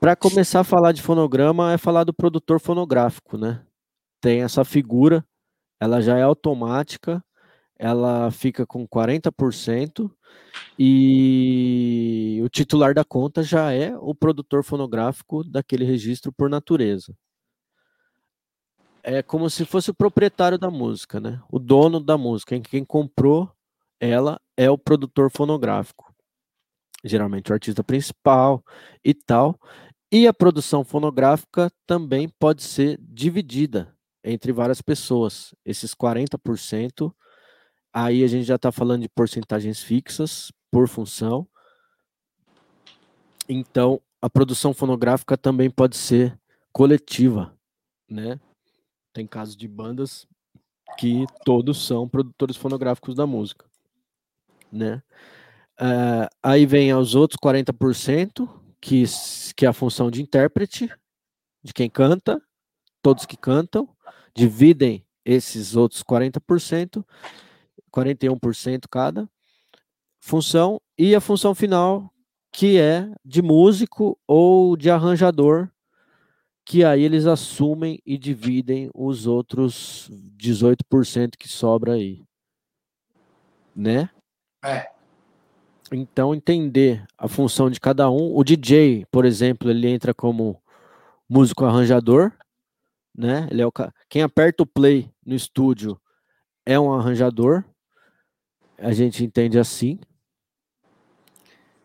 Para 0.06 0.14
começar 0.14 0.60
a 0.60 0.62
falar 0.64 0.92
de 0.92 1.02
fonograma, 1.02 1.72
é 1.72 1.76
falar 1.76 2.04
do 2.04 2.14
produtor 2.14 2.60
fonográfico, 2.60 3.36
né? 3.36 3.66
Tem 4.20 4.42
essa 4.42 4.64
figura, 4.64 5.26
ela 5.80 6.00
já 6.00 6.16
é 6.16 6.22
automática, 6.22 7.20
ela 7.76 8.30
fica 8.30 8.64
com 8.64 8.86
40% 8.86 10.08
e 10.78 12.40
o 12.40 12.48
titular 12.48 12.94
da 12.94 13.02
conta 13.02 13.42
já 13.42 13.72
é 13.72 13.96
o 13.96 14.14
produtor 14.14 14.62
fonográfico 14.62 15.42
daquele 15.42 15.84
registro 15.84 16.32
por 16.32 16.48
natureza. 16.48 17.12
É 19.02 19.24
como 19.24 19.50
se 19.50 19.64
fosse 19.64 19.90
o 19.90 19.94
proprietário 19.94 20.56
da 20.56 20.70
música, 20.70 21.18
né? 21.18 21.42
O 21.50 21.58
dono 21.58 21.98
da 21.98 22.16
música, 22.16 22.60
quem 22.60 22.84
comprou 22.84 23.50
ela 23.98 24.40
é 24.56 24.70
o 24.70 24.78
produtor 24.78 25.32
fonográfico. 25.32 26.14
Geralmente 27.04 27.50
o 27.50 27.54
artista 27.54 27.84
principal 27.84 28.64
e 29.04 29.12
tal. 29.12 29.58
E 30.10 30.26
a 30.26 30.32
produção 30.32 30.84
fonográfica 30.84 31.70
também 31.86 32.28
pode 32.28 32.62
ser 32.62 32.98
dividida 33.00 33.94
entre 34.22 34.52
várias 34.52 34.80
pessoas. 34.80 35.54
Esses 35.64 35.94
40% 35.94 37.12
Aí 37.98 38.22
a 38.22 38.26
gente 38.26 38.44
já 38.44 38.56
está 38.56 38.70
falando 38.70 39.00
de 39.00 39.08
porcentagens 39.08 39.82
fixas 39.82 40.52
por 40.70 40.86
função. 40.86 41.48
Então, 43.48 44.02
a 44.20 44.28
produção 44.28 44.74
fonográfica 44.74 45.34
também 45.34 45.70
pode 45.70 45.96
ser 45.96 46.38
coletiva, 46.74 47.56
né? 48.06 48.38
Tem 49.14 49.26
casos 49.26 49.56
de 49.56 49.66
bandas 49.66 50.28
que 50.98 51.24
todos 51.42 51.86
são 51.86 52.06
produtores 52.06 52.54
fonográficos 52.54 53.14
da 53.14 53.26
música, 53.26 53.64
né? 54.70 55.02
Uh, 55.80 56.28
aí 56.42 56.66
vem 56.66 56.92
os 56.92 57.14
outros 57.14 57.38
40%, 57.42 58.46
que, 58.86 59.02
que 59.56 59.66
é 59.66 59.68
a 59.68 59.72
função 59.72 60.12
de 60.12 60.22
intérprete, 60.22 60.88
de 61.60 61.74
quem 61.74 61.90
canta, 61.90 62.40
todos 63.02 63.26
que 63.26 63.36
cantam, 63.36 63.88
dividem 64.32 65.04
esses 65.24 65.74
outros 65.74 66.04
40%, 66.04 67.04
41% 67.92 68.84
cada 68.88 69.28
função, 70.20 70.80
e 70.96 71.16
a 71.16 71.20
função 71.20 71.52
final, 71.52 72.12
que 72.52 72.78
é 72.78 73.12
de 73.24 73.42
músico 73.42 74.16
ou 74.24 74.76
de 74.76 74.88
arranjador, 74.88 75.68
que 76.64 76.84
aí 76.84 77.02
eles 77.02 77.26
assumem 77.26 78.00
e 78.06 78.16
dividem 78.16 78.88
os 78.94 79.26
outros 79.26 80.08
18% 80.36 81.36
que 81.36 81.48
sobra 81.48 81.94
aí. 81.94 82.22
Né? 83.74 84.08
É. 84.64 84.95
Então, 85.92 86.34
entender 86.34 87.06
a 87.16 87.28
função 87.28 87.70
de 87.70 87.80
cada 87.80 88.10
um. 88.10 88.36
O 88.36 88.42
DJ, 88.42 89.06
por 89.10 89.24
exemplo, 89.24 89.70
ele 89.70 89.88
entra 89.88 90.12
como 90.12 90.60
músico 91.28 91.64
arranjador, 91.64 92.32
né? 93.16 93.48
Ele 93.50 93.62
é 93.62 93.66
o 93.66 93.72
quem 94.08 94.22
aperta 94.22 94.62
o 94.62 94.66
play 94.66 95.10
no 95.24 95.34
estúdio 95.34 96.00
é 96.66 96.78
um 96.78 96.92
arranjador, 96.92 97.64
a 98.76 98.92
gente 98.92 99.24
entende 99.24 99.58
assim. 99.58 100.00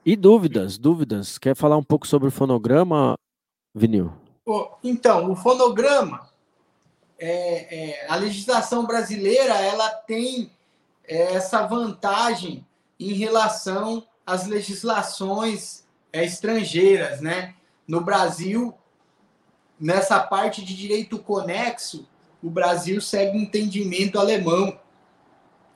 E 0.03 0.15
dúvidas, 0.15 0.79
dúvidas. 0.79 1.37
Quer 1.37 1.55
falar 1.55 1.77
um 1.77 1.83
pouco 1.83 2.07
sobre 2.07 2.27
o 2.27 2.31
fonograma, 2.31 3.13
Vinil? 3.73 4.11
Então, 4.83 5.31
o 5.31 5.35
fonograma, 5.35 6.27
é, 7.19 7.91
é, 7.91 8.07
a 8.09 8.15
legislação 8.15 8.87
brasileira, 8.87 9.53
ela 9.53 9.89
tem 9.89 10.51
é, 11.03 11.35
essa 11.35 11.67
vantagem 11.67 12.65
em 13.09 13.13
relação 13.13 14.05
às 14.25 14.45
legislações 14.45 15.85
é, 16.13 16.23
estrangeiras, 16.23 17.21
né? 17.21 17.55
No 17.87 18.01
Brasil, 18.01 18.73
nessa 19.79 20.19
parte 20.19 20.63
de 20.63 20.75
direito 20.75 21.17
conexo, 21.17 22.07
o 22.43 22.49
Brasil 22.49 23.01
segue 23.01 23.37
um 23.37 23.41
entendimento 23.41 24.19
alemão 24.19 24.79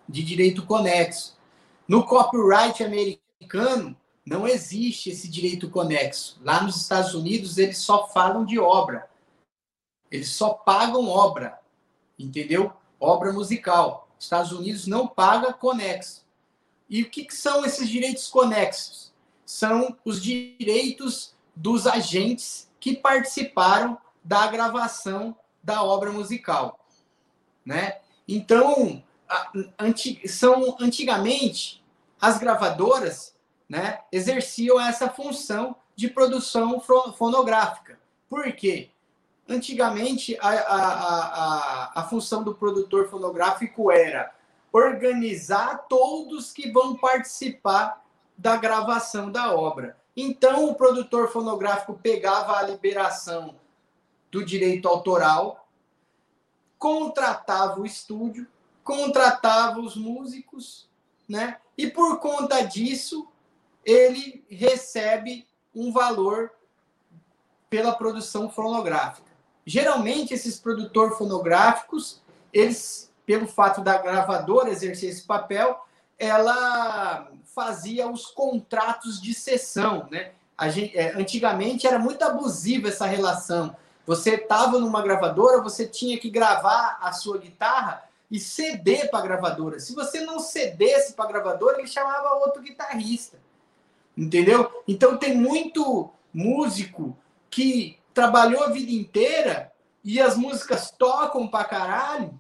de 0.08 0.24
direito 0.24 0.66
conexo. 0.66 1.38
No 1.88 2.06
copyright 2.06 2.84
americano, 2.84 3.96
não 4.26 4.48
existe 4.48 5.10
esse 5.12 5.28
direito 5.28 5.70
conexo. 5.70 6.40
Lá 6.44 6.64
nos 6.64 6.78
Estados 6.78 7.14
Unidos, 7.14 7.58
eles 7.58 7.78
só 7.78 8.08
falam 8.08 8.44
de 8.44 8.58
obra. 8.58 9.08
Eles 10.10 10.30
só 10.30 10.50
pagam 10.50 11.08
obra. 11.08 11.60
Entendeu? 12.18 12.74
Obra 13.00 13.32
musical. 13.32 14.08
Estados 14.18 14.52
Unidos 14.52 14.88
não 14.88 15.08
paga 15.08 15.54
conexo. 15.54 16.25
E 16.96 17.02
o 17.02 17.10
que, 17.10 17.26
que 17.26 17.36
são 17.36 17.66
esses 17.66 17.90
direitos 17.90 18.30
conexos? 18.30 19.12
São 19.46 19.98
os 20.06 20.24
direitos 20.24 21.36
dos 21.54 21.86
agentes 21.86 22.72
que 22.80 22.96
participaram 22.96 23.98
da 24.24 24.48
gravação 24.48 25.36
da 25.62 25.84
obra 25.84 26.10
musical, 26.10 26.80
né? 27.66 27.98
Então, 28.26 29.04
são 30.26 30.78
antigamente 30.80 31.84
as 32.22 32.38
gravadoras 32.38 33.36
né, 33.68 34.00
exerciam 34.10 34.80
essa 34.80 35.10
função 35.10 35.76
de 35.98 36.08
produção 36.08 36.80
fonográfica. 36.80 38.00
Por 38.30 38.54
quê? 38.54 38.90
Antigamente, 39.50 40.38
a, 40.40 40.50
a, 40.50 40.80
a, 41.90 41.92
a 42.00 42.04
função 42.04 42.42
do 42.42 42.56
produtor 42.56 43.10
fonográfico 43.10 43.92
era 43.92 44.34
organizar 44.76 45.86
todos 45.88 46.52
que 46.52 46.70
vão 46.70 46.96
participar 46.98 48.06
da 48.38 48.58
gravação 48.58 49.32
da 49.32 49.56
obra. 49.56 49.98
Então, 50.16 50.70
o 50.70 50.76
produtor 50.76 51.32
fonográfico 51.32 51.94
pegava 51.94 52.58
a 52.58 52.64
liberação 52.64 53.56
do 54.30 54.44
direito 54.44 54.88
autoral, 54.88 55.68
contratava 56.78 57.80
o 57.80 57.86
estúdio, 57.86 58.46
contratava 58.84 59.80
os 59.80 59.96
músicos, 59.96 60.90
né? 61.28 61.58
E 61.78 61.88
por 61.88 62.20
conta 62.20 62.62
disso, 62.62 63.28
ele 63.84 64.46
recebe 64.50 65.48
um 65.74 65.92
valor 65.92 66.52
pela 67.70 67.94
produção 67.94 68.50
fonográfica. 68.50 69.32
Geralmente, 69.66 70.34
esses 70.34 70.60
produtores 70.60 71.18
fonográficos, 71.18 72.22
eles, 72.54 73.12
pelo 73.26 73.48
fato 73.48 73.82
da 73.82 73.98
gravadora 73.98 74.70
exercer 74.70 75.10
esse 75.10 75.24
papel, 75.24 75.84
ela 76.18 77.30
fazia 77.54 78.08
os 78.08 78.28
contratos 78.28 79.22
de 79.22 79.34
sessão, 79.34 80.08
né? 80.12 80.32
Gente, 80.70 80.98
é, 80.98 81.14
antigamente 81.14 81.86
era 81.86 82.00
muito 82.00 82.24
abusiva 82.24 82.88
essa 82.88 83.06
relação. 83.06 83.76
Você 84.06 84.36
estava 84.36 84.80
numa 84.80 85.02
gravadora, 85.02 85.62
você 85.62 85.86
tinha 85.86 86.18
que 86.18 86.30
gravar 86.30 86.98
a 87.02 87.12
sua 87.12 87.38
guitarra 87.38 88.04
e 88.30 88.40
ceder 88.40 89.10
para 89.10 89.20
a 89.20 89.24
gravadora. 89.24 89.80
Se 89.80 89.94
você 89.94 90.22
não 90.22 90.40
cedesse 90.40 91.14
para 91.14 91.26
a 91.26 91.28
gravadora, 91.28 91.80
ele 91.80 91.88
chamava 91.88 92.36
outro 92.36 92.62
guitarrista. 92.62 93.38
Entendeu? 94.16 94.72
Então 94.88 95.18
tem 95.18 95.36
muito 95.36 96.10
músico 96.34 97.18
que 97.50 98.00
trabalhou 98.14 98.64
a 98.64 98.70
vida 98.70 98.92
inteira 98.92 99.72
e 100.04 100.22
as 100.22 100.38
músicas 100.38 100.92
tocam 100.92 101.48
para 101.48 101.66
caralho 101.66 102.40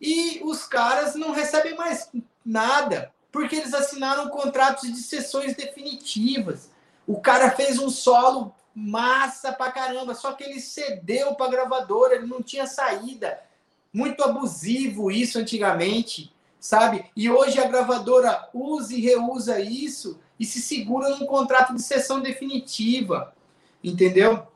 e 0.00 0.40
os 0.44 0.64
caras 0.64 1.14
não 1.14 1.32
recebem 1.32 1.76
mais 1.76 2.10
nada 2.44 3.12
porque 3.30 3.56
eles 3.56 3.74
assinaram 3.74 4.28
contratos 4.28 4.90
de 4.90 4.98
sessões 4.98 5.54
definitivas. 5.54 6.70
O 7.06 7.20
cara 7.20 7.50
fez 7.50 7.78
um 7.78 7.90
solo 7.90 8.54
massa 8.74 9.52
pra 9.52 9.72
caramba, 9.72 10.14
só 10.14 10.32
que 10.32 10.44
ele 10.44 10.60
cedeu 10.60 11.34
pra 11.34 11.48
gravadora, 11.48 12.14
ele 12.14 12.26
não 12.26 12.42
tinha 12.42 12.66
saída. 12.66 13.40
Muito 13.92 14.22
abusivo 14.22 15.10
isso 15.10 15.38
antigamente, 15.38 16.32
sabe? 16.60 17.04
E 17.16 17.30
hoje 17.30 17.58
a 17.58 17.66
gravadora 17.66 18.48
usa 18.52 18.94
e 18.94 19.00
reusa 19.00 19.60
isso 19.60 20.18
e 20.38 20.44
se 20.44 20.60
segura 20.60 21.10
num 21.10 21.26
contrato 21.26 21.74
de 21.74 21.82
sessão 21.82 22.20
definitiva, 22.20 23.34
entendeu? 23.82 24.46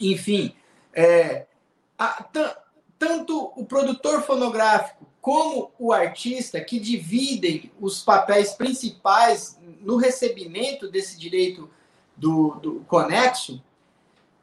Enfim, 0.00 0.54
é, 0.92 1.46
a, 1.98 2.24
tanto 3.04 3.52
o 3.54 3.66
produtor 3.66 4.22
fonográfico 4.22 5.06
como 5.20 5.70
o 5.78 5.92
artista, 5.92 6.58
que 6.58 6.80
dividem 6.80 7.70
os 7.78 8.02
papéis 8.02 8.52
principais 8.52 9.58
no 9.80 9.96
recebimento 9.96 10.90
desse 10.90 11.18
direito 11.18 11.68
do, 12.16 12.54
do 12.54 12.80
conexo, 12.88 13.62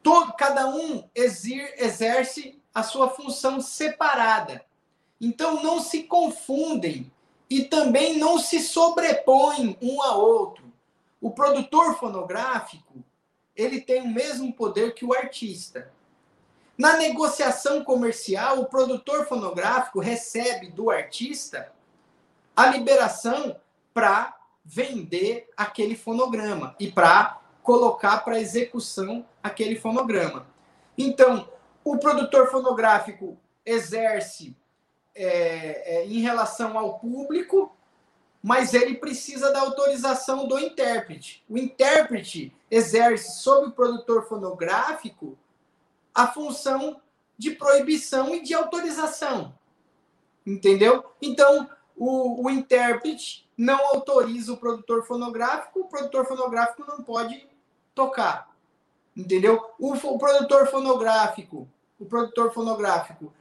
todo, 0.03 0.33
cada 0.33 0.67
um 0.67 1.03
exer, 1.15 1.73
exerce 1.79 2.59
a 2.73 2.83
sua 2.83 3.09
função 3.09 3.59
separada. 3.59 4.63
Então 5.19 5.63
não 5.63 5.79
se 5.79 6.03
confundem 6.03 7.11
e 7.49 7.63
também 7.63 8.17
não 8.17 8.38
se 8.38 8.59
sobrepõem 8.59 9.75
um 9.81 10.03
a 10.03 10.15
outro. 10.15 10.71
O 11.19 11.31
produtor 11.31 11.97
fonográfico, 11.97 13.03
ele 13.55 13.81
tem 13.81 14.01
o 14.01 14.07
mesmo 14.07 14.53
poder 14.53 14.93
que 14.93 15.05
o 15.05 15.13
artista. 15.13 15.91
Na 16.77 16.98
negociação 16.98 17.84
comercial, 17.84 18.60
o 18.60 18.65
produtor 18.65 19.27
fonográfico 19.27 19.99
recebe 19.99 20.68
do 20.68 20.89
artista 20.89 21.72
a 22.56 22.68
liberação 22.68 23.56
para 23.93 24.35
vender 24.64 25.49
aquele 25.56 25.95
fonograma 25.95 26.76
e 26.80 26.91
para 26.91 27.39
colocar 27.64 28.19
para 28.19 28.39
execução 28.39 29.26
aquele 29.43 29.76
fonograma. 29.76 30.48
Então, 30.98 31.48
o 31.84 31.98
produtor 31.98 32.49
fonográfico 32.49 33.38
exerce 33.65 34.56
é, 35.14 35.98
é, 35.98 36.06
em 36.06 36.19
relação 36.19 36.77
ao 36.77 36.99
público, 36.99 37.76
mas 38.41 38.73
ele 38.73 38.95
precisa 38.95 39.52
da 39.52 39.60
autorização 39.60 40.48
do 40.48 40.57
intérprete. 40.57 41.43
O 41.49 41.57
intérprete 41.57 42.56
exerce 42.69 43.39
sobre 43.39 43.69
o 43.69 43.73
produtor 43.73 44.27
fonográfico 44.27 45.38
a 46.13 46.27
função 46.27 47.01
de 47.38 47.51
proibição 47.51 48.35
e 48.35 48.41
de 48.41 48.53
autorização. 48.53 49.53
Entendeu? 50.45 51.05
Então, 51.21 51.69
o, 51.95 52.45
o 52.45 52.49
intérprete 52.49 53.49
não 53.57 53.79
autoriza 53.88 54.53
o 54.53 54.57
produtor 54.57 55.05
fonográfico, 55.05 55.81
o 55.81 55.88
produtor 55.88 56.25
fonográfico 56.25 56.85
não 56.88 57.03
pode 57.03 57.47
tocar. 57.93 58.55
Entendeu? 59.15 59.73
O, 59.79 59.93
o 59.93 60.17
produtor 60.17 60.67
fonográfico, 60.67 61.67
o 61.99 62.05
produtor 62.05 62.51
fonográfico 62.53 63.33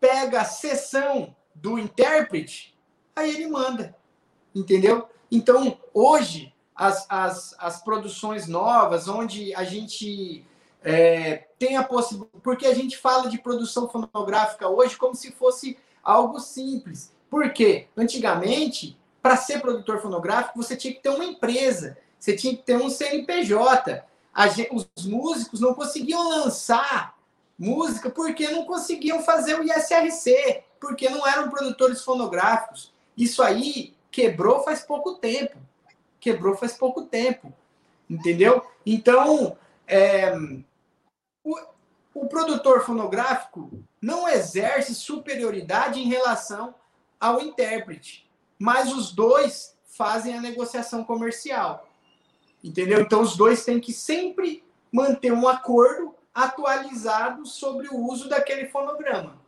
pega 0.00 0.42
a 0.42 0.44
sessão 0.44 1.34
do 1.54 1.78
intérprete, 1.78 2.76
aí 3.14 3.30
ele 3.30 3.46
manda. 3.48 3.96
Entendeu? 4.54 5.08
Então, 5.30 5.78
hoje, 5.92 6.54
as, 6.74 7.06
as, 7.08 7.54
as 7.58 7.82
produções 7.82 8.46
novas, 8.46 9.08
onde 9.08 9.54
a 9.54 9.64
gente 9.64 10.46
é, 10.82 11.48
tem 11.58 11.76
a 11.76 11.82
possibilidade. 11.82 12.40
Porque 12.42 12.66
a 12.66 12.74
gente 12.74 12.96
fala 12.96 13.28
de 13.28 13.38
produção 13.38 13.88
fonográfica 13.88 14.68
hoje 14.68 14.96
como 14.96 15.14
se 15.14 15.32
fosse 15.32 15.78
algo 16.02 16.38
simples. 16.38 17.12
Porque 17.28 17.88
antigamente, 17.96 18.98
para 19.20 19.36
ser 19.36 19.60
produtor 19.60 20.00
fonográfico, 20.00 20.62
você 20.62 20.76
tinha 20.76 20.94
que 20.94 21.02
ter 21.02 21.08
uma 21.08 21.24
empresa, 21.24 21.98
você 22.18 22.36
tinha 22.36 22.56
que 22.56 22.62
ter 22.62 22.76
um 22.76 22.88
CNPJ. 22.88 24.04
Gente, 24.54 24.70
os 24.72 25.06
músicos 25.06 25.60
não 25.60 25.74
conseguiam 25.74 26.28
lançar 26.28 27.16
música 27.58 28.10
porque 28.10 28.48
não 28.50 28.64
conseguiam 28.64 29.22
fazer 29.22 29.58
o 29.58 29.64
ISRC, 29.64 30.62
porque 30.80 31.08
não 31.08 31.26
eram 31.26 31.48
produtores 31.48 32.02
fonográficos. 32.02 32.92
Isso 33.16 33.42
aí 33.42 33.94
quebrou 34.10 34.62
faz 34.62 34.82
pouco 34.82 35.14
tempo. 35.14 35.56
Quebrou 36.20 36.56
faz 36.56 36.74
pouco 36.74 37.02
tempo. 37.02 37.52
Entendeu? 38.08 38.64
Então, 38.84 39.56
é, 39.86 40.34
o, 41.44 41.58
o 42.14 42.26
produtor 42.26 42.84
fonográfico 42.84 43.70
não 44.00 44.28
exerce 44.28 44.94
superioridade 44.94 46.00
em 46.00 46.08
relação 46.08 46.74
ao 47.20 47.40
intérprete, 47.40 48.28
mas 48.58 48.92
os 48.92 49.12
dois 49.12 49.76
fazem 49.84 50.36
a 50.36 50.40
negociação 50.40 51.04
comercial. 51.04 51.88
Entendeu? 52.62 53.00
Então 53.00 53.20
os 53.20 53.36
dois 53.36 53.64
têm 53.64 53.80
que 53.80 53.92
sempre 53.92 54.64
manter 54.92 55.32
um 55.32 55.46
acordo 55.46 56.14
atualizado 56.34 57.46
sobre 57.46 57.88
o 57.88 57.96
uso 57.96 58.28
daquele 58.28 58.66
fonograma. 58.66 59.38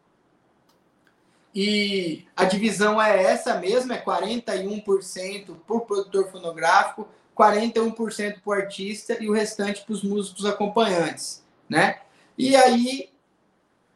E 1.55 2.27
a 2.36 2.44
divisão 2.44 3.01
é 3.01 3.23
essa 3.23 3.56
mesma, 3.56 3.94
é 3.94 4.05
41% 4.05 5.56
para 5.66 5.77
o 5.77 5.81
produtor 5.81 6.31
fonográfico, 6.31 7.09
41% 7.39 8.40
para 8.40 8.51
o 8.51 8.52
artista 8.52 9.16
e 9.23 9.28
o 9.28 9.32
restante 9.32 9.85
para 9.85 9.93
os 9.93 10.02
músicos 10.02 10.44
acompanhantes 10.44 11.47
né? 11.69 12.01
E 12.36 12.56
aí 12.56 13.10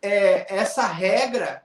é, 0.00 0.54
essa 0.54 0.86
regra 0.86 1.62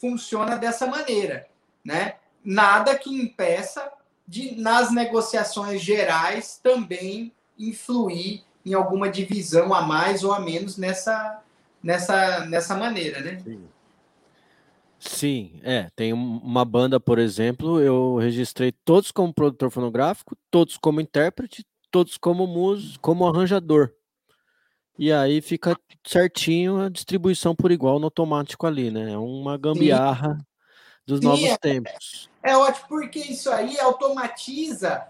funciona 0.00 0.56
dessa 0.56 0.86
maneira, 0.86 1.48
né? 1.84 2.16
Nada 2.44 2.96
que 2.96 3.10
impeça 3.10 3.90
de 4.28 4.56
nas 4.56 4.92
negociações 4.92 5.80
gerais 5.80 6.60
também 6.62 7.32
influir 7.58 8.44
em 8.64 8.74
alguma 8.74 9.08
divisão 9.08 9.72
a 9.72 9.82
mais 9.82 10.22
ou 10.22 10.32
a 10.32 10.40
menos 10.40 10.76
nessa 10.76 11.42
nessa 11.82 12.44
nessa 12.46 12.76
maneira, 12.76 13.20
né? 13.20 13.40
Sim. 13.42 13.64
Sim, 15.06 15.60
é. 15.62 15.88
Tem 15.94 16.12
uma 16.12 16.64
banda, 16.64 16.98
por 16.98 17.18
exemplo, 17.18 17.80
eu 17.80 18.16
registrei 18.16 18.72
todos 18.72 19.10
como 19.10 19.32
produtor 19.32 19.70
fonográfico, 19.70 20.36
todos 20.50 20.76
como 20.76 21.00
intérprete, 21.00 21.64
todos 21.90 22.18
como 22.18 22.46
músico, 22.46 23.00
como 23.00 23.26
arranjador. 23.26 23.92
E 24.98 25.12
aí 25.12 25.40
fica 25.40 25.78
certinho 26.06 26.80
a 26.80 26.88
distribuição 26.88 27.54
por 27.54 27.70
igual 27.70 27.98
no 27.98 28.06
automático 28.06 28.66
ali, 28.66 28.90
né? 28.90 29.12
É 29.12 29.18
uma 29.18 29.56
gambiarra 29.56 30.34
Sim. 30.34 30.44
dos 31.06 31.20
Sim, 31.20 31.26
novos 31.26 31.50
é, 31.50 31.58
tempos. 31.58 32.30
É 32.42 32.56
ótimo, 32.56 32.86
porque 32.88 33.18
isso 33.18 33.50
aí 33.50 33.78
automatiza, 33.78 35.06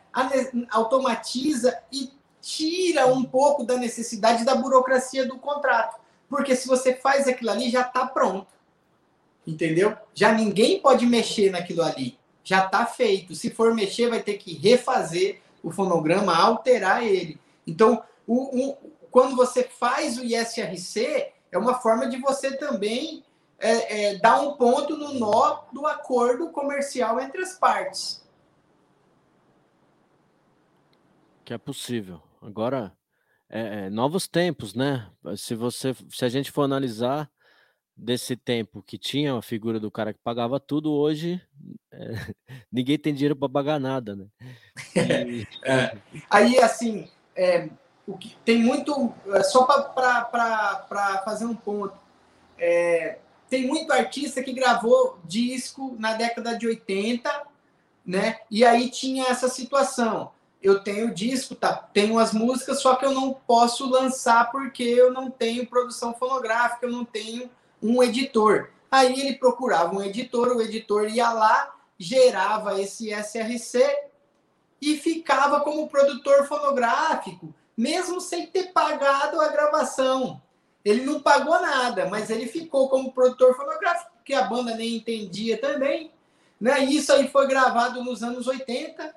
automatiza 0.70 1.78
e 1.93 2.10
tira 2.40 3.06
um 3.06 3.24
pouco 3.24 3.64
da 3.64 3.77
necessidade 3.77 4.44
da 4.44 4.55
burocracia 4.55 5.27
do 5.27 5.39
contrato. 5.39 6.01
Porque 6.28 6.56
se 6.56 6.66
você 6.66 6.94
faz 6.94 7.28
aquilo 7.28 7.51
ali, 7.51 7.70
já 7.70 7.82
está 7.82 8.06
pronto. 8.06 8.55
Entendeu? 9.47 9.97
Já 10.14 10.32
ninguém 10.32 10.81
pode 10.81 11.06
mexer 11.06 11.51
naquilo 11.51 11.82
ali. 11.82 12.18
Já 12.43 12.64
está 12.64 12.85
feito. 12.86 13.35
Se 13.35 13.51
for 13.51 13.74
mexer, 13.74 14.09
vai 14.09 14.23
ter 14.23 14.35
que 14.35 14.55
refazer 14.55 15.40
o 15.62 15.70
fonograma, 15.70 16.36
alterar 16.36 17.05
ele. 17.05 17.39
Então, 17.66 18.02
o, 18.27 18.77
quando 19.10 19.36
você 19.36 19.64
faz 19.64 20.18
o 20.18 20.24
ISRC, 20.24 21.32
é 21.51 21.59
uma 21.59 21.74
forma 21.74 22.09
de 22.09 22.18
você 22.18 22.56
também 22.56 23.24
é, 23.59 24.10
é, 24.10 24.18
dar 24.18 24.40
um 24.40 24.56
ponto 24.56 24.97
no 24.97 25.14
nó 25.14 25.62
do 25.73 25.86
acordo 25.86 26.51
comercial 26.51 27.20
entre 27.20 27.43
as 27.43 27.59
partes. 27.59 28.24
Que 31.44 31.55
é 31.55 31.59
possível. 31.59 32.20
Agora, 32.43 32.93
é, 33.48 33.86
é, 33.86 33.90
novos 33.90 34.27
tempos, 34.27 34.74
né? 34.74 35.10
Se 35.36 35.55
você, 35.55 35.94
se 36.10 36.24
a 36.24 36.28
gente 36.28 36.51
for 36.51 36.62
analisar 36.62 37.31
desse 37.97 38.36
tempo 38.36 38.82
que 38.82 38.98
tinha 38.98 39.35
a 39.35 39.43
figura 39.43 39.81
do 39.81 39.90
cara 39.90 40.12
que 40.12 40.20
pagava 40.23 40.60
tudo, 40.60 40.93
hoje 40.93 41.40
é, 41.90 42.12
ninguém 42.70 42.98
tem 42.98 43.14
dinheiro 43.14 43.35
para 43.35 43.48
pagar 43.48 43.81
nada, 43.81 44.14
né? 44.14 44.27
E... 45.27 45.47
É. 45.64 45.97
Aí, 46.28 46.59
assim, 46.59 47.09
é, 47.35 47.68
o 48.06 48.16
que 48.16 48.36
tem 48.44 48.59
muito. 48.59 49.12
é, 49.32 49.43
Só 49.43 49.64
para 49.64 51.23
fazer 51.24 51.47
um 51.47 51.55
ponto. 51.55 51.97
É, 52.59 53.18
tem 53.48 53.66
muito 53.66 53.93
artista 53.93 54.43
que 54.43 54.52
gravou 54.52 55.18
disco 55.24 55.97
na 55.98 56.14
década 56.14 56.56
de 56.56 56.66
80, 56.66 57.47
né? 58.05 58.39
E 58.51 58.64
aí 58.64 58.90
tinha 58.90 59.24
essa 59.24 59.48
situação. 59.48 60.32
Eu 60.62 60.82
tenho 60.82 61.14
disco, 61.14 61.55
tá? 61.55 61.74
Tenho 61.93 62.18
as 62.18 62.32
músicas, 62.32 62.81
só 62.81 62.97
que 62.97 63.05
eu 63.05 63.12
não 63.12 63.32
posso 63.32 63.89
lançar 63.89 64.51
porque 64.51 64.82
eu 64.82 65.12
não 65.12 65.31
tenho 65.31 65.66
produção 65.66 66.14
fonográfica, 66.14 66.86
eu 66.86 66.93
não 66.93 67.05
tenho 67.05 67.48
um 67.82 68.03
editor. 68.03 68.70
Aí 68.90 69.20
ele 69.20 69.36
procurava 69.36 69.94
um 69.94 70.03
editor, 70.03 70.57
o 70.57 70.62
editor 70.62 71.09
ia 71.09 71.32
lá, 71.32 71.74
gerava 71.98 72.81
esse 72.81 73.11
SRC 73.12 73.85
e 74.81 74.97
ficava 74.97 75.61
como 75.61 75.89
produtor 75.89 76.47
fonográfico, 76.47 77.55
mesmo 77.77 78.20
sem 78.20 78.47
ter 78.47 78.73
pagado 78.73 79.40
a 79.40 79.48
gravação. 79.48 80.40
Ele 80.85 81.05
não 81.05 81.20
pagou 81.20 81.61
nada, 81.61 82.07
mas 82.07 82.31
ele 82.31 82.47
ficou 82.47 82.89
como 82.89 83.12
produtor 83.12 83.57
fonográfico, 83.57 84.12
porque 84.16 84.35
a 84.35 84.44
banda 84.44 84.74
nem 84.77 84.97
entendia 84.97 85.59
também. 85.59 86.12
Né? 86.61 86.85
Isso 86.85 87.12
aí 87.12 87.28
foi 87.28 87.47
gravado 87.47 88.03
nos 88.05 88.23
anos 88.23 88.47
80. 88.47 89.15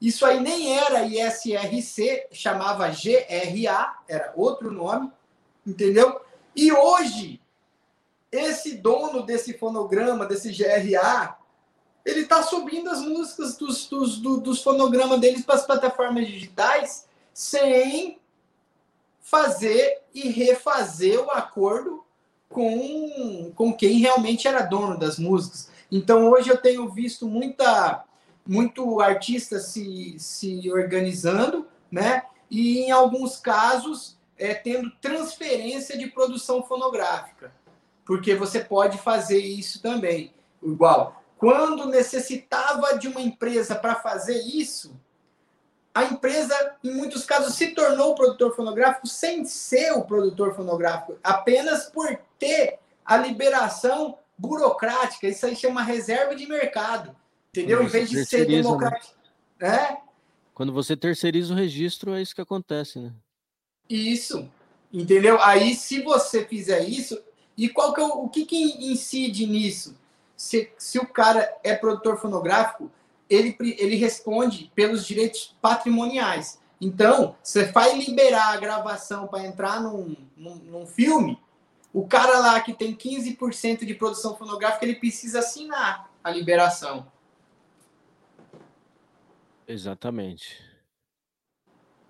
Isso 0.00 0.24
aí 0.24 0.40
nem 0.40 0.76
era 0.76 1.04
ISRC, 1.04 2.28
chamava 2.32 2.88
GRA, 2.88 3.96
era 4.08 4.32
outro 4.34 4.70
nome, 4.70 5.10
entendeu? 5.66 6.20
E 6.54 6.72
hoje, 6.72 7.40
esse 8.34 8.76
dono 8.76 9.22
desse 9.22 9.56
fonograma, 9.56 10.26
desse 10.26 10.50
GRA, 10.50 11.36
ele 12.04 12.20
está 12.20 12.42
subindo 12.42 12.90
as 12.90 13.00
músicas 13.00 13.56
dos, 13.56 13.86
dos, 13.86 14.18
do- 14.18 14.40
dos 14.40 14.62
fonogramas 14.62 15.20
deles 15.20 15.44
para 15.44 15.54
as 15.54 15.64
plataformas 15.66 16.26
digitais 16.26 17.06
sem 17.32 18.18
fazer 19.20 20.02
e 20.12 20.28
refazer 20.28 21.18
o 21.20 21.30
acordo 21.30 22.04
com, 22.48 23.50
com 23.54 23.72
quem 23.72 23.98
realmente 23.98 24.46
era 24.46 24.62
dono 24.62 24.98
das 24.98 25.18
músicas. 25.18 25.70
Então 25.90 26.28
hoje 26.30 26.50
eu 26.50 26.58
tenho 26.58 26.88
visto 26.90 27.26
muita 27.26 28.04
muito 28.46 29.00
artista 29.00 29.58
se, 29.58 30.16
se 30.18 30.70
organizando, 30.70 31.66
né? 31.90 32.24
E 32.50 32.80
em 32.80 32.90
alguns 32.90 33.38
casos 33.38 34.18
é, 34.36 34.52
tendo 34.52 34.90
transferência 35.00 35.96
de 35.96 36.08
produção 36.08 36.62
fonográfica, 36.62 37.50
porque 38.04 38.34
você 38.34 38.60
pode 38.60 38.98
fazer 38.98 39.38
isso 39.38 39.80
também. 39.80 40.32
Igual, 40.62 41.22
quando 41.38 41.86
necessitava 41.86 42.98
de 42.98 43.08
uma 43.08 43.20
empresa 43.20 43.74
para 43.74 43.94
fazer 43.94 44.40
isso, 44.40 44.98
a 45.94 46.04
empresa, 46.04 46.74
em 46.82 46.90
muitos 46.90 47.24
casos, 47.24 47.54
se 47.54 47.68
tornou 47.68 48.14
produtor 48.14 48.54
fonográfico 48.54 49.06
sem 49.06 49.44
ser 49.44 49.92
o 49.92 50.02
produtor 50.02 50.54
fonográfico, 50.54 51.16
apenas 51.22 51.84
por 51.84 52.18
ter 52.38 52.78
a 53.04 53.16
liberação 53.16 54.18
burocrática. 54.36 55.28
Isso 55.28 55.46
aí 55.46 55.54
chama 55.54 55.82
reserva 55.82 56.34
de 56.34 56.46
mercado, 56.46 57.14
entendeu? 57.50 57.82
Em 57.82 57.86
vez 57.86 58.10
de 58.10 58.24
ser 58.26 58.40
né? 58.40 58.56
democrático. 58.56 59.14
É, 59.60 59.98
Quando 60.52 60.72
você 60.72 60.96
terceiriza 60.96 61.54
o 61.54 61.56
registro, 61.56 62.12
é 62.12 62.20
isso 62.20 62.34
que 62.34 62.40
acontece, 62.40 62.98
né? 62.98 63.12
Isso, 63.88 64.50
entendeu? 64.92 65.40
Aí, 65.40 65.74
se 65.74 66.02
você 66.02 66.44
fizer 66.44 66.80
isso, 66.88 67.22
e 67.56 67.68
qual 67.68 67.92
que 67.92 68.00
é 68.00 68.04
o, 68.04 68.24
o 68.24 68.28
que, 68.28 68.44
que 68.44 68.90
incide 68.90 69.46
nisso? 69.46 69.96
Se, 70.36 70.70
se 70.76 70.98
o 70.98 71.06
cara 71.06 71.56
é 71.62 71.74
produtor 71.74 72.18
fonográfico, 72.18 72.90
ele, 73.28 73.56
ele 73.60 73.96
responde 73.96 74.70
pelos 74.74 75.06
direitos 75.06 75.56
patrimoniais. 75.62 76.60
Então, 76.80 77.36
você 77.42 77.64
vai 77.66 77.98
liberar 77.98 78.48
a 78.48 78.56
gravação 78.56 79.26
para 79.26 79.46
entrar 79.46 79.80
num, 79.80 80.16
num, 80.36 80.56
num 80.56 80.86
filme, 80.86 81.38
o 81.92 82.06
cara 82.06 82.40
lá 82.40 82.60
que 82.60 82.74
tem 82.74 82.94
15% 82.94 83.84
de 83.84 83.94
produção 83.94 84.36
fonográfica, 84.36 84.84
ele 84.84 84.96
precisa 84.96 85.38
assinar 85.38 86.10
a 86.22 86.30
liberação. 86.30 87.06
Exatamente. 89.66 90.60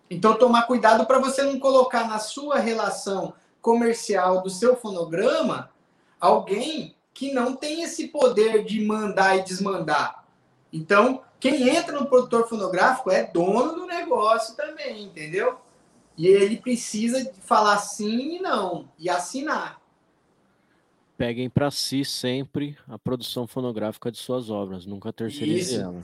Então, 0.08 0.36
tomar 0.36 0.62
cuidado 0.62 1.06
para 1.06 1.18
você 1.18 1.42
não 1.42 1.58
colocar 1.60 2.08
na 2.08 2.18
sua 2.18 2.58
relação 2.58 3.34
comercial 3.64 4.42
do 4.42 4.50
seu 4.50 4.76
fonograma 4.76 5.70
alguém 6.20 6.94
que 7.14 7.32
não 7.32 7.56
tem 7.56 7.82
esse 7.82 8.08
poder 8.08 8.62
de 8.62 8.84
mandar 8.84 9.38
e 9.38 9.42
desmandar. 9.42 10.26
Então, 10.70 11.22
quem 11.40 11.70
entra 11.70 11.98
no 11.98 12.06
produtor 12.06 12.46
fonográfico 12.46 13.10
é 13.10 13.24
dono 13.24 13.72
do 13.72 13.86
negócio 13.86 14.54
também, 14.54 15.04
entendeu? 15.04 15.58
E 16.14 16.26
ele 16.26 16.58
precisa 16.58 17.32
falar 17.40 17.78
sim 17.78 18.36
e 18.36 18.38
não 18.38 18.86
e 18.98 19.08
assinar. 19.08 19.80
Peguem 21.16 21.48
para 21.48 21.70
si 21.70 22.04
sempre 22.04 22.76
a 22.86 22.98
produção 22.98 23.46
fonográfica 23.46 24.12
de 24.12 24.18
suas 24.18 24.50
obras, 24.50 24.84
nunca 24.84 25.10
terceirize 25.10 25.76
Isso. 25.76 25.80
ela. 25.80 26.00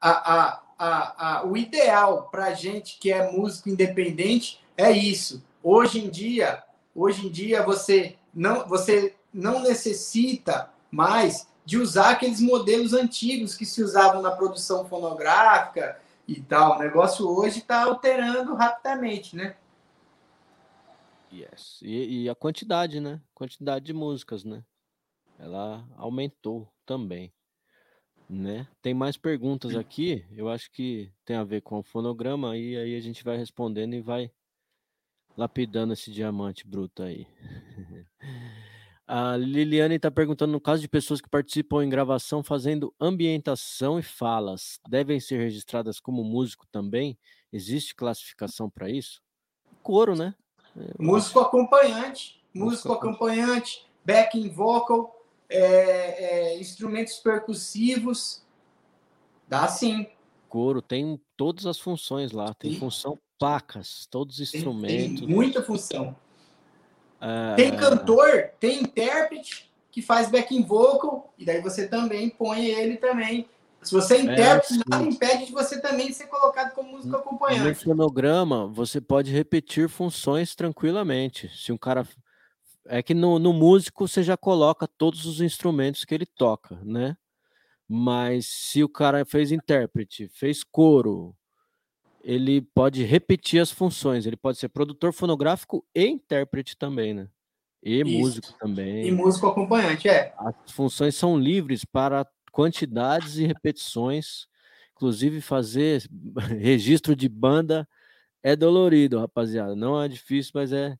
a, 0.00 0.34
a, 0.34 0.62
a, 0.78 1.38
a, 1.38 1.46
o 1.46 1.56
ideal 1.56 2.28
para 2.30 2.54
gente 2.54 2.98
que 2.98 3.12
é 3.12 3.30
músico 3.30 3.68
independente 3.68 4.58
é 4.76 4.90
isso. 4.90 5.44
Hoje 5.62 6.04
em 6.04 6.10
dia, 6.10 6.62
hoje 6.94 7.26
em 7.26 7.30
dia 7.30 7.62
você 7.62 8.16
não, 8.32 8.66
você 8.66 9.14
não 9.32 9.60
necessita 9.62 10.70
mais 10.90 11.48
de 11.64 11.78
usar 11.78 12.10
aqueles 12.10 12.40
modelos 12.40 12.92
antigos 12.92 13.56
que 13.56 13.64
se 13.64 13.82
usavam 13.82 14.20
na 14.20 14.30
produção 14.30 14.86
fonográfica 14.86 15.98
e 16.28 16.40
tal. 16.40 16.76
O 16.76 16.78
negócio 16.78 17.26
hoje 17.26 17.58
está 17.58 17.84
alterando 17.84 18.54
rapidamente, 18.54 19.34
né? 19.34 19.56
Yes. 21.32 21.80
E, 21.82 22.22
e 22.22 22.28
a 22.28 22.34
quantidade, 22.34 23.00
né? 23.00 23.20
Quantidade 23.34 23.84
de 23.84 23.92
músicas, 23.92 24.44
né? 24.44 24.62
Ela 25.38 25.84
aumentou 25.96 26.68
também, 26.86 27.32
né? 28.28 28.68
Tem 28.80 28.94
mais 28.94 29.16
perguntas 29.16 29.74
aqui. 29.74 30.24
Eu 30.30 30.48
acho 30.48 30.70
que 30.70 31.12
tem 31.24 31.34
a 31.34 31.44
ver 31.44 31.62
com 31.62 31.78
o 31.78 31.82
fonograma 31.82 32.56
e 32.56 32.76
aí 32.76 32.96
a 32.96 33.00
gente 33.00 33.24
vai 33.24 33.36
respondendo 33.36 33.94
e 33.94 34.00
vai 34.00 34.30
lapidando 35.36 35.92
esse 35.92 36.10
diamante 36.10 36.66
bruto 36.66 37.02
aí. 37.02 37.26
A 39.06 39.36
Liliane 39.36 39.96
está 39.96 40.10
perguntando: 40.10 40.52
no 40.52 40.60
caso 40.60 40.80
de 40.80 40.88
pessoas 40.88 41.20
que 41.20 41.28
participam 41.28 41.84
em 41.84 41.90
gravação 41.90 42.42
fazendo 42.42 42.94
ambientação 42.98 43.98
e 43.98 44.02
falas, 44.02 44.80
devem 44.88 45.20
ser 45.20 45.38
registradas 45.38 46.00
como 46.00 46.24
músico 46.24 46.66
também? 46.72 47.18
Existe 47.52 47.94
classificação 47.94 48.70
para 48.70 48.88
isso? 48.88 49.20
Coro, 49.82 50.16
né? 50.16 50.34
Músico 50.98 51.38
acompanhante, 51.40 52.42
músico 52.52 52.92
acompanhante, 52.94 53.86
backing 54.04 54.48
vocal, 54.48 55.22
é, 55.48 56.52
é, 56.54 56.58
instrumentos 56.58 57.18
percussivos, 57.18 58.42
dá 59.46 59.68
sim. 59.68 60.06
Coro 60.48 60.80
tem 60.80 61.20
todas 61.36 61.66
as 61.66 61.78
funções 61.78 62.32
lá, 62.32 62.54
tem 62.54 62.76
função 62.76 63.18
pacas, 63.44 64.06
todos 64.10 64.38
os 64.38 64.50
Tem 64.50 64.58
instrumentos. 64.60 65.20
muita 65.22 65.62
função. 65.62 66.16
Ah, 67.20 67.54
Tem 67.56 67.76
cantor, 67.76 68.50
tem 68.58 68.80
intérprete 68.80 69.70
que 69.90 70.00
faz 70.00 70.30
backing 70.30 70.64
vocal, 70.64 71.32
e 71.38 71.44
daí 71.44 71.60
você 71.60 71.86
também 71.86 72.30
põe 72.30 72.66
ele 72.66 72.96
também. 72.96 73.48
Se 73.82 73.92
você 73.92 74.16
é 74.16 74.20
intérprete, 74.22 74.74
sim. 74.74 74.80
nada 74.88 75.04
impede 75.04 75.46
de 75.46 75.52
você 75.52 75.78
também 75.80 76.10
ser 76.10 76.26
colocado 76.26 76.74
como 76.74 76.90
músico 76.92 77.10
No 77.12 77.18
acompanhante. 77.18 77.84
fonograma, 77.84 78.66
você 78.66 78.98
pode 78.98 79.30
repetir 79.30 79.88
funções 79.90 80.54
tranquilamente. 80.54 81.50
Se 81.54 81.70
um 81.70 81.76
cara. 81.76 82.08
É 82.86 83.02
que 83.02 83.14
no, 83.14 83.38
no 83.38 83.52
músico 83.52 84.06
você 84.08 84.22
já 84.22 84.36
coloca 84.36 84.86
todos 84.86 85.24
os 85.26 85.40
instrumentos 85.40 86.04
que 86.04 86.14
ele 86.14 86.26
toca, 86.26 86.78
né? 86.82 87.16
Mas 87.88 88.46
se 88.46 88.82
o 88.82 88.88
cara 88.88 89.24
fez 89.24 89.52
intérprete, 89.52 90.28
fez 90.34 90.62
coro, 90.64 91.34
ele 92.24 92.62
pode 92.62 93.04
repetir 93.04 93.60
as 93.60 93.70
funções. 93.70 94.24
Ele 94.24 94.36
pode 94.36 94.58
ser 94.58 94.68
produtor 94.70 95.12
fonográfico 95.12 95.86
e 95.94 96.06
intérprete 96.06 96.76
também, 96.76 97.12
né? 97.12 97.28
E 97.82 98.00
Isso. 98.00 98.18
músico 98.18 98.52
também. 98.58 99.06
E 99.06 99.10
músico 99.10 99.46
acompanhante, 99.46 100.08
é. 100.08 100.34
As 100.38 100.72
funções 100.72 101.14
são 101.14 101.38
livres 101.38 101.84
para 101.84 102.26
quantidades 102.50 103.36
e 103.36 103.46
repetições. 103.46 104.46
Inclusive, 104.96 105.42
fazer 105.42 106.02
registro 106.58 107.14
de 107.14 107.28
banda 107.28 107.86
é 108.42 108.56
dolorido, 108.56 109.20
rapaziada. 109.20 109.76
Não 109.76 110.00
é 110.00 110.08
difícil, 110.08 110.52
mas 110.54 110.72
é, 110.72 110.96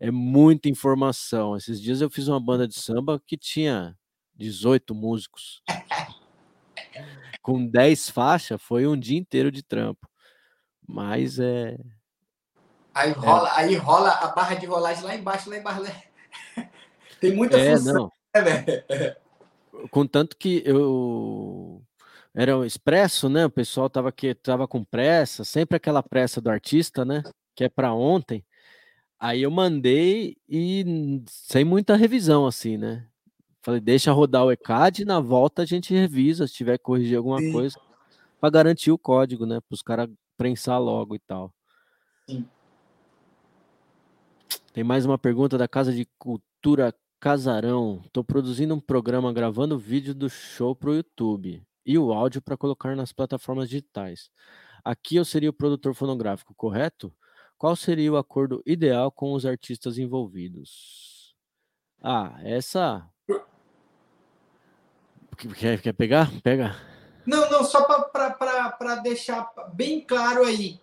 é 0.00 0.10
muita 0.10 0.68
informação. 0.68 1.56
Esses 1.56 1.80
dias 1.80 2.00
eu 2.00 2.10
fiz 2.10 2.26
uma 2.26 2.40
banda 2.40 2.66
de 2.66 2.74
samba 2.74 3.22
que 3.24 3.36
tinha 3.36 3.96
18 4.34 4.92
músicos. 4.96 5.62
Com 7.40 7.64
10 7.64 8.10
faixas, 8.10 8.60
foi 8.60 8.88
um 8.88 8.98
dia 8.98 9.16
inteiro 9.16 9.52
de 9.52 9.62
trampo. 9.62 10.08
Mas 10.86 11.38
é. 11.38 11.78
Aí 12.94 13.12
rola, 13.12 13.52
aí 13.54 13.74
rola 13.74 14.10
a 14.10 14.28
barra 14.28 14.54
de 14.54 14.66
rolagem 14.66 15.04
lá 15.04 15.14
embaixo, 15.14 15.50
lá 15.50 15.58
embaixo. 15.58 15.82
né? 15.82 16.02
Tem 17.20 17.34
muita 17.34 17.58
É, 17.58 17.76
função. 17.76 18.10
não. 18.34 18.42
né? 18.42 18.64
Contanto 19.90 20.36
que 20.36 20.62
eu 20.64 21.82
era 22.34 22.56
o 22.56 22.64
expresso, 22.64 23.28
né? 23.28 23.46
O 23.46 23.50
pessoal 23.50 23.90
tava 23.90 24.10
que 24.12 24.34
tava 24.34 24.66
com 24.66 24.84
pressa, 24.84 25.44
sempre 25.44 25.76
aquela 25.76 26.02
pressa 26.02 26.40
do 26.40 26.50
artista, 26.50 27.04
né? 27.04 27.22
que 27.56 27.64
é 27.64 27.68
para 27.68 27.92
ontem. 27.94 28.44
Aí 29.18 29.42
eu 29.42 29.50
mandei 29.50 30.36
e 30.46 31.24
sem 31.26 31.64
muita 31.64 31.96
revisão, 31.96 32.46
assim, 32.46 32.76
né? 32.76 33.06
Falei, 33.62 33.80
deixa 33.80 34.12
rodar 34.12 34.44
o 34.44 34.52
ECAD, 34.52 35.04
na 35.04 35.18
volta 35.18 35.62
a 35.62 35.64
gente 35.64 35.92
revisa, 35.92 36.46
se 36.46 36.52
tiver 36.52 36.76
que 36.76 36.84
corrigir 36.84 37.16
alguma 37.16 37.40
Sim. 37.40 37.50
coisa, 37.50 37.80
para 38.38 38.50
garantir 38.50 38.92
o 38.92 38.98
código, 38.98 39.46
né? 39.46 39.58
Para 39.66 39.74
os 39.74 39.82
caras 39.82 40.08
prensar 40.36 40.80
logo 40.80 41.14
e 41.14 41.18
tal. 41.18 41.52
Sim. 42.28 42.48
Tem 44.72 44.84
mais 44.84 45.06
uma 45.06 45.16
pergunta 45.16 45.56
da 45.56 45.66
Casa 45.66 45.92
de 45.92 46.06
Cultura 46.18 46.94
Casarão. 47.18 48.02
Estou 48.04 48.22
produzindo 48.22 48.74
um 48.74 48.80
programa 48.80 49.32
gravando 49.32 49.78
vídeo 49.78 50.14
do 50.14 50.28
show 50.28 50.76
para 50.76 50.90
o 50.90 50.94
YouTube 50.94 51.66
e 51.84 51.96
o 51.96 52.12
áudio 52.12 52.42
para 52.42 52.56
colocar 52.56 52.94
nas 52.94 53.12
plataformas 53.12 53.68
digitais. 53.68 54.30
Aqui 54.84 55.16
eu 55.16 55.24
seria 55.24 55.50
o 55.50 55.52
produtor 55.52 55.94
fonográfico, 55.94 56.54
correto? 56.54 57.14
Qual 57.56 57.74
seria 57.74 58.12
o 58.12 58.16
acordo 58.16 58.62
ideal 58.66 59.10
com 59.10 59.32
os 59.32 59.46
artistas 59.46 59.96
envolvidos? 59.96 61.34
Ah, 62.02 62.38
essa. 62.42 63.08
Quer, 65.58 65.80
quer 65.80 65.92
pegar? 65.92 66.30
Pega. 66.42 66.76
Não, 67.26 67.50
não, 67.50 67.64
só 67.64 67.82
para 67.82 68.94
deixar 69.02 69.50
bem 69.72 70.00
claro 70.00 70.44
aí 70.44 70.80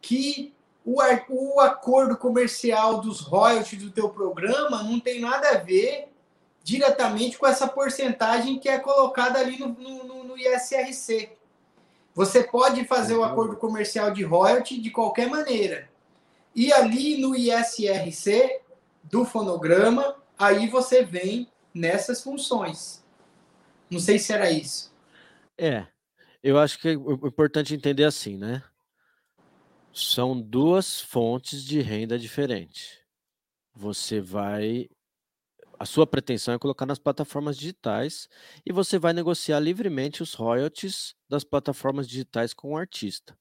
que 0.00 0.52
o, 0.84 0.98
o 1.30 1.60
acordo 1.60 2.16
comercial 2.16 3.00
dos 3.00 3.20
royalties 3.20 3.82
do 3.82 3.90
teu 3.90 4.08
programa 4.10 4.82
não 4.82 5.00
tem 5.00 5.20
nada 5.20 5.50
a 5.50 5.58
ver 5.58 6.08
diretamente 6.62 7.38
com 7.38 7.46
essa 7.46 7.66
porcentagem 7.66 8.58
que 8.58 8.68
é 8.68 8.78
colocada 8.78 9.38
ali 9.38 9.58
no, 9.58 9.68
no, 9.68 10.04
no- 10.04 10.24
no 10.24 10.38
ISRC. 10.38 11.30
Você 12.14 12.42
pode 12.44 12.84
fazer 12.84 13.14
o 13.16 13.24
acordo 13.24 13.56
comercial 13.56 14.10
de 14.10 14.22
royalty 14.24 14.78
de 14.80 14.90
qualquer 14.90 15.28
maneira. 15.30 15.88
E 16.54 16.72
ali 16.72 17.16
no 17.18 17.34
ISRC 17.34 18.60
do 19.04 19.24
fonograma, 19.24 20.16
aí 20.38 20.68
você 20.68 21.02
vem 21.04 21.48
nessas 21.72 22.22
funções. 22.22 23.02
Não 23.90 24.00
sei 24.00 24.18
se 24.18 24.32
era 24.32 24.50
isso. 24.50 24.92
É, 25.58 25.86
eu 26.42 26.58
acho 26.58 26.78
que 26.78 26.96
o 26.96 27.26
importante 27.26 27.74
é 27.74 27.76
entender 27.76 28.04
assim, 28.04 28.36
né? 28.36 28.62
São 29.92 30.40
duas 30.40 31.00
fontes 31.00 31.64
de 31.64 31.80
renda 31.80 32.18
diferentes. 32.18 32.98
Você 33.74 34.20
vai. 34.20 34.88
A 35.78 35.84
sua 35.84 36.06
pretensão 36.06 36.54
é 36.54 36.58
colocar 36.58 36.86
nas 36.86 36.98
plataformas 36.98 37.56
digitais 37.56 38.28
e 38.66 38.72
você 38.72 38.98
vai 38.98 39.12
negociar 39.12 39.60
livremente 39.60 40.22
os 40.22 40.34
royalties 40.34 41.14
das 41.28 41.44
plataformas 41.44 42.08
digitais 42.08 42.52
com 42.54 42.72
o 42.72 42.76
artista. 42.76 43.36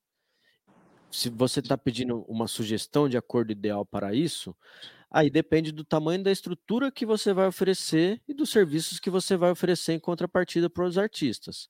Se 1.11 1.29
você 1.29 1.59
está 1.59 1.77
pedindo 1.77 2.21
uma 2.27 2.47
sugestão 2.47 3.07
de 3.09 3.17
acordo 3.17 3.51
ideal 3.51 3.85
para 3.85 4.13
isso, 4.13 4.55
aí 5.09 5.29
depende 5.29 5.71
do 5.71 5.83
tamanho 5.83 6.23
da 6.23 6.31
estrutura 6.31 6.91
que 6.91 7.05
você 7.05 7.33
vai 7.33 7.47
oferecer 7.47 8.21
e 8.27 8.33
dos 8.33 8.49
serviços 8.49 8.99
que 8.99 9.09
você 9.09 9.37
vai 9.37 9.51
oferecer 9.51 9.93
em 9.93 9.99
contrapartida 9.99 10.69
para 10.69 10.85
os 10.85 10.97
artistas. 10.97 11.69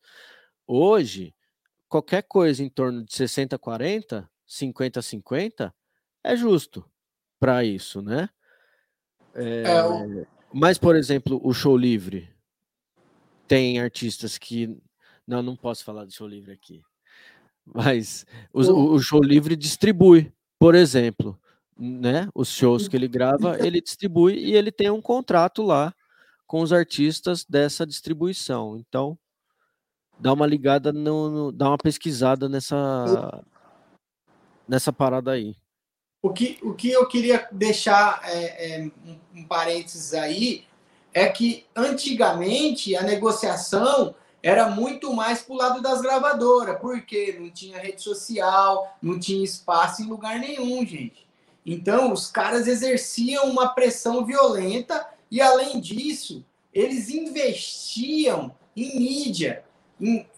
Hoje, 0.67 1.33
qualquer 1.87 2.23
coisa 2.23 2.61
em 2.63 2.69
torno 2.69 3.03
de 3.03 3.13
60 3.15 3.57
40, 3.57 4.29
50 4.45 5.01
50 5.01 5.73
é 6.23 6.35
justo 6.35 6.85
para 7.39 7.63
isso, 7.63 8.01
né? 8.01 8.29
É, 9.33 9.83
o- 9.83 10.21
É, 10.21 10.27
Mas, 10.53 10.77
por 10.77 10.95
exemplo, 10.95 11.39
o 11.43 11.53
show 11.53 11.75
livre 11.77 12.29
tem 13.47 13.79
artistas 13.79 14.37
que. 14.37 14.77
Não, 15.25 15.41
não 15.41 15.55
posso 15.55 15.83
falar 15.83 16.05
de 16.05 16.13
show 16.13 16.27
livre 16.27 16.51
aqui. 16.51 16.81
Mas 17.65 18.25
os- 18.53 18.69
o, 18.69 18.93
o 18.93 18.99
show 18.99 19.21
livre 19.21 19.55
distribui, 19.55 20.31
por 20.57 20.73
exemplo, 20.73 21.39
né? 21.77 22.29
Os 22.33 22.49
shows 22.49 22.87
que 22.87 22.95
ele 22.95 23.07
grava, 23.07 23.57
ele 23.65 23.81
distribui 23.81 24.35
e 24.37 24.53
ele 24.55 24.71
tem 24.71 24.89
um 24.89 25.01
contrato 25.01 25.61
lá 25.63 25.93
com 26.45 26.61
os 26.61 26.71
artistas 26.71 27.43
dessa 27.45 27.85
distribuição. 27.85 28.77
Então, 28.77 29.19
dá 30.19 30.33
uma 30.33 30.45
ligada 30.45 30.91
no, 30.91 31.29
no- 31.29 31.51
dá 31.51 31.69
uma 31.69 31.77
pesquisada 31.77 32.49
nessa 32.49 33.43
nessa 34.67 34.91
parada 34.91 35.31
aí. 35.31 35.55
O 36.21 36.31
que, 36.33 36.57
o 36.61 36.73
que 36.73 36.89
eu 36.91 37.07
queria 37.07 37.47
deixar 37.51 38.21
é, 38.23 38.75
é, 38.75 38.91
um, 39.05 39.17
um 39.35 39.43
parênteses 39.45 40.13
aí 40.13 40.65
é 41.13 41.27
que 41.29 41.65
antigamente 41.75 42.95
a 42.95 43.03
negociação 43.03 44.13
era 44.43 44.69
muito 44.69 45.13
mais 45.13 45.41
pro 45.41 45.55
lado 45.55 45.81
das 45.81 46.01
gravadoras, 46.01 46.79
porque 46.79 47.37
não 47.39 47.49
tinha 47.49 47.79
rede 47.79 48.01
social, 48.01 48.95
não 49.01 49.19
tinha 49.19 49.43
espaço 49.43 50.01
em 50.01 50.05
lugar 50.05 50.39
nenhum, 50.39 50.85
gente. 50.85 51.25
Então 51.65 52.11
os 52.11 52.29
caras 52.29 52.67
exerciam 52.67 53.45
uma 53.45 53.69
pressão 53.69 54.25
violenta 54.25 55.07
e 55.29 55.41
além 55.41 55.79
disso 55.79 56.45
eles 56.73 57.09
investiam 57.09 58.53
em 58.75 58.99
mídia. 58.99 59.63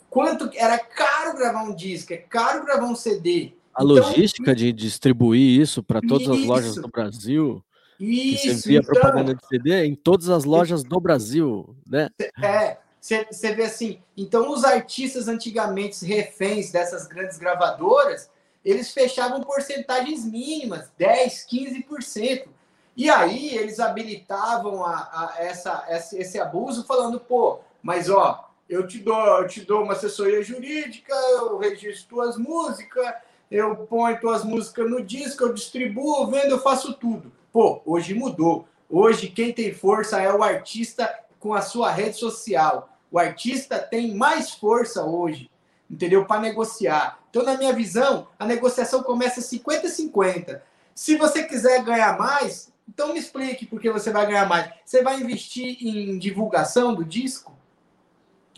Quanto 0.10 0.50
era 0.56 0.78
caro 0.80 1.38
gravar 1.38 1.64
um 1.64 1.74
disco, 1.76 2.14
é 2.14 2.18
caro 2.18 2.66
gravar 2.66 2.86
um 2.86 2.96
CD. 2.96 3.54
A 3.76 3.84
Então, 3.84 3.96
logística 3.96 4.56
de 4.56 4.74
distribuir 4.74 5.60
isso 5.62 5.84
para 5.84 6.02
todas 6.02 6.28
as 6.30 6.44
lojas 6.44 6.72
Isso. 6.72 6.82
do 6.82 6.88
Brasil, 6.88 7.64
que 7.98 8.38
você 8.38 8.48
Isso, 8.52 8.68
via 8.68 8.80
então- 8.80 8.94
propaganda 8.94 9.36
de 9.36 9.46
CD 9.48 9.86
em 9.86 9.96
todas 9.96 10.30
as 10.30 10.44
lojas 10.44 10.84
do 10.84 11.00
Brasil, 11.00 11.76
né? 11.88 12.10
É, 12.42 12.78
você 13.00 13.54
vê 13.54 13.64
assim. 13.64 14.00
Então, 14.18 14.52
os 14.52 14.64
artistas 14.66 15.28
antigamente 15.28 16.04
reféns 16.04 16.72
dessas 16.72 17.08
grandes 17.08 17.38
gravadoras, 17.38 18.30
eles 18.66 18.92
fechavam 18.92 19.42
porcentagens 19.42 20.26
mínimas, 20.26 20.90
10, 20.98 21.46
15%. 21.46 22.50
E 22.98 23.10
aí 23.10 23.56
eles 23.56 23.80
habilitavam 23.80 24.84
a, 24.84 24.96
a 24.98 25.36
essa- 25.40 25.86
esse 26.14 26.38
abuso, 26.40 26.84
falando, 26.86 27.20
pô, 27.20 27.60
mas 27.82 28.10
ó, 28.10 28.49
eu 28.70 28.86
te 28.86 29.00
dou, 29.00 29.26
eu 29.42 29.48
te 29.48 29.62
dou 29.62 29.84
uma 29.84 29.94
assessoria 29.94 30.44
jurídica, 30.44 31.14
eu 31.14 31.58
registro 31.58 32.08
tuas 32.08 32.38
músicas, 32.38 33.16
eu 33.50 33.76
ponho 33.76 34.20
tuas 34.20 34.44
músicas 34.44 34.90
no 34.90 35.04
disco, 35.04 35.44
eu 35.44 35.54
distribuo, 35.54 36.28
vendo, 36.28 36.52
eu 36.52 36.62
faço 36.62 36.94
tudo. 36.94 37.32
Pô, 37.52 37.82
hoje 37.84 38.14
mudou. 38.14 38.68
Hoje 38.88 39.28
quem 39.28 39.52
tem 39.52 39.74
força 39.74 40.22
é 40.22 40.32
o 40.32 40.44
artista 40.44 41.12
com 41.40 41.54
a 41.54 41.62
sua 41.62 41.92
rede 41.92 42.18
social. 42.18 42.96
O 43.12 43.18
artista 43.18 43.80
tem 43.80 44.14
mais 44.14 44.52
força 44.52 45.04
hoje, 45.04 45.50
entendeu? 45.90 46.26
Para 46.26 46.42
negociar. 46.42 47.20
Então, 47.32 47.42
na 47.44 47.58
minha 47.58 47.74
visão, 47.74 48.28
a 48.38 48.46
negociação 48.46 49.02
começa 49.02 49.42
50-50. 49.42 50.62
Se 50.94 51.16
você 51.16 51.44
quiser 51.44 51.84
ganhar 51.84 52.20
mais, 52.20 52.72
então 52.88 53.14
me 53.14 53.20
explique 53.20 53.66
por 53.66 53.80
que 53.80 53.90
você 53.90 54.12
vai 54.12 54.28
ganhar 54.28 54.48
mais. 54.48 54.72
Você 54.86 55.02
vai 55.02 55.20
investir 55.20 55.78
em 55.82 56.20
divulgação 56.20 56.94
do 56.94 57.04
disco? 57.04 57.59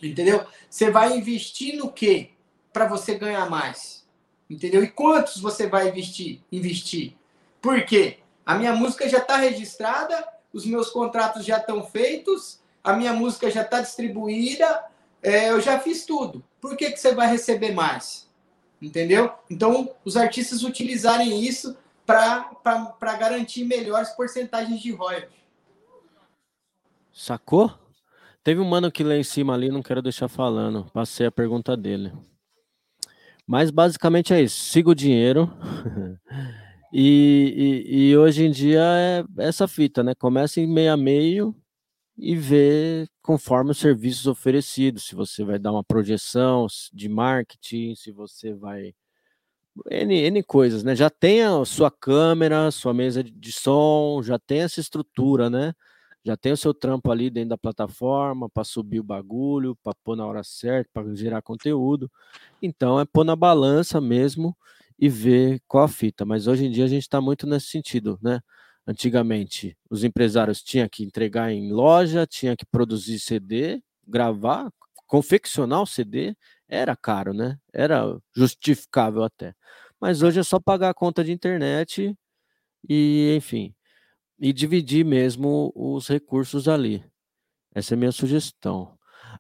Entendeu? 0.02 0.46
Você 0.70 0.90
vai 0.90 1.18
investir 1.18 1.78
no 1.78 1.92
quê 1.92 2.32
para 2.74 2.88
você 2.88 3.16
ganhar 3.16 3.50
mais? 3.50 4.06
Entendeu? 4.50 4.84
E 4.84 4.88
quantos 4.88 5.40
você 5.40 5.68
vai 5.68 5.90
investir? 5.90 6.42
Investir. 6.52 7.16
Por 7.62 7.86
quê? 7.86 8.20
A 8.46 8.56
minha 8.56 8.74
música 8.74 9.08
já 9.08 9.20
está 9.20 9.38
registrada, 9.38 10.28
os 10.52 10.66
meus 10.66 10.90
contratos 10.90 11.46
já 11.46 11.58
estão 11.58 11.86
feitos, 11.86 12.60
a 12.84 12.94
minha 12.94 13.14
música 13.14 13.50
já 13.50 13.62
está 13.62 13.80
distribuída, 13.80 14.86
é, 15.22 15.52
eu 15.52 15.62
já 15.62 15.80
fiz 15.80 16.06
tudo. 16.06 16.44
Por 16.60 16.76
que, 16.76 16.92
que 16.92 17.00
você 17.00 17.14
vai 17.14 17.28
receber 17.28 17.74
mais? 17.74 18.30
Entendeu? 18.82 19.32
Então, 19.50 19.94
os 20.04 20.18
artistas 20.18 20.64
utilizarem 20.64 21.44
isso 21.44 21.78
para 22.06 23.18
garantir 23.18 23.64
melhores 23.64 24.10
porcentagens 24.10 24.82
de 24.82 24.92
royalties. 24.92 25.40
Sacou? 27.14 27.72
Teve 28.44 28.60
um 28.60 28.66
mano 28.66 28.92
que 28.92 29.04
lá 29.04 29.16
em 29.16 29.24
cima 29.24 29.54
ali, 29.54 29.70
não 29.70 29.84
quero 29.84 30.02
deixar 30.02 30.28
falando. 30.28 30.86
Passei 30.92 31.28
a 31.28 31.32
pergunta 31.32 31.78
dele. 31.78 32.12
Mas 33.46 33.70
basicamente 33.70 34.34
é 34.34 34.42
isso. 34.42 34.60
Siga 34.62 34.90
o 34.90 34.96
dinheiro. 34.96 35.52
e, 36.92 37.84
e, 37.88 38.10
e 38.10 38.18
hoje 38.18 38.46
em 38.46 38.52
dia 38.52 38.82
é 38.82 39.24
essa 39.38 39.68
fita, 39.68 40.02
né? 40.04 40.16
Começa 40.16 40.60
em 40.60 40.68
meio 40.68 40.92
a 40.94 40.98
meio 40.98 41.56
e 42.18 42.36
vê 42.36 43.08
conforme 43.22 43.72
os 43.72 43.78
serviços 43.78 44.26
oferecidos. 44.26 45.04
Se 45.06 45.16
você 45.16 45.44
vai 45.44 45.60
dar 45.60 45.72
uma 45.72 45.84
projeção 45.84 46.66
de 46.94 47.08
marketing, 47.10 47.96
se 47.96 48.12
você 48.12 48.54
vai. 48.54 48.94
N, 49.90 50.14
N 50.16 50.44
coisas, 50.44 50.84
né? 50.84 50.96
Já 50.96 51.10
tem 51.10 51.44
a 51.44 51.64
sua 51.64 51.92
câmera, 51.92 52.72
sua 52.72 52.94
mesa 52.94 53.24
de- 53.24 53.52
som, 53.52 54.22
já 54.24 54.38
tem 54.40 54.62
essa 54.62 54.80
estrutura, 54.80 55.50
né? 55.50 55.74
Já 56.24 56.38
tem 56.38 56.52
o 56.52 56.58
seu 56.58 56.74
trampo 56.74 57.12
ali 57.12 57.30
dentro 57.30 57.50
da 57.50 57.58
plataforma 57.58 58.50
para 58.50 58.64
subir 58.64 59.00
o 59.00 59.04
bagulho, 59.04 59.76
para 59.84 59.94
pôr 60.04 60.16
na 60.16 60.26
hora 60.26 60.44
certa, 60.44 60.90
para 60.94 61.16
gerar 61.16 61.42
conteúdo. 61.42 62.12
Então 62.62 63.00
é 63.00 63.06
pôr 63.06 63.24
na 63.24 63.36
balança 63.36 64.00
mesmo 64.02 64.56
e 65.00 65.10
ver 65.10 65.62
qual 65.68 65.84
a 65.86 65.88
fita. 65.88 66.26
Mas 66.26 66.48
hoje 66.48 66.66
em 66.66 66.72
dia 66.72 66.86
a 66.86 66.88
gente 66.88 67.04
está 67.04 67.20
muito 67.22 67.48
nesse 67.48 67.68
sentido, 67.68 68.20
né? 68.22 68.40
Antigamente 68.88 69.78
os 69.90 70.04
empresários 70.04 70.62
tinham 70.64 70.88
que 70.90 71.04
entregar 71.04 71.52
em 71.52 71.72
loja, 71.72 72.28
tinha 72.28 72.56
que 72.56 72.66
produzir 72.66 73.20
CD, 73.20 73.82
gravar, 74.08 74.72
confeccionar 75.08 75.82
o 75.82 75.86
CD, 75.88 76.36
era 76.68 76.96
caro, 76.96 77.34
né? 77.34 77.58
Era 77.74 78.18
justificável 78.36 79.24
até. 79.24 79.54
Mas 80.00 80.22
hoje 80.24 80.40
é 80.40 80.44
só 80.44 80.60
pagar 80.60 80.90
a 80.90 80.94
conta 80.94 81.24
de 81.24 81.32
internet 81.32 82.16
e, 82.90 83.36
enfim, 83.38 83.74
e 84.42 84.52
dividir 84.52 85.06
mesmo 85.06 85.72
os 85.76 86.08
recursos 86.08 86.68
ali. 86.68 87.06
Essa 87.74 87.94
é 87.94 87.96
a 87.96 88.00
minha 88.00 88.12
sugestão. 88.12 88.98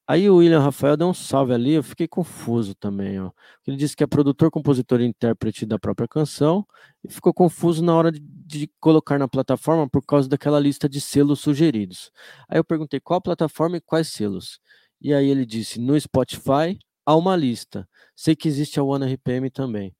Aí 0.08 0.30
o 0.30 0.38
William 0.38 0.60
Rafael 0.60 0.96
deu 0.96 1.08
um 1.08 1.14
salve 1.14 1.54
ali, 1.54 1.74
eu 1.74 1.84
fiquei 1.84 2.08
confuso 2.08 2.76
também, 2.76 3.20
ó. 3.20 3.32
Ele 3.68 3.76
disse 3.76 3.96
que 3.96 4.04
é 4.04 4.08
produtor, 4.08 4.52
compositor 4.52 5.02
e 5.02 5.06
intérprete 5.06 5.66
da 5.66 5.80
própria 5.80 6.08
canção 6.08 6.66
e 7.04 7.12
ficou 7.12 7.34
confuso 7.34 7.84
na 7.84 7.96
hora 7.96 8.12
de, 8.12 8.20
de, 8.22 8.72
colocar 8.80 9.18
na 9.20 9.28
plataforma 9.28 9.90
por 9.90 10.06
causa 10.06 10.30
daquela 10.30 10.60
lista 10.60 10.88
de 10.88 11.02
selos 11.02 11.40
sugeridos. 11.42 12.12
Aí 12.48 12.60
eu 12.60 12.64
perguntei 12.64 13.00
qual 13.00 13.20
plataforma 13.22 13.78
e 13.78 13.82
quais 13.82 14.08
selos. 14.10 14.60
E 15.02 15.14
aí 15.14 15.28
ele 15.28 15.46
disse: 15.46 15.80
no 15.80 16.00
Spotify 16.00 16.78
há 17.06 17.16
uma 17.16 17.36
lista. 17.36 17.88
Sei 18.16 18.36
que 18.36 18.48
existe 18.48 18.80
a 18.80 18.84
One 18.84 19.14
RPM 19.14 19.50
também. 19.50 19.96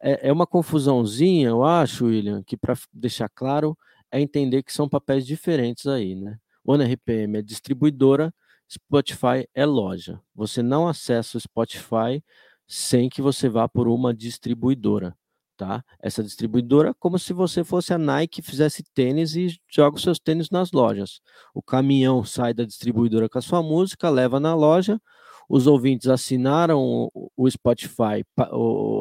É, 0.00 0.28
é 0.28 0.32
uma 0.32 0.46
confusãozinha, 0.46 1.48
eu 1.48 1.64
acho, 1.64 2.06
William, 2.06 2.42
que 2.42 2.56
para 2.56 2.74
deixar 2.92 3.28
claro 3.28 3.76
é 4.14 4.20
entender 4.20 4.62
que 4.62 4.72
são 4.72 4.88
papéis 4.88 5.26
diferentes 5.26 5.86
aí, 5.86 6.14
né? 6.14 6.38
One 6.64 6.84
RPM 6.84 7.38
é 7.38 7.42
distribuidora 7.42 8.32
Spotify 8.70 9.46
é 9.54 9.64
loja. 9.66 10.20
Você 10.34 10.62
não 10.62 10.88
acessa 10.88 11.36
o 11.36 11.40
Spotify 11.40 12.22
sem 12.66 13.08
que 13.08 13.20
você 13.20 13.48
vá 13.48 13.68
por 13.68 13.88
uma 13.88 14.14
distribuidora, 14.14 15.14
tá? 15.56 15.84
Essa 16.00 16.22
distribuidora 16.22 16.90
é 16.90 16.94
como 16.98 17.18
se 17.18 17.32
você 17.32 17.62
fosse 17.62 17.92
a 17.92 17.98
Nike 17.98 18.42
fizesse 18.42 18.82
tênis 18.94 19.36
e 19.36 19.58
joga 19.70 19.96
os 19.96 20.02
seus 20.02 20.18
tênis 20.18 20.50
nas 20.50 20.72
lojas. 20.72 21.20
O 21.54 21.62
caminhão 21.62 22.24
sai 22.24 22.54
da 22.54 22.64
distribuidora 22.64 23.28
com 23.28 23.38
a 23.38 23.42
sua 23.42 23.62
música, 23.62 24.08
leva 24.08 24.40
na 24.40 24.54
loja, 24.54 25.00
os 25.48 25.66
ouvintes 25.66 26.08
assinaram 26.08 27.10
o 27.36 27.50
Spotify, 27.50 28.24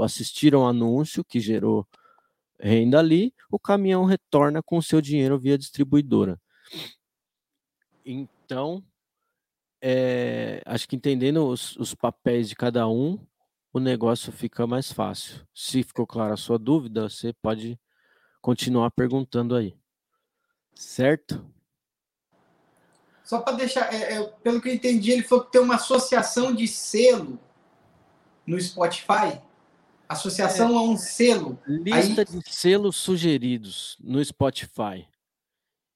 assistiram 0.03 0.61
o 0.61 0.67
anúncio 0.67 1.23
que 1.23 1.39
gerou 1.39 1.87
renda 2.63 2.97
ali, 2.97 3.33
o 3.51 3.59
caminhão 3.59 4.05
retorna 4.05 4.63
com 4.63 4.77
o 4.77 4.83
seu 4.83 5.01
dinheiro 5.01 5.37
via 5.37 5.57
distribuidora. 5.57 6.39
Então, 8.05 8.83
é, 9.81 10.61
acho 10.65 10.87
que 10.87 10.95
entendendo 10.95 11.45
os, 11.45 11.75
os, 11.75 11.93
papéis 11.93 12.47
de 12.47 12.55
cada 12.55 12.87
um, 12.87 13.19
o 13.73 13.79
negócio 13.79 14.31
fica 14.31 14.65
mais 14.65 14.91
fácil. 14.91 15.45
Se 15.53 15.83
ficou 15.83 16.07
clara 16.07 16.35
a 16.35 16.37
sua 16.37 16.57
dúvida, 16.57 17.09
você 17.09 17.33
pode 17.33 17.77
continuar 18.41 18.91
perguntando 18.91 19.55
aí. 19.55 19.77
Certo? 20.73 21.45
Só 23.23 23.41
para 23.41 23.57
deixar, 23.57 23.93
é, 23.93 24.13
é, 24.13 24.23
pelo 24.41 24.61
que 24.61 24.69
eu 24.69 24.73
entendi, 24.73 25.11
ele 25.11 25.23
falou 25.23 25.45
que 25.45 25.51
tem 25.51 25.61
uma 25.61 25.75
associação 25.75 26.53
de 26.53 26.67
selo 26.67 27.39
no 28.45 28.59
Spotify. 28.59 29.41
Associação 30.13 30.71
é, 30.71 30.77
a 30.77 30.81
um 30.81 30.97
selo. 30.97 31.59
Lista 31.67 32.21
aí, 32.21 32.39
de 32.39 32.55
selos 32.55 32.95
sugeridos 32.95 33.97
no 34.01 34.23
Spotify. 34.23 35.07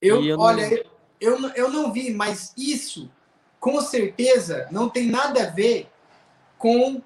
Eu, 0.00 0.24
eu 0.24 0.38
olha, 0.38 0.68
não... 0.68 0.76
eu, 0.76 0.84
eu, 1.20 1.48
eu 1.54 1.70
não 1.70 1.92
vi, 1.92 2.12
mas 2.12 2.52
isso 2.56 3.10
com 3.58 3.80
certeza 3.80 4.68
não 4.70 4.88
tem 4.88 5.06
nada 5.06 5.42
a 5.42 5.50
ver 5.50 5.90
com 6.56 7.02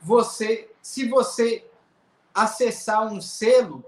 você. 0.00 0.70
Se 0.82 1.08
você 1.08 1.64
acessar 2.34 3.10
um 3.12 3.20
selo, 3.20 3.84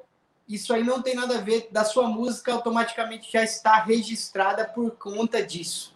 isso 0.48 0.72
aí 0.72 0.84
não 0.84 1.02
tem 1.02 1.14
nada 1.14 1.38
a 1.38 1.40
ver 1.40 1.68
da 1.70 1.84
sua 1.84 2.08
música 2.08 2.52
automaticamente 2.52 3.30
já 3.32 3.42
está 3.42 3.82
registrada 3.82 4.64
por 4.64 4.92
conta 4.92 5.44
disso. 5.44 5.94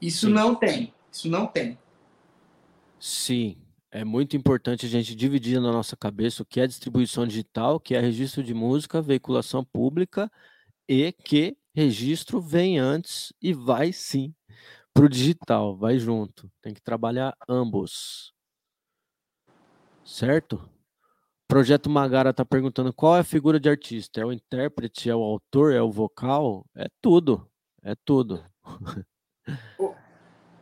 Isso 0.00 0.26
Sim. 0.26 0.32
não 0.32 0.54
tem. 0.54 0.94
Isso 1.10 1.28
não 1.28 1.46
tem. 1.46 1.78
Sim, 2.98 3.56
é 3.92 4.04
muito 4.04 4.34
importante 4.34 4.86
a 4.86 4.88
gente 4.88 5.14
dividir 5.14 5.60
na 5.60 5.70
nossa 5.70 5.94
cabeça 5.94 6.42
o 6.42 6.46
que 6.46 6.60
é 6.60 6.66
distribuição 6.66 7.26
digital, 7.26 7.74
o 7.74 7.80
que 7.80 7.94
é 7.94 8.00
registro 8.00 8.42
de 8.42 8.54
música, 8.54 9.02
veiculação 9.02 9.62
pública 9.62 10.32
e 10.88 11.12
que 11.12 11.58
registro 11.74 12.40
vem 12.40 12.78
antes 12.78 13.34
e 13.40 13.52
vai 13.52 13.92
sim 13.92 14.34
pro 14.94 15.10
digital, 15.10 15.76
vai 15.76 15.98
junto. 15.98 16.50
Tem 16.62 16.72
que 16.72 16.80
trabalhar 16.80 17.36
ambos. 17.46 18.32
Certo? 20.02 20.68
Projeto 21.46 21.90
Magara 21.90 22.32
tá 22.32 22.46
perguntando 22.46 22.94
qual 22.94 23.16
é 23.16 23.20
a 23.20 23.24
figura 23.24 23.60
de 23.60 23.68
artista? 23.68 24.22
É 24.22 24.24
o 24.24 24.32
intérprete, 24.32 25.10
é 25.10 25.14
o 25.14 25.22
autor, 25.22 25.70
é 25.70 25.82
o 25.82 25.90
vocal? 25.90 26.64
É 26.74 26.88
tudo. 27.02 27.46
É 27.82 27.94
tudo. 27.94 28.42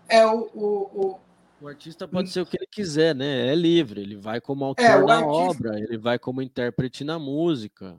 É 0.08 0.26
o, 0.26 0.50
o, 0.52 1.12
o... 1.12 1.20
o 1.60 1.68
artista 1.68 2.08
pode 2.08 2.30
ser 2.30 2.40
o 2.40 2.46
que 2.46 2.56
ele 2.56 2.66
quiser, 2.66 3.14
né? 3.14 3.48
É 3.48 3.54
livre. 3.54 4.00
Ele 4.00 4.16
vai 4.16 4.40
como 4.40 4.64
autor 4.64 4.84
é, 4.84 5.04
na 5.04 5.18
artista... 5.18 5.28
obra, 5.28 5.78
ele 5.78 5.98
vai 5.98 6.18
como 6.18 6.40
intérprete 6.40 7.04
na 7.04 7.18
música. 7.18 7.98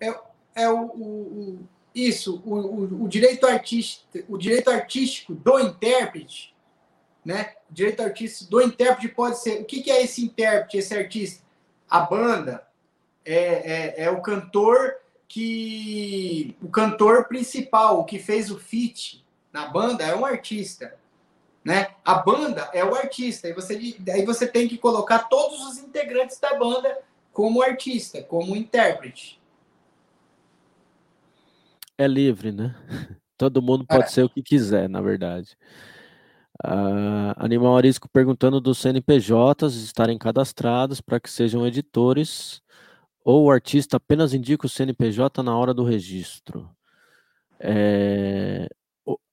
É, 0.00 0.14
é 0.54 0.68
o, 0.68 0.86
o 0.86 1.68
isso, 1.94 2.42
o, 2.44 2.54
o, 2.54 3.04
o, 3.04 3.08
direito 3.08 3.46
artístico, 3.46 4.06
o 4.28 4.38
direito 4.38 4.70
artístico 4.70 5.34
do 5.34 5.58
intérprete, 5.58 6.54
né? 7.24 7.54
O 7.70 7.74
direito 7.74 8.02
artístico 8.02 8.50
do 8.50 8.62
intérprete 8.62 9.08
pode 9.08 9.38
ser. 9.38 9.60
O 9.60 9.64
que, 9.64 9.82
que 9.82 9.90
é 9.90 10.02
esse 10.02 10.24
intérprete, 10.24 10.78
esse 10.78 10.94
artista? 10.94 11.44
A 11.88 12.00
banda 12.00 12.66
é, 13.24 13.34
é, 13.34 14.04
é, 14.04 14.10
o 14.10 14.22
cantor 14.22 14.94
que. 15.28 16.56
O 16.62 16.68
cantor 16.68 17.28
principal, 17.28 18.00
o 18.00 18.04
que 18.04 18.18
fez 18.18 18.50
o 18.50 18.58
feat 18.58 19.24
na 19.52 19.66
banda, 19.66 20.04
é 20.04 20.14
um 20.14 20.24
artista. 20.24 20.94
Né? 21.64 21.88
A 22.04 22.14
banda 22.14 22.68
é 22.72 22.84
o 22.84 22.94
artista. 22.94 23.48
E 23.48 23.52
você, 23.52 23.96
aí 24.12 24.24
você 24.24 24.46
tem 24.46 24.68
que 24.68 24.78
colocar 24.78 25.20
todos 25.20 25.60
os 25.66 25.78
integrantes 25.78 26.38
da 26.40 26.54
banda 26.54 26.98
como 27.32 27.62
artista, 27.62 28.22
como 28.22 28.56
intérprete 28.56 29.40
é 32.02 32.06
livre, 32.06 32.52
né? 32.52 32.74
Todo 33.36 33.62
mundo 33.62 33.84
pode 33.86 34.04
é. 34.04 34.08
ser 34.08 34.22
o 34.22 34.28
que 34.28 34.42
quiser, 34.42 34.88
na 34.88 35.00
verdade. 35.00 35.56
Uh, 36.64 37.34
Animal 37.36 37.76
Arisco 37.76 38.08
perguntando 38.08 38.60
dos 38.60 38.78
CNPJs 38.78 39.74
estarem 39.74 40.18
cadastrados 40.18 41.00
para 41.00 41.18
que 41.18 41.30
sejam 41.30 41.66
editores 41.66 42.62
ou 43.24 43.44
o 43.44 43.50
artista 43.50 43.96
apenas 43.96 44.34
indica 44.34 44.66
o 44.66 44.68
CNPJ 44.68 45.42
na 45.42 45.56
hora 45.56 45.74
do 45.74 45.82
registro. 45.82 46.68
É, 47.58 48.68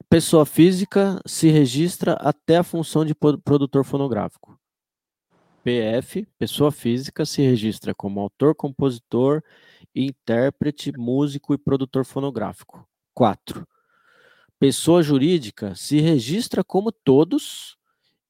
pessoa 0.10 0.44
física 0.44 1.22
se 1.26 1.50
registra 1.50 2.14
até 2.14 2.58
a 2.58 2.64
função 2.64 3.06
de 3.06 3.14
produtor 3.14 3.84
fonográfico. 3.84 4.60
PF, 5.64 6.28
pessoa 6.38 6.72
física, 6.72 7.26
se 7.26 7.42
registra 7.44 7.94
como 7.94 8.20
autor, 8.20 8.56
compositor 8.56 9.44
intérprete, 9.94 10.92
músico 10.98 11.54
e 11.54 11.58
produtor 11.58 12.06
fonográfico. 12.06 12.88
4. 13.14 13.68
Pessoa 14.58 15.04
jurídica 15.04 15.76
se 15.76 16.00
registra 16.00 16.64
como 16.64 16.92
todos 16.92 17.78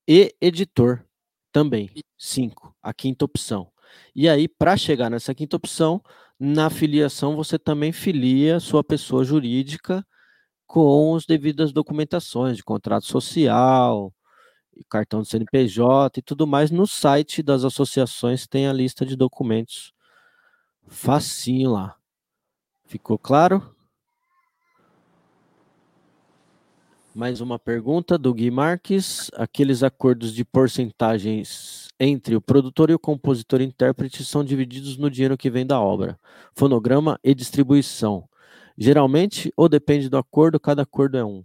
e 0.07 0.35
editor 0.41 1.06
também. 1.51 1.89
5. 2.18 2.76
A 2.81 2.93
quinta 2.93 3.23
opção. 3.23 3.72
E 4.14 4.27
aí, 4.27 4.47
para 4.47 4.76
chegar 4.76 5.10
nessa 5.10 5.34
quinta 5.34 5.56
opção, 5.56 6.03
na 6.39 6.69
filiação 6.69 7.35
você 7.35 7.57
também 7.57 7.91
filia 7.91 8.60
sua 8.60 8.84
pessoa 8.84 9.23
jurídica 9.23 10.06
com 10.70 11.16
as 11.16 11.26
devidas 11.26 11.74
documentações 11.74 12.56
de 12.56 12.64
contrato 12.64 13.08
social, 13.08 14.14
cartão 14.88 15.24
de 15.24 15.28
CNPJ 15.28 16.20
e 16.20 16.22
tudo 16.22 16.46
mais. 16.46 16.70
No 16.70 16.86
site 16.86 17.41
das 17.41 17.64
associações 17.64 18.46
tem 18.46 18.68
a 18.68 18.72
lista 18.72 19.04
de 19.04 19.16
documentos 19.16 19.91
Facinho 20.88 21.72
lá. 21.72 21.96
Ficou 22.86 23.18
claro? 23.18 23.76
Mais 27.16 27.41
uma 27.41 27.58
pergunta 27.58 28.16
do 28.16 28.32
Gui 28.32 28.52
Marques. 28.52 29.32
Aqueles 29.34 29.82
acordos 29.82 30.36
de 30.36 30.46
porcentagens 30.46 31.88
entre 32.00 32.36
o 32.36 32.41
produtor 32.41 32.91
e 32.91 32.94
o 32.94 33.00
compositor 33.00 33.62
e 33.62 33.66
intérprete 33.66 34.24
são 34.24 34.44
divididos 34.44 34.98
no 34.98 35.10
dinheiro 35.10 35.36
que 35.36 35.50
vem 35.50 35.66
da 35.66 35.82
obra, 35.82 36.20
fonograma 36.54 37.20
e 37.24 37.34
distribuição. 37.34 38.30
Geralmente, 38.81 39.51
ou 39.57 39.68
depende 39.68 40.07
do 40.07 40.18
acordo, 40.18 40.57
cada 40.57 40.84
acordo 40.84 41.18
é 41.18 41.26
um. 41.26 41.43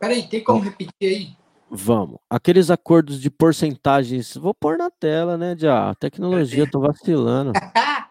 Peraí, 0.00 0.26
tem 0.26 0.42
como 0.42 0.60
repetir 0.60 0.92
aí? 1.02 1.36
Vamos. 1.70 2.18
Aqueles 2.30 2.70
acordos 2.70 3.20
de 3.20 3.30
porcentagens. 3.30 4.34
Vou 4.34 4.54
pôr 4.54 4.78
na 4.78 4.90
tela, 4.90 5.36
né, 5.36 5.54
já? 5.54 5.94
Tecnologia, 5.96 6.70
tô 6.70 6.80
vacilando. 6.80 7.52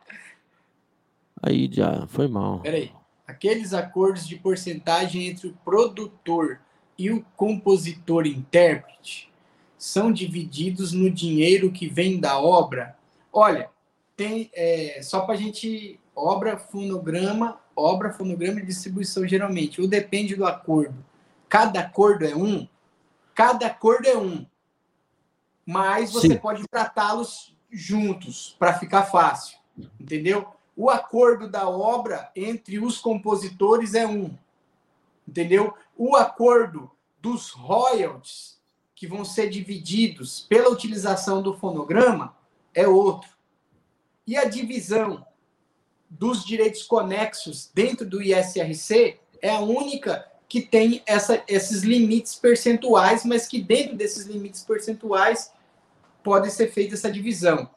Aí 1.41 1.69
já 1.71 2.05
foi 2.07 2.27
mal. 2.27 2.59
Peraí. 2.59 2.91
Aqueles 3.25 3.73
acordos 3.73 4.27
de 4.27 4.35
porcentagem 4.35 5.27
entre 5.27 5.47
o 5.47 5.53
produtor 5.65 6.59
e 6.97 7.09
o 7.11 7.25
compositor 7.35 8.25
intérprete 8.25 9.31
são 9.77 10.11
divididos 10.11 10.93
no 10.93 11.09
dinheiro 11.09 11.71
que 11.71 11.87
vem 11.87 12.19
da 12.19 12.39
obra. 12.39 12.95
Olha, 13.31 13.69
tem 14.15 14.49
é, 14.53 14.99
só 15.03 15.21
para 15.21 15.33
a 15.33 15.37
gente 15.37 15.99
obra 16.15 16.57
fonograma, 16.57 17.59
obra 17.77 18.11
fonograma 18.11 18.59
e 18.59 18.65
distribuição 18.65 19.27
geralmente. 19.27 19.79
Ou 19.79 19.87
depende 19.87 20.35
do 20.35 20.45
acordo. 20.45 21.05
Cada 21.47 21.79
acordo 21.81 22.25
é 22.25 22.35
um. 22.35 22.67
Cada 23.35 23.67
acordo 23.67 24.07
é 24.07 24.17
um. 24.17 24.45
Mas 25.65 26.11
você 26.11 26.29
Sim. 26.29 26.37
pode 26.37 26.67
tratá-los 26.67 27.55
juntos 27.69 28.55
para 28.57 28.73
ficar 28.79 29.03
fácil, 29.03 29.57
entendeu? 29.99 30.47
O 30.75 30.89
acordo 30.89 31.49
da 31.49 31.67
obra 31.67 32.31
entre 32.35 32.79
os 32.79 32.99
compositores 32.99 33.93
é 33.93 34.07
um, 34.07 34.37
entendeu? 35.27 35.73
O 35.97 36.15
acordo 36.15 36.89
dos 37.21 37.51
royalties 37.51 38.57
que 38.95 39.05
vão 39.05 39.25
ser 39.25 39.49
divididos 39.49 40.45
pela 40.47 40.69
utilização 40.69 41.41
do 41.41 41.53
fonograma 41.57 42.35
é 42.73 42.87
outro. 42.87 43.29
E 44.25 44.37
a 44.37 44.45
divisão 44.45 45.26
dos 46.09 46.45
direitos 46.45 46.83
conexos 46.83 47.69
dentro 47.73 48.05
do 48.05 48.21
ISRC 48.21 49.19
é 49.41 49.49
a 49.49 49.59
única 49.59 50.25
que 50.47 50.61
tem 50.61 51.03
essa, 51.05 51.43
esses 51.47 51.83
limites 51.83 52.35
percentuais, 52.35 53.25
mas 53.25 53.47
que 53.47 53.61
dentro 53.61 53.95
desses 53.95 54.25
limites 54.25 54.63
percentuais 54.63 55.51
pode 56.23 56.51
ser 56.51 56.71
feita 56.71 56.93
essa 56.93 57.11
divisão. 57.11 57.69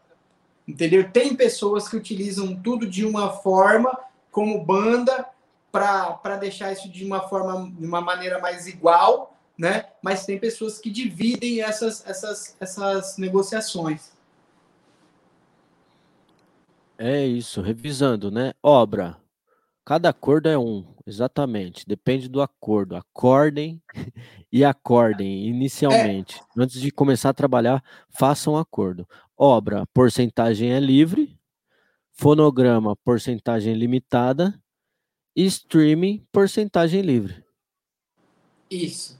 Entendeu? 0.67 1.11
Tem 1.11 1.35
pessoas 1.35 1.89
que 1.89 1.97
utilizam 1.97 2.55
tudo 2.55 2.87
de 2.87 3.05
uma 3.05 3.33
forma, 3.33 3.99
como 4.31 4.65
banda, 4.65 5.27
para 5.73 6.37
deixar 6.37 6.73
isso 6.73 6.89
de 6.89 7.05
uma 7.05 7.29
forma, 7.29 7.71
de 7.71 7.85
uma 7.85 8.01
maneira 8.01 8.39
mais 8.39 8.67
igual, 8.67 9.37
né? 9.59 9.87
Mas 10.03 10.25
tem 10.25 10.39
pessoas 10.39 10.79
que 10.79 10.91
dividem 10.91 11.61
essas, 11.63 12.07
essas, 12.07 12.57
essas 12.61 13.19
negociações. 13.19 14.13
É 17.03 17.27
isso, 17.27 17.63
revisando, 17.63 18.31
né? 18.31 18.53
Obra. 18.63 19.17
Cada 19.87 20.11
acordo 20.11 20.51
é 20.51 20.59
um, 20.59 20.85
exatamente. 21.07 21.89
Depende 21.89 22.29
do 22.29 22.43
acordo. 22.43 22.95
Acordem 22.95 23.83
e 24.53 24.63
acordem 24.63 25.47
inicialmente. 25.49 26.39
É. 26.39 26.63
Antes 26.63 26.79
de 26.79 26.91
começar 26.91 27.31
a 27.31 27.35
trabalhar, 27.35 27.83
façam 28.11 28.53
um 28.53 28.59
acordo. 28.59 29.09
Obra, 29.35 29.87
porcentagem 29.95 30.73
é 30.73 30.79
livre. 30.79 31.41
Fonograma, 32.13 32.95
porcentagem 32.97 33.73
limitada. 33.73 34.63
E 35.35 35.47
streaming, 35.47 36.23
porcentagem 36.31 37.01
livre. 37.01 37.43
Isso. 38.71 39.19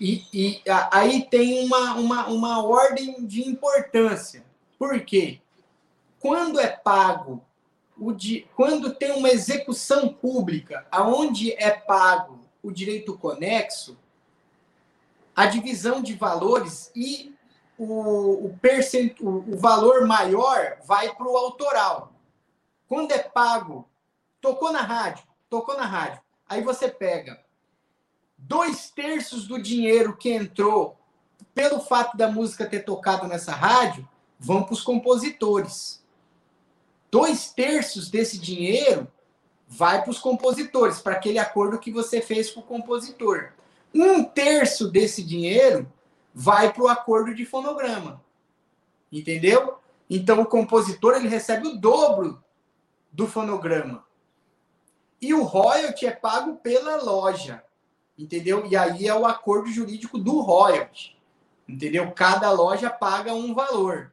E, 0.00 0.24
e 0.32 0.62
aí 0.90 1.26
tem 1.30 1.66
uma, 1.66 1.94
uma, 1.96 2.26
uma 2.28 2.64
ordem 2.64 3.26
de 3.26 3.46
importância. 3.46 4.42
Por 4.78 4.98
quê? 5.02 5.42
Quando 6.20 6.58
é 6.58 6.68
pago, 6.68 7.42
quando 8.54 8.94
tem 8.94 9.12
uma 9.12 9.28
execução 9.28 10.08
pública 10.08 10.86
aonde 10.90 11.52
é 11.52 11.70
pago 11.70 12.38
o 12.62 12.70
direito 12.70 13.16
conexo, 13.16 13.96
a 15.34 15.46
divisão 15.46 16.02
de 16.02 16.14
valores 16.14 16.90
e 16.94 17.34
o, 17.78 18.46
o, 18.46 18.58
percent, 18.60 19.20
o 19.20 19.56
valor 19.56 20.06
maior 20.06 20.78
vai 20.84 21.14
para 21.14 21.28
o 21.28 21.36
autoral. 21.36 22.12
Quando 22.88 23.12
é 23.12 23.18
pago, 23.18 23.88
tocou 24.40 24.72
na 24.72 24.80
rádio, 24.80 25.24
tocou 25.48 25.76
na 25.76 25.86
rádio, 25.86 26.20
aí 26.48 26.62
você 26.62 26.88
pega 26.88 27.40
dois 28.36 28.90
terços 28.90 29.46
do 29.46 29.60
dinheiro 29.60 30.16
que 30.16 30.30
entrou 30.30 30.96
pelo 31.54 31.80
fato 31.80 32.16
da 32.16 32.28
música 32.28 32.68
ter 32.68 32.80
tocado 32.80 33.26
nessa 33.26 33.52
rádio 33.52 34.08
vão 34.38 34.62
para 34.62 34.72
os 34.72 34.82
compositores 34.82 35.97
dois 37.10 37.52
terços 37.52 38.10
desse 38.10 38.38
dinheiro 38.38 39.06
vai 39.66 40.02
para 40.02 40.10
os 40.10 40.18
compositores, 40.18 41.00
para 41.00 41.14
aquele 41.14 41.38
acordo 41.38 41.78
que 41.78 41.90
você 41.90 42.20
fez 42.20 42.50
com 42.50 42.60
o 42.60 42.64
compositor. 42.64 43.52
Um 43.94 44.24
terço 44.24 44.90
desse 44.90 45.22
dinheiro 45.22 45.90
vai 46.34 46.72
para 46.72 46.82
o 46.82 46.88
acordo 46.88 47.34
de 47.34 47.44
fonograma. 47.44 48.22
Entendeu? 49.10 49.78
Então 50.08 50.40
o 50.40 50.46
compositor 50.46 51.16
ele 51.16 51.28
recebe 51.28 51.66
o 51.66 51.76
dobro 51.76 52.42
do 53.12 53.26
fonograma. 53.26 54.06
E 55.20 55.34
o 55.34 55.42
royalty 55.42 56.06
é 56.06 56.12
pago 56.12 56.56
pela 56.56 57.02
loja. 57.02 57.62
Entendeu? 58.16 58.66
E 58.66 58.76
aí 58.76 59.06
é 59.06 59.14
o 59.14 59.26
acordo 59.26 59.68
jurídico 59.68 60.18
do 60.18 60.40
royalty. 60.40 61.16
Entendeu? 61.68 62.10
Cada 62.12 62.50
loja 62.50 62.88
paga 62.88 63.34
um 63.34 63.54
valor. 63.54 64.12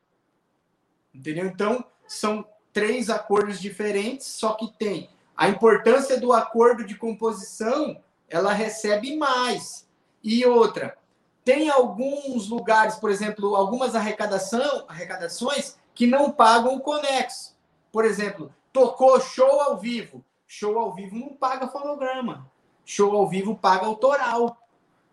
Entendeu? 1.13 1.45
Então, 1.45 1.85
são 2.07 2.45
três 2.75 3.09
acordos 3.09 3.61
diferentes, 3.61 4.27
só 4.27 4.51
que 4.51 4.67
tem 4.77 5.09
a 5.37 5.47
importância 5.47 6.19
do 6.19 6.33
acordo 6.33 6.83
de 6.83 6.93
composição, 6.93 8.03
ela 8.27 8.51
recebe 8.51 9.15
mais. 9.15 9.87
E 10.21 10.45
outra, 10.45 10.97
tem 11.45 11.69
alguns 11.69 12.49
lugares, 12.49 12.95
por 12.95 13.09
exemplo, 13.09 13.55
algumas 13.55 13.95
arrecadação, 13.95 14.83
arrecadações 14.89 15.77
que 15.93 16.05
não 16.05 16.29
pagam 16.29 16.75
o 16.75 16.81
conexo. 16.81 17.55
Por 17.93 18.03
exemplo, 18.03 18.53
tocou 18.73 19.21
show 19.21 19.61
ao 19.61 19.77
vivo. 19.77 20.21
Show 20.45 20.77
ao 20.77 20.93
vivo 20.93 21.15
não 21.15 21.29
paga 21.29 21.69
fonograma. 21.69 22.51
Show 22.83 23.15
ao 23.15 23.29
vivo 23.29 23.55
paga 23.55 23.85
autoral. 23.85 24.57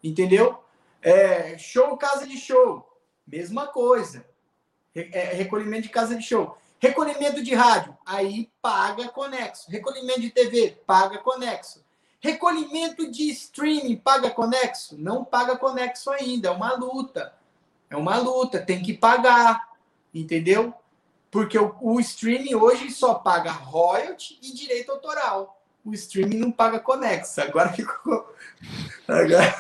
Entendeu? 0.03 0.59
É, 1.01 1.57
show 1.59 1.97
casa 1.97 2.27
de 2.27 2.37
show. 2.37 2.85
Mesma 3.25 3.69
coisa. 3.69 4.27
É, 4.97 5.33
recolhimento 5.35 5.85
de 5.85 5.91
casa 5.91 6.17
de 6.17 6.25
show. 6.25 6.59
Recolhimento 6.83 7.45
de 7.45 7.55
rádio, 7.55 7.97
aí 8.05 8.51
paga 8.61 9.07
conexo. 9.07 9.71
Recolhimento 9.71 10.21
de 10.21 10.31
TV, 10.31 10.83
paga 10.85 11.17
conexo. 11.19 11.81
Recolhimento 12.19 13.09
de 13.09 13.31
streaming, 13.31 13.95
paga 13.95 14.29
conexo? 14.31 14.99
Não 14.99 15.25
paga 15.25 15.57
conexo 15.57 16.11
ainda, 16.11 16.49
é 16.49 16.51
uma 16.51 16.75
luta. 16.75 17.33
É 17.89 17.97
uma 17.97 18.19
luta, 18.19 18.61
tem 18.61 18.83
que 18.83 18.93
pagar, 18.95 19.69
entendeu? 20.13 20.75
Porque 21.31 21.57
o, 21.57 21.73
o 21.81 22.01
streaming 22.01 22.57
hoje 22.57 22.91
só 22.91 23.15
paga 23.15 23.53
royalty 23.53 24.41
e 24.43 24.53
direito 24.53 24.91
autoral. 24.91 25.63
O 25.85 25.95
streaming 25.95 26.39
não 26.39 26.51
paga 26.51 26.81
conexo. 26.81 27.41
Agora 27.41 27.69
ficou. 27.73 28.35
Agora... 29.07 29.55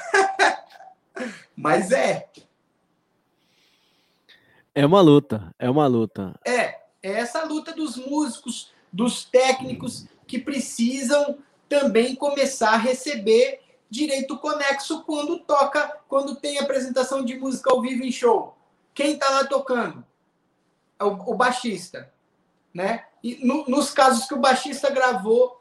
Mas 1.54 1.92
é. 1.92 2.28
É 4.74 4.84
uma 4.84 5.00
luta, 5.00 5.54
é 5.56 5.70
uma 5.70 5.86
luta. 5.86 6.34
É, 6.44 6.81
é 7.02 7.12
essa 7.12 7.44
luta 7.44 7.72
dos 7.72 7.96
músicos, 7.96 8.72
dos 8.92 9.24
técnicos 9.24 10.06
que 10.26 10.38
precisam 10.38 11.38
também 11.68 12.14
começar 12.14 12.74
a 12.74 12.78
receber 12.78 13.60
direito 13.90 14.38
conexo 14.38 15.02
quando 15.02 15.38
toca, 15.40 16.00
quando 16.08 16.36
tem 16.36 16.58
apresentação 16.58 17.24
de 17.24 17.38
música 17.38 17.70
ao 17.70 17.82
vivo 17.82 18.04
em 18.04 18.12
show. 18.12 18.56
Quem 18.94 19.14
está 19.14 19.28
lá 19.28 19.44
tocando? 19.44 20.04
É 20.98 21.04
o, 21.04 21.12
o, 21.30 21.34
baixista, 21.34 22.12
né? 22.72 23.04
E 23.22 23.44
no, 23.44 23.64
nos 23.66 23.90
casos 23.90 24.26
que 24.26 24.34
o 24.34 24.40
baixista 24.40 24.90
gravou, 24.90 25.60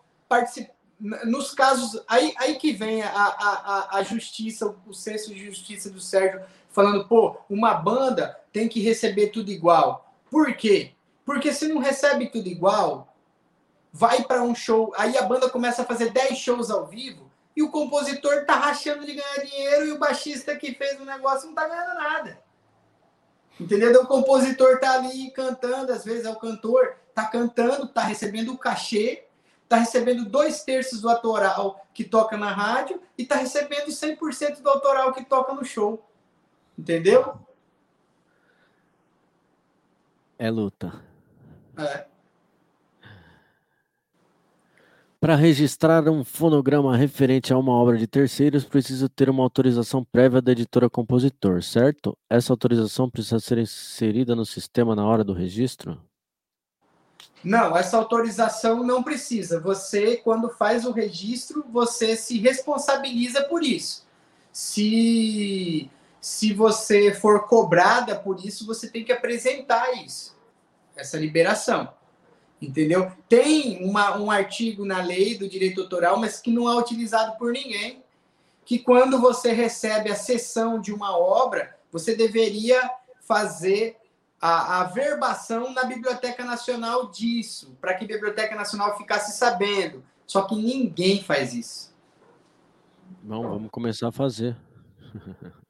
nos 1.25 1.53
casos 1.53 2.01
aí, 2.07 2.33
aí 2.37 2.55
que 2.55 2.71
vem 2.71 3.01
a, 3.01 3.09
a, 3.09 3.97
a 3.97 4.03
justiça, 4.03 4.73
o 4.85 4.93
senso 4.93 5.33
de 5.33 5.45
justiça 5.45 5.89
do 5.89 5.99
Sérgio 5.99 6.41
falando, 6.69 7.07
pô, 7.07 7.37
uma 7.49 7.73
banda 7.73 8.39
tem 8.53 8.69
que 8.69 8.79
receber 8.79 9.27
tudo 9.27 9.51
igual. 9.51 10.13
Por 10.29 10.55
quê? 10.55 10.93
Porque 11.31 11.53
se 11.53 11.65
não 11.69 11.77
recebe 11.77 12.27
tudo 12.27 12.49
igual, 12.49 13.15
vai 13.89 14.21
para 14.21 14.43
um 14.43 14.53
show, 14.53 14.93
aí 14.97 15.17
a 15.17 15.21
banda 15.21 15.49
começa 15.49 15.81
a 15.81 15.85
fazer 15.85 16.09
10 16.09 16.37
shows 16.37 16.69
ao 16.69 16.85
vivo 16.85 17.31
e 17.55 17.63
o 17.63 17.71
compositor 17.71 18.45
tá 18.45 18.55
rachando 18.55 19.05
de 19.05 19.13
ganhar 19.13 19.45
dinheiro 19.45 19.85
e 19.85 19.91
o 19.93 19.97
baixista 19.97 20.53
que 20.57 20.73
fez 20.73 20.99
o 20.99 21.05
negócio 21.05 21.47
não 21.47 21.55
tá 21.55 21.69
ganhando 21.69 21.95
nada. 21.95 22.43
Entendeu? 23.57 24.01
O 24.01 24.07
compositor 24.07 24.77
tá 24.81 24.91
ali 24.91 25.31
cantando, 25.31 25.93
às 25.93 26.03
vezes 26.03 26.25
é 26.25 26.29
o 26.29 26.35
cantor, 26.35 26.97
tá 27.15 27.25
cantando, 27.25 27.87
tá 27.87 28.01
recebendo 28.01 28.51
o 28.51 28.57
cachê, 28.57 29.25
tá 29.69 29.77
recebendo 29.77 30.25
dois 30.25 30.65
terços 30.65 30.99
do 30.99 31.09
autoral 31.09 31.87
que 31.93 32.03
toca 32.03 32.35
na 32.35 32.51
rádio 32.51 33.01
e 33.17 33.25
tá 33.25 33.37
recebendo 33.37 33.87
100% 33.87 34.61
do 34.61 34.69
autoral 34.69 35.13
que 35.13 35.23
toca 35.23 35.53
no 35.53 35.63
show. 35.63 36.05
Entendeu? 36.77 37.39
É 40.37 40.51
luta. 40.51 41.09
Para 45.19 45.35
registrar 45.35 46.09
um 46.09 46.23
fonograma 46.23 46.97
referente 46.97 47.53
a 47.53 47.57
uma 47.57 47.73
obra 47.73 47.95
de 47.95 48.07
terceiros, 48.07 48.65
preciso 48.65 49.07
ter 49.07 49.29
uma 49.29 49.43
autorização 49.43 50.03
prévia 50.03 50.41
da 50.41 50.51
editora 50.51 50.89
compositor, 50.89 51.61
certo? 51.61 52.17
Essa 52.27 52.51
autorização 52.51 53.07
precisa 53.07 53.39
ser 53.39 53.59
inserida 53.59 54.35
no 54.35 54.43
sistema 54.43 54.95
na 54.95 55.05
hora 55.05 55.23
do 55.23 55.31
registro? 55.31 56.01
Não, 57.43 57.77
essa 57.77 57.97
autorização 57.97 58.83
não 58.83 59.03
precisa. 59.03 59.59
Você, 59.59 60.17
quando 60.17 60.49
faz 60.49 60.85
o 60.85 60.91
registro, 60.91 61.63
você 61.71 62.15
se 62.15 62.39
responsabiliza 62.39 63.43
por 63.43 63.63
isso. 63.63 64.07
Se, 64.51 65.87
se 66.19 66.51
você 66.51 67.13
for 67.13 67.47
cobrada 67.47 68.15
por 68.15 68.43
isso, 68.43 68.65
você 68.65 68.89
tem 68.89 69.05
que 69.05 69.11
apresentar 69.11 70.03
isso 70.03 70.40
essa 71.01 71.17
liberação. 71.17 71.93
Entendeu? 72.61 73.11
Tem 73.27 73.83
uma, 73.83 74.17
um 74.17 74.29
artigo 74.29 74.85
na 74.85 75.01
lei 75.01 75.37
do 75.37 75.49
direito 75.49 75.81
autoral, 75.81 76.19
mas 76.19 76.39
que 76.39 76.51
não 76.51 76.69
é 76.69 76.75
utilizado 76.75 77.37
por 77.37 77.51
ninguém, 77.51 78.03
que 78.63 78.77
quando 78.77 79.19
você 79.19 79.51
recebe 79.51 80.11
a 80.11 80.15
cessão 80.15 80.79
de 80.79 80.93
uma 80.93 81.17
obra, 81.17 81.75
você 81.91 82.15
deveria 82.15 82.89
fazer 83.21 83.97
a, 84.39 84.81
a 84.81 84.83
verbação 84.85 85.73
na 85.73 85.83
Biblioteca 85.83 86.45
Nacional 86.45 87.09
disso, 87.09 87.75
para 87.81 87.95
que 87.95 88.05
a 88.05 88.07
Biblioteca 88.07 88.55
Nacional 88.55 88.95
ficasse 88.95 89.37
sabendo. 89.37 90.03
Só 90.27 90.43
que 90.43 90.55
ninguém 90.55 91.21
faz 91.21 91.53
isso. 91.53 91.93
Bom, 93.23 93.41
vamos 93.41 93.71
começar 93.71 94.07
a 94.09 94.11
fazer. 94.11 94.55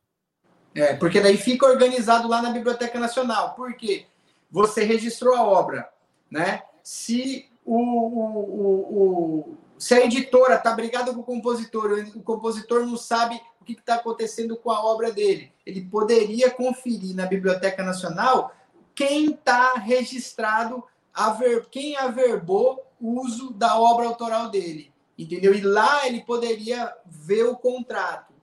É, 0.74 0.94
porque 0.94 1.20
daí 1.20 1.36
fica 1.36 1.66
organizado 1.66 2.30
lá 2.30 2.42
na 2.42 2.50
Biblioteca 2.50 2.98
Nacional. 2.98 3.56
Por 3.56 3.74
quê? 3.74 4.06
Você 4.52 4.84
registrou 4.84 5.36
a 5.36 5.44
obra, 5.44 5.90
né? 6.30 6.62
Se 6.84 7.50
o, 7.66 7.78
o, 7.78 8.40
o, 8.60 9.52
o 9.54 9.58
se 9.82 9.96
a 9.96 10.06
editora 10.06 10.56
está 10.56 10.76
brigada 10.76 11.12
com 11.12 11.22
o 11.22 11.24
compositor, 11.24 12.06
o 12.16 12.22
compositor 12.22 12.86
não 12.86 12.96
sabe 12.96 13.42
o 13.60 13.66
que 13.66 13.74
está 13.74 13.96
acontecendo 13.96 14.56
com 14.56 14.70
a 14.70 14.84
obra 14.84 15.12
dele, 15.12 15.52
ele 15.66 15.82
poderia 15.82 16.52
conferir 16.52 17.16
na 17.16 17.26
Biblioteca 17.26 17.84
Nacional 17.84 18.54
quem 18.94 19.32
está 19.32 19.74
registrado, 19.74 20.84
aver, 21.12 21.68
quem 21.72 21.96
averbou 21.98 22.86
o 23.00 23.22
uso 23.22 23.52
da 23.54 23.80
obra 23.80 24.06
autoral 24.06 24.50
dele, 24.50 24.92
entendeu? 25.18 25.54
E 25.56 25.62
lá 25.62 26.06
ele 26.06 26.22
poderia 26.22 26.94
ver 27.06 27.46
o 27.46 27.56
contrato, 27.56 28.34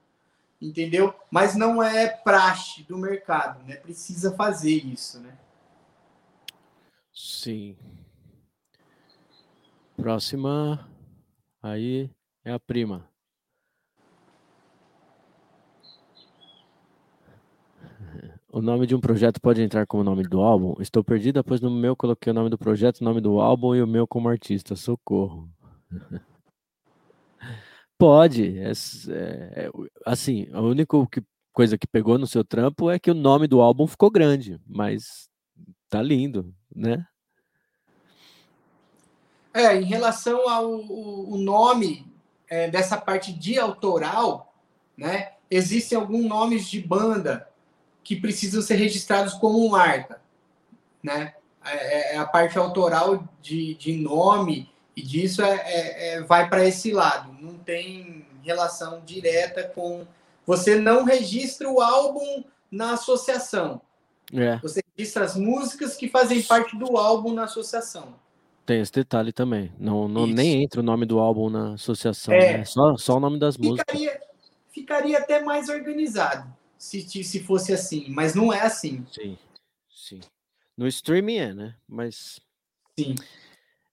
entendeu? 0.61 1.13
Mas 1.31 1.55
não 1.55 1.81
é 1.81 2.07
praxe 2.07 2.83
do 2.83 2.97
mercado, 2.97 3.63
né? 3.65 3.75
Precisa 3.75 4.35
fazer 4.35 4.85
isso, 4.85 5.19
né? 5.21 5.37
Sim. 7.19 7.75
Próxima 9.97 10.89
aí 11.61 12.09
é 12.45 12.53
a 12.53 12.59
prima. 12.59 13.09
O 18.51 18.61
nome 18.61 18.87
de 18.87 18.95
um 18.95 18.99
projeto 18.99 19.39
pode 19.39 19.61
entrar 19.61 19.85
como 19.85 20.03
nome 20.03 20.23
do 20.23 20.39
álbum? 20.39 20.73
Estou 20.81 21.03
perdida, 21.03 21.43
pois 21.43 21.61
no 21.61 21.69
meu 21.69 21.95
coloquei 21.95 22.31
o 22.31 22.33
nome 22.33 22.49
do 22.49 22.57
projeto, 22.57 23.01
o 23.01 23.03
nome 23.03 23.21
do 23.21 23.39
álbum 23.39 23.75
e 23.75 23.81
o 23.81 23.87
meu 23.87 24.07
como 24.07 24.27
artista. 24.27 24.75
Socorro. 24.75 25.47
Pode. 27.95 28.57
É, 28.57 28.71
é, 28.71 29.69
assim, 30.05 30.47
a 30.51 30.61
única 30.61 30.97
que, 31.11 31.21
coisa 31.53 31.77
que 31.77 31.85
pegou 31.85 32.17
no 32.17 32.25
seu 32.25 32.43
trampo 32.43 32.89
é 32.89 32.97
que 32.97 33.11
o 33.11 33.13
nome 33.13 33.45
do 33.45 33.61
álbum 33.61 33.85
ficou 33.85 34.09
grande, 34.09 34.59
mas 34.65 35.29
tá 35.89 36.01
lindo, 36.01 36.55
né? 36.79 37.05
É, 39.53 39.75
em 39.75 39.83
relação 39.83 40.47
ao 40.47 40.71
o, 40.71 41.37
nome 41.37 42.07
é, 42.47 42.69
dessa 42.69 42.97
parte 42.97 43.33
de 43.33 43.59
autoral, 43.59 44.53
né? 44.95 45.33
Existem 45.51 45.97
alguns 45.97 46.25
nomes 46.25 46.67
de 46.69 46.79
banda 46.79 47.49
que 48.03 48.15
precisam 48.15 48.61
ser 48.61 48.75
registrados 48.75 49.33
como 49.33 49.69
marca, 49.69 50.21
né? 51.03 51.33
É, 51.65 52.13
é, 52.13 52.15
é 52.15 52.17
a 52.17 52.25
parte 52.25 52.57
autoral 52.57 53.27
de, 53.41 53.73
de 53.75 53.97
nome 53.97 54.71
e 54.95 55.01
disso 55.01 55.41
é, 55.41 55.55
é, 55.55 56.07
é 56.13 56.21
vai 56.21 56.47
para 56.47 56.65
esse 56.65 56.91
lado. 56.91 57.35
Não 57.41 57.55
tem 57.55 58.25
relação 58.43 59.01
direta 59.05 59.63
com. 59.63 60.07
Você 60.45 60.75
não 60.75 61.03
registra 61.03 61.69
o 61.69 61.81
álbum 61.81 62.43
na 62.71 62.93
associação. 62.93 63.81
É. 64.33 64.57
Você 64.57 64.81
registra 64.99 65.23
as 65.23 65.35
músicas 65.35 65.95
que 65.95 66.09
fazem 66.09 66.43
parte 66.43 66.77
do 66.77 66.97
álbum 66.97 67.33
na 67.33 67.45
associação. 67.45 68.13
Tem 68.65 68.81
esse 68.81 68.91
detalhe 68.91 69.31
também. 69.31 69.71
Não, 69.79 70.07
não 70.07 70.27
nem 70.27 70.63
entra 70.63 70.81
o 70.81 70.83
nome 70.83 71.05
do 71.05 71.19
álbum 71.19 71.49
na 71.49 71.73
associação. 71.73 72.33
É, 72.33 72.59
né? 72.59 72.65
só, 72.65 72.97
só 72.97 73.15
o 73.15 73.19
nome 73.19 73.39
das 73.39 73.55
ficaria, 73.55 73.77
músicas. 73.77 74.27
Ficaria 74.69 75.17
até 75.17 75.41
mais 75.41 75.69
organizado 75.69 76.53
se, 76.77 77.01
se 77.01 77.39
fosse 77.39 77.73
assim, 77.73 78.07
mas 78.09 78.35
não 78.35 78.53
é 78.53 78.61
assim. 78.61 79.05
Sim, 79.11 79.37
sim. 79.89 80.19
No 80.77 80.85
streaming 80.87 81.37
é, 81.37 81.53
né? 81.53 81.75
Mas. 81.87 82.39
Sim. 82.97 83.15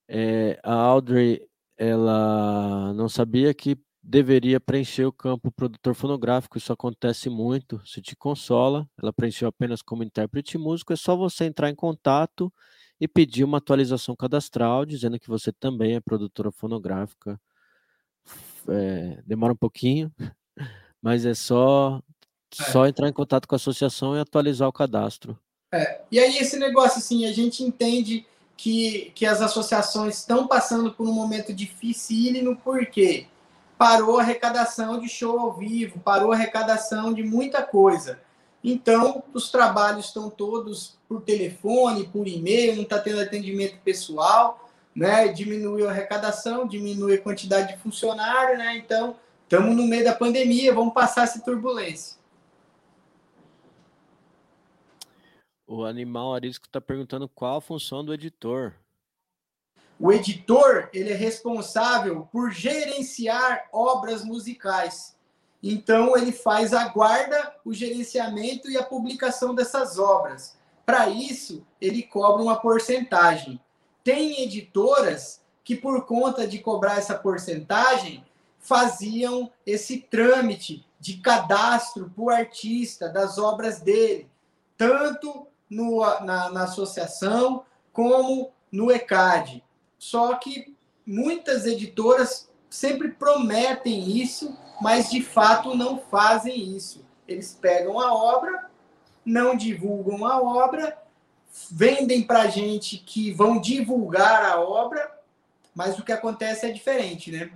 É, 0.08 0.58
a 0.62 0.74
Audrey, 0.74 1.48
ela 1.78 2.92
não 2.94 3.08
sabia 3.08 3.54
que 3.54 3.78
deveria 4.06 4.60
preencher 4.60 5.04
o 5.04 5.12
campo 5.12 5.50
produtor 5.50 5.94
fonográfico. 5.94 6.56
Isso 6.56 6.72
acontece 6.72 7.28
muito. 7.28 7.80
Se 7.84 8.00
te 8.00 8.14
consola, 8.14 8.88
ela 9.00 9.12
preencheu 9.12 9.48
apenas 9.48 9.82
como 9.82 10.04
intérprete 10.04 10.56
músico. 10.56 10.92
É 10.92 10.96
só 10.96 11.16
você 11.16 11.44
entrar 11.44 11.68
em 11.68 11.74
contato 11.74 12.52
e 13.00 13.08
pedir 13.08 13.44
uma 13.44 13.58
atualização 13.58 14.14
cadastral, 14.14 14.86
dizendo 14.86 15.18
que 15.18 15.28
você 15.28 15.52
também 15.52 15.96
é 15.96 16.00
produtora 16.00 16.52
fonográfica. 16.52 17.38
É, 18.68 19.22
demora 19.26 19.52
um 19.52 19.56
pouquinho, 19.56 20.12
mas 21.02 21.24
é 21.26 21.34
só 21.34 22.00
é. 22.60 22.72
Só 22.72 22.86
entrar 22.86 23.08
em 23.08 23.12
contato 23.12 23.46
com 23.46 23.54
a 23.54 23.56
associação 23.56 24.16
e 24.16 24.20
atualizar 24.20 24.68
o 24.68 24.72
cadastro. 24.72 25.38
É. 25.72 26.00
E 26.10 26.18
aí, 26.18 26.38
esse 26.38 26.56
negócio, 26.56 26.98
assim, 26.98 27.26
a 27.26 27.32
gente 27.32 27.62
entende 27.62 28.24
que, 28.56 29.12
que 29.14 29.26
as 29.26 29.42
associações 29.42 30.18
estão 30.18 30.46
passando 30.46 30.92
por 30.92 31.06
um 31.06 31.12
momento 31.12 31.52
dificílimo, 31.52 32.56
porque 32.56 33.26
parou 33.78 34.18
a 34.18 34.22
arrecadação 34.22 34.98
de 35.00 35.08
show 35.08 35.38
ao 35.38 35.52
vivo, 35.52 36.00
parou 36.00 36.32
a 36.32 36.34
arrecadação 36.34 37.12
de 37.12 37.22
muita 37.22 37.62
coisa. 37.62 38.20
Então, 38.64 39.22
os 39.32 39.50
trabalhos 39.50 40.06
estão 40.06 40.28
todos 40.28 40.98
por 41.08 41.22
telefone, 41.22 42.08
por 42.08 42.26
e-mail, 42.26 42.74
não 42.74 42.82
está 42.82 42.98
tendo 42.98 43.20
atendimento 43.20 43.78
pessoal, 43.84 44.70
né? 44.94 45.28
Diminuiu 45.28 45.88
a 45.88 45.92
arrecadação, 45.92 46.66
diminui 46.66 47.14
a 47.14 47.22
quantidade 47.22 47.74
de 47.74 47.78
funcionário, 47.78 48.58
né? 48.58 48.76
Então, 48.76 49.16
estamos 49.44 49.76
no 49.76 49.84
meio 49.84 50.04
da 50.04 50.14
pandemia, 50.14 50.74
vamos 50.74 50.94
passar 50.94 51.24
essa 51.24 51.40
turbulência. 51.40 52.16
O 55.66 55.84
animal 55.84 56.34
arisco 56.34 56.66
está 56.66 56.80
perguntando 56.80 57.28
qual 57.28 57.58
a 57.58 57.60
função 57.60 58.04
do 58.04 58.14
editor. 58.14 58.74
O 59.98 60.12
editor 60.12 60.90
ele 60.92 61.10
é 61.10 61.16
responsável 61.16 62.28
por 62.30 62.50
gerenciar 62.50 63.66
obras 63.72 64.24
musicais. 64.24 65.16
Então 65.62 66.16
ele 66.16 66.32
faz 66.32 66.74
a 66.74 66.88
guarda, 66.88 67.54
o 67.64 67.72
gerenciamento 67.72 68.70
e 68.70 68.76
a 68.76 68.84
publicação 68.84 69.54
dessas 69.54 69.98
obras. 69.98 70.56
Para 70.84 71.08
isso 71.08 71.66
ele 71.80 72.02
cobra 72.02 72.42
uma 72.42 72.56
porcentagem. 72.56 73.60
Tem 74.04 74.42
editoras 74.42 75.40
que 75.64 75.74
por 75.74 76.04
conta 76.04 76.46
de 76.46 76.58
cobrar 76.58 76.98
essa 76.98 77.16
porcentagem 77.16 78.24
faziam 78.58 79.50
esse 79.64 79.98
trâmite 79.98 80.86
de 81.00 81.18
cadastro 81.18 82.10
para 82.14 82.24
o 82.24 82.30
artista 82.30 83.08
das 83.08 83.38
obras 83.38 83.80
dele, 83.80 84.30
tanto 84.76 85.46
no, 85.68 86.00
na, 86.20 86.50
na 86.50 86.64
associação 86.64 87.64
como 87.92 88.52
no 88.70 88.90
ECAD. 88.90 89.64
Só 89.98 90.34
que 90.34 90.76
muitas 91.06 91.66
editoras 91.66 92.48
sempre 92.68 93.10
prometem 93.10 94.18
isso, 94.20 94.56
mas 94.80 95.10
de 95.10 95.22
fato 95.22 95.74
não 95.74 95.98
fazem 95.98 96.76
isso. 96.76 97.04
Eles 97.26 97.56
pegam 97.60 97.98
a 98.00 98.12
obra, 98.12 98.70
não 99.24 99.56
divulgam 99.56 100.24
a 100.24 100.40
obra, 100.40 100.96
vendem 101.70 102.22
para 102.22 102.48
gente 102.48 102.98
que 102.98 103.32
vão 103.32 103.60
divulgar 103.60 104.44
a 104.44 104.60
obra, 104.60 105.10
mas 105.74 105.98
o 105.98 106.04
que 106.04 106.12
acontece 106.12 106.66
é 106.66 106.70
diferente, 106.70 107.30
né? 107.32 107.50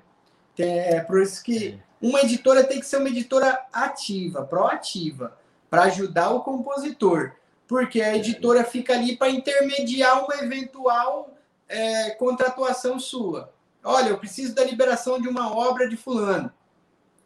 É 0.58 1.00
por 1.00 1.22
isso 1.22 1.42
que 1.42 1.78
uma 2.02 2.20
editora 2.20 2.64
tem 2.64 2.80
que 2.80 2.86
ser 2.86 2.98
uma 2.98 3.08
editora 3.08 3.66
ativa, 3.72 4.44
proativa, 4.44 5.38
para 5.70 5.84
ajudar 5.84 6.30
o 6.30 6.42
compositor 6.42 7.34
porque 7.70 8.02
a 8.02 8.16
editora 8.16 8.64
fica 8.64 8.94
ali 8.94 9.16
para 9.16 9.30
intermediar 9.30 10.24
uma 10.24 10.34
eventual 10.42 11.32
é, 11.70 12.10
contratuação 12.10 12.98
sua. 12.98 13.52
Olha, 13.82 14.10
eu 14.10 14.18
preciso 14.18 14.54
da 14.54 14.64
liberação 14.64 15.20
de 15.20 15.28
uma 15.28 15.56
obra 15.56 15.88
de 15.88 15.96
fulano. 15.96 16.52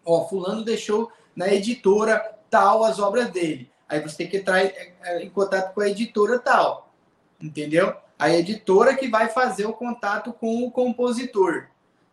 Ó, 0.05 0.29
fulano 0.29 0.63
deixou 0.63 1.11
na 1.35 1.53
editora 1.53 2.37
tal 2.51 2.85
as 2.85 2.99
obras 2.99 3.31
dele. 3.31 3.69
Aí 3.89 4.01
você 4.01 4.19
tem 4.19 4.29
que 4.29 4.37
entrar 4.37 4.65
em 5.21 5.31
contato 5.31 5.75
com 5.75 5.81
a 5.81 5.89
editora 5.89 6.39
tal. 6.39 6.93
Entendeu? 7.41 7.97
A 8.19 8.31
editora 8.31 8.95
que 8.95 9.09
vai 9.09 9.29
fazer 9.29 9.67
o 9.67 9.73
contato 9.73 10.33
com 10.33 10.65
o 10.65 10.71
compositor. 10.71 11.67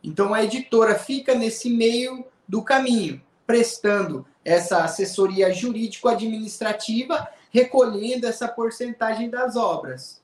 Então 0.03 0.33
a 0.33 0.43
editora 0.43 0.97
fica 0.97 1.35
nesse 1.35 1.69
meio 1.69 2.25
do 2.47 2.63
caminho, 2.63 3.21
prestando 3.45 4.25
essa 4.43 4.83
assessoria 4.83 5.53
jurídico-administrativa 5.53 7.29
recolhendo 7.51 8.25
essa 8.25 8.47
porcentagem 8.47 9.29
das 9.29 9.55
obras. 9.55 10.20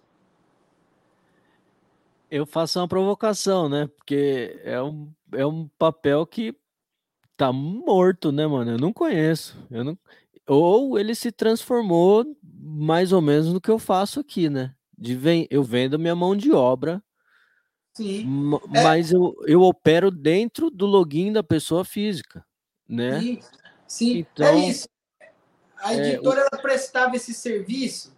Eu 2.30 2.46
faço 2.46 2.80
uma 2.80 2.88
provocação, 2.88 3.70
né? 3.70 3.88
Porque 3.88 4.60
é 4.64 4.82
um, 4.82 5.12
é 5.34 5.46
um 5.46 5.68
papel 5.78 6.26
que 6.26 6.56
tá 7.36 7.52
morto, 7.54 8.32
né, 8.32 8.46
mano? 8.46 8.72
Eu 8.72 8.78
não 8.78 8.92
conheço. 8.92 9.58
Eu 9.70 9.84
não... 9.84 9.98
Ou 10.48 10.98
ele 10.98 11.14
se 11.14 11.32
transformou 11.32 12.26
mais 12.44 13.12
ou 13.12 13.22
menos 13.22 13.52
no 13.52 13.62
que 13.62 13.72
eu 13.72 13.80
faço 13.80 14.20
aqui, 14.20 14.50
né? 14.50 14.74
De 14.98 15.16
ven... 15.16 15.48
Eu 15.50 15.64
vendo 15.64 16.00
minha 16.00 16.16
mão 16.16 16.36
de 16.36 16.52
obra, 16.52 17.04
Sim. 17.94 18.26
mas 18.68 19.12
é... 19.12 19.16
eu, 19.16 19.36
eu 19.46 19.62
opero 19.62 20.10
dentro 20.10 20.70
do 20.70 20.86
login 20.86 21.32
da 21.32 21.44
pessoa 21.44 21.86
física, 21.86 22.46
né? 22.88 23.20
Sim, 23.22 23.40
Sim. 23.88 24.18
Então, 24.20 24.48
é 24.48 24.70
isso 24.70 24.88
a 25.80 25.94
é, 25.94 26.14
editora 26.14 26.42
ela 26.42 26.62
prestava 26.62 27.16
esse 27.16 27.34
serviço 27.34 28.16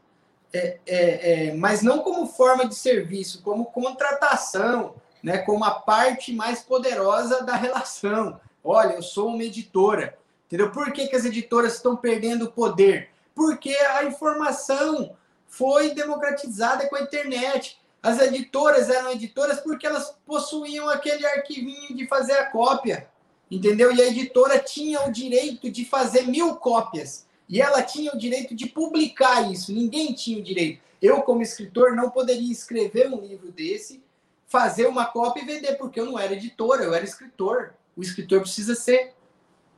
é, 0.52 0.80
é, 0.86 1.48
é, 1.48 1.54
mas 1.54 1.82
não 1.82 2.00
como 2.00 2.28
forma 2.28 2.68
de 2.68 2.76
serviço, 2.76 3.42
como 3.42 3.66
contratação, 3.66 4.96
né, 5.22 5.40
como 5.40 5.64
a 5.64 5.72
parte 5.72 6.34
mais 6.34 6.62
poderosa 6.62 7.44
da 7.44 7.56
relação. 7.56 8.40
Olha, 8.64 8.94
eu 8.94 9.04
sou 9.04 9.30
uma 9.30 9.44
editora. 9.44 10.18
Entendeu? 10.48 10.72
Por 10.72 10.92
que, 10.92 11.08
que 11.08 11.16
as 11.16 11.26
editoras 11.26 11.76
estão 11.76 11.96
perdendo 11.96 12.46
o 12.46 12.52
poder? 12.52 13.10
Porque 13.36 13.70
a 13.70 14.04
informação 14.04 15.16
foi 15.48 15.94
democratizada 15.94 16.88
com 16.90 16.96
a 16.96 17.02
internet. 17.02 17.80
As 18.02 18.20
editoras 18.20 18.90
eram 18.90 19.12
editoras 19.12 19.60
porque 19.60 19.86
elas 19.86 20.16
possuíam 20.26 20.90
aquele 20.90 21.26
arquivinho 21.26 21.96
de 21.96 22.08
fazer 22.08 22.34
a 22.34 22.46
cópia. 22.46 23.08
Entendeu? 23.52 23.92
E 23.92 24.02
a 24.02 24.08
editora 24.08 24.58
tinha 24.58 25.06
o 25.06 25.12
direito 25.12 25.70
de 25.70 25.86
fazer 25.86 26.24
mil 26.24 26.56
cópias. 26.56 27.28
E 27.50 27.60
ela 27.60 27.82
tinha 27.82 28.14
o 28.14 28.18
direito 28.18 28.56
de 28.56 28.68
publicar 28.68 29.52
isso. 29.52 29.74
Ninguém 29.74 30.14
tinha 30.14 30.38
o 30.38 30.44
direito. 30.44 30.82
Eu, 31.02 31.24
como 31.24 31.42
escritor, 31.42 31.96
não 31.96 32.12
poderia 32.12 32.52
escrever 32.52 33.12
um 33.12 33.20
livro 33.20 33.52
desse, 33.52 34.04
fazer 34.46 34.86
uma 34.88 35.06
cópia 35.06 35.42
e 35.42 35.46
vender, 35.46 35.76
porque 35.76 36.00
eu 36.00 36.06
não 36.06 36.20
era 36.20 36.34
editora, 36.34 36.84
eu 36.84 36.94
era 36.94 37.04
escritor. 37.04 37.74
O 37.98 38.02
escritor 38.02 38.42
precisa 38.42 38.76
ser 38.76 39.16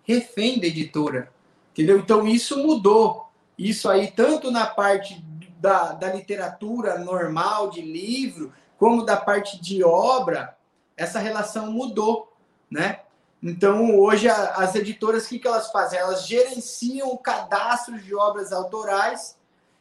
refém 0.03 0.59
da 0.59 0.67
editora. 0.67 1.31
Entendeu? 1.71 1.97
Então 1.97 2.27
isso 2.27 2.57
mudou. 2.57 3.29
Isso 3.57 3.89
aí, 3.89 4.11
tanto 4.11 4.51
na 4.51 4.65
parte 4.65 5.23
da, 5.59 5.93
da 5.93 6.11
literatura 6.11 6.97
normal, 6.97 7.69
de 7.69 7.81
livro, 7.81 8.51
como 8.77 9.05
da 9.05 9.15
parte 9.15 9.61
de 9.61 9.83
obra, 9.83 10.57
essa 10.97 11.19
relação 11.19 11.71
mudou, 11.71 12.35
né? 12.69 13.01
Então, 13.41 13.97
hoje, 13.99 14.27
as 14.29 14.75
editoras, 14.75 15.25
o 15.25 15.29
que, 15.29 15.39
que 15.39 15.47
elas 15.47 15.71
fazem? 15.71 15.97
Elas 15.97 16.27
gerenciam 16.27 17.17
cadastros 17.17 18.03
de 18.03 18.13
obras 18.13 18.51
autorais 18.51 19.35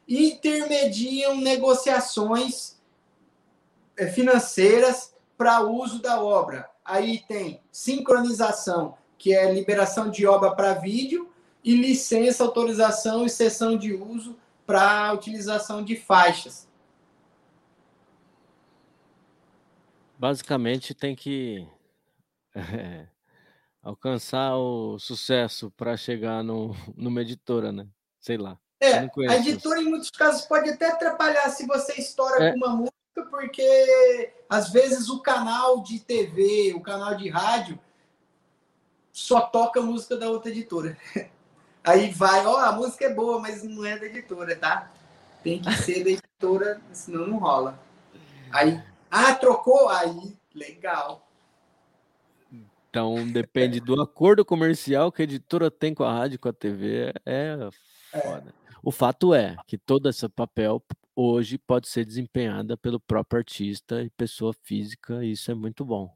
e 0.09 0.31
intermediam 0.31 1.37
negociações 1.37 2.81
eh, 3.99 4.07
financeiras 4.07 5.15
para 5.37 5.61
uso 5.61 6.01
da 6.01 6.23
obra. 6.23 6.70
Aí 6.82 7.23
tem 7.28 7.61
sincronização, 7.70 8.97
que 9.19 9.35
é 9.35 9.53
liberação 9.53 10.11
de 10.11 10.27
obra 10.27 10.53
para 10.53 10.74
vídeo, 10.74 11.31
e 11.62 11.77
licença, 11.77 12.43
autorização 12.43 13.27
e 13.27 13.31
cessão 13.31 13.77
de 13.77 13.93
uso 13.93 14.35
para 14.66 15.12
utilização 15.12 15.85
de 15.85 15.97
faixas. 15.97 16.66
Basicamente, 20.19 20.95
tem 20.95 21.15
que 21.15 21.69
é, 22.55 23.07
alcançar 23.82 24.57
o 24.57 24.98
sucesso 24.98 25.70
para 25.77 25.97
chegar 25.97 26.43
no, 26.43 26.74
numa 26.97 27.23
editora, 27.23 27.73
né? 27.73 27.86
Sei 28.20 28.36
lá. 28.36 28.59
É, 28.81 28.98
a 29.28 29.36
editora, 29.36 29.81
em 29.81 29.85
muitos 29.85 30.11
casos, 30.11 30.47
pode 30.47 30.70
até 30.70 30.90
atrapalhar 30.90 31.51
se 31.51 31.66
você 31.66 32.01
estoura 32.01 32.44
é. 32.44 32.51
com 32.52 32.57
uma 32.57 32.77
música, 32.77 33.31
porque 33.31 34.32
às 34.48 34.70
vezes 34.70 35.11
o 35.11 35.20
canal 35.20 35.82
de 35.82 36.01
TV, 36.01 36.73
o 36.74 36.81
canal 36.81 37.15
de 37.15 37.28
rádio, 37.28 37.78
só 39.12 39.43
toca 39.43 39.82
música 39.82 40.16
da 40.16 40.31
outra 40.31 40.51
editora. 40.51 40.97
Aí 41.85 42.11
vai, 42.11 42.44
ó, 42.47 42.55
oh, 42.55 42.57
a 42.57 42.73
música 42.73 43.07
é 43.07 43.15
boa, 43.15 43.39
mas 43.39 43.62
não 43.62 43.85
é 43.85 43.98
da 43.98 44.07
editora, 44.07 44.57
tá? 44.57 44.90
Tem 45.43 45.61
que 45.61 45.73
ser 45.73 46.05
da 46.05 46.11
editora, 46.11 46.81
senão 46.93 47.27
não 47.27 47.39
rola. 47.39 47.78
Aí, 48.51 48.82
ah, 49.11 49.35
trocou? 49.35 49.89
Aí, 49.89 50.36
legal. 50.55 51.30
Então 52.91 53.27
depende 53.33 53.81
do 53.81 54.01
acordo 54.03 54.45
comercial 54.45 55.11
que 55.11 55.23
a 55.23 55.25
editora 55.25 55.71
tem 55.71 55.95
com 55.95 56.05
a 56.05 56.12
rádio, 56.12 56.39
com 56.39 56.49
a 56.49 56.53
TV, 56.53 57.12
é, 57.25 57.57
é 58.12 58.21
foda. 58.21 58.51
É. 58.51 58.61
O 58.83 58.91
fato 58.91 59.33
é 59.33 59.57
que 59.67 59.79
todo 59.79 60.09
esse 60.09 60.29
papel 60.29 60.83
hoje 61.15 61.57
pode 61.57 61.89
ser 61.89 62.05
desempenhada 62.05 62.77
pelo 62.77 63.01
próprio 63.01 63.39
artista 63.39 64.03
e 64.03 64.11
pessoa 64.11 64.53
física, 64.65 65.25
e 65.25 65.33
isso 65.33 65.51
é 65.51 65.55
muito 65.55 65.85
bom 65.85 66.12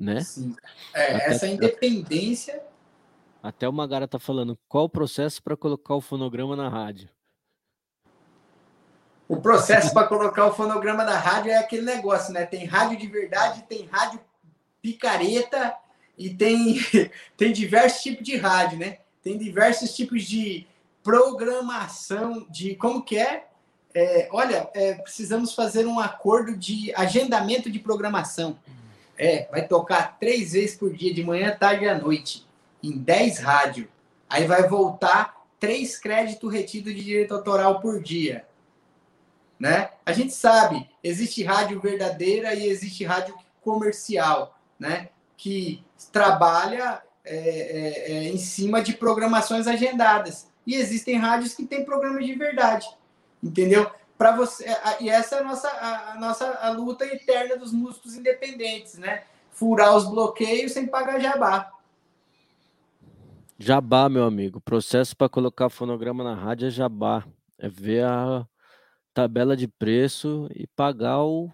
né? 0.00 0.20
Sim. 0.22 0.56
É, 0.94 1.16
até, 1.16 1.26
essa 1.26 1.46
independência. 1.46 2.62
Até 3.42 3.68
o 3.68 3.72
Magara 3.72 4.08
tá 4.08 4.18
falando 4.18 4.58
qual 4.68 4.84
o 4.84 4.90
processo 4.90 5.42
para 5.42 5.56
colocar 5.56 5.94
o 5.94 6.00
fonograma 6.00 6.56
na 6.56 6.68
rádio. 6.68 7.08
O 9.28 9.40
processo 9.40 9.94
para 9.94 10.08
colocar 10.08 10.46
o 10.46 10.52
fonograma 10.52 11.04
na 11.04 11.16
rádio 11.16 11.52
é 11.52 11.56
aquele 11.56 11.82
negócio, 11.82 12.32
né? 12.32 12.44
Tem 12.44 12.64
rádio 12.64 12.98
de 12.98 13.06
verdade, 13.06 13.62
tem 13.62 13.86
rádio 13.86 14.20
picareta 14.82 15.74
e 16.16 16.30
tem, 16.30 16.78
tem 17.36 17.52
diversos 17.52 18.02
tipos 18.02 18.24
de 18.24 18.36
rádio, 18.36 18.78
né? 18.78 18.98
Tem 19.22 19.36
diversos 19.36 19.94
tipos 19.94 20.24
de 20.24 20.66
programação, 21.02 22.46
de 22.50 22.74
como 22.74 23.02
que 23.02 23.18
é? 23.18 23.46
é 23.94 24.28
olha, 24.30 24.68
é, 24.74 24.94
precisamos 24.94 25.54
fazer 25.54 25.86
um 25.86 25.98
acordo 25.98 26.56
de 26.56 26.92
agendamento 26.94 27.70
de 27.70 27.78
programação. 27.78 28.58
É, 29.16 29.48
vai 29.50 29.66
tocar 29.66 30.18
três 30.18 30.52
vezes 30.52 30.76
por 30.76 30.92
dia, 30.92 31.12
de 31.12 31.22
manhã, 31.22 31.54
tarde 31.58 31.84
e 31.84 31.88
à 31.88 31.98
noite, 31.98 32.46
em 32.82 32.92
10 32.92 33.38
rádios. 33.38 33.86
Aí 34.28 34.46
vai 34.46 34.66
voltar 34.66 35.40
três 35.58 35.98
créditos 35.98 36.50
retidos 36.50 36.94
de 36.94 37.04
direito 37.04 37.34
autoral 37.34 37.80
por 37.80 38.02
dia. 38.02 38.46
Né? 39.58 39.90
A 40.06 40.12
gente 40.12 40.32
sabe, 40.32 40.88
existe 41.04 41.42
rádio 41.44 41.78
verdadeira 41.80 42.54
e 42.54 42.66
existe 42.66 43.04
rádio 43.04 43.36
comercial, 43.60 44.58
né? 44.80 45.10
Que 45.36 45.84
trabalha 46.10 47.02
é, 47.24 47.36
é, 47.36 48.12
é, 48.12 48.24
em 48.24 48.38
cima 48.38 48.82
de 48.82 48.94
programações 48.94 49.68
agendadas. 49.68 50.50
E 50.66 50.74
existem 50.74 51.18
rádios 51.18 51.54
que 51.54 51.64
têm 51.64 51.84
programas 51.84 52.26
de 52.26 52.34
verdade, 52.34 52.88
entendeu? 53.42 53.90
para 54.20 54.36
você 54.36 54.66
e 55.00 55.08
essa 55.08 55.36
é 55.36 55.38
a 55.38 55.42
nossa 55.42 55.66
a, 55.66 56.12
a, 56.12 56.20
nossa 56.20 56.46
a 56.60 56.68
luta 56.68 57.06
eterna 57.06 57.56
dos 57.56 57.72
músicos 57.72 58.14
independentes, 58.14 58.98
né? 58.98 59.22
Furar 59.50 59.96
os 59.96 60.06
bloqueios 60.10 60.72
sem 60.72 60.86
pagar 60.86 61.18
jabá. 61.18 61.72
Jabá, 63.58 64.10
meu 64.10 64.24
amigo. 64.24 64.60
Processo 64.60 65.16
para 65.16 65.30
colocar 65.30 65.70
fonograma 65.70 66.22
na 66.22 66.34
rádio 66.34 66.68
é 66.68 66.70
jabá. 66.70 67.26
É 67.58 67.66
ver 67.66 68.04
a 68.04 68.46
tabela 69.14 69.56
de 69.56 69.66
preço 69.66 70.50
e 70.54 70.66
pagar 70.66 71.22
o 71.22 71.50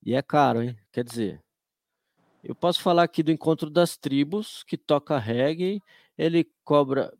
e 0.00 0.14
é 0.14 0.22
caro, 0.22 0.62
hein? 0.62 0.78
Quer 0.92 1.02
dizer, 1.02 1.40
eu 2.44 2.54
posso 2.54 2.80
falar 2.82 3.04
aqui 3.04 3.22
do 3.22 3.32
Encontro 3.32 3.70
das 3.70 3.96
Tribos, 3.96 4.62
que 4.64 4.76
toca 4.76 5.18
reggae. 5.18 5.80
Ele 6.16 6.46
cobra, 6.62 7.12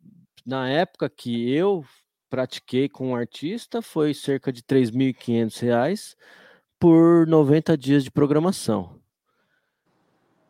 na 0.45 0.69
época 0.69 1.09
que 1.09 1.49
eu 1.51 1.83
pratiquei 2.29 2.87
com 2.87 3.09
um 3.09 3.15
artista 3.15 3.81
foi 3.81 4.13
cerca 4.13 4.51
de 4.51 4.61
R$ 4.61 4.83
3.500 4.83 6.15
por 6.79 7.25
90 7.25 7.75
dias 7.75 8.03
de 8.03 8.11
programação. 8.11 9.01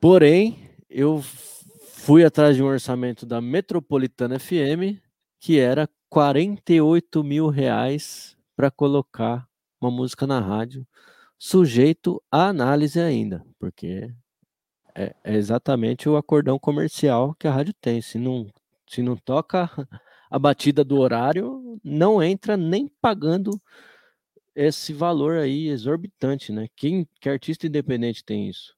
Porém, 0.01 0.69
eu 0.89 1.21
fui 1.21 2.25
atrás 2.25 2.55
de 2.55 2.61
um 2.61 2.67
orçamento 2.67 3.25
da 3.25 3.39
Metropolitana 3.39 4.37
FM 4.37 4.99
que 5.39 5.59
era 5.59 5.89
48 6.09 7.23
mil 7.23 7.47
reais 7.49 8.35
para 8.55 8.71
colocar 8.71 9.47
uma 9.79 9.91
música 9.91 10.25
na 10.25 10.39
rádio, 10.39 10.87
sujeito 11.37 12.21
à 12.31 12.47
análise 12.47 12.99
ainda, 12.99 13.45
porque 13.59 14.11
é, 14.95 15.13
é 15.23 15.35
exatamente 15.35 16.07
o 16.07 16.15
acordão 16.15 16.57
comercial 16.57 17.35
que 17.35 17.47
a 17.47 17.51
rádio 17.51 17.73
tem. 17.81 18.01
Se 18.01 18.17
não, 18.17 18.47
se 18.87 19.01
não 19.01 19.15
toca 19.15 19.69
a 20.31 20.39
batida 20.39 20.83
do 20.83 20.97
horário, 20.97 21.79
não 21.83 22.23
entra 22.23 22.55
nem 22.55 22.87
pagando 23.01 23.51
esse 24.55 24.93
valor 24.93 25.37
aí 25.37 25.67
exorbitante, 25.67 26.51
né? 26.51 26.67
Quem 26.75 27.07
que 27.19 27.29
artista 27.29 27.67
independente 27.67 28.23
tem 28.23 28.47
isso? 28.47 28.73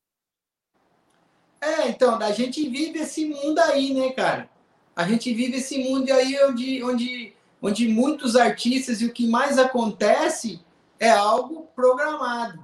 É, 1.62 1.88
então, 1.90 2.16
a 2.16 2.32
gente 2.32 2.68
vive 2.68 3.00
esse 3.00 3.26
mundo 3.26 3.60
aí, 3.60 3.94
né, 3.94 4.12
cara? 4.12 4.50
A 4.96 5.08
gente 5.08 5.32
vive 5.34 5.58
esse 5.58 5.78
mundo 5.78 6.10
aí 6.12 6.36
onde, 6.46 6.84
onde, 6.84 7.34
onde 7.62 7.88
muitos 7.88 8.36
artistas 8.36 9.02
e 9.02 9.06
o 9.06 9.14
que 9.14 9.28
mais 9.28 9.60
acontece 9.60 10.60
é 11.00 11.10
algo 11.10 11.68
programado, 11.76 12.64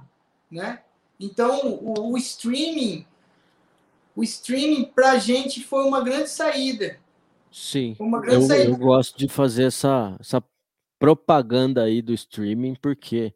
né? 0.50 0.80
Então, 1.18 1.78
o, 1.80 2.12
o 2.12 2.18
streaming, 2.18 3.06
o 4.16 4.22
streaming 4.22 4.84
pra 4.94 5.18
gente 5.18 5.62
foi 5.62 5.84
uma 5.84 6.00
grande 6.02 6.30
saída. 6.30 6.98
Sim, 7.50 7.96
eu, 8.00 8.48
eu 8.52 8.76
gosto 8.76 9.16
de 9.16 9.28
fazer 9.28 9.64
essa, 9.64 10.16
essa 10.18 10.42
propaganda 10.98 11.84
aí 11.84 12.02
do 12.02 12.12
streaming, 12.12 12.74
porque 12.74 13.34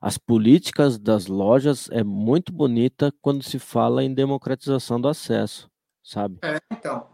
as 0.00 0.18
políticas 0.18 0.98
das 0.98 1.26
lojas 1.26 1.88
é 1.90 2.04
muito 2.04 2.52
bonita 2.52 3.12
quando 3.20 3.42
se 3.42 3.58
fala 3.58 4.04
em 4.04 4.14
democratização 4.14 5.00
do 5.00 5.08
acesso, 5.08 5.68
sabe? 6.02 6.38
É, 6.42 6.58
então. 6.70 7.08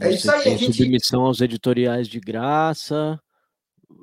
É 0.00 0.08
Você 0.08 0.14
isso 0.14 0.30
aí, 0.30 0.42
tem 0.42 0.54
a 0.54 0.56
gente. 0.56 0.72
submissão 0.72 1.22
aos 1.22 1.40
editoriais 1.40 2.08
de 2.08 2.18
graça. 2.18 3.20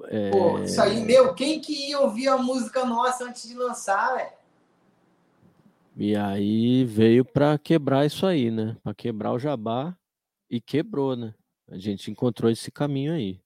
É... 0.05 0.29
Pô, 0.29 0.59
isso 0.59 0.81
aí, 0.81 1.03
meu, 1.03 1.33
quem 1.33 1.59
que 1.59 1.89
ia 1.89 1.99
ouvir 1.99 2.27
a 2.27 2.37
música 2.37 2.85
nossa 2.85 3.25
antes 3.25 3.47
de 3.47 3.55
lançar, 3.55 4.15
velho? 4.15 4.40
E 6.03 6.15
aí 6.15 6.83
veio 6.83 7.23
para 7.23 7.59
quebrar 7.59 8.07
isso 8.07 8.25
aí, 8.25 8.49
né? 8.49 8.75
Para 8.81 8.91
quebrar 8.91 9.33
o 9.33 9.37
jabá 9.37 9.95
e 10.49 10.59
quebrou, 10.59 11.15
né? 11.15 11.31
A 11.69 11.77
gente 11.77 12.09
encontrou 12.09 12.49
esse 12.49 12.71
caminho 12.71 13.13
aí. 13.13 13.39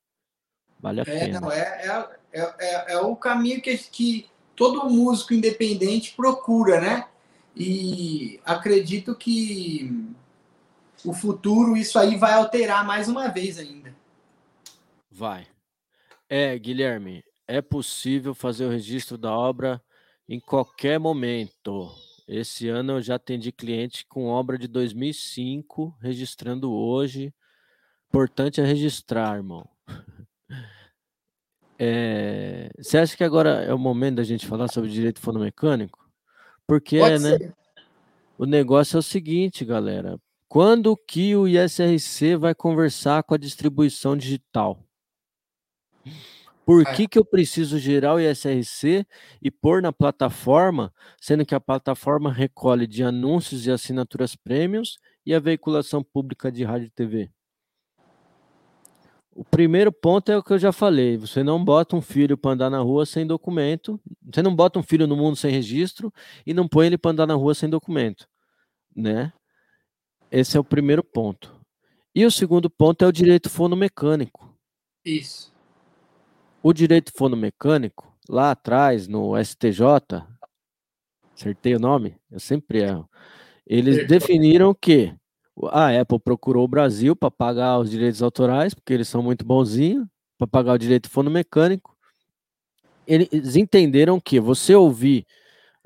Vale 0.80 1.02
a 1.02 1.03
é, 1.06 1.06
pena. 1.06 1.41
Não, 1.41 1.52
é, 1.52 1.60
é, 1.60 2.10
É, 2.32 2.56
é, 2.60 2.94
é 2.94 2.98
o 2.99 3.14
caminho 3.14 3.61
que, 3.61 3.77
que 3.77 4.30
todo 4.56 4.90
músico 4.90 5.34
independente 5.34 6.14
procura, 6.15 6.80
né? 6.80 7.10
E 7.53 8.40
acredito 8.45 9.14
que 9.14 10.15
o 11.03 11.11
futuro, 11.11 11.76
isso 11.76 11.99
aí 11.99 12.15
vai 12.15 12.36
alterar 12.36 12.88
mais 12.88 13.10
uma 13.10 13.27
vez 13.27 13.60
ainda. 13.60 13.94
Vai. 15.11 15.45
É, 16.30 16.57
Guilherme, 16.57 17.22
é 17.45 17.61
possível 17.61 18.34
fazer 18.34 18.65
o 18.65 18.72
registro 18.72 19.18
da 19.18 19.38
obra 19.38 19.84
em 20.26 20.40
qualquer 20.40 20.98
momento. 20.98 21.94
Esse 22.27 22.68
ano 22.69 22.93
eu 22.93 23.02
já 23.02 23.15
atendi 23.15 23.52
cliente 23.52 24.06
com 24.07 24.26
obra 24.26 24.57
de 24.57 24.68
2005, 24.68 25.95
registrando 26.02 26.72
hoje. 26.72 27.34
Importante 28.10 28.60
é 28.60 28.65
registrar, 28.65 29.35
irmão. 29.35 29.68
É, 31.77 32.69
você 32.77 32.97
acha 32.97 33.18
que 33.18 33.23
agora 33.23 33.61
é 33.65 33.73
o 33.73 33.77
momento 33.77 34.15
da 34.15 34.23
gente 34.23 34.47
falar 34.47 34.69
sobre 34.69 34.89
direito 34.89 35.19
fonomecânico? 35.19 36.10
Porque, 36.65 36.99
Pode 36.99 37.22
né? 37.22 37.38
ser. 37.38 37.53
O 38.38 38.45
negócio 38.45 38.95
é 38.95 38.99
o 38.99 39.03
seguinte, 39.03 39.65
galera. 39.65 40.18
Quando 40.47 40.95
que 40.95 41.35
o 41.35 41.45
ISRC 41.45 42.38
vai 42.38 42.56
conversar 42.56 43.23
com 43.23 43.34
a 43.34 43.38
distribuição 43.38 44.15
digital? 44.15 44.81
Por 46.65 46.81
É. 46.81 46.93
que, 46.95 47.07
que 47.07 47.19
eu 47.19 47.23
preciso 47.23 47.77
gerar 47.77 48.15
o 48.15 48.19
ISRC 48.19 49.05
e 49.41 49.51
pôr 49.51 49.81
na 49.81 49.93
plataforma, 49.93 50.91
sendo 51.21 51.45
que 51.45 51.53
a 51.53 51.59
plataforma 51.59 52.31
recolhe 52.33 52.87
de 52.87 53.03
anúncios 53.03 53.67
e 53.67 53.71
assinaturas 53.71 54.35
prêmios 54.35 54.97
e 55.25 55.33
a 55.33 55.39
veiculação 55.39 56.03
pública 56.03 56.51
de 56.51 56.63
rádio 56.63 56.87
e 56.87 56.89
TV? 56.89 57.29
O 59.35 59.43
primeiro 59.43 59.91
ponto 59.91 60.31
é 60.31 60.37
o 60.37 60.41
que 60.41 60.53
eu 60.53 60.57
já 60.57 60.71
falei: 60.71 61.17
você 61.17 61.43
não 61.43 61.63
bota 61.63 61.95
um 61.95 62.01
filho 62.01 62.37
para 62.37 62.51
andar 62.51 62.69
na 62.69 62.79
rua 62.79 63.05
sem 63.05 63.27
documento, 63.27 63.99
você 64.23 64.41
não 64.41 64.55
bota 64.55 64.79
um 64.79 64.83
filho 64.83 65.05
no 65.05 65.15
mundo 65.15 65.35
sem 65.35 65.51
registro 65.51 66.11
e 66.45 66.53
não 66.53 66.67
põe 66.67 66.87
ele 66.87 66.97
para 66.97 67.11
andar 67.11 67.27
na 67.27 67.35
rua 67.35 67.53
sem 67.53 67.69
documento, 67.69 68.27
né? 68.95 69.33
Esse 70.31 70.57
é 70.57 70.59
o 70.59 70.63
primeiro 70.63 71.03
ponto. 71.03 71.53
E 72.15 72.25
o 72.25 72.31
segundo 72.31 72.69
ponto 72.69 73.03
é 73.03 73.07
o 73.07 73.11
direito 73.11 73.49
fonomecânico. 73.49 74.57
Isso. 75.03 75.55
O 76.67 76.73
direito 76.73 77.11
fonomecânico, 77.15 78.11
lá 78.27 78.49
atrás, 78.49 79.07
no 79.07 79.37
STJ, 79.37 80.25
acertei 81.31 81.75
o 81.75 81.79
nome? 81.79 82.17
Eu 82.31 82.39
sempre 82.39 82.81
erro. 82.81 83.07
Eles 83.67 84.07
definiram 84.07 84.73
que 84.73 85.13
a 85.69 86.01
Apple 86.01 86.19
procurou 86.19 86.65
o 86.65 86.67
Brasil 86.67 87.15
para 87.15 87.29
pagar 87.29 87.77
os 87.77 87.91
direitos 87.91 88.23
autorais, 88.23 88.73
porque 88.73 88.91
eles 88.91 89.07
são 89.07 89.21
muito 89.21 89.45
bonzinhos, 89.45 90.07
para 90.39 90.47
pagar 90.47 90.73
o 90.73 90.79
direito 90.79 91.07
fonomecânico. 91.07 91.95
Eles 93.05 93.55
entenderam 93.55 94.19
que 94.19 94.39
você 94.39 94.73
ouvir 94.73 95.23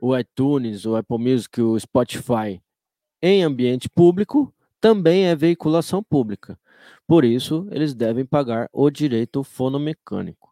o 0.02 0.18
iTunes, 0.18 0.86
o 0.86 0.96
Apple 0.96 1.18
Music, 1.18 1.62
o 1.62 1.78
Spotify 1.78 2.64
em 3.22 3.44
ambiente 3.44 3.90
público 3.90 4.56
também 4.80 5.26
é 5.26 5.36
veiculação 5.36 6.02
pública. 6.02 6.58
Por 7.06 7.26
isso, 7.26 7.68
eles 7.70 7.94
devem 7.94 8.26
pagar 8.26 8.70
o 8.72 8.90
direito 8.90 9.44
fonomecânico. 9.44 10.49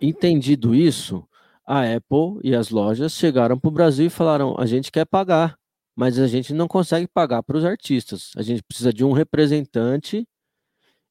Entendido 0.00 0.74
isso, 0.74 1.26
a 1.66 1.82
Apple 1.82 2.38
e 2.44 2.54
as 2.54 2.70
lojas 2.70 3.12
chegaram 3.12 3.58
para 3.58 3.68
o 3.68 3.72
Brasil 3.72 4.06
e 4.06 4.10
falaram: 4.10 4.54
a 4.58 4.66
gente 4.66 4.92
quer 4.92 5.06
pagar, 5.06 5.58
mas 5.94 6.18
a 6.18 6.26
gente 6.26 6.52
não 6.52 6.68
consegue 6.68 7.06
pagar 7.08 7.42
para 7.42 7.56
os 7.56 7.64
artistas. 7.64 8.30
A 8.36 8.42
gente 8.42 8.62
precisa 8.62 8.92
de 8.92 9.04
um 9.04 9.12
representante 9.12 10.26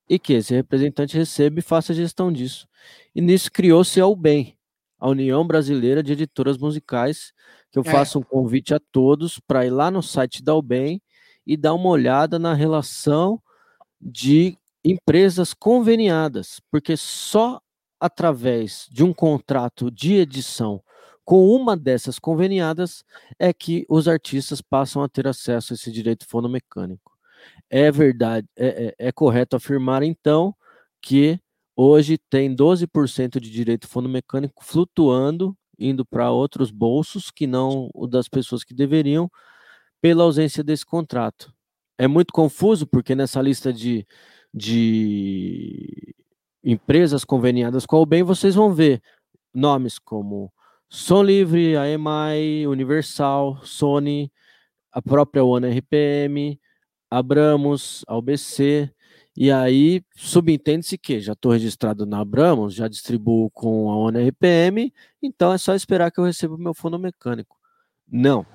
e 0.09 0.19
que 0.19 0.33
esse 0.33 0.53
representante 0.53 1.17
receba 1.17 1.59
e 1.59 1.63
faça 1.63 1.91
a 1.93 1.95
gestão 1.95 2.31
disso. 2.31 2.67
E 3.15 3.21
nisso 3.21 3.51
criou-se 3.51 3.99
a 3.99 4.07
UBEM, 4.07 4.55
a 4.99 5.09
União 5.09 5.45
Brasileira 5.45 6.03
de 6.03 6.13
Editoras 6.13 6.57
Musicais, 6.57 7.33
que 7.71 7.79
eu 7.79 7.83
É. 7.85 7.91
faço 7.91 8.19
um 8.19 8.23
convite 8.23 8.73
a 8.73 8.79
todos 8.91 9.39
para 9.47 9.65
ir 9.65 9.71
lá 9.71 9.89
no 9.91 10.03
site 10.03 10.43
da 10.43 10.55
UBEM 10.55 11.01
e 11.45 11.57
dar 11.57 11.73
uma 11.73 11.89
olhada 11.89 12.37
na 12.39 12.53
relação 12.53 13.41
de 14.01 14.57
empresas 14.83 15.53
conveniadas, 15.53 16.61
porque 16.71 16.95
só 16.97 17.59
através 18.05 18.87
de 18.91 19.03
um 19.03 19.13
contrato 19.13 19.91
de 19.91 20.15
edição 20.15 20.81
com 21.23 21.47
uma 21.49 21.75
dessas 21.75 22.19
conveniadas 22.19 23.03
é 23.39 23.51
que 23.51 23.85
os 23.89 24.07
artistas 24.07 24.61
passam 24.61 25.01
a 25.03 25.09
ter 25.09 25.27
acesso 25.27 25.73
a 25.73 25.75
esse 25.75 25.91
direito 25.91 26.27
fonomecânico. 26.27 27.13
É 27.69 27.91
verdade, 27.91 28.47
é, 28.55 28.95
é- 28.99 29.07
é 29.07 29.11
correto 29.11 29.55
afirmar 29.55 30.03
então 30.03 30.55
que 31.01 31.39
hoje 31.75 32.17
tem 32.29 32.53
12% 32.55 33.39
de 33.39 33.49
direito 33.49 33.87
fonomecânico 33.87 34.63
flutuando, 34.63 35.57
indo 35.79 36.05
para 36.05 36.31
outros 36.31 36.71
bolsos 36.71 37.31
que 37.31 37.47
não 37.47 37.89
o 37.93 38.07
das 38.07 38.29
pessoas 38.29 38.63
que 38.63 38.73
deveriam, 38.73 39.29
pela 40.01 40.23
ausência 40.23 40.63
desse 40.63 40.85
contrato. 40.85 41.53
É 41.97 42.07
muito 42.07 42.33
confuso, 42.33 42.87
porque 42.87 43.15
nessa 43.15 43.41
lista 43.41 43.73
de, 43.73 44.05
de 44.53 46.15
empresas 46.65 47.23
conveniadas 47.23 47.85
com 47.85 47.95
a 47.95 47.99
UBEM, 47.99 48.23
vocês 48.23 48.55
vão 48.55 48.73
ver 48.73 48.99
nomes 49.53 49.99
como 49.99 50.51
Som 50.89 51.21
Livre, 51.21 51.77
a 51.77 51.87
EMI, 51.87 52.67
Universal, 52.67 53.59
Sony, 53.63 54.31
a 54.91 54.99
própria 55.01 55.43
One 55.43 55.67
RPM, 55.67 56.59
Abramos, 57.09 58.03
a 58.07 58.17
UBC, 58.17 58.91
e 59.37 59.51
aí 59.51 60.01
subentende-se 60.15 60.97
que 60.97 61.19
já 61.19 61.33
estou 61.33 61.51
registrado 61.51 62.05
na 62.05 62.19
Abramos, 62.19 62.73
já 62.73 62.87
distribuo 62.87 63.51
com 63.51 63.91
a 63.91 63.97
One 63.97 64.29
RPM, 64.29 64.91
então 65.21 65.53
é 65.53 65.57
só 65.59 65.75
esperar 65.75 66.11
que 66.11 66.19
eu 66.19 66.23
receba 66.23 66.55
o 66.55 66.59
meu 66.59 66.73
fonomecânico. 66.73 67.57
Não. 68.07 68.45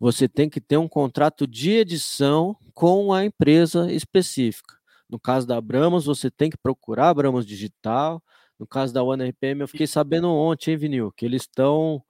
Você 0.00 0.28
tem 0.28 0.50
que 0.50 0.60
ter 0.60 0.76
um 0.76 0.88
contrato 0.88 1.46
de 1.46 1.70
edição 1.70 2.56
com 2.74 3.12
a 3.12 3.24
empresa 3.24 3.92
específica. 3.92 4.74
No 5.14 5.20
caso 5.20 5.46
da 5.46 5.56
Abramos, 5.56 6.06
você 6.06 6.28
tem 6.28 6.50
que 6.50 6.56
procurar 6.56 7.10
Abramos 7.10 7.46
Digital. 7.46 8.20
No 8.58 8.66
caso 8.66 8.92
da 8.92 9.00
One 9.00 9.28
RPM, 9.28 9.60
eu 9.60 9.68
fiquei 9.68 9.86
sabendo 9.86 10.28
ontem, 10.28 10.72
hein, 10.72 10.76
Vinil, 10.76 11.12
que 11.12 11.24
eles 11.24 11.42
estão 11.42 12.02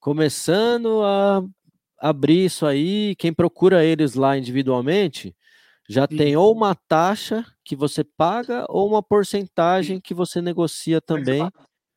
começando 0.00 1.00
a 1.04 1.44
abrir 1.96 2.46
isso 2.46 2.66
aí. 2.66 3.14
Quem 3.20 3.32
procura 3.32 3.84
eles 3.84 4.14
lá 4.14 4.36
individualmente 4.36 5.32
já 5.88 6.08
tem 6.08 6.36
ou 6.36 6.52
uma 6.52 6.74
taxa 6.74 7.46
que 7.64 7.76
você 7.76 8.02
paga 8.02 8.66
ou 8.68 8.88
uma 8.88 9.00
porcentagem 9.00 10.00
que 10.00 10.12
você 10.12 10.42
negocia 10.42 11.00
também 11.00 11.48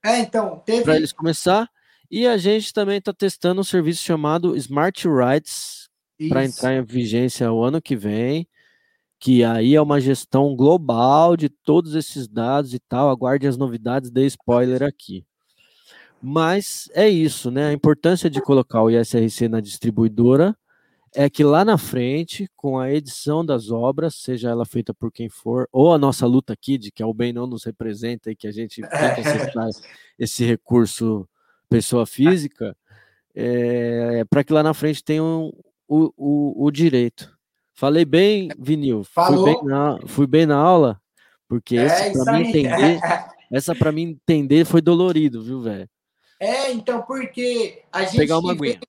É, 0.06 0.19
então, 0.19 0.61
teve. 0.64 0.83
para 0.83 0.98
eles 0.98 1.11
começar. 1.11 1.67
E 2.11 2.27
a 2.27 2.38
gente 2.38 2.72
também 2.72 2.99
está 2.99 3.11
testando 3.11 3.61
um 3.61 3.64
serviço 3.64 4.03
chamado 4.03 4.56
Smart 4.56 5.07
Rights 5.07 5.90
para 6.30 6.45
entrar 6.45 6.75
em 6.75 6.83
vigência 6.83 7.51
o 7.51 7.64
ano 7.64 7.82
que 7.82 7.95
vem, 7.95 8.48
que 9.19 9.43
aí 9.43 9.75
é 9.75 9.81
uma 9.81 9.99
gestão 9.99 10.55
global 10.55 11.35
de 11.35 11.49
todos 11.49 11.95
esses 11.95 12.27
dados 12.27 12.73
e 12.73 12.79
tal. 12.79 13.09
Aguarde 13.09 13.47
as 13.47 13.57
novidades, 13.57 14.11
dei 14.11 14.25
spoiler 14.25 14.83
aqui. 14.83 15.25
Mas 16.21 16.89
é 16.93 17.07
isso, 17.07 17.51
né? 17.51 17.67
A 17.67 17.73
importância 17.73 18.29
de 18.29 18.41
colocar 18.41 18.81
o 18.81 18.89
ISRC 18.89 19.47
na 19.47 19.59
distribuidora 19.61 20.55
é 21.15 21.29
que 21.29 21.43
lá 21.43 21.63
na 21.63 21.77
frente, 21.77 22.49
com 22.55 22.77
a 22.77 22.91
edição 22.91 23.45
das 23.45 23.71
obras, 23.71 24.15
seja 24.15 24.49
ela 24.49 24.65
feita 24.65 24.93
por 24.93 25.11
quem 25.11 25.29
for, 25.29 25.67
ou 25.71 25.93
a 25.93 25.97
nossa 25.97 26.25
luta 26.25 26.53
aqui 26.53 26.77
de 26.77 26.91
que 26.91 27.01
a 27.01 27.07
UBEM 27.07 27.33
não 27.33 27.47
nos 27.47 27.63
representa 27.63 28.31
e 28.31 28.35
que 28.35 28.47
a 28.47 28.51
gente 28.51 28.81
que 28.81 28.87
acessar 28.87 29.69
esse 30.19 30.45
recurso 30.45 31.27
pessoa 31.69 32.05
física, 32.05 32.75
é, 33.35 34.23
para 34.25 34.43
que 34.43 34.53
lá 34.53 34.63
na 34.63 34.73
frente 34.73 35.03
tenham 35.03 35.53
o, 35.87 36.13
o, 36.17 36.65
o 36.65 36.71
direito. 36.71 37.36
Falei 37.77 38.06
bem, 38.06 38.49
Vinil? 38.57 39.03
Fui 39.03 39.14
Falou. 39.14 39.45
bem, 39.45 39.64
na, 39.64 39.99
fui 40.07 40.25
bem 40.25 40.47
na 40.47 40.57
aula? 40.57 40.99
Porque 41.47 41.77
É, 41.77 42.09
isso 42.09 42.23
para 42.23 42.33
mim 42.33 42.49
entender, 42.49 42.99
essa 43.53 43.75
para 43.75 43.91
mim 43.91 44.01
entender 44.01 44.65
foi 44.65 44.81
dolorido, 44.81 45.43
viu, 45.43 45.61
velho? 45.61 45.88
É, 46.39 46.72
então, 46.72 47.03
porque 47.03 47.83
a 47.93 48.03
gente, 48.03 48.17
Pegar 48.17 48.39
uma 48.39 48.56
que 48.56 48.61
veio, 48.61 48.80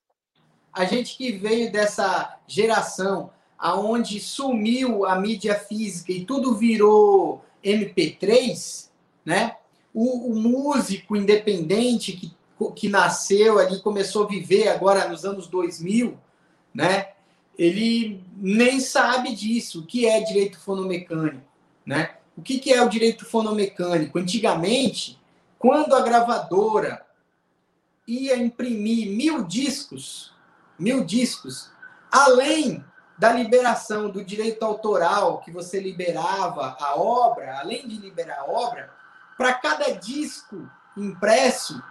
a 0.73 0.85
gente 0.85 1.15
que 1.15 1.31
veio 1.31 1.71
dessa 1.71 2.35
geração 2.47 3.29
aonde 3.59 4.19
sumiu 4.19 5.05
a 5.05 5.19
mídia 5.19 5.53
física 5.53 6.11
e 6.11 6.25
tudo 6.25 6.55
virou 6.55 7.45
MP3, 7.63 8.89
né? 9.23 9.55
O, 9.93 10.31
o 10.31 10.35
músico 10.35 11.15
independente 11.15 12.13
que, 12.13 12.33
que 12.75 12.89
nasceu 12.89 13.59
ali, 13.59 13.79
começou 13.81 14.23
a 14.23 14.27
viver 14.27 14.67
agora 14.69 15.07
nos 15.07 15.25
anos 15.25 15.45
2000, 15.45 16.17
né? 16.73 17.09
Ele 17.59 18.23
nem 18.37 18.79
sabe 18.79 19.35
disso, 19.35 19.81
o 19.81 19.85
que 19.85 20.05
é 20.05 20.21
direito 20.21 20.57
fonomecânico, 20.57 21.45
né? 21.85 22.15
O 22.37 22.41
que, 22.41 22.57
que 22.57 22.71
é 22.71 22.81
o 22.81 22.87
direito 22.87 23.25
fonomecânico? 23.25 24.17
Antigamente, 24.17 25.19
quando 25.57 25.93
a 25.93 25.99
gravadora 25.99 27.05
ia 28.07 28.37
imprimir 28.37 29.09
mil 29.09 29.43
discos, 29.43 30.33
mil 30.79 31.03
discos, 31.03 31.69
além 32.09 32.81
da 33.17 33.33
liberação 33.33 34.09
do 34.09 34.23
direito 34.23 34.63
autoral, 34.63 35.41
que 35.41 35.51
você 35.51 35.81
liberava 35.81 36.77
a 36.79 36.95
obra, 36.95 37.59
além 37.59 37.85
de 37.85 37.97
liberar 37.97 38.39
a 38.39 38.45
obra, 38.49 38.89
para 39.37 39.53
cada 39.55 39.91
disco 39.91 40.71
impresso, 40.95 41.83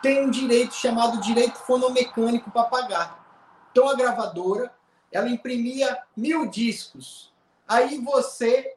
tem 0.00 0.24
um 0.24 0.30
direito 0.30 0.74
chamado 0.74 1.20
direito 1.20 1.58
fonomecânico 1.58 2.50
para 2.50 2.64
pagar. 2.64 3.22
Então 3.70 3.86
a 3.86 3.94
gravadora, 3.94 4.77
ela 5.12 5.28
imprimia 5.28 5.98
mil 6.16 6.46
discos. 6.46 7.32
Aí 7.66 7.98
você 7.98 8.74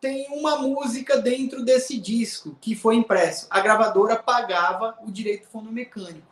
tem 0.00 0.28
uma 0.30 0.58
música 0.58 1.18
dentro 1.18 1.64
desse 1.64 1.98
disco 1.98 2.56
que 2.60 2.74
foi 2.74 2.96
impresso. 2.96 3.46
A 3.50 3.60
gravadora 3.60 4.16
pagava 4.16 4.96
o 5.04 5.10
direito 5.10 5.48
fonomecânico. 5.48 6.26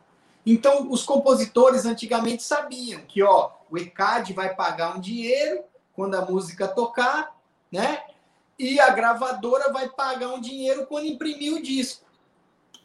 Então, 0.44 0.88
os 0.90 1.02
compositores 1.02 1.84
antigamente 1.84 2.42
sabiam 2.42 3.00
que 3.02 3.22
ó, 3.22 3.50
o 3.68 3.76
ECAD 3.76 4.32
vai 4.32 4.54
pagar 4.54 4.96
um 4.96 5.00
dinheiro 5.00 5.64
quando 5.92 6.14
a 6.14 6.24
música 6.24 6.68
tocar, 6.68 7.36
né? 7.70 8.04
E 8.58 8.78
a 8.78 8.90
gravadora 8.90 9.72
vai 9.72 9.88
pagar 9.88 10.28
um 10.28 10.40
dinheiro 10.40 10.86
quando 10.86 11.06
imprimir 11.06 11.54
o 11.54 11.62
disco. 11.62 12.06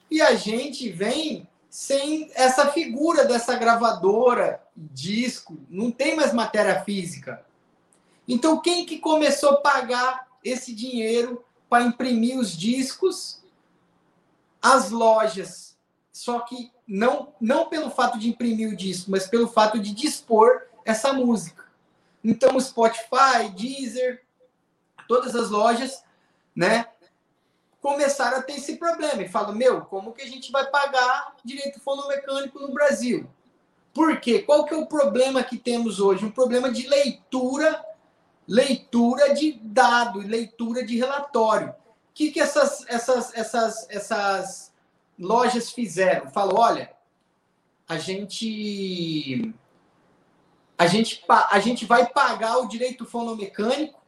E 0.09 0.21
a 0.21 0.33
gente 0.33 0.89
vem 0.89 1.47
sem 1.69 2.29
essa 2.33 2.69
figura 2.71 3.23
dessa 3.25 3.55
gravadora, 3.55 4.60
disco, 4.75 5.57
não 5.69 5.91
tem 5.91 6.15
mais 6.15 6.33
matéria 6.33 6.83
física. 6.83 7.45
Então, 8.27 8.61
quem 8.61 8.85
que 8.85 8.99
começou 8.99 9.49
a 9.51 9.57
pagar 9.57 10.27
esse 10.43 10.73
dinheiro 10.73 11.43
para 11.69 11.83
imprimir 11.83 12.37
os 12.37 12.55
discos? 12.55 13.41
As 14.61 14.89
lojas. 14.89 15.77
Só 16.11 16.39
que 16.41 16.71
não, 16.87 17.33
não 17.39 17.67
pelo 17.67 17.89
fato 17.89 18.19
de 18.19 18.29
imprimir 18.29 18.69
o 18.69 18.75
disco, 18.75 19.09
mas 19.09 19.27
pelo 19.27 19.47
fato 19.47 19.79
de 19.79 19.93
dispor 19.93 20.63
essa 20.85 21.13
música. 21.13 21.65
Então, 22.23 22.59
Spotify, 22.59 23.49
Deezer, 23.55 24.23
todas 25.07 25.35
as 25.35 25.49
lojas, 25.49 26.03
né, 26.55 26.85
começaram 27.81 28.37
a 28.37 28.41
ter 28.41 28.53
esse 28.53 28.77
problema. 28.77 29.23
E 29.23 29.27
falam, 29.27 29.55
meu, 29.55 29.81
como 29.81 30.13
que 30.13 30.21
a 30.21 30.27
gente 30.27 30.51
vai 30.51 30.69
pagar 30.69 31.35
direito 31.43 31.79
fonomecânico 31.79 32.59
no 32.59 32.71
Brasil? 32.71 33.27
Por 33.93 34.19
quê? 34.19 34.39
Qual 34.39 34.65
que 34.65 34.73
é 34.73 34.77
o 34.77 34.85
problema 34.85 35.43
que 35.43 35.57
temos 35.57 35.99
hoje? 35.99 36.25
Um 36.25 36.31
problema 36.31 36.71
de 36.71 36.87
leitura, 36.87 37.83
leitura 38.47 39.33
de 39.33 39.53
dado, 39.61 40.19
leitura 40.19 40.85
de 40.85 40.97
relatório. 40.97 41.69
O 41.69 42.13
que, 42.13 42.31
que 42.31 42.39
essas, 42.39 42.85
essas, 42.87 43.33
essas, 43.33 43.89
essas 43.89 44.73
lojas 45.17 45.71
fizeram? 45.71 46.29
Falou, 46.31 46.59
olha, 46.59 46.91
a 47.87 47.97
gente 47.97 49.53
a 50.81 50.87
gente, 50.87 51.23
a 51.29 51.59
gente 51.59 51.85
vai 51.85 52.07
pagar 52.07 52.57
o 52.57 52.67
direito 52.67 53.05
fonomecânico 53.05 54.01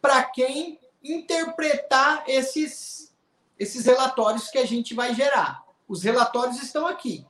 para 0.00 0.22
quem 0.22 0.78
interpretar 1.04 2.24
esses, 2.26 3.14
esses 3.58 3.84
relatórios 3.84 4.48
que 4.48 4.56
a 4.56 4.66
gente 4.66 4.94
vai 4.94 5.14
gerar. 5.14 5.62
Os 5.86 6.02
relatórios 6.02 6.62
estão 6.62 6.86
aqui. 6.86 7.26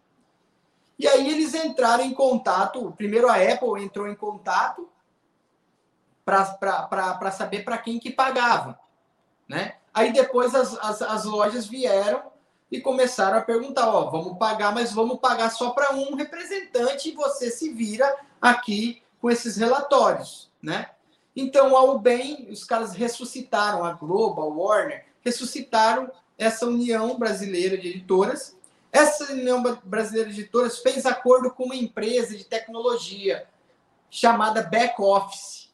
E 0.98 1.06
aí 1.06 1.30
eles 1.30 1.54
entraram 1.54 2.04
em 2.04 2.14
contato, 2.14 2.92
primeiro 2.96 3.28
a 3.28 3.34
Apple 3.34 3.82
entrou 3.82 4.08
em 4.08 4.14
contato 4.14 4.88
para 6.24 7.30
saber 7.30 7.64
para 7.64 7.78
quem 7.78 7.98
que 7.98 8.10
pagava. 8.10 8.78
Né? 9.48 9.76
Aí 9.92 10.12
depois 10.12 10.54
as, 10.54 10.76
as, 10.78 11.02
as 11.02 11.24
lojas 11.24 11.66
vieram 11.66 12.22
e 12.70 12.80
começaram 12.80 13.38
a 13.38 13.42
perguntar, 13.42 13.88
ó, 13.88 14.10
vamos 14.10 14.38
pagar, 14.38 14.74
mas 14.74 14.92
vamos 14.92 15.20
pagar 15.20 15.50
só 15.50 15.70
para 15.70 15.94
um 15.94 16.14
representante 16.14 17.10
e 17.10 17.14
você 17.14 17.50
se 17.50 17.72
vira 17.72 18.16
aqui 18.40 19.02
com 19.20 19.30
esses 19.30 19.56
relatórios, 19.56 20.50
né? 20.60 20.90
Então, 21.34 21.76
a 21.76 21.84
UBEM, 21.84 22.48
os 22.50 22.64
caras 22.64 22.94
ressuscitaram, 22.94 23.84
a 23.84 23.92
Globo, 23.92 24.40
a 24.40 24.46
Warner, 24.46 25.04
ressuscitaram 25.20 26.10
essa 26.38 26.66
União 26.66 27.18
Brasileira 27.18 27.76
de 27.76 27.88
Editoras. 27.88 28.55
Essa 28.96 29.30
União 29.30 29.62
Brasileira 29.84 30.32
de 30.32 30.40
Editoras 30.40 30.78
fez 30.78 31.04
acordo 31.04 31.50
com 31.50 31.64
uma 31.64 31.76
empresa 31.76 32.34
de 32.34 32.44
tecnologia 32.44 33.46
chamada 34.08 34.62
Back 34.62 34.94
Office. 35.02 35.70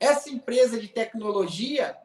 Essa 0.00 0.28
empresa 0.28 0.80
de 0.80 0.88
tecnologia 0.88 1.96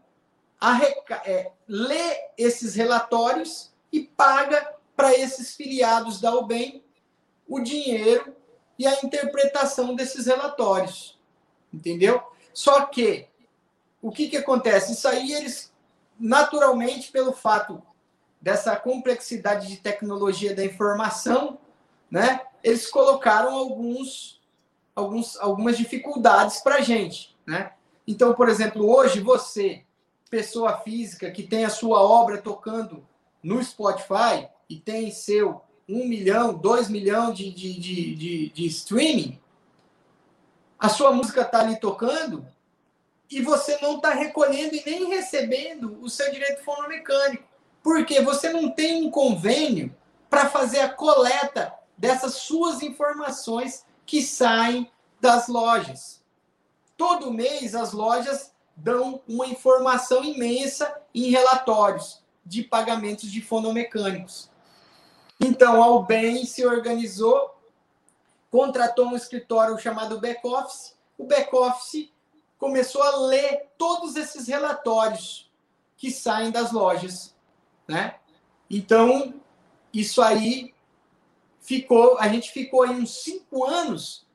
arreca, 0.59 1.24
é, 1.25 1.51
lê 1.67 2.19
esses 2.38 2.75
relatórios 2.75 3.74
e 3.92 4.01
paga 4.01 4.75
para 4.95 5.11
esses 5.11 5.56
filiados 5.56 6.22
da 6.22 6.35
UBEM 6.35 6.84
o 7.48 7.59
dinheiro 7.59 8.35
e 8.77 8.85
a 8.85 9.00
interpretação 9.01 9.95
desses 9.95 10.27
relatórios. 10.27 11.19
Entendeu? 11.74 12.22
Só 12.53 12.85
que, 12.85 13.27
o 14.03 14.11
que, 14.11 14.30
que 14.30 14.38
acontece? 14.38 14.93
Isso 14.93 15.08
aí 15.08 15.34
eles, 15.34 15.74
naturalmente, 16.19 17.11
pelo 17.11 17.34
fato 17.34 17.82
dessa 18.42 18.76
complexidade 18.76 19.68
de 19.68 19.78
tecnologia 19.78 20.56
da 20.56 20.64
informação, 20.64 21.58
né, 22.10 22.42
eles 22.64 22.90
colocaram 22.90 23.54
alguns, 23.56 24.42
alguns, 24.96 25.38
algumas 25.38 25.78
dificuldades 25.78 26.60
para 26.60 26.76
a 26.76 26.82
gente. 26.82 27.36
Né? 27.46 27.72
Então, 28.08 28.34
por 28.34 28.50
exemplo, 28.50 28.90
hoje 28.90 29.20
você, 29.20 29.84
pessoa 30.30 30.78
física 30.78 31.32
que 31.32 31.44
tem 31.44 31.66
a 31.66 31.70
sua 31.70 32.02
obra 32.02 32.42
tocando 32.42 33.06
no 33.42 33.64
Spotify 33.64 34.48
e 34.70 34.78
tem 34.80 35.12
seu 35.12 35.62
um 35.88 36.08
milhão, 36.08 36.54
dois 36.54 36.90
milhões 36.90 37.38
de, 37.38 37.52
de, 37.52 37.80
de, 37.80 38.16
de, 38.16 38.50
de 38.50 38.66
streaming, 38.66 39.40
a 40.80 40.90
sua 40.90 41.12
música 41.12 41.42
está 41.42 41.60
ali 41.60 41.80
tocando 41.80 42.46
e 43.30 43.42
você 43.42 43.78
não 43.82 43.98
está 43.98 44.12
recolhendo 44.12 44.76
e 44.76 44.84
nem 44.86 45.10
recebendo 45.10 46.00
o 46.02 46.10
seu 46.10 46.32
direito 46.32 46.64
fonomecânico. 46.64 47.44
Porque 47.86 48.20
você 48.20 48.52
não 48.52 48.72
tem 48.72 49.06
um 49.06 49.12
convênio 49.12 49.96
para 50.28 50.50
fazer 50.50 50.80
a 50.80 50.90
coleta 50.90 51.72
dessas 51.96 52.34
suas 52.34 52.82
informações 52.82 53.86
que 54.08 54.24
saem 54.24 54.92
das 55.22 55.48
lojas. 55.48 56.20
Todo 56.98 57.32
mês 57.32 57.76
as 57.76 57.94
lojas 57.94 58.52
dão 58.76 59.22
uma 59.28 59.46
informação 59.46 60.24
imensa 60.24 61.00
em 61.14 61.30
relatórios 61.30 62.24
de 62.44 62.64
pagamentos 62.64 63.32
de 63.32 63.40
fonomecânicos. 63.40 64.50
Então, 65.40 65.84
a 65.84 65.88
UBEM 65.92 66.44
se 66.44 66.66
organizou, 66.66 67.56
contratou 68.50 69.10
um 69.10 69.16
escritório 69.16 69.78
chamado 69.78 70.20
Back 70.20 70.42
Office. 70.44 70.98
O 71.20 71.24
Back 71.24 71.56
Office 71.56 72.10
começou 72.58 73.04
a 73.04 73.16
ler 73.28 73.68
todos 73.78 74.16
esses 74.16 74.48
relatórios 74.48 75.52
que 75.96 76.10
saem 76.10 76.50
das 76.50 76.72
lojas, 76.72 77.35
né? 77.88 78.16
Então, 78.70 79.34
isso 79.94 80.22
aí 80.22 80.74
ficou, 81.62 82.18
a 82.20 82.28
gente 82.28 82.52
ficou 82.52 82.84
aí 82.84 82.92
uns 82.92 83.24
cinco 83.24 83.66
anos 83.66 84.26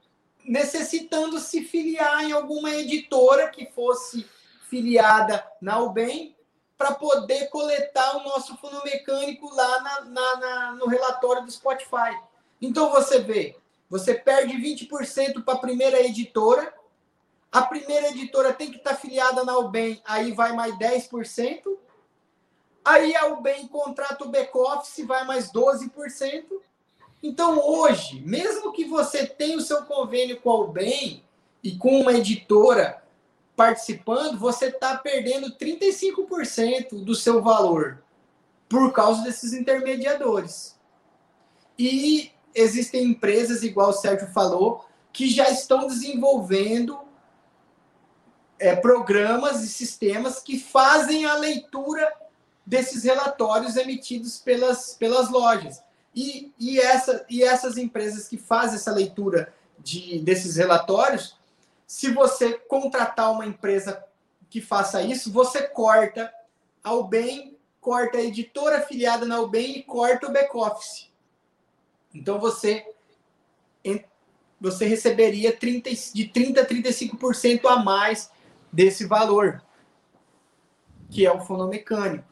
necessitando 0.45 1.39
se 1.39 1.63
filiar 1.63 2.25
em 2.25 2.33
alguma 2.33 2.71
editora 2.71 3.49
que 3.51 3.67
fosse 3.67 4.27
filiada 4.69 5.45
na 5.61 5.79
UBEM 5.81 6.35
para 6.79 6.95
poder 6.95 7.49
coletar 7.51 8.17
o 8.17 8.25
nosso 8.25 8.57
fundo 8.57 8.83
mecânico 8.85 9.55
lá 9.55 9.81
na, 9.83 10.01
na, 10.01 10.37
na, 10.37 10.73
no 10.73 10.87
relatório 10.87 11.45
do 11.45 11.51
Spotify. 11.51 12.19
Então 12.61 12.91
você 12.91 13.21
vê, 13.21 13.57
você 13.89 14.15
perde 14.15 14.55
20% 14.57 15.45
para 15.45 15.55
a 15.55 15.59
primeira 15.59 16.01
editora, 16.01 16.73
a 17.53 17.63
primeira 17.63 18.09
editora 18.09 18.53
tem 18.55 18.71
que 18.71 18.79
estar 18.79 18.91
tá 18.91 18.97
filiada 18.97 19.45
na 19.45 19.59
UBEM, 19.59 20.01
aí 20.07 20.33
vai 20.33 20.53
mais 20.53 20.75
10%, 20.79 21.63
aí 22.85 23.15
a 23.17 23.27
UBEM 23.27 23.69
contrata 23.69 24.25
o 24.25 24.29
back-office, 24.29 25.07
vai 25.07 25.25
mais 25.25 25.51
12%. 25.53 26.45
Então 27.23 27.59
hoje, 27.59 28.21
mesmo 28.21 28.73
que 28.73 28.85
você 28.85 29.27
tenha 29.27 29.59
o 29.59 29.63
seu 29.63 29.85
convênio 29.85 30.41
com 30.41 30.51
a 30.51 30.61
UBEM 30.61 31.23
e 31.63 31.77
com 31.77 32.01
uma 32.01 32.15
editora 32.15 33.03
participando, 33.55 34.39
você 34.39 34.67
está 34.67 34.97
perdendo 34.97 35.55
35% 35.57 37.05
do 37.05 37.15
seu 37.15 37.43
valor 37.43 38.03
por 38.69 38.93
causa 38.93 39.23
desses 39.23 39.53
intermediadores. 39.53 40.79
E 41.79 42.33
existem 42.55 43.05
empresas, 43.05 43.63
igual 43.63 43.91
o 43.91 43.95
Sérgio 43.95 44.29
falou, 44.29 44.87
que 45.13 45.29
já 45.29 45.51
estão 45.51 45.87
desenvolvendo 45.87 46.99
é, 48.59 48.77
programas 48.77 49.63
e 49.63 49.69
sistemas 49.69 50.41
que 50.41 50.59
fazem 50.59 51.27
a 51.27 51.35
leitura 51.35 52.11
desses 52.71 53.03
relatórios 53.03 53.77
emitidos 53.77 54.39
pelas, 54.39 54.95
pelas 54.95 55.29
lojas. 55.29 55.83
E, 56.15 56.53
e, 56.59 56.79
essa, 56.79 57.25
e 57.29 57.43
essas 57.43 57.77
empresas 57.77 58.29
que 58.29 58.37
fazem 58.37 58.77
essa 58.77 58.93
leitura 58.93 59.53
de, 59.79 60.21
desses 60.21 60.57
relatórios 60.57 61.39
se 61.91 62.13
você 62.13 62.53
contratar 62.53 63.33
uma 63.33 63.45
empresa 63.45 64.05
que 64.49 64.61
faça 64.61 65.03
isso, 65.03 65.33
você 65.33 65.63
corta 65.63 66.33
a 66.85 66.95
UBEM, 66.95 67.59
corta 67.81 68.19
a 68.19 68.23
editora 68.23 68.79
afiliada 68.79 69.27
na 69.27 69.41
UBEM 69.41 69.79
e 69.79 69.83
corta 69.83 70.29
o 70.29 70.33
back-office. 70.33 71.11
Então 72.15 72.39
você 72.39 72.87
você 74.61 74.87
receberia 74.87 75.57
30, 75.57 75.91
de 75.91 76.29
30% 76.29 76.59
a 76.59 76.67
35% 76.67 77.67
a 77.67 77.83
mais 77.83 78.31
desse 78.71 79.05
valor, 79.07 79.61
que 81.11 81.27
é 81.27 81.33
o 81.33 81.41
fonomecânico. 81.41 82.30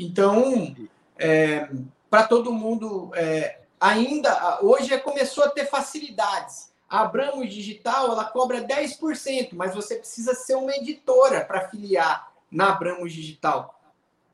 Então, 0.00 0.74
é, 1.18 1.68
para 2.08 2.22
todo 2.22 2.50
mundo, 2.50 3.10
é, 3.14 3.58
ainda 3.78 4.58
hoje 4.62 4.96
começou 5.00 5.44
a 5.44 5.50
ter 5.50 5.66
facilidades. 5.66 6.72
A 6.88 7.02
Abramos 7.02 7.52
Digital 7.52 8.10
ela 8.10 8.24
cobra 8.24 8.62
10%, 8.62 9.50
mas 9.52 9.74
você 9.74 9.96
precisa 9.96 10.34
ser 10.34 10.54
uma 10.54 10.74
editora 10.74 11.44
para 11.44 11.68
filiar 11.68 12.32
na 12.50 12.70
Abramos 12.70 13.12
Digital. 13.12 13.78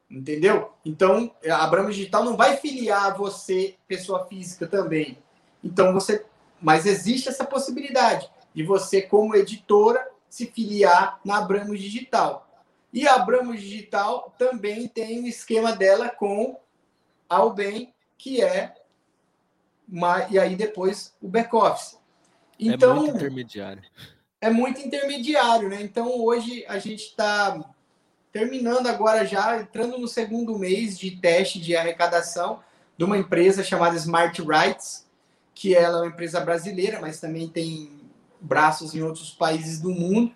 Entendeu? 0.09 0.71
Então, 0.85 1.33
a 1.45 1.65
Abramos 1.65 1.97
Digital 1.97 2.23
não 2.23 2.37
vai 2.37 2.57
filiar 2.59 3.17
você, 3.17 3.75
pessoa 3.89 4.25
física, 4.27 4.69
também. 4.69 5.19
Então, 5.65 5.93
você. 5.93 6.25
Mas 6.63 6.87
existe 6.87 7.29
essa 7.29 7.45
possibilidade 7.45 8.31
de 8.55 8.63
você, 8.63 9.03
como 9.03 9.35
editora, 9.35 10.09
se 10.31 10.47
filiar 10.47 11.19
na 11.25 11.39
Abramos 11.39 11.81
Digital. 11.81 12.46
E 12.97 13.07
a 13.07 13.17
Abramos 13.17 13.61
Digital 13.61 14.35
também 14.39 14.89
tem 14.89 15.23
o 15.23 15.27
esquema 15.27 15.77
dela 15.77 16.09
com 16.09 16.59
a 17.29 17.45
Ubem, 17.45 17.93
que 18.17 18.43
é. 18.43 18.75
E 20.31 20.39
aí 20.39 20.57
depois 20.57 21.15
o 21.21 21.29
back-office. 21.29 21.99
Então, 22.59 22.93
é 22.93 23.01
muito 23.01 23.17
intermediário. 23.17 23.83
É 24.41 24.49
muito 24.49 24.81
intermediário, 24.81 25.69
né? 25.69 25.83
Então, 25.83 26.09
hoje 26.19 26.65
a 26.67 26.79
gente 26.79 27.03
está 27.03 27.63
terminando 28.33 28.87
agora 28.87 29.27
já, 29.27 29.61
entrando 29.61 29.99
no 29.99 30.09
segundo 30.09 30.59
mês 30.59 30.99
de 30.99 31.11
teste 31.11 31.61
de 31.61 31.77
arrecadação 31.77 32.65
de 32.97 33.05
uma 33.05 33.19
empresa 33.19 33.63
chamada 33.63 33.95
Smart 33.97 34.41
Rights, 34.41 35.07
que 35.55 35.75
ela 35.75 35.99
é 35.99 36.01
uma 36.01 36.09
empresa 36.09 36.41
brasileira, 36.41 36.99
mas 36.99 37.21
também 37.21 37.47
tem 37.47 37.91
braços 38.41 38.95
em 38.95 39.03
outros 39.03 39.33
países 39.33 39.83
do 39.83 39.91
mundo, 39.91 40.35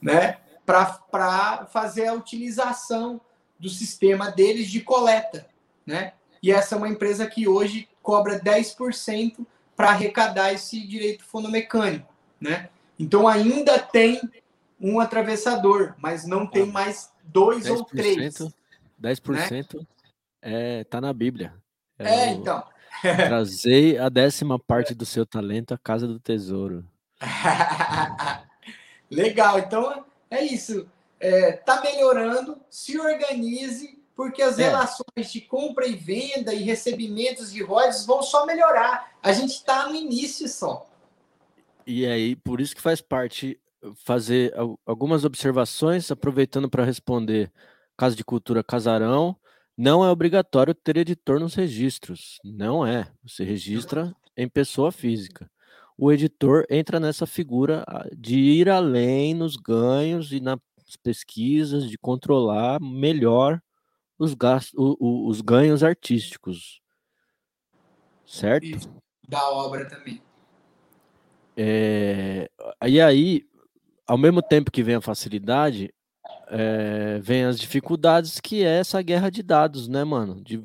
né? 0.00 0.38
Para 0.66 1.66
fazer 1.70 2.08
a 2.08 2.12
utilização 2.12 3.20
do 3.58 3.68
sistema 3.68 4.30
deles 4.30 4.68
de 4.68 4.80
coleta, 4.80 5.46
né? 5.86 6.12
E 6.42 6.52
essa 6.52 6.74
é 6.74 6.78
uma 6.78 6.88
empresa 6.88 7.26
que 7.26 7.48
hoje 7.48 7.88
cobra 8.02 8.38
10% 8.38 9.46
para 9.74 9.90
arrecadar 9.90 10.52
esse 10.52 10.86
direito 10.86 11.24
fonomecânico, 11.24 12.12
né? 12.40 12.68
Então 12.98 13.26
ainda 13.26 13.78
tem 13.78 14.20
um 14.80 15.00
atravessador, 15.00 15.94
mas 15.98 16.26
não 16.26 16.46
tem 16.46 16.66
mais 16.66 17.10
dois 17.24 17.68
ou 17.68 17.84
três. 17.84 18.38
10% 19.00 19.74
né? 19.80 19.86
é, 20.42 20.84
tá 20.84 21.00
na 21.00 21.12
Bíblia. 21.12 21.54
É, 21.98 22.08
é 22.08 22.30
então. 22.30 22.64
Trazei 23.02 23.98
a 23.98 24.08
décima 24.08 24.58
parte 24.58 24.94
do 24.94 25.04
seu 25.04 25.26
talento 25.26 25.74
à 25.74 25.78
casa 25.78 26.06
do 26.06 26.18
tesouro. 26.18 26.84
Legal, 29.10 29.58
então 29.58 30.05
é 30.30 30.44
isso. 30.44 30.88
É, 31.18 31.52
tá 31.52 31.80
melhorando, 31.80 32.60
se 32.68 32.98
organize, 32.98 33.98
porque 34.14 34.42
as 34.42 34.58
é. 34.58 34.64
relações 34.64 35.32
de 35.32 35.40
compra 35.40 35.86
e 35.86 35.94
venda 35.94 36.52
e 36.52 36.62
recebimentos 36.62 37.52
de 37.52 37.62
royalties 37.62 38.04
vão 38.06 38.22
só 38.22 38.44
melhorar. 38.46 39.16
A 39.22 39.32
gente 39.32 39.52
está 39.52 39.88
no 39.88 39.94
início 39.94 40.48
só. 40.48 40.88
E 41.86 42.04
aí, 42.06 42.34
por 42.34 42.60
isso 42.60 42.74
que 42.74 42.82
faz 42.82 43.00
parte 43.00 43.60
fazer 43.94 44.52
algumas 44.84 45.24
observações, 45.24 46.10
aproveitando 46.10 46.68
para 46.68 46.84
responder 46.84 47.52
Casa 47.96 48.16
de 48.16 48.24
Cultura 48.24 48.64
Casarão. 48.64 49.36
Não 49.76 50.04
é 50.04 50.10
obrigatório 50.10 50.74
ter 50.74 50.96
editor 50.96 51.38
nos 51.38 51.54
registros. 51.54 52.38
Não 52.44 52.86
é. 52.86 53.10
Você 53.22 53.44
registra 53.44 54.14
em 54.36 54.48
pessoa 54.48 54.90
física. 54.90 55.50
O 55.98 56.12
editor 56.12 56.66
entra 56.68 57.00
nessa 57.00 57.26
figura 57.26 57.84
ah, 57.86 58.06
de 58.14 58.38
ir 58.38 58.68
além 58.68 59.34
nos 59.34 59.56
ganhos 59.56 60.32
e 60.32 60.40
nas 60.40 60.58
pesquisas, 61.02 61.88
de 61.88 61.96
controlar 61.96 62.80
melhor 62.80 63.60
os, 64.18 64.34
gastos, 64.34 64.74
os 64.76 65.40
ganhos 65.40 65.82
artísticos. 65.82 66.80
Certo? 68.26 68.64
Isso. 68.64 68.94
Da 69.28 69.50
obra 69.50 69.88
também. 69.88 70.22
É, 71.56 72.50
e 72.86 73.00
aí, 73.00 73.42
ao 74.06 74.18
mesmo 74.18 74.42
tempo 74.42 74.70
que 74.70 74.82
vem 74.82 74.96
a 74.96 75.00
facilidade, 75.00 75.92
é, 76.48 77.18
vem 77.20 77.44
as 77.44 77.58
dificuldades, 77.58 78.40
que 78.40 78.62
é 78.62 78.78
essa 78.78 79.00
guerra 79.00 79.30
de 79.30 79.42
dados, 79.42 79.88
né, 79.88 80.04
mano? 80.04 80.42
De, 80.42 80.62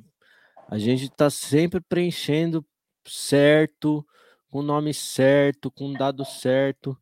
a 0.67 0.77
gente 0.77 1.09
tá 1.09 1.29
sempre 1.29 1.79
preenchendo 1.79 2.65
certo, 3.05 4.05
com 4.51 4.59
o 4.59 4.63
nome 4.63 4.93
certo, 4.93 5.71
com 5.71 5.91
o 5.91 5.97
dado 5.97 6.25
certo, 6.25 6.95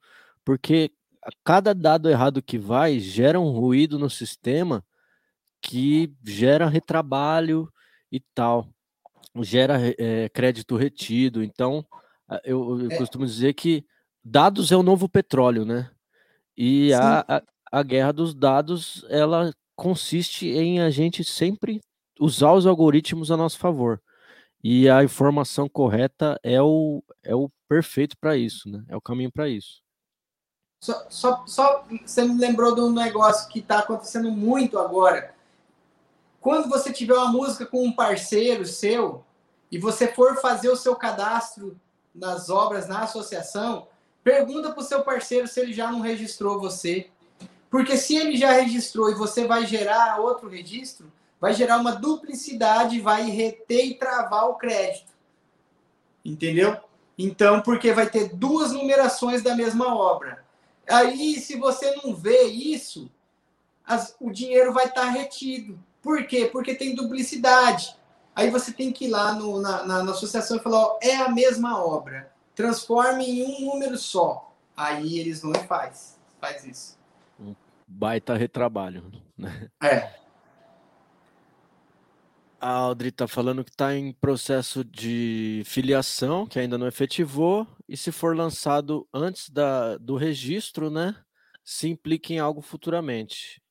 porque 0.46 0.92
cada 1.44 1.74
dado 1.74 2.10
errado 2.10 2.42
que 2.42 2.58
vai 2.58 3.00
gera 3.00 3.40
um 3.40 3.50
ruído 3.50 3.98
no 3.98 4.10
sistema 4.10 4.86
que 5.62 6.14
gera 6.24 6.70
retrabalho 6.70 7.68
e 8.12 8.20
tal, 8.34 8.70
gera 9.42 9.78
é, 9.98 10.30
crédito 10.30 10.78
retido. 10.78 11.44
Então, 11.44 11.86
eu, 12.46 12.82
eu 12.82 12.92
é. 12.92 12.98
costumo 12.98 13.26
dizer 13.26 13.54
que 13.54 13.84
dados 14.24 14.72
é 14.72 14.78
o 14.78 14.84
novo 14.84 15.10
petróleo, 15.10 15.66
né? 15.66 15.90
E 16.56 16.94
a, 16.94 17.26
a, 17.28 17.42
a 17.72 17.84
guerra 17.84 18.14
dos 18.14 18.34
dados, 18.34 19.06
ela 19.10 19.52
consiste 19.76 20.48
em 20.48 20.82
a 20.82 20.90
gente 20.90 21.24
sempre 21.24 21.82
usar 22.20 22.54
os 22.54 22.68
algoritmos 22.68 23.32
a 23.32 23.38
nosso 23.38 23.58
favor. 23.58 24.02
E 24.64 24.90
a 24.90 25.04
informação 25.04 25.70
correta 25.70 26.40
é 26.44 26.62
o, 26.62 27.04
é 27.24 27.34
o 27.34 27.50
perfeito 27.68 28.18
para 28.18 28.36
isso, 28.36 28.70
né? 28.70 28.84
É 28.88 28.96
o 28.96 29.02
caminho 29.02 29.32
para 29.32 29.48
isso. 29.48 29.82
Só, 30.84 31.06
só, 31.10 31.44
só 31.46 31.86
você 32.06 32.24
me 32.24 32.40
lembrou 32.40 32.74
de 32.74 32.82
um 32.82 32.92
negócio 32.92 33.50
que 33.50 33.60
está 33.60 33.80
acontecendo 33.80 34.32
muito 34.32 34.80
agora. 34.80 35.34
Quando 36.40 36.70
você 36.70 36.92
tiver 36.92 37.16
uma 37.16 37.32
música 37.32 37.66
com 37.66 37.84
um 37.84 37.92
parceiro 37.92 38.66
seu 38.66 39.24
e 39.72 39.78
você 39.78 40.08
for 40.08 40.40
fazer 40.42 40.70
o 40.70 40.76
seu 40.76 40.96
cadastro 40.96 41.80
nas 42.16 42.50
obras 42.50 42.88
na 42.88 43.02
associação, 43.02 43.88
Pergunta 44.24 44.72
para 44.72 44.82
o 44.82 44.86
seu 44.86 45.04
parceiro 45.04 45.48
se 45.48 45.60
ele 45.60 45.74
já 45.74 45.92
não 45.92 46.02
registrou 46.02 46.60
você. 46.60 47.10
Porque 47.70 47.98
se 47.98 48.16
ele 48.16 48.36
já 48.36 48.52
registrou 48.52 49.10
e 49.10 49.16
você 49.16 49.46
vai 49.48 49.66
gerar 49.66 50.20
outro 50.20 50.50
registro, 50.50 51.12
vai 51.40 51.54
gerar 51.54 51.78
uma 51.78 51.96
duplicidade, 51.96 53.02
vai 53.02 53.30
reter 53.30 53.86
e 53.86 53.96
travar 53.96 54.50
o 54.50 54.56
crédito. 54.56 55.12
Entendeu? 56.24 56.78
Então, 57.18 57.62
porque 57.62 57.92
vai 57.94 58.10
ter 58.10 58.36
duas 58.36 58.72
numerações 58.72 59.42
da 59.42 59.56
mesma 59.56 59.96
obra. 59.96 60.44
Aí, 60.88 61.40
se 61.40 61.58
você 61.58 61.96
não 61.98 62.16
vê 62.16 62.44
isso, 62.44 63.10
as, 63.86 64.16
o 64.20 64.32
dinheiro 64.32 64.74
vai 64.74 64.86
estar 64.86 65.02
tá 65.02 65.10
retido. 65.10 65.80
Por 66.02 66.26
quê? 66.26 66.50
Porque 66.52 66.76
tem 66.76 66.96
duplicidade. 66.96 67.96
Aí 68.36 68.50
você 68.50 68.72
tem 68.72 68.92
que 68.92 69.06
ir 69.06 69.10
lá 69.10 69.34
no, 69.34 69.62
na, 69.62 69.86
na, 69.86 70.04
na 70.04 70.12
associação 70.12 70.58
e 70.58 70.62
falar: 70.62 70.80
ó, 70.80 71.00
é 71.02 71.18
a 71.18 71.30
mesma 71.30 71.84
obra 71.84 72.32
transforme 72.60 73.26
em 73.26 73.46
um 73.46 73.72
número 73.72 73.98
só. 73.98 74.54
Aí 74.76 75.18
eles 75.18 75.42
não 75.42 75.54
faz, 75.54 76.20
faz 76.42 76.66
isso. 76.66 76.98
Um 77.40 77.56
baita 77.88 78.36
retrabalho, 78.36 79.10
né? 79.38 79.70
É. 79.82 80.14
A 82.62 82.72
Audrey 82.72 83.10
está 83.10 83.28
falando 83.28 83.64
que 83.64 83.72
está 83.72 83.96
em 83.96 84.12
processo 84.12 84.84
de 84.84 85.64
filiação, 85.66 86.46
que 86.46 86.60
ainda 86.60 86.78
não 86.78 86.88
efetivou, 86.88 87.66
e 87.88 87.96
se 87.96 88.12
for 88.12 88.36
lançado 88.36 89.08
antes 89.14 89.50
da, 89.50 89.98
do 89.98 90.18
registro, 90.18 90.90
né, 90.90 91.16
se 91.64 91.88
implica 91.88 92.34
em 92.34 92.40
algo 92.40 92.62
futuramente. 92.62 93.62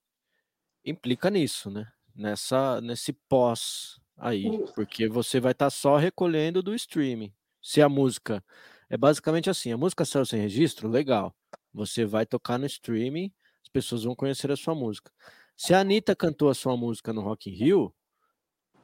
Implica 0.84 1.28
nisso, 1.28 1.70
né? 1.70 1.86
Nessa, 2.15 2.81
nesse 2.81 3.12
pós 3.12 4.00
aí, 4.17 4.49
porque 4.75 5.07
você 5.07 5.39
vai 5.39 5.52
estar 5.52 5.67
tá 5.67 5.70
só 5.70 5.97
recolhendo 5.97 6.62
do 6.62 6.75
streaming. 6.75 7.33
Se 7.62 7.83
a 7.83 7.89
música 7.89 8.42
é 8.89 8.97
basicamente 8.97 9.50
assim: 9.50 9.70
a 9.70 9.76
música 9.76 10.05
saiu 10.05 10.25
sem 10.25 10.41
registro, 10.41 10.89
legal. 10.89 11.34
Você 11.73 12.05
vai 12.07 12.25
tocar 12.25 12.58
no 12.58 12.67
streaming, 12.67 13.33
as 13.62 13.68
pessoas 13.68 14.05
vão 14.05 14.15
conhecer 14.15 14.50
a 14.50 14.57
sua 14.57 14.75
música. 14.75 15.12
Se 15.57 15.75
a 15.75 15.81
Anitta 15.81 16.17
cantou 16.17 16.49
a 16.49 16.55
sua 16.55 16.76
música 16.76 17.12
no 17.12 17.20
Rock 17.20 17.50
in 17.50 17.55
Rio, 17.55 17.94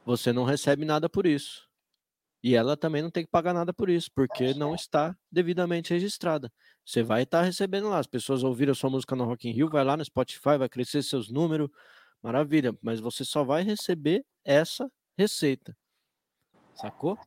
você 0.05 0.31
não 0.31 0.43
recebe 0.43 0.85
nada 0.85 1.09
por 1.09 1.25
isso. 1.25 1.67
E 2.43 2.53
ela 2.53 2.77
também 2.77 3.01
não 3.01 3.09
tem 3.09 3.25
que 3.25 3.31
pagar 3.31 3.55
nada 3.55 3.73
por 3.73 3.89
isso, 3.89 4.07
porque 4.13 4.53
não 4.53 4.75
está 4.75 5.17
devidamente 5.31 5.91
registrada. 5.91 6.53
Você 6.85 7.01
vai 7.01 7.23
estar 7.23 7.41
recebendo 7.41 7.89
lá. 7.89 7.97
As 7.97 8.05
pessoas 8.05 8.43
ouviram 8.43 8.71
a 8.71 8.75
sua 8.75 8.89
música 8.89 9.15
no 9.15 9.25
Rock 9.25 9.49
in 9.49 9.51
Rio, 9.51 9.67
vai 9.67 9.83
lá 9.83 9.97
no 9.97 10.05
Spotify, 10.05 10.55
vai 10.59 10.69
crescer 10.69 11.01
seus 11.01 11.31
números, 11.31 11.71
maravilha. 12.21 12.77
Mas 12.83 12.99
você 12.99 13.25
só 13.25 13.43
vai 13.43 13.63
receber 13.63 14.23
essa 14.43 14.87
receita. 15.17 15.75
Sacou? 16.75 17.17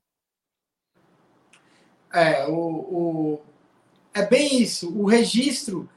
É, 2.13 2.47
o, 2.47 2.53
o, 2.55 3.43
é 4.15 4.25
bem 4.25 4.63
isso. 4.63 4.97
O 4.97 5.05
registro, 5.05 5.91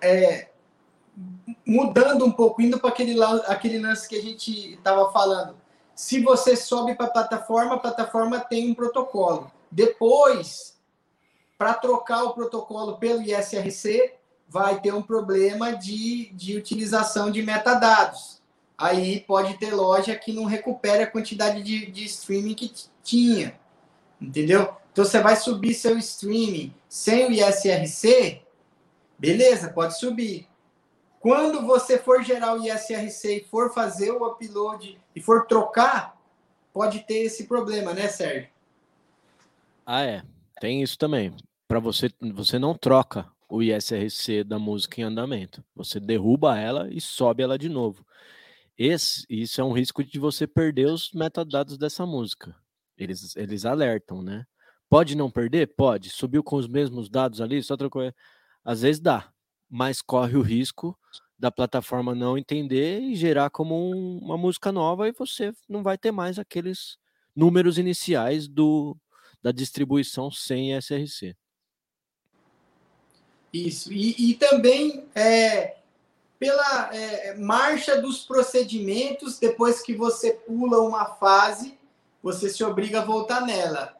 é, 0.00 0.48
mudando 1.66 2.24
um 2.24 2.32
pouco, 2.32 2.62
indo 2.62 2.80
para 2.80 2.88
aquele, 2.88 3.22
aquele 3.46 3.78
lance 3.78 4.08
que 4.08 4.16
a 4.16 4.22
gente 4.22 4.72
estava 4.72 5.12
falando. 5.12 5.67
Se 5.98 6.20
você 6.20 6.54
sobe 6.54 6.94
para 6.94 7.06
a 7.06 7.10
plataforma, 7.10 7.74
a 7.74 7.78
plataforma 7.80 8.38
tem 8.38 8.70
um 8.70 8.74
protocolo. 8.74 9.50
Depois, 9.68 10.78
para 11.58 11.74
trocar 11.74 12.22
o 12.22 12.34
protocolo 12.34 12.98
pelo 12.98 13.20
ISRC, 13.20 14.14
vai 14.48 14.80
ter 14.80 14.94
um 14.94 15.02
problema 15.02 15.76
de, 15.76 16.30
de 16.34 16.56
utilização 16.56 17.32
de 17.32 17.42
metadados. 17.42 18.40
aí 18.78 19.18
pode 19.18 19.58
ter 19.58 19.74
loja 19.74 20.14
que 20.14 20.32
não 20.32 20.44
recupera 20.44 21.02
a 21.02 21.10
quantidade 21.10 21.64
de, 21.64 21.90
de 21.90 22.04
streaming 22.04 22.54
que 22.54 22.72
tinha. 23.02 23.58
Entendeu? 24.20 24.72
Então 24.92 25.04
você 25.04 25.18
vai 25.18 25.34
subir 25.34 25.74
seu 25.74 25.98
streaming 25.98 26.72
sem 26.88 27.26
o 27.26 27.32
ISRC, 27.32 28.40
beleza, 29.18 29.70
pode 29.70 29.98
subir. 29.98 30.47
Quando 31.20 31.66
você 31.66 31.98
for 31.98 32.22
gerar 32.22 32.54
o 32.54 32.64
ISRC 32.64 33.36
e 33.38 33.44
for 33.44 33.72
fazer 33.72 34.12
o 34.12 34.24
upload 34.26 34.98
e 35.14 35.20
for 35.20 35.46
trocar, 35.46 36.16
pode 36.72 37.00
ter 37.00 37.24
esse 37.24 37.46
problema, 37.46 37.92
né, 37.92 38.08
Sérgio? 38.08 38.48
Ah, 39.84 40.02
é. 40.02 40.22
Tem 40.60 40.82
isso 40.82 40.96
também. 40.96 41.34
Para 41.66 41.80
você, 41.80 42.10
você 42.34 42.58
não 42.58 42.74
troca 42.74 43.30
o 43.48 43.62
ISRC 43.62 44.44
da 44.44 44.58
música 44.58 45.00
em 45.00 45.04
andamento. 45.04 45.64
Você 45.74 45.98
derruba 45.98 46.58
ela 46.58 46.88
e 46.92 47.00
sobe 47.00 47.42
ela 47.42 47.58
de 47.58 47.68
novo. 47.68 48.04
Esse, 48.76 49.24
isso 49.28 49.60
é 49.60 49.64
um 49.64 49.72
risco 49.72 50.04
de 50.04 50.18
você 50.18 50.46
perder 50.46 50.86
os 50.86 51.12
metadados 51.12 51.76
dessa 51.76 52.06
música. 52.06 52.54
Eles, 52.96 53.34
eles 53.36 53.64
alertam, 53.64 54.22
né? 54.22 54.44
Pode 54.88 55.16
não 55.16 55.30
perder? 55.30 55.74
Pode. 55.74 56.10
Subiu 56.10 56.42
com 56.42 56.56
os 56.56 56.68
mesmos 56.68 57.08
dados 57.08 57.40
ali, 57.40 57.62
só 57.62 57.76
trocou. 57.76 58.12
Às 58.64 58.82
vezes 58.82 59.00
dá, 59.00 59.32
mas 59.68 60.00
corre 60.00 60.36
o 60.36 60.42
risco 60.42 60.96
da 61.38 61.50
plataforma 61.50 62.14
não 62.14 62.36
entender 62.36 63.00
e 63.00 63.14
gerar 63.14 63.50
como 63.50 63.74
um, 63.74 64.18
uma 64.18 64.36
música 64.36 64.72
nova 64.72 65.08
e 65.08 65.12
você 65.12 65.52
não 65.68 65.82
vai 65.82 65.96
ter 65.96 66.10
mais 66.10 66.38
aqueles 66.38 66.98
números 67.34 67.78
iniciais 67.78 68.48
do, 68.48 68.96
da 69.40 69.52
distribuição 69.52 70.30
sem 70.30 70.76
SRC. 70.76 71.36
Isso. 73.52 73.92
E, 73.92 74.30
e 74.30 74.34
também 74.34 75.06
é, 75.14 75.78
pela 76.38 76.94
é, 76.94 77.34
marcha 77.36 78.00
dos 78.00 78.24
procedimentos, 78.24 79.38
depois 79.38 79.80
que 79.80 79.94
você 79.94 80.32
pula 80.32 80.80
uma 80.80 81.06
fase, 81.06 81.78
você 82.22 82.48
se 82.48 82.62
obriga 82.64 83.00
a 83.00 83.04
voltar 83.04 83.42
nela. 83.42 83.96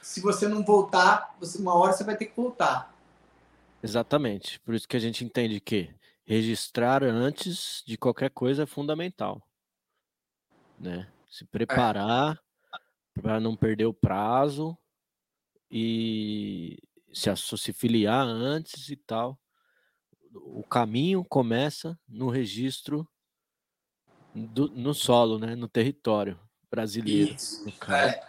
Se 0.00 0.20
você 0.20 0.46
não 0.46 0.62
voltar, 0.62 1.34
você, 1.40 1.58
uma 1.58 1.74
hora 1.74 1.92
você 1.92 2.04
vai 2.04 2.16
ter 2.16 2.26
que 2.26 2.36
voltar. 2.36 2.91
Exatamente. 3.82 4.60
Por 4.60 4.74
isso 4.74 4.86
que 4.86 4.96
a 4.96 5.00
gente 5.00 5.24
entende 5.24 5.60
que 5.60 5.94
registrar 6.24 7.02
antes 7.02 7.82
de 7.86 7.96
qualquer 7.96 8.30
coisa 8.30 8.62
é 8.62 8.66
fundamental. 8.66 9.46
Né? 10.78 11.10
Se 11.28 11.44
preparar 11.44 12.40
é. 13.16 13.20
para 13.20 13.40
não 13.40 13.56
perder 13.56 13.86
o 13.86 13.94
prazo 13.94 14.76
e 15.70 16.78
se, 17.12 17.34
se 17.36 17.72
filiar 17.72 18.26
antes 18.26 18.88
e 18.88 18.96
tal. 18.96 19.38
O 20.34 20.62
caminho 20.62 21.24
começa 21.24 21.98
no 22.08 22.30
registro 22.30 23.06
do, 24.34 24.68
no 24.68 24.94
solo, 24.94 25.38
né? 25.38 25.54
no 25.54 25.68
território 25.68 26.38
brasileiro. 26.70 27.34
Isso, 27.34 27.68
é. 27.90 28.26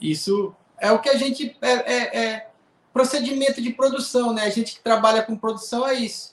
Isso 0.00 0.56
é 0.78 0.90
o 0.92 1.00
que 1.00 1.08
a 1.08 1.16
gente. 1.16 1.56
É, 1.60 1.72
é, 1.72 2.24
é, 2.24 2.51
procedimento 2.92 3.60
de 3.60 3.72
produção, 3.72 4.32
né? 4.32 4.44
A 4.44 4.50
gente 4.50 4.74
que 4.74 4.80
trabalha 4.80 5.22
com 5.22 5.36
produção 5.36 5.86
é 5.86 5.94
isso. 5.94 6.32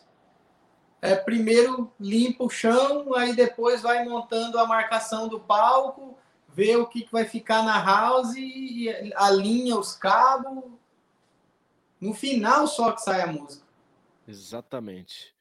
É, 1.02 1.16
primeiro 1.16 1.92
limpa 2.00 2.44
o 2.44 2.50
chão, 2.50 3.14
aí 3.16 3.34
depois 3.34 3.82
vai 3.82 4.04
montando 4.04 4.60
a 4.60 4.68
marcação 4.68 5.30
do 5.30 5.40
palco, 5.40 6.18
vê 6.50 6.76
o 6.76 6.86
que, 6.86 7.04
que 7.04 7.12
vai 7.12 7.24
ficar 7.24 7.64
na 7.64 7.82
house, 7.82 8.36
e 8.36 9.14
alinha 9.16 9.78
os 9.78 9.94
cabos, 9.94 10.66
no 12.02 12.14
final 12.14 12.68
só 12.68 12.92
que 12.92 13.02
sai 13.02 13.22
a 13.22 13.28
música. 13.28 13.66
Exatamente. 14.28 15.34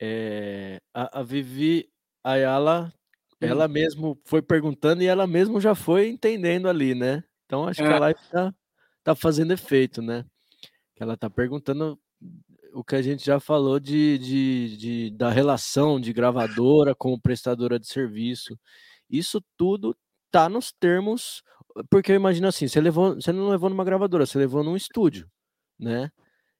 É, 0.00 0.78
a, 0.92 1.20
a 1.20 1.22
Vivi 1.22 1.90
Ayala, 2.22 2.92
hum. 3.32 3.46
ela 3.46 3.66
mesmo 3.66 4.18
foi 4.24 4.42
perguntando 4.42 5.02
e 5.02 5.06
ela 5.06 5.26
mesmo 5.26 5.60
já 5.60 5.74
foi 5.74 6.08
entendendo 6.08 6.68
ali, 6.68 6.94
né? 6.94 7.24
Então 7.46 7.66
acho 7.66 7.82
é. 7.82 7.86
que 7.86 7.92
a 7.92 7.98
live 7.98 8.20
tá, 8.30 8.54
tá 9.02 9.14
fazendo 9.14 9.52
efeito, 9.52 10.00
né? 10.00 10.24
Ela 10.96 11.16
tá 11.16 11.28
perguntando 11.28 11.98
o 12.72 12.84
que 12.84 12.96
a 12.96 13.02
gente 13.02 13.24
já 13.24 13.38
falou 13.38 13.78
de, 13.78 14.18
de, 14.18 14.76
de, 14.76 15.10
da 15.10 15.30
relação 15.30 16.00
de 16.00 16.12
gravadora 16.12 16.94
com 16.94 17.18
prestadora 17.18 17.78
de 17.78 17.86
serviço. 17.86 18.58
Isso 19.08 19.42
tudo 19.56 19.96
tá 20.30 20.48
nos 20.48 20.72
termos, 20.72 21.42
porque 21.90 22.12
eu 22.12 22.16
imagino 22.16 22.48
assim, 22.48 22.66
você, 22.66 22.80
levou, 22.80 23.14
você 23.14 23.32
não 23.32 23.48
levou 23.48 23.70
numa 23.70 23.84
gravadora, 23.84 24.26
você 24.26 24.38
levou 24.38 24.64
num 24.64 24.76
estúdio 24.76 25.28
né? 25.78 26.10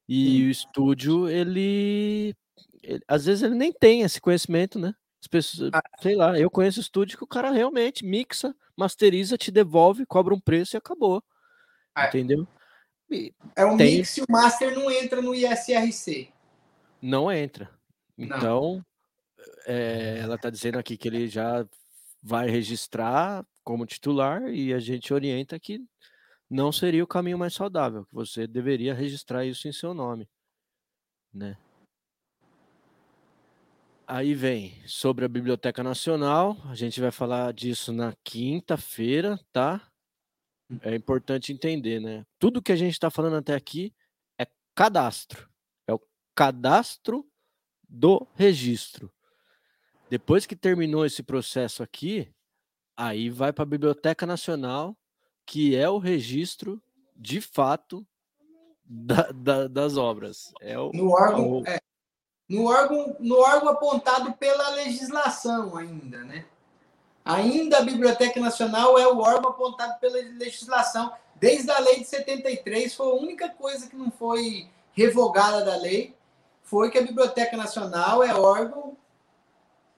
E 0.08 0.26
Sim. 0.26 0.46
o 0.46 0.50
estúdio, 0.50 1.28
ele, 1.28 2.34
ele, 2.82 3.00
às 3.08 3.24
vezes 3.24 3.42
ele 3.42 3.54
nem 3.54 3.72
tem 3.72 4.02
esse 4.02 4.20
conhecimento, 4.20 4.78
né? 4.78 4.94
As 5.20 5.26
pessoas, 5.26 5.70
ah. 5.72 5.82
sei 6.00 6.14
lá, 6.14 6.38
eu 6.38 6.50
conheço 6.50 6.80
estúdio 6.80 7.16
que 7.16 7.24
o 7.24 7.28
cara 7.28 7.50
realmente 7.50 8.04
mixa, 8.04 8.54
masteriza, 8.76 9.38
te 9.38 9.50
devolve, 9.50 10.04
cobra 10.04 10.34
um 10.34 10.40
preço 10.40 10.76
e 10.76 10.78
acabou. 10.78 11.22
Ah. 11.94 12.08
Entendeu? 12.08 12.46
É 13.54 13.64
um 13.64 13.76
tem... 13.76 13.98
mix 13.98 14.16
e 14.16 14.22
o 14.22 14.26
master 14.28 14.74
não 14.74 14.90
entra 14.90 15.20
no 15.20 15.34
ISRC. 15.34 16.32
Não 17.00 17.30
entra. 17.30 17.70
Então, 18.16 18.76
não. 18.76 18.84
É, 19.66 20.18
ela 20.20 20.36
está 20.36 20.50
dizendo 20.50 20.78
aqui 20.78 20.96
que 20.96 21.08
ele 21.08 21.28
já 21.28 21.66
vai 22.22 22.48
registrar 22.48 23.44
como 23.62 23.86
titular 23.86 24.48
e 24.48 24.72
a 24.72 24.78
gente 24.78 25.12
orienta 25.12 25.58
que 25.58 25.80
não 26.48 26.70
seria 26.70 27.04
o 27.04 27.06
caminho 27.06 27.38
mais 27.38 27.54
saudável, 27.54 28.04
que 28.06 28.14
você 28.14 28.46
deveria 28.46 28.94
registrar 28.94 29.44
isso 29.44 29.66
em 29.68 29.72
seu 29.72 29.92
nome, 29.92 30.28
né? 31.32 31.56
Aí 34.06 34.34
vem 34.34 34.82
sobre 34.86 35.24
a 35.24 35.28
Biblioteca 35.28 35.82
Nacional, 35.82 36.58
a 36.66 36.74
gente 36.74 37.00
vai 37.00 37.10
falar 37.10 37.52
disso 37.54 37.92
na 37.92 38.14
quinta-feira, 38.22 39.40
tá? 39.50 39.80
É 40.82 40.94
importante 40.94 41.52
entender, 41.52 42.00
né? 42.00 42.24
Tudo 42.38 42.62
que 42.62 42.72
a 42.72 42.76
gente 42.76 42.92
está 42.92 43.10
falando 43.10 43.36
até 43.36 43.54
aqui 43.54 43.94
é 44.38 44.46
cadastro, 44.74 45.48
é 45.86 45.92
o 45.92 46.00
cadastro 46.34 47.26
do 47.88 48.26
registro. 48.34 49.12
Depois 50.08 50.46
que 50.46 50.56
terminou 50.56 51.04
esse 51.04 51.22
processo 51.22 51.82
aqui, 51.82 52.32
aí 52.96 53.30
vai 53.30 53.52
para 53.52 53.62
a 53.62 53.66
Biblioteca 53.66 54.26
Nacional 54.26 54.96
que 55.46 55.76
é 55.76 55.88
o 55.88 55.98
registro 55.98 56.82
de 57.14 57.40
fato 57.40 58.06
da, 58.84 59.30
da, 59.32 59.68
das 59.68 59.96
obras. 59.96 60.52
É 60.60 60.78
o, 60.78 60.90
no 60.92 61.10
órgão, 61.10 61.62
é, 61.66 61.78
no 62.48 62.66
órgão, 62.66 63.16
no 63.20 63.38
órgão 63.40 63.68
apontado 63.70 64.32
pela 64.34 64.70
legislação 64.70 65.76
ainda, 65.76 66.24
né? 66.24 66.46
Ainda 67.24 67.78
a 67.78 67.82
Biblioteca 67.82 68.38
Nacional 68.38 68.98
é 68.98 69.08
o 69.08 69.18
órgão 69.18 69.50
apontado 69.50 69.98
pela 69.98 70.18
legislação. 70.36 71.12
Desde 71.36 71.70
a 71.70 71.78
lei 71.78 72.00
de 72.00 72.04
73 72.04 72.94
foi 72.94 73.06
a 73.06 73.14
única 73.14 73.48
coisa 73.48 73.88
que 73.88 73.96
não 73.96 74.10
foi 74.10 74.68
revogada 74.92 75.64
da 75.64 75.76
lei, 75.76 76.14
foi 76.62 76.90
que 76.90 76.98
a 76.98 77.02
Biblioteca 77.02 77.56
Nacional 77.56 78.22
é 78.22 78.34
órgão 78.34 78.96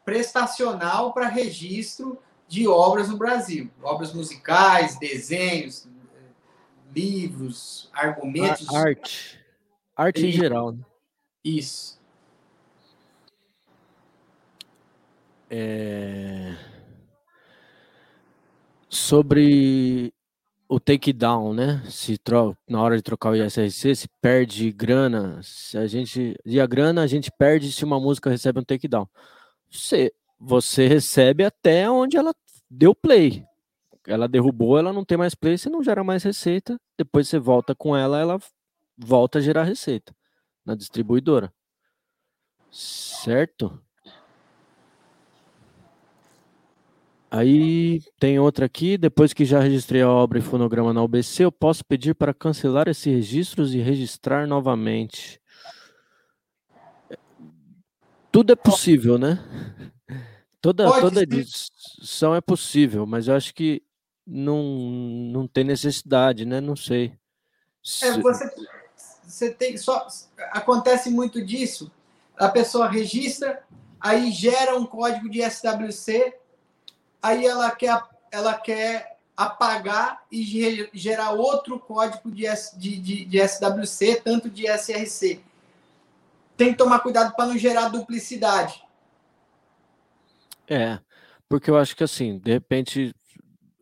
prestacional 0.05 1.13
para 1.13 1.27
registro 1.27 2.19
de 2.47 2.69
obras 2.69 3.09
no 3.09 3.17
Brasil. 3.17 3.71
Obras 3.83 4.13
musicais, 4.13 4.97
desenhos, 4.97 5.89
livros, 6.95 7.91
argumentos. 7.93 8.73
A 8.73 8.79
arte. 8.79 9.45
Arte 9.97 10.25
e... 10.25 10.29
em 10.29 10.33
geral. 10.33 10.73
Né? 10.73 10.85
Isso. 11.45 12.01
É... 15.51 16.76
Sobre 18.97 20.13
o 20.67 20.81
takedown, 20.81 21.53
né? 21.53 21.83
Se 21.89 22.17
tro... 22.17 22.57
na 22.67 22.83
hora 22.83 22.97
de 22.97 23.03
trocar 23.03 23.31
o 23.31 23.37
ISRC, 23.37 23.95
se 23.95 24.09
perde 24.23 24.73
grana, 24.73 25.39
se 25.43 25.77
a 25.77 25.87
gente 25.87 26.35
e 26.45 26.59
a 26.59 26.67
grana 26.67 27.03
a 27.03 27.07
gente 27.07 27.31
perde 27.31 27.71
se 27.71 27.85
uma 27.85 28.01
música 28.01 28.31
recebe 28.31 28.59
um 28.59 28.65
takedown. 28.65 29.07
Você 29.71 30.13
você 30.41 30.89
recebe 30.89 31.45
até 31.45 31.89
onde 31.91 32.17
ela 32.17 32.35
deu 32.71 32.95
play. 32.95 33.45
Ela 34.07 34.27
derrubou, 34.27 34.79
ela 34.79 34.93
não 34.95 35.05
tem 35.05 35.19
mais 35.19 35.35
play, 35.35 35.59
você 35.59 35.69
não 35.69 35.83
gera 35.83 36.03
mais 36.03 36.23
receita. 36.23 36.81
Depois 36.97 37.29
você 37.29 37.39
volta 37.39 37.75
com 37.75 37.95
ela, 37.95 38.19
ela 38.19 38.39
volta 38.97 39.39
a 39.39 39.43
gerar 39.43 39.65
receita 39.65 40.17
na 40.65 40.75
distribuidora. 40.75 41.53
Certo? 42.71 43.79
Aí 47.31 48.01
tem 48.19 48.39
outra 48.39 48.67
aqui. 48.67 48.97
Depois 48.97 49.33
que 49.33 49.45
já 49.45 49.61
registrei 49.61 50.03
a 50.03 50.11
obra 50.11 50.39
e 50.39 50.43
fonograma 50.43 50.93
na 50.93 51.03
UBC, 51.03 51.45
eu 51.45 51.53
posso 51.53 51.85
pedir 51.85 52.15
para 52.15 52.33
cancelar 52.33 52.89
esses 52.89 53.05
registros 53.05 53.75
e 53.75 53.79
registrar 53.79 54.47
novamente. 54.47 55.41
Tudo 58.31 58.53
é 58.53 58.57
possível, 58.57 59.19
né? 59.19 59.43
Toda, 60.61 61.01
toda 61.01 61.23
edição 61.23 62.35
é 62.35 62.41
possível, 62.41 63.07
mas 63.07 63.29
eu 63.29 63.35
acho 63.35 63.55
que 63.55 63.83
não, 64.27 64.63
não 65.33 65.47
tem 65.47 65.65
necessidade, 65.65 66.45
né? 66.45 66.61
Não 66.61 66.75
sei. 66.75 67.13
É, 68.03 68.19
você, 68.19 68.51
você 69.25 69.51
tem 69.51 69.77
só 69.77 70.07
acontece 70.51 71.09
muito 71.11 71.45
disso. 71.45 71.91
A 72.37 72.49
pessoa 72.49 72.89
registra 72.89 73.63
aí 74.01 74.31
gera 74.31 74.77
um 74.77 74.85
código 74.85 75.31
de 75.31 75.41
SWC, 75.43 76.35
aí 77.27 77.47
ela 77.47 77.71
quer, 77.71 78.03
ela 78.31 78.55
quer 78.55 79.17
apagar 79.37 80.25
e 80.31 80.89
gerar 80.95 81.33
outro 81.33 81.79
código 81.79 82.31
de, 82.31 82.47
de, 82.77 82.97
de, 82.99 83.25
de 83.25 83.49
SWC, 83.49 84.23
tanto 84.25 84.49
de 84.49 84.67
SRC. 84.67 85.41
Tem 86.57 86.73
que 86.73 86.79
tomar 86.79 87.01
cuidado 87.01 87.35
para 87.35 87.47
não 87.47 87.59
gerar 87.59 87.89
duplicidade. 87.89 88.83
É, 90.67 90.99
porque 91.49 91.71
eu 91.71 91.77
acho 91.77 91.95
que 91.95 92.03
assim, 92.03 92.39
de 92.39 92.51
repente, 92.51 93.15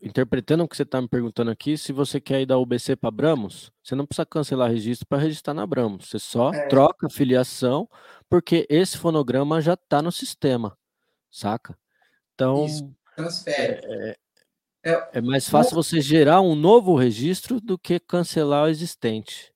interpretando 0.03 0.65
o 0.65 0.69
que 0.69 0.77
você 0.77 0.83
está 0.83 1.01
me 1.01 1.09
perguntando 1.09 1.51
aqui, 1.51 1.79
se 1.79 1.93
você 1.93 2.21
quer 2.21 2.41
ir 2.41 2.47
da 2.47 2.59
UBC 2.59 2.97
para 2.97 3.11
Bramos, 3.11 3.71
você 3.83 3.95
não 3.95 4.05
precisa 4.05 4.27
cancelar 4.27 4.71
registro 4.71 5.07
para 5.07 5.23
registrar 5.23 5.55
na 5.55 5.67
Bramos. 5.67 6.09
Você 6.09 6.19
só 6.19 6.53
é. 6.53 6.67
troca 6.67 7.07
a 7.07 7.11
filiação, 7.11 7.89
porque 8.29 8.67
esse 8.69 8.99
fonograma 8.99 9.61
já 9.61 9.75
está 9.75 10.03
no 10.03 10.11
sistema, 10.11 10.77
saca? 11.31 11.79
Então, 12.35 12.67
Isso, 12.67 12.93
transfere. 13.15 13.81
É, 13.85 14.17
é, 14.85 15.09
é 15.15 15.21
mais 15.21 15.49
fácil 15.49 15.75
você 15.75 16.01
gerar 16.01 16.41
um 16.41 16.55
novo 16.55 16.95
registro 16.95 17.61
do 17.61 17.79
que 17.79 17.99
cancelar 17.99 18.65
o 18.65 18.69
existente. 18.69 19.53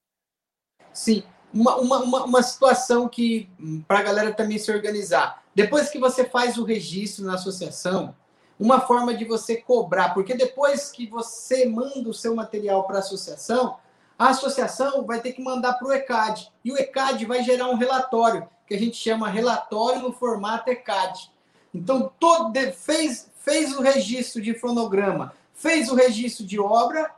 Sim, 0.93 1.23
uma, 1.53 1.77
uma, 1.77 1.99
uma, 1.99 2.25
uma 2.25 2.43
situação 2.43 3.09
que, 3.09 3.49
para 3.87 4.01
a 4.01 4.03
galera 4.03 4.33
também 4.33 4.59
se 4.59 4.71
organizar, 4.71 5.45
depois 5.55 5.91
que 5.91 5.99
você 5.99 6.25
faz 6.25 6.57
o 6.57 6.65
registro 6.65 7.25
na 7.25 7.35
associação, 7.35 8.15
uma 8.59 8.81
forma 8.81 9.15
de 9.15 9.25
você 9.25 9.57
cobrar, 9.57 10.15
porque 10.15 10.35
depois 10.35 10.91
que 10.91 11.07
você 11.07 11.67
manda 11.67 12.09
o 12.09 12.15
seu 12.15 12.35
material 12.35 12.85
para 12.85 12.97
a 12.97 13.01
associação, 13.01 13.77
a 14.19 14.31
associação 14.31 15.07
vai 15.07 15.21
ter 15.21 15.33
que 15.33 15.43
mandar 15.43 15.75
para 15.75 15.89
o 15.89 15.93
ECAD. 15.93 16.53
E 16.65 16.73
o 16.73 16.77
ECAD 16.77 17.25
vai 17.25 17.43
gerar 17.45 17.69
um 17.69 17.77
relatório, 17.77 18.49
que 18.67 18.75
a 18.75 18.79
gente 18.79 18.97
chama 18.97 19.29
relatório 19.29 20.03
no 20.03 20.13
formato 20.13 20.71
ECAD. 20.71 21.31
Então, 21.73 22.13
todo, 22.19 22.53
fez, 22.73 23.28
fez 23.39 23.77
o 23.77 23.83
registro 23.83 24.41
de 24.41 24.55
fonograma, 24.55 25.33
fez 25.55 25.89
o 25.89 25.95
registro 25.95 26.45
de 26.45 26.59
obra, 26.59 27.11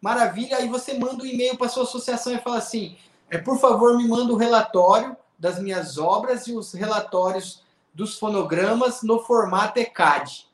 maravilha, 0.00 0.58
aí 0.58 0.68
você 0.68 0.94
manda 0.94 1.22
um 1.22 1.26
e-mail 1.26 1.56
para 1.56 1.68
sua 1.68 1.84
associação 1.84 2.34
e 2.34 2.40
fala 2.40 2.58
assim, 2.58 2.96
é, 3.30 3.38
por 3.38 3.58
favor, 3.58 3.96
me 3.96 4.06
manda 4.06 4.32
o 4.32 4.36
relatório 4.36 5.16
das 5.38 5.60
minhas 5.60 5.98
obras 5.98 6.46
e 6.46 6.52
os 6.52 6.72
relatórios 6.72 7.62
dos 7.94 8.18
fonogramas 8.18 9.02
no 9.02 9.20
formato 9.20 9.78
ECAD. 9.78 10.46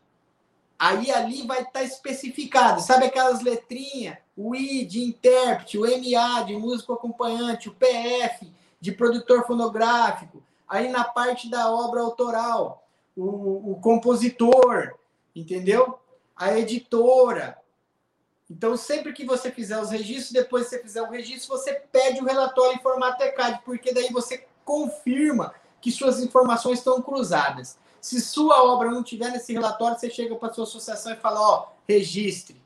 Aí 0.78 1.10
ali 1.10 1.46
vai 1.46 1.60
estar 1.60 1.72
tá 1.72 1.82
especificado, 1.82 2.80
sabe 2.80 3.06
aquelas 3.06 3.40
letrinhas, 3.40 4.18
o 4.36 4.54
I 4.54 4.84
de 4.84 5.02
intérprete, 5.02 5.78
o 5.78 5.82
MA 5.82 6.42
de 6.42 6.56
músico 6.56 6.92
acompanhante, 6.92 7.68
o 7.68 7.74
PF 7.74 8.52
de 8.80 8.92
produtor 8.92 9.46
fonográfico, 9.46 10.42
aí 10.68 10.88
na 10.88 11.04
parte 11.04 11.48
da 11.48 11.70
obra 11.70 12.00
autoral, 12.00 12.83
o, 13.16 13.72
o 13.72 13.80
compositor, 13.80 14.94
entendeu? 15.34 15.98
A 16.36 16.58
editora. 16.58 17.58
Então, 18.50 18.76
sempre 18.76 19.12
que 19.12 19.24
você 19.24 19.50
fizer 19.50 19.80
os 19.80 19.90
registros, 19.90 20.32
depois 20.32 20.64
que 20.64 20.70
você 20.70 20.82
fizer 20.82 21.02
o 21.02 21.10
registro, 21.10 21.48
você 21.48 21.74
pede 21.74 22.20
o 22.20 22.24
relatório 22.24 22.76
em 22.76 22.82
formato 22.82 23.22
ECAD, 23.22 23.62
porque 23.64 23.92
daí 23.92 24.12
você 24.12 24.46
confirma 24.64 25.54
que 25.80 25.90
suas 25.90 26.20
informações 26.20 26.78
estão 26.78 27.00
cruzadas. 27.00 27.78
Se 28.00 28.20
sua 28.20 28.62
obra 28.64 28.90
não 28.90 29.02
tiver 29.02 29.30
nesse 29.30 29.52
relatório, 29.52 29.98
você 29.98 30.10
chega 30.10 30.34
para 30.36 30.52
sua 30.52 30.64
associação 30.64 31.12
e 31.12 31.16
fala, 31.16 31.40
ó, 31.40 31.68
registre. 31.88 32.62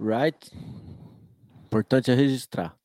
Right. 0.00 0.52
Importante 1.66 2.10
é 2.10 2.14
registrar. 2.14 2.76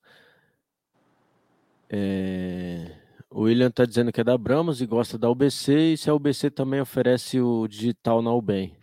É... 1.90 3.03
O 3.34 3.42
William 3.42 3.68
está 3.68 3.84
dizendo 3.84 4.12
que 4.12 4.22
é 4.22 4.24
da 4.24 4.38
Bramos 4.38 4.80
e 4.80 4.86
gosta 4.86 5.18
da 5.18 5.28
UBC, 5.28 5.94
e 5.94 5.98
se 5.98 6.08
a 6.08 6.14
UBC 6.14 6.52
também 6.52 6.80
oferece 6.80 7.42
o 7.42 7.68
digital 7.68 8.22
na 8.22 8.32
UBEM. 8.32 8.78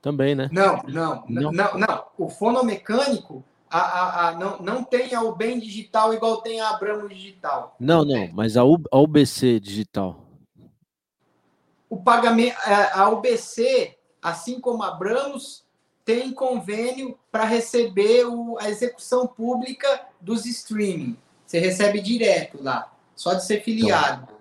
Também, 0.00 0.34
né? 0.34 0.48
Não, 0.50 0.82
não, 0.88 1.24
não, 1.28 1.52
não. 1.52 1.78
não. 1.78 2.04
O 2.16 2.30
fonomecânico 2.30 3.44
a, 3.72 3.78
a, 3.78 4.28
a, 4.28 4.32
não, 4.32 4.58
não 4.58 4.84
tem 4.84 5.14
a 5.14 5.22
UBEM 5.22 5.58
digital 5.58 6.12
igual 6.12 6.42
tem 6.42 6.60
a 6.60 6.70
Abramo 6.70 7.08
digital. 7.08 7.76
Não, 7.78 8.04
não, 8.04 8.28
mas 8.32 8.56
a, 8.56 8.64
U, 8.64 8.82
a 8.90 8.98
UBC 8.98 9.60
digital. 9.60 10.26
O 11.88 11.98
pagamento, 11.98 12.56
é, 12.66 12.92
a 12.92 13.08
UBC, 13.08 13.96
assim 14.20 14.60
como 14.60 14.82
a 14.82 14.88
Abramos, 14.88 15.64
tem 16.04 16.32
convênio 16.32 17.18
para 17.30 17.44
receber 17.44 18.26
o, 18.26 18.58
a 18.58 18.68
execução 18.68 19.26
pública 19.26 20.06
dos 20.20 20.44
streaming. 20.46 21.16
Você 21.46 21.58
recebe 21.58 22.00
direto 22.00 22.62
lá, 22.62 22.91
só 23.14 23.34
de 23.34 23.44
ser 23.44 23.62
filiado. 23.62 24.24
Então, 24.24 24.38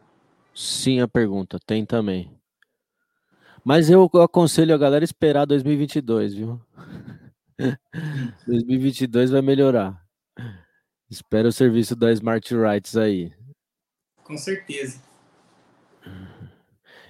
sim, 0.53 1.00
a 1.00 1.08
pergunta, 1.08 1.59
tem 1.66 1.85
também. 1.85 2.32
Mas 3.64 3.90
eu 3.90 4.09
aconselho 4.22 4.74
a 4.74 4.77
galera 4.77 5.06
esperar 5.06 5.45
2022, 5.45 6.33
viu? 6.33 6.59
2022 8.48 9.32
vai 9.32 9.41
melhorar. 9.41 10.01
Espero 11.09 11.50
o 11.50 11.51
serviço 11.51 11.95
da 11.95 12.11
Smart 12.11 12.56
Rights 12.56 12.95
aí. 12.98 13.32
Com 14.24 14.38
certeza. 14.38 15.01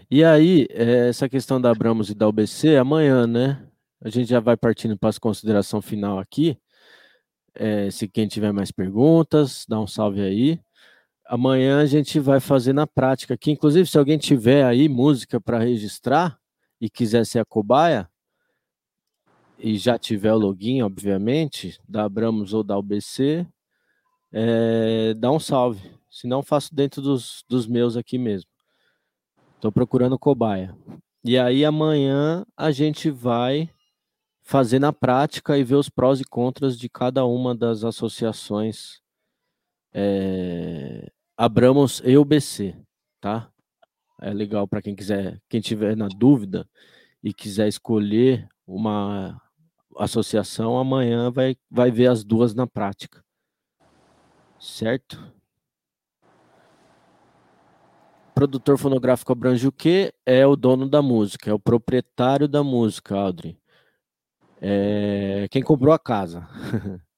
E 0.10 0.26
aí, 0.26 0.68
é, 0.72 1.08
essa 1.08 1.30
questão 1.30 1.62
da 1.62 1.72
Abramos 1.72 2.10
e 2.10 2.16
da 2.16 2.28
UBC, 2.28 2.76
amanhã, 2.76 3.26
né? 3.26 3.66
A 4.04 4.10
gente 4.10 4.30
já 4.30 4.40
vai 4.40 4.58
partindo 4.58 4.98
para 4.98 5.10
as 5.10 5.18
consideração 5.18 5.82
final 5.82 6.20
aqui. 6.20 6.58
É, 7.54 7.90
se 7.92 8.08
quem 8.08 8.28
tiver 8.28 8.52
mais 8.52 8.72
perguntas, 8.72 9.66
dá 9.70 9.80
um 9.80 9.88
salve 9.88 10.20
aí. 10.20 10.60
Amanhã 11.32 11.80
a 11.80 11.86
gente 11.86 12.20
vai 12.20 12.42
fazer 12.42 12.74
na 12.74 12.86
prática 12.86 13.36
aqui. 13.36 13.52
Inclusive, 13.52 13.88
se 13.88 13.98
alguém 13.98 14.18
tiver 14.18 14.66
aí 14.66 14.90
música 14.90 15.40
para 15.40 15.60
registrar 15.60 16.38
e 16.78 16.90
quiser 16.90 17.26
ser 17.26 17.40
a 17.40 17.46
cobaia, 17.46 18.10
e 19.58 19.78
já 19.78 19.98
tiver 19.98 20.34
o 20.34 20.38
login, 20.38 20.82
obviamente, 20.82 21.80
da 21.88 22.04
Abramos 22.04 22.54
ou 22.54 22.66
da 22.66 22.78
UBC, 22.78 23.48
é, 24.30 25.14
dá 25.14 25.32
um 25.32 25.40
salve. 25.40 25.90
Se 26.10 26.28
não, 26.28 26.44
faço 26.44 26.76
dentro 26.76 27.02
dos, 27.02 27.46
dos 27.48 27.66
meus 27.66 27.96
aqui 27.96 28.18
mesmo. 28.18 28.50
Estou 29.56 29.72
procurando 29.72 30.20
cobaia. 30.20 30.76
E 31.24 31.38
aí 31.38 31.64
amanhã 31.64 32.46
a 32.58 32.72
gente 32.72 33.10
vai 33.10 33.70
fazer 34.42 34.80
na 34.80 34.92
prática 34.92 35.58
e 35.58 35.64
ver 35.64 35.76
os 35.76 35.88
prós 35.88 36.20
e 36.20 36.26
contras 36.26 36.78
de 36.78 36.90
cada 36.90 37.24
uma 37.24 37.56
das 37.56 37.86
associações 37.86 39.00
é, 39.94 41.10
Abramos 41.38 42.02
e 42.06 42.18
UBC, 42.18 42.76
tá? 43.20 43.52
É 44.22 44.32
legal 44.32 44.68
para 44.68 44.82
quem 44.82 44.96
quiser, 44.96 45.42
quem 45.50 45.60
tiver 45.60 45.96
na 45.96 46.08
dúvida 46.08 46.68
e 47.24 47.34
quiser 47.34 47.68
escolher 47.68 48.48
uma 48.68 49.42
associação 49.98 50.78
amanhã 50.78 51.32
vai, 51.32 51.56
vai 51.70 51.92
ver 51.92 52.08
as 52.08 52.24
duas 52.24 52.54
na 52.54 52.68
prática. 52.68 53.24
Certo? 54.60 55.34
Produtor 58.34 58.78
fonográfico 58.78 59.32
abrange 59.32 59.68
o 59.68 59.72
quê? 59.72 60.14
É 60.26 60.46
o 60.46 60.56
dono 60.56 60.88
da 60.88 61.02
música, 61.02 61.50
é 61.50 61.54
o 61.54 61.60
proprietário 61.60 62.48
da 62.48 62.64
música, 62.64 63.16
Audrey. 63.16 63.58
É 64.62 65.48
quem 65.50 65.64
comprou 65.64 65.94
a 65.94 66.00
casa. 66.00 66.48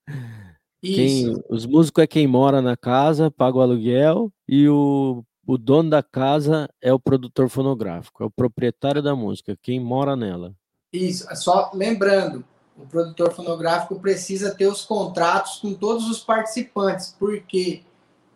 Quem, 0.91 1.41
os 1.49 1.65
músicos 1.65 2.03
é 2.03 2.07
quem 2.07 2.27
mora 2.27 2.61
na 2.61 2.75
casa, 2.75 3.31
paga 3.31 3.57
o 3.57 3.61
aluguel, 3.61 4.29
e 4.45 4.67
o, 4.67 5.23
o 5.47 5.57
dono 5.57 5.89
da 5.89 6.03
casa 6.03 6.69
é 6.81 6.91
o 6.91 6.99
produtor 6.99 7.47
fonográfico, 7.47 8.21
é 8.21 8.25
o 8.25 8.31
proprietário 8.31 9.01
da 9.01 9.15
música, 9.15 9.57
quem 9.61 9.79
mora 9.79 10.13
nela. 10.15 10.53
Isso, 10.91 11.25
só 11.35 11.71
lembrando, 11.73 12.43
o 12.77 12.85
produtor 12.85 13.31
fonográfico 13.31 13.97
precisa 13.99 14.53
ter 14.53 14.67
os 14.67 14.83
contratos 14.83 15.57
com 15.59 15.73
todos 15.73 16.09
os 16.09 16.19
participantes, 16.19 17.15
porque 17.17 17.83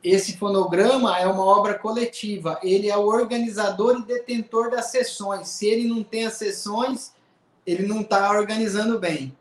esse 0.02 0.38
fonograma 0.38 1.20
é 1.20 1.28
uma 1.28 1.44
obra 1.44 1.74
coletiva, 1.74 2.58
ele 2.64 2.90
é 2.90 2.96
o 2.96 3.08
organizador 3.08 4.00
e 4.00 4.06
detentor 4.06 4.72
das 4.72 4.86
sessões. 4.86 5.50
Se 5.50 5.68
ele 5.68 5.86
não 5.86 6.02
tem 6.02 6.26
as 6.26 6.36
sessões, 6.36 7.12
ele 7.66 7.86
não 7.86 8.02
está 8.02 8.32
organizando 8.32 8.98
bem. 8.98 9.36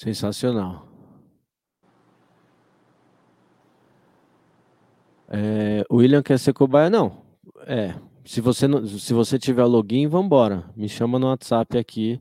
Sensacional. 0.00 0.88
É, 5.28 5.84
o 5.90 5.96
William 5.96 6.22
quer 6.22 6.38
ser 6.38 6.54
cobaia? 6.54 6.88
Não. 6.88 7.22
É, 7.66 7.94
se 8.24 8.40
você, 8.40 8.66
não, 8.66 8.86
se 8.86 9.12
você 9.12 9.38
tiver 9.38 9.64
login, 9.64 10.06
vambora. 10.06 10.64
Me 10.74 10.88
chama 10.88 11.18
no 11.18 11.26
WhatsApp 11.26 11.76
aqui. 11.76 12.18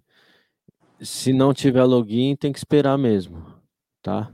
Se 1.00 1.32
não 1.32 1.54
tiver 1.54 1.86
login, 1.86 2.36
tem 2.36 2.52
que 2.52 2.58
esperar 2.60 2.98
mesmo, 2.98 3.46
tá? 4.02 4.30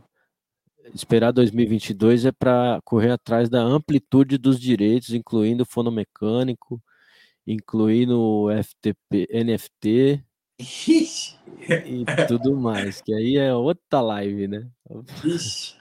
Esperar 0.96 1.32
2022 1.32 2.26
é 2.26 2.32
para 2.32 2.80
correr 2.84 3.12
atrás 3.12 3.48
da 3.48 3.62
amplitude 3.62 4.40
dos 4.40 4.60
direitos, 4.60 5.12
incluindo 5.12 5.64
fonomecânico, 5.66 6.82
incluindo 7.46 8.48
FTP, 8.50 9.28
NFT 9.32 10.26
e 10.59 12.06
tudo 12.27 12.56
mais, 12.56 13.01
que 13.01 13.14
aí 13.14 13.38
é 13.38 13.53
outra 13.53 14.01
live, 14.01 14.48
né? 14.48 14.69
Ixi, 15.24 15.75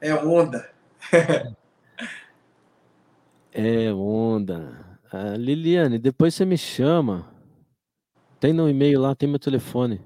é 0.00 0.14
onda. 0.14 0.70
É 3.50 3.92
onda. 3.92 5.00
Ah, 5.10 5.34
Liliane, 5.36 5.98
depois 5.98 6.34
você 6.34 6.44
me 6.44 6.56
chama. 6.56 7.34
Tem 8.38 8.52
no 8.52 8.68
e-mail 8.68 9.00
lá, 9.00 9.14
tem 9.16 9.28
meu 9.28 9.38
telefone. 9.38 10.00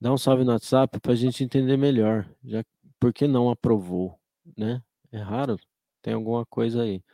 Dá 0.00 0.12
um 0.12 0.18
salve 0.18 0.42
no 0.42 0.50
WhatsApp 0.50 0.98
para 0.98 1.12
a 1.12 1.14
gente 1.14 1.44
entender 1.44 1.76
melhor. 1.76 2.28
Já 2.42 2.64
por 2.98 3.12
que 3.12 3.28
não 3.28 3.50
aprovou, 3.50 4.18
né? 4.56 4.82
É 5.12 5.18
raro. 5.18 5.56
Tem 6.00 6.14
alguma 6.14 6.44
coisa 6.44 6.82
aí. 6.82 7.04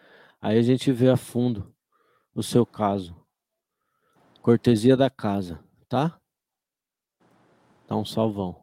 Aí 0.41 0.57
a 0.57 0.63
gente 0.63 0.91
vê 0.91 1.11
a 1.11 1.17
fundo 1.17 1.75
o 2.35 2.43
seu 2.43 2.65
caso. 2.65 3.15
Cortesia 4.41 4.97
da 4.97 5.11
casa, 5.11 5.63
tá? 5.89 6.18
Dá 7.89 7.97
um 7.97 8.05
salvão. 8.05 8.63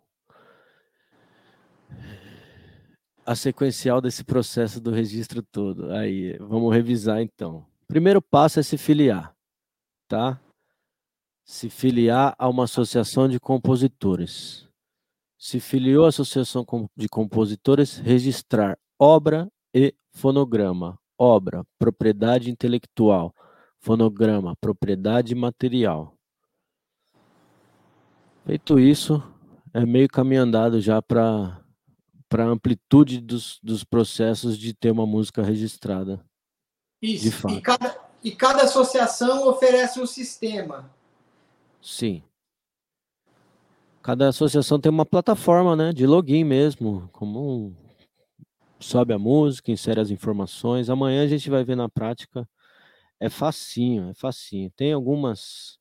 A 3.25 3.35
sequencial 3.35 3.99
desse 3.99 4.23
processo 4.23 4.79
do 4.79 4.91
registro 4.91 5.41
todo. 5.41 5.91
Aí, 5.91 6.37
vamos 6.37 6.71
revisar 6.71 7.21
então. 7.21 7.65
Primeiro 7.87 8.21
passo 8.21 8.59
é 8.59 8.63
se 8.63 8.77
filiar, 8.77 9.35
tá? 10.07 10.39
Se 11.43 11.71
filiar 11.71 12.35
a 12.37 12.47
uma 12.47 12.65
associação 12.65 13.27
de 13.27 13.39
compositores. 13.39 14.69
Se 15.39 15.59
filiou 15.59 16.05
à 16.05 16.09
associação 16.09 16.63
de 16.95 17.09
compositores, 17.09 17.97
registrar 17.97 18.77
obra 18.99 19.47
e 19.73 19.93
fonograma. 20.11 20.99
Obra, 21.17 21.63
propriedade 21.79 22.51
intelectual. 22.51 23.33
Fonograma, 23.79 24.55
propriedade 24.55 25.33
material. 25.33 26.14
Feito 28.45 28.79
isso, 28.79 29.23
é 29.73 29.85
meio 29.85 30.07
caminho 30.07 30.43
andado 30.43 30.79
já 30.79 31.01
para 31.01 31.59
a 32.31 32.43
amplitude 32.43 33.19
dos, 33.19 33.59
dos 33.63 33.83
processos 33.83 34.57
de 34.57 34.73
ter 34.73 34.91
uma 34.91 35.05
música 35.05 35.41
registrada. 35.41 36.23
Isso. 37.01 37.49
E 37.49 37.61
cada, 37.61 37.97
e 38.23 38.31
cada 38.31 38.63
associação 38.63 39.47
oferece 39.47 39.99
um 39.99 40.05
sistema. 40.05 40.91
Sim. 41.81 42.23
Cada 44.01 44.29
associação 44.29 44.79
tem 44.79 44.91
uma 44.91 45.05
plataforma, 45.05 45.75
né, 45.75 45.91
de 45.91 46.05
login 46.05 46.43
mesmo, 46.43 47.09
como 47.11 47.39
um, 47.39 47.75
sobe 48.79 49.13
a 49.13 49.19
música, 49.19 49.71
insere 49.71 49.99
as 49.99 50.11
informações. 50.11 50.89
Amanhã 50.89 51.23
a 51.23 51.27
gente 51.27 51.49
vai 51.49 51.63
ver 51.63 51.75
na 51.75 51.89
prática. 51.89 52.47
É 53.19 53.29
facinho, 53.29 54.09
é 54.09 54.13
facinho. 54.13 54.71
Tem 54.75 54.93
algumas, 54.93 55.79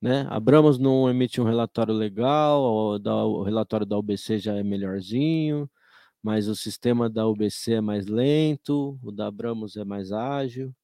né? 0.00 0.26
Abramos 0.30 0.78
não 0.78 1.10
emite 1.10 1.40
um 1.40 1.44
relatório 1.44 1.92
legal, 1.92 2.62
o 2.62 3.42
relatório 3.42 3.84
da 3.84 3.98
UBC 3.98 4.38
já 4.38 4.56
é 4.56 4.62
melhorzinho, 4.62 5.70
mas 6.22 6.48
o 6.48 6.56
sistema 6.56 7.08
da 7.08 7.26
UBC 7.26 7.74
é 7.74 7.80
mais 7.80 8.06
lento, 8.06 8.98
o 9.02 9.12
da 9.12 9.26
Abramos 9.26 9.76
é 9.76 9.84
mais 9.84 10.10
ágil. 10.12 10.74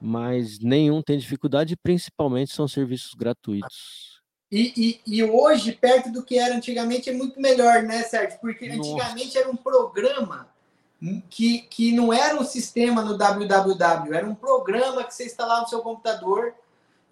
Mas 0.00 0.58
nenhum 0.60 1.02
tem 1.02 1.18
dificuldade, 1.18 1.76
principalmente 1.76 2.52
são 2.52 2.68
serviços 2.68 3.14
gratuitos. 3.14 4.18
E, 4.50 5.00
e, 5.06 5.18
e, 5.18 5.24
hoje, 5.24 5.72
perto 5.72 6.10
do 6.10 6.24
que 6.24 6.38
era 6.38 6.56
antigamente, 6.56 7.10
é 7.10 7.12
muito 7.12 7.40
melhor, 7.40 7.82
né, 7.82 8.02
Sérgio? 8.04 8.38
Porque 8.40 8.66
antigamente 8.66 9.36
era 9.36 9.50
um 9.50 9.56
programa 9.56 10.48
que, 11.28 11.60
que 11.62 11.92
não 11.92 12.12
era 12.12 12.40
um 12.40 12.44
sistema 12.44 13.02
no 13.02 13.18
www, 13.18 14.14
era 14.14 14.26
um 14.26 14.34
programa 14.34 15.04
que 15.04 15.14
você 15.14 15.26
instalava 15.26 15.62
no 15.62 15.68
seu 15.68 15.80
computador 15.80 16.54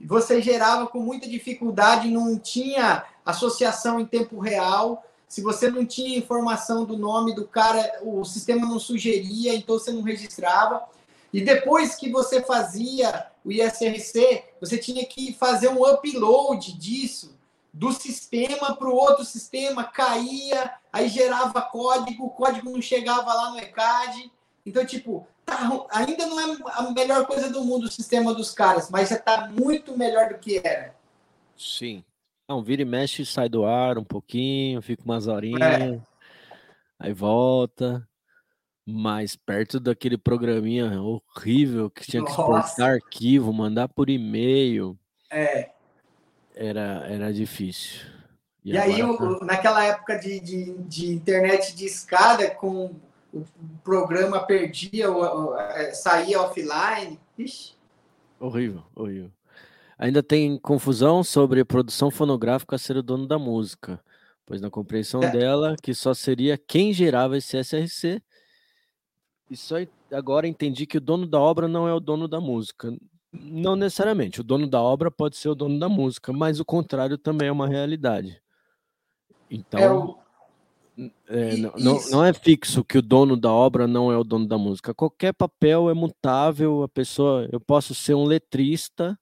você 0.00 0.42
gerava 0.42 0.86
com 0.86 1.00
muita 1.00 1.28
dificuldade, 1.28 2.10
não 2.10 2.38
tinha 2.38 3.04
associação 3.24 3.98
em 3.98 4.06
tempo 4.06 4.38
real. 4.38 5.04
Se 5.28 5.40
você 5.40 5.70
não 5.70 5.84
tinha 5.84 6.18
informação 6.18 6.84
do 6.84 6.96
nome 6.96 7.34
do 7.34 7.46
cara, 7.46 8.00
o 8.02 8.24
sistema 8.24 8.66
não 8.66 8.78
sugeria, 8.78 9.54
então 9.54 9.78
você 9.78 9.90
não 9.90 10.02
registrava. 10.02 10.82
E 11.32 11.40
depois 11.40 11.94
que 11.94 12.10
você 12.10 12.42
fazia 12.42 13.26
o 13.44 13.50
ISRC, 13.50 14.44
você 14.60 14.78
tinha 14.78 15.04
que 15.04 15.32
fazer 15.32 15.68
um 15.68 15.84
upload 15.84 16.72
disso 16.78 17.36
do 17.72 17.92
sistema 17.92 18.74
para 18.74 18.88
o 18.88 18.94
outro 18.94 19.22
sistema, 19.22 19.84
caía, 19.84 20.72
aí 20.90 21.08
gerava 21.08 21.60
código, 21.60 22.24
o 22.24 22.30
código 22.30 22.70
não 22.70 22.80
chegava 22.80 23.34
lá 23.34 23.50
no 23.50 23.58
ECAD. 23.58 24.32
Então, 24.66 24.84
tipo, 24.84 25.26
tá, 25.44 25.86
ainda 25.90 26.26
não 26.26 26.40
é 26.40 26.58
a 26.72 26.90
melhor 26.90 27.24
coisa 27.24 27.48
do 27.48 27.64
mundo 27.64 27.84
o 27.84 27.90
sistema 27.90 28.34
dos 28.34 28.50
caras, 28.50 28.90
mas 28.90 29.08
já 29.08 29.16
está 29.16 29.48
muito 29.48 29.96
melhor 29.96 30.28
do 30.28 30.38
que 30.38 30.58
era. 30.58 30.92
Sim. 31.56 32.04
Não, 32.48 32.62
vira 32.62 32.82
e 32.82 32.84
mexe, 32.84 33.24
sai 33.24 33.48
do 33.48 33.64
ar 33.64 33.96
um 33.96 34.04
pouquinho, 34.04 34.82
fica 34.82 35.04
umas 35.04 35.28
horinhas, 35.28 35.62
é. 35.62 36.00
aí 36.98 37.12
volta 37.12 38.06
mais 38.84 39.34
perto 39.34 39.80
daquele 39.80 40.16
programinha 40.16 41.00
horrível 41.02 41.90
que 41.90 42.04
tinha 42.04 42.24
que 42.24 42.30
Nossa. 42.30 42.42
exportar 42.42 42.94
arquivo, 42.94 43.52
mandar 43.52 43.88
por 43.88 44.08
e-mail. 44.08 44.96
É. 45.30 45.70
Era, 46.54 47.04
era 47.08 47.32
difícil. 47.32 48.06
E, 48.64 48.72
e 48.72 48.78
aí, 48.78 49.02
o, 49.02 49.44
naquela 49.44 49.84
época 49.84 50.18
de, 50.18 50.40
de, 50.40 50.72
de, 50.84 51.12
internet 51.12 51.74
de 51.74 51.84
escada, 51.84 52.50
com 52.50 52.94
o 53.36 53.78
programa 53.84 54.40
perdia, 54.40 55.06
é, 55.74 55.92
saía 55.92 56.40
offline. 56.40 57.18
Ixi. 57.38 57.74
Horrível, 58.38 58.82
horrível. 58.94 59.30
Ainda 59.98 60.22
tem 60.22 60.58
confusão 60.58 61.24
sobre 61.24 61.60
a 61.60 61.64
produção 61.64 62.10
fonográfica 62.10 62.76
ser 62.76 62.96
o 62.96 63.02
dono 63.02 63.26
da 63.26 63.38
música, 63.38 63.98
pois 64.44 64.60
na 64.60 64.70
compreensão 64.70 65.22
é. 65.22 65.30
dela, 65.30 65.76
que 65.82 65.94
só 65.94 66.12
seria 66.12 66.58
quem 66.58 66.92
gerava 66.92 67.36
esse 67.36 67.56
SRC 67.58 68.22
e 69.50 69.56
só 69.56 69.76
agora 70.12 70.46
entendi 70.46 70.86
que 70.86 70.98
o 70.98 71.00
dono 71.00 71.26
da 71.26 71.40
obra 71.40 71.68
não 71.68 71.88
é 71.88 71.94
o 71.94 72.00
dono 72.00 72.28
da 72.28 72.40
música. 72.40 72.94
Não 73.32 73.76
necessariamente. 73.76 74.40
O 74.40 74.44
dono 74.44 74.66
da 74.66 74.80
obra 74.80 75.10
pode 75.10 75.36
ser 75.36 75.48
o 75.48 75.54
dono 75.54 75.78
da 75.78 75.88
música, 75.88 76.32
mas 76.32 76.58
o 76.58 76.64
contrário 76.64 77.16
também 77.16 77.48
é 77.48 77.52
uma 77.52 77.68
realidade. 77.68 78.40
Então, 79.50 80.18
é 81.28 81.56
não, 81.56 82.00
não, 82.10 82.24
é 82.24 82.32
fixo 82.32 82.82
que 82.82 82.96
o 82.96 83.02
dono 83.02 83.36
da 83.36 83.52
obra 83.52 83.86
não 83.86 84.10
é 84.10 84.16
o 84.16 84.24
dono 84.24 84.46
da 84.46 84.56
música. 84.56 84.94
Qualquer 84.94 85.34
papel 85.34 85.90
é 85.90 85.94
mutável. 85.94 86.82
A 86.82 86.88
pessoa, 86.88 87.48
eu 87.52 87.60
posso 87.60 87.94
ser 87.94 88.14
um 88.14 88.24
letrista 88.24 89.18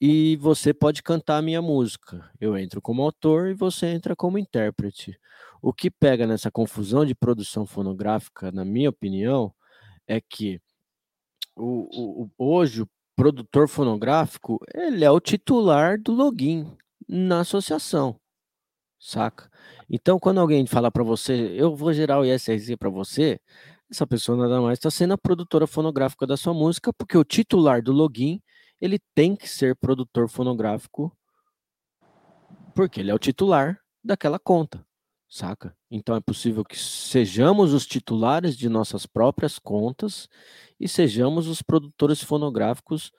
e 0.00 0.36
você 0.36 0.74
pode 0.74 1.02
cantar 1.02 1.38
a 1.38 1.42
minha 1.42 1.62
música. 1.62 2.30
Eu 2.40 2.58
entro 2.58 2.82
como 2.82 3.02
autor 3.02 3.48
e 3.50 3.54
você 3.54 3.86
entra 3.86 4.16
como 4.16 4.38
intérprete. 4.38 5.18
O 5.62 5.72
que 5.72 5.90
pega 5.90 6.26
nessa 6.26 6.50
confusão 6.50 7.06
de 7.06 7.14
produção 7.14 7.64
fonográfica, 7.64 8.50
na 8.52 8.64
minha 8.64 8.90
opinião, 8.90 9.54
é 10.06 10.20
que 10.20 10.60
o, 11.56 12.24
o, 12.24 12.30
hoje 12.36 12.82
o 12.82 12.88
produtor 13.16 13.68
fonográfico 13.68 14.58
ele 14.74 15.04
é 15.04 15.10
o 15.10 15.20
titular 15.20 15.98
do 16.00 16.12
login 16.12 16.76
na 17.08 17.40
associação, 17.40 18.18
saca? 19.06 19.50
Então, 19.88 20.18
quando 20.18 20.40
alguém 20.40 20.66
fala 20.66 20.90
para 20.90 21.02
você, 21.04 21.54
eu 21.56 21.74
vou 21.76 21.92
gerar 21.92 22.20
o 22.20 22.24
ISRC 22.24 22.76
para 22.76 22.90
você, 22.90 23.40
essa 23.90 24.06
pessoa 24.06 24.38
nada 24.38 24.60
mais 24.60 24.78
está 24.78 24.90
sendo 24.90 25.14
a 25.14 25.18
produtora 25.18 25.66
fonográfica 25.66 26.26
da 26.26 26.36
sua 26.36 26.54
música, 26.54 26.92
porque 26.92 27.16
o 27.18 27.24
titular 27.24 27.82
do 27.82 27.92
login 27.92 28.40
ele 28.80 28.98
tem 29.14 29.36
que 29.36 29.48
ser 29.48 29.76
produtor 29.76 30.28
fonográfico, 30.28 31.16
porque 32.74 33.00
ele 33.00 33.10
é 33.10 33.14
o 33.14 33.18
titular 33.18 33.78
daquela 34.02 34.38
conta 34.38 34.84
saca? 35.34 35.76
Então 35.90 36.14
é 36.14 36.20
possível 36.20 36.64
que 36.64 36.78
sejamos 36.78 37.72
os 37.72 37.84
titulares 37.86 38.56
de 38.56 38.68
nossas 38.68 39.04
próprias 39.04 39.58
contas 39.58 40.28
e 40.78 40.88
sejamos 40.88 41.48
os 41.48 41.60
produtores 41.60 42.22
fonográficos 42.22 43.10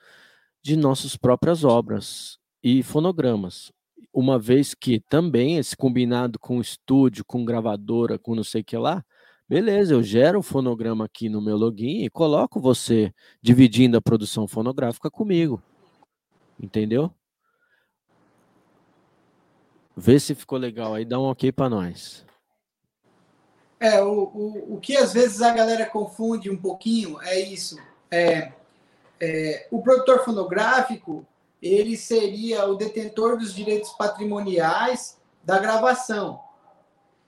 de 0.62 0.76
nossas 0.76 1.14
próprias 1.14 1.62
obras 1.62 2.38
e 2.62 2.82
fonogramas. 2.82 3.70
Uma 4.18 4.38
vez 4.38 4.72
que 4.72 4.98
também 4.98 5.58
esse 5.58 5.76
combinado 5.76 6.38
com 6.38 6.58
estúdio, 6.58 7.22
com 7.22 7.44
gravadora, 7.44 8.18
com 8.18 8.34
não 8.34 8.42
sei 8.42 8.62
o 8.62 8.64
que 8.64 8.74
lá, 8.74 9.04
beleza, 9.46 9.92
eu 9.92 10.02
gero 10.02 10.38
o 10.38 10.42
fonograma 10.42 11.04
aqui 11.04 11.28
no 11.28 11.42
meu 11.42 11.54
login 11.54 12.02
e 12.02 12.08
coloco 12.08 12.58
você 12.58 13.12
dividindo 13.42 13.94
a 13.94 14.00
produção 14.00 14.48
fonográfica 14.48 15.10
comigo. 15.10 15.62
Entendeu? 16.58 17.12
Vê 19.94 20.18
se 20.18 20.34
ficou 20.34 20.56
legal 20.56 20.94
aí, 20.94 21.04
dá 21.04 21.20
um 21.20 21.24
ok 21.24 21.52
para 21.52 21.68
nós. 21.68 22.24
É, 23.78 24.02
o, 24.02 24.30
o, 24.32 24.76
o 24.76 24.80
que 24.80 24.96
às 24.96 25.12
vezes 25.12 25.42
a 25.42 25.52
galera 25.52 25.84
confunde 25.84 26.48
um 26.48 26.56
pouquinho 26.56 27.20
é 27.20 27.38
isso. 27.38 27.78
É, 28.10 28.50
é, 29.20 29.68
o 29.70 29.82
produtor 29.82 30.24
fonográfico, 30.24 31.26
ele 31.62 31.96
seria 31.96 32.66
o 32.66 32.74
detentor 32.74 33.38
dos 33.38 33.54
direitos 33.54 33.90
patrimoniais 33.90 35.18
da 35.42 35.58
gravação. 35.58 36.40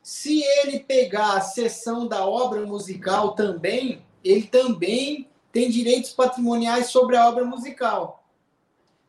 Se 0.02 0.42
ele 0.42 0.80
pegar 0.80 1.36
a 1.36 1.40
sessão 1.40 2.06
da 2.06 2.26
obra 2.26 2.64
musical 2.64 3.34
também, 3.34 4.02
ele 4.24 4.46
também 4.46 5.28
tem 5.52 5.70
direitos 5.70 6.12
patrimoniais 6.12 6.86
sobre 6.86 7.16
a 7.16 7.28
obra 7.28 7.44
musical. 7.44 8.24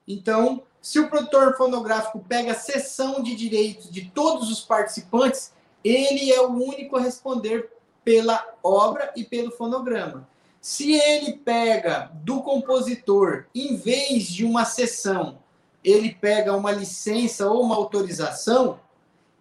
Então, 0.07 0.64
se 0.81 0.99
o 0.99 1.09
produtor 1.09 1.56
fonográfico 1.57 2.19
pega 2.27 2.53
a 2.53 2.56
cessão 2.56 3.22
de 3.22 3.35
direitos 3.35 3.89
de 3.91 4.09
todos 4.09 4.49
os 4.49 4.61
participantes, 4.61 5.53
ele 5.83 6.31
é 6.31 6.41
o 6.41 6.51
único 6.51 6.95
a 6.98 7.01
responder 7.01 7.72
pela 8.03 8.45
obra 8.64 9.11
e 9.15 9.23
pelo 9.23 9.51
fonograma. 9.51 10.27
Se 10.62 10.94
ele 10.94 11.34
pega 11.34 12.12
do 12.14 12.42
compositor, 12.42 13.46
em 13.56 13.76
vez 13.78 14.26
de 14.26 14.44
uma 14.44 14.66
sessão, 14.66 15.40
ele 15.84 16.14
pega 16.14 16.56
uma 16.56 16.72
licença 16.72 17.50
ou 17.50 17.64
uma 17.64 17.76
autorização, 17.76 18.80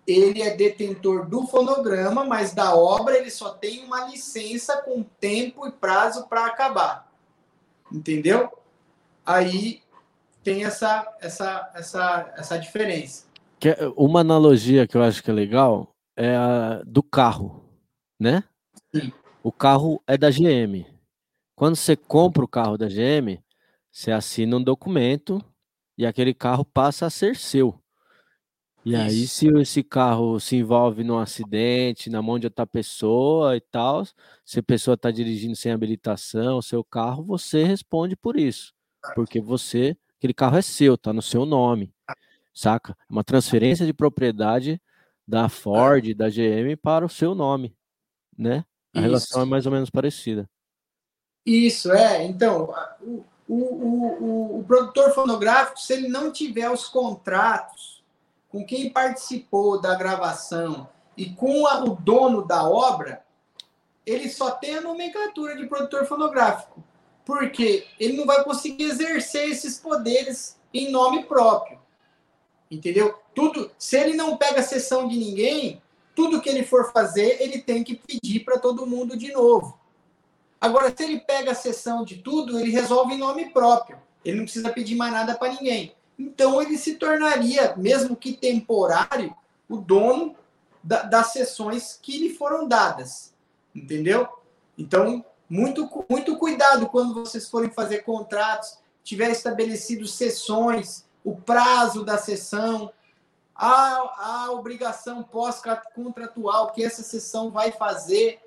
ele 0.07 0.41
é 0.41 0.55
detentor 0.55 1.29
do 1.29 1.47
fonograma, 1.47 2.25
mas 2.25 2.55
da 2.55 2.75
obra 2.75 3.19
ele 3.19 3.31
só 3.31 3.51
tem 3.51 3.85
uma 3.85 4.07
licença 4.07 4.81
com 4.81 5.03
tempo 5.03 5.67
e 5.67 5.73
prazo 5.73 6.27
para 6.29 6.47
acabar. 6.47 7.13
Entendeu? 7.93 8.51
Aí 9.27 9.83
tem 10.43 10.65
essa, 10.65 11.07
essa, 11.21 11.71
essa, 11.75 12.33
essa 12.37 12.59
diferença. 12.59 13.27
É- 13.63 13.77
uma 13.97 14.21
analogia 14.21 14.87
que 14.87 14.97
eu 14.97 15.03
acho 15.03 15.23
que 15.23 15.31
é 15.31 15.35
legal 15.35 15.89
é 16.17 16.35
a 16.37 16.83
do 16.87 17.03
carro, 17.03 17.65
né? 18.19 18.45
Sim. 18.95 19.13
O 19.43 19.53
carro 19.53 20.01
é 20.07 20.17
da 20.17 20.31
GM. 20.31 20.87
Quando 21.59 21.75
você 21.75 21.97
compra 21.97 22.45
o 22.45 22.49
carro 22.49 22.79
da 22.79 22.87
GM, 22.87 23.43
você 23.91 24.13
assina 24.13 24.57
um 24.57 24.63
documento 24.63 25.45
e 25.99 26.07
aquele 26.07 26.33
carro 26.33 26.65
passa 26.65 27.07
a 27.07 27.11
ser 27.11 27.35
seu. 27.35 27.83
E 28.85 28.95
aí, 28.95 29.25
Isso. 29.25 29.35
se 29.35 29.49
esse 29.49 29.83
carro 29.83 30.39
se 30.39 30.55
envolve 30.55 31.03
num 31.03 31.19
acidente, 31.19 32.09
na 32.09 32.23
mão 32.23 32.39
de 32.39 32.47
outra 32.47 32.65
pessoa 32.65 33.57
e 33.57 33.61
tal, 33.61 34.05
se 34.45 34.61
a 34.61 34.63
pessoa 34.63 34.95
está 34.95 35.11
dirigindo 35.11 35.57
sem 35.57 35.73
habilitação, 35.73 36.59
o 36.59 36.63
seu 36.63 36.85
carro, 36.85 37.25
você 37.25 37.65
responde 37.65 38.15
por 38.15 38.39
isso. 38.39 38.73
Porque 39.17 39.41
você, 39.41 39.97
aquele 40.17 40.35
carro 40.35 40.59
é 40.59 40.63
seu, 40.63 40.97
tá 40.97 41.13
no 41.13 41.21
seu 41.21 41.45
nome, 41.45 41.93
saca? 42.55 42.93
É 42.93 43.13
uma 43.13 43.25
transferência 43.25 43.85
de 43.85 43.93
propriedade 43.93 44.81
da 45.27 45.49
Ford, 45.49 46.15
da 46.15 46.29
GM 46.29 46.77
para 46.81 47.05
o 47.05 47.09
seu 47.09 47.35
nome, 47.35 47.77
né? 48.39 48.65
A 48.95 49.01
relação 49.01 49.41
é 49.41 49.43
Isso. 49.43 49.51
mais 49.51 49.67
ou 49.67 49.73
menos 49.73 49.91
parecida. 49.91 50.49
Isso, 51.49 51.91
é. 51.93 52.25
Então, 52.25 52.75
o, 53.01 53.25
o, 53.49 53.55
o, 53.57 54.59
o 54.61 54.65
produtor 54.65 55.13
fonográfico, 55.15 55.81
se 55.81 55.95
ele 55.95 56.09
não 56.09 56.31
tiver 56.31 56.71
os 56.71 56.87
contratos 56.89 58.03
com 58.51 58.65
quem 58.67 58.91
participou 58.91 59.81
da 59.81 59.95
gravação 59.95 60.89
e 61.17 61.31
com 61.31 61.67
a- 61.67 61.83
o 61.85 61.97
dono 61.97 62.47
da 62.47 62.69
obra, 62.69 63.25
ele 64.05 64.29
só 64.29 64.51
tem 64.51 64.77
a 64.77 64.81
nomenclatura 64.83 65.57
de 65.57 65.67
produtor 65.67 66.05
fonográfico. 66.07 66.83
Porque 67.25 67.87
ele 67.99 68.17
não 68.17 68.27
vai 68.27 68.45
conseguir 68.45 68.85
exercer 68.85 69.49
esses 69.51 69.79
poderes 69.79 70.59
em 70.73 70.91
nome 70.91 71.25
próprio. 71.25 71.79
Entendeu? 72.71 73.19
Tudo, 73.35 73.71
se 73.79 73.97
ele 73.97 74.15
não 74.15 74.37
pega 74.37 74.61
a 74.61 74.63
sessão 74.63 75.09
de 75.09 75.17
ninguém, 75.17 75.81
tudo 76.15 76.41
que 76.43 76.49
ele 76.51 76.63
for 76.65 76.93
fazer, 76.93 77.41
ele 77.41 77.59
tem 77.63 77.83
que 77.83 77.95
pedir 77.97 78.41
para 78.41 78.59
todo 78.59 78.87
mundo 78.87 79.17
de 79.17 79.33
novo. 79.33 79.79
Agora, 80.61 80.93
se 80.95 81.03
ele 81.05 81.21
pega 81.21 81.53
a 81.53 81.55
sessão 81.55 82.05
de 82.05 82.17
tudo, 82.17 82.59
ele 82.59 82.71
resolve 82.71 83.15
em 83.15 83.19
nome 83.19 83.51
próprio. 83.51 83.99
Ele 84.25 84.39
não 84.39 84.45
precisa 84.45 84.71
pedir 84.71 84.97
mais 84.97 85.13
nada 85.13 85.35
para 85.37 85.53
ninguém. 85.53 85.95
Então, 86.19 86.61
ele 86.61 86.77
se 86.77 86.97
tornaria, 86.97 87.75
mesmo 87.77 88.17
que 88.17 88.33
temporário, 88.33 89.35
o 89.69 89.77
dono 89.77 90.35
da- 90.83 91.03
das 91.03 91.29
sessões 91.29 91.99
que 92.03 92.19
lhe 92.19 92.35
foram 92.35 92.67
dadas. 92.67 93.33
Entendeu? 93.75 94.27
Então, 94.77 95.25
muito, 95.49 95.89
muito 96.09 96.37
cuidado 96.37 96.89
quando 96.89 97.15
vocês 97.15 97.49
forem 97.49 97.71
fazer 97.71 97.99
contratos, 97.99 98.79
tiver 99.05 99.31
estabelecido 99.31 100.07
sessões, 100.07 101.07
o 101.25 101.37
prazo 101.37 102.05
da 102.05 102.19
sessão, 102.19 102.93
a, 103.55 104.47
a 104.47 104.53
obrigação 104.53 105.23
pós-contratual 105.23 106.73
que 106.73 106.85
essa 106.85 107.03
sessão 107.03 107.51
vai 107.51 107.71
fazer. 107.73 108.41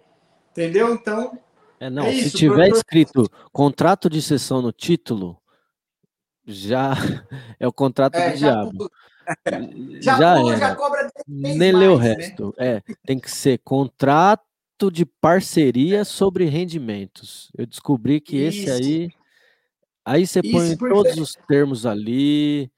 Entendeu? 0.51 0.93
Então, 0.93 1.40
É, 1.81 1.89
não, 1.89 2.05
É 2.05 2.11
se 2.11 2.27
isso, 2.27 2.37
tiver 2.37 2.67
escrito 2.69 3.27
contrato 3.51 4.07
de 4.07 4.21
cessão 4.21 4.61
no 4.61 4.71
título, 4.71 5.41
já 6.45 6.91
é 7.59 7.67
o 7.67 7.73
contrato 7.73 8.15
É, 8.15 8.31
do 8.31 8.37
diabo. 8.37 8.91
já, 10.01 10.17
Já 10.17 10.35
pula, 10.35 10.51
era. 10.51 10.59
já 10.59 10.75
cobra 10.75 11.01
10 11.01 11.11
vezes 11.41 11.57
Nem 11.57 11.71
lê 11.71 11.87
o 11.87 11.97
né? 11.97 12.13
resto. 12.13 12.53
É, 12.57 12.81
tem 13.05 13.19
que 13.19 13.31
ser 13.31 13.57
contrato 13.63 14.45
de 14.91 15.05
parceria 15.05 16.05
sobre 16.05 16.45
rendimentos. 16.45 17.51
Eu 17.57 17.65
descobri 17.65 18.21
que 18.21 18.37
esse 18.37 18.65
Isso. 18.65 18.71
aí. 18.73 19.09
Aí 20.05 20.27
você 20.27 20.41
põe 20.41 20.77
porque- 20.77 20.93
todos 20.93 21.17
os 21.17 21.35
termos 21.47 21.85
ali. 21.85 22.71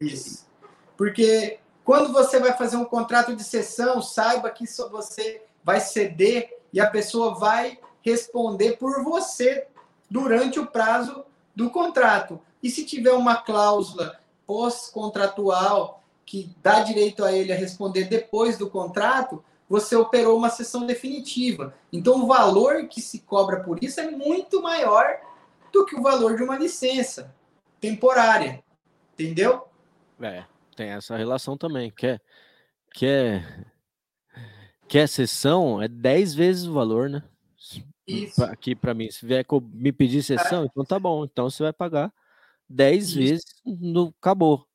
Isso. 0.00 0.46
Porque 0.96 1.58
quando 1.84 2.12
você 2.12 2.38
vai 2.38 2.56
fazer 2.56 2.76
um 2.76 2.84
contrato 2.84 3.34
de 3.34 3.42
cessão, 3.42 4.00
saiba 4.02 4.50
que 4.50 4.64
só 4.66 4.88
você 4.88 5.42
vai 5.64 5.80
ceder 5.80 6.56
e 6.72 6.80
a 6.80 6.88
pessoa 6.90 7.34
vai 7.34 7.78
responder 8.08 8.76
por 8.78 9.04
você 9.04 9.66
durante 10.10 10.58
o 10.58 10.66
prazo 10.66 11.24
do 11.54 11.70
contrato. 11.70 12.40
E 12.62 12.70
se 12.70 12.84
tiver 12.84 13.12
uma 13.12 13.36
cláusula 13.36 14.18
pós-contratual 14.46 16.02
que 16.24 16.50
dá 16.62 16.80
direito 16.80 17.24
a 17.24 17.32
ele 17.32 17.52
a 17.52 17.56
responder 17.56 18.04
depois 18.04 18.58
do 18.58 18.68
contrato, 18.68 19.42
você 19.68 19.94
operou 19.94 20.36
uma 20.36 20.50
sessão 20.50 20.86
definitiva. 20.86 21.74
Então, 21.92 22.22
o 22.22 22.26
valor 22.26 22.86
que 22.88 23.00
se 23.00 23.20
cobra 23.20 23.60
por 23.60 23.82
isso 23.82 24.00
é 24.00 24.10
muito 24.10 24.62
maior 24.62 25.20
do 25.72 25.84
que 25.84 25.94
o 25.94 26.02
valor 26.02 26.36
de 26.36 26.42
uma 26.42 26.58
licença 26.58 27.34
temporária. 27.80 28.62
Entendeu? 29.14 29.66
É, 30.20 30.44
tem 30.74 30.90
essa 30.90 31.16
relação 31.16 31.56
também. 31.56 31.90
Quer, 31.90 32.20
quer, 32.94 33.66
quer 34.88 35.08
sessão, 35.08 35.82
é 35.82 35.88
10 35.88 36.34
vezes 36.34 36.66
o 36.66 36.72
valor, 36.72 37.10
né? 37.10 37.22
Isso. 38.08 38.42
Aqui 38.42 38.74
para 38.74 38.94
mim, 38.94 39.10
se 39.10 39.26
vier 39.26 39.44
me 39.74 39.92
pedir 39.92 40.22
sessão, 40.22 40.64
então 40.64 40.82
tá 40.82 40.98
bom. 40.98 41.24
Então 41.24 41.50
você 41.50 41.62
vai 41.62 41.72
pagar 41.74 42.12
10 42.66 43.08
Isso. 43.08 43.18
vezes 43.18 43.44
no 43.66 44.14
acabou. 44.18 44.66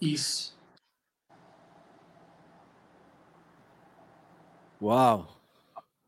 Isso. 0.00 0.56
Uau! 4.80 5.28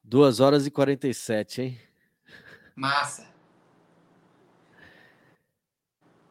2 0.03 0.41
horas 0.41 0.67
e 0.67 0.71
47, 0.71 1.63
hein? 1.63 1.81
Massa. 2.75 3.29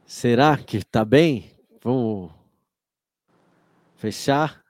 Será 0.06 0.58
que 0.58 0.84
tá 0.84 1.06
bem? 1.06 1.52
Vamos 1.84 2.32
fechar? 3.96 4.64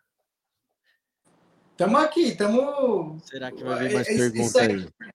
Tamo 1.78 1.98
aqui, 1.98 2.36
tamo. 2.36 3.20
Será 3.24 3.52
que 3.52 3.64
vai 3.64 3.78
vir 3.88 3.94
mais 3.94 4.08
É, 4.08 4.14
isso- 4.14 4.20
pergunta 4.34 4.42
isso 4.42 4.60
aí-? 4.60 5.12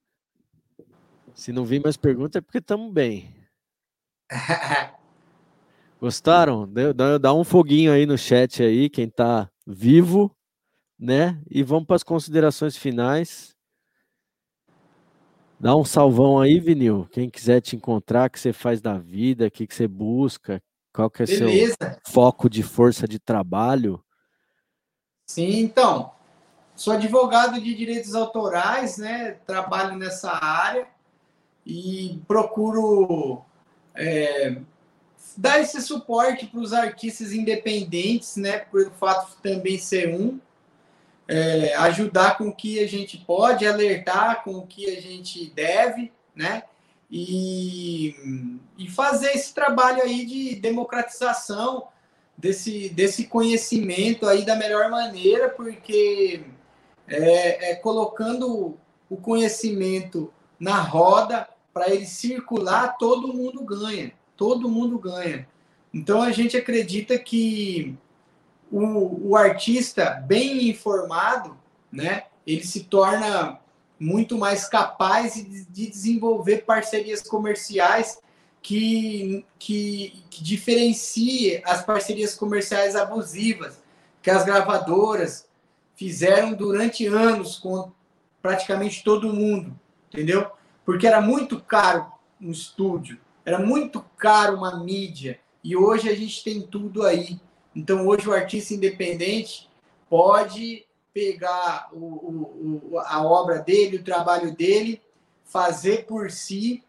Se 1.35 1.53
não 1.53 1.65
vir 1.65 1.83
mais 1.83 1.97
pergunta 1.97 2.39
é 2.39 2.41
porque 2.41 2.59
estamos 2.59 2.93
bem. 2.93 3.35
Gostaram? 6.01 6.69
Dá, 6.95 7.19
dá 7.19 7.35
um 7.35 7.43
foguinho 7.45 7.93
aí 7.93 8.07
no 8.07 8.17
chat 8.19 8.63
aí, 8.63 8.89
quem 8.91 9.09
tá 9.09 9.51
vivo, 9.67 10.35
né? 10.99 11.41
E 11.51 11.63
vamos 11.63 11.87
para 11.87 11.97
as 11.97 12.03
considerações 12.03 12.77
finais. 12.77 13.57
Dá 15.59 15.77
um 15.77 15.85
salvão 15.85 16.41
aí, 16.41 16.59
Vinil. 16.59 17.09
Quem 17.13 17.31
quiser 17.31 17.61
te 17.61 17.77
encontrar, 17.77 18.29
o 18.29 18.31
que 18.33 18.39
você 18.41 18.53
faz 18.53 18.81
da 18.81 18.99
vida, 18.99 19.47
o 19.47 19.51
que, 19.51 19.65
que 19.67 19.75
você 19.75 19.87
busca, 19.87 20.61
qual 20.93 21.09
que 21.09 21.23
é 21.23 21.27
seu 21.27 21.47
Beleza. 21.47 21.77
foco 22.09 22.51
de 22.51 22.63
força 22.65 23.07
de 23.07 23.19
trabalho. 23.21 24.05
Sim, 25.29 25.61
então. 25.61 26.13
Sou 26.83 26.94
advogado 26.94 27.61
de 27.61 27.77
direitos 27.77 28.12
autorais, 28.12 28.99
né? 28.99 29.36
Trabalho 29.47 29.97
nessa 29.97 30.33
área 30.44 30.89
e 31.65 32.20
procuro 32.27 33.41
é, 33.94 34.57
dar 35.36 35.61
esse 35.61 35.81
suporte 35.81 36.47
para 36.47 36.59
os 36.59 36.73
artistas 36.73 37.33
independentes, 37.33 38.35
né? 38.35 38.59
Por 38.59 38.91
fato 38.94 39.31
de 39.31 39.36
também 39.36 39.78
ser 39.78 40.12
um. 40.12 40.41
É, 41.28 41.73
ajudar 41.77 42.36
com 42.36 42.49
o 42.49 42.52
que 42.52 42.81
a 42.81 42.89
gente 42.89 43.17
pode, 43.17 43.65
alertar 43.65 44.43
com 44.43 44.55
o 44.55 44.67
que 44.67 44.91
a 44.91 45.01
gente 45.01 45.49
deve, 45.55 46.11
né? 46.35 46.65
E, 47.09 48.51
e 48.77 48.91
fazer 48.91 49.31
esse 49.36 49.55
trabalho 49.55 50.02
aí 50.02 50.27
de 50.27 50.57
democratização 50.57 51.86
desse, 52.36 52.89
desse 52.89 53.28
conhecimento 53.28 54.27
aí 54.27 54.44
da 54.44 54.57
melhor 54.57 54.91
maneira, 54.91 55.49
porque 55.49 56.43
é, 57.13 57.71
é 57.71 57.75
colocando 57.75 58.77
o 59.09 59.17
conhecimento 59.17 60.33
na 60.59 60.81
roda 60.81 61.49
para 61.73 61.91
ele 61.91 62.07
circular, 62.07 62.97
todo 62.99 63.33
mundo 63.33 63.63
ganha, 63.65 64.13
todo 64.37 64.69
mundo 64.69 64.99
ganha. 64.99 65.47
Então 65.93 66.23
a 66.23 66.31
gente 66.31 66.57
acredita 66.57 67.19
que 67.19 67.97
o, 68.71 69.31
o 69.31 69.37
artista 69.37 70.23
bem 70.27 70.69
informado, 70.69 71.57
né, 71.91 72.25
ele 72.47 72.65
se 72.65 72.85
torna 72.85 73.61
muito 73.99 74.39
mais 74.39 74.69
capaz 74.69 75.35
de, 75.35 75.65
de 75.65 75.87
desenvolver 75.87 76.65
parcerias 76.65 77.23
comerciais 77.23 78.19
que, 78.63 79.45
que, 79.59 80.25
que 80.31 80.43
diferencie 80.43 81.61
as 81.65 81.85
parcerias 81.85 82.35
comerciais 82.35 82.97
abusivas 82.97 83.81
que 84.23 84.31
as 84.31 84.45
gravadoras 84.45 85.47
fizeram 86.03 86.53
durante 86.53 87.07
anos 87.07 87.57
com 87.57 87.93
praticamente 88.43 89.05
todo 89.05 89.33
mundo, 89.33 89.79
entendeu? 90.13 90.51
Porque 90.85 91.07
era 91.07 91.21
muito 91.21 91.61
caro 91.61 92.11
um 92.41 92.51
estúdio, 92.51 93.21
era 93.45 93.61
muito 93.61 94.05
caro 94.17 94.57
uma 94.57 94.83
mídia, 94.83 95.39
e 95.63 95.77
hoje 95.77 96.09
a 96.09 96.15
gente 96.17 96.43
tem 96.43 96.61
tudo 96.61 97.05
aí. 97.07 97.41
Então 97.75 98.05
hoje 98.09 98.29
o 98.29 98.33
artista 98.33 98.75
independente 98.75 99.71
pode 100.11 100.85
pegar 101.15 101.89
o, 101.93 102.91
o, 102.91 102.99
a 102.99 103.23
obra 103.23 103.61
dele, 103.61 103.99
o 103.99 104.03
trabalho 104.03 104.57
dele, 104.57 105.01
fazer 105.45 106.05
por 106.07 106.33
si, 106.33 106.83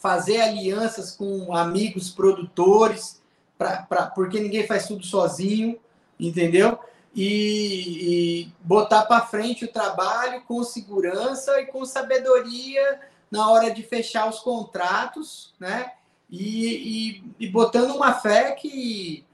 fazer 0.00 0.40
alianças 0.40 1.14
com 1.14 1.54
amigos 1.54 2.08
produtores, 2.08 3.20
pra, 3.58 3.82
pra, 3.82 4.06
porque 4.06 4.40
ninguém 4.40 4.66
faz 4.66 4.88
tudo 4.88 5.04
sozinho, 5.04 5.78
entendeu? 6.18 6.78
E, 7.14 8.44
e 8.44 8.52
botar 8.62 9.02
para 9.02 9.26
frente 9.26 9.66
o 9.66 9.72
trabalho 9.72 10.42
com 10.42 10.62
segurança 10.64 11.60
e 11.60 11.66
com 11.66 11.84
sabedoria 11.84 13.00
na 13.30 13.50
hora 13.50 13.70
de 13.70 13.82
fechar 13.82 14.28
os 14.28 14.40
contratos, 14.40 15.52
né? 15.60 15.92
E, 16.30 17.20
e, 17.38 17.46
e 17.46 17.48
botando 17.48 17.94
uma 17.94 18.14
fé 18.14 18.52
que 18.52 19.26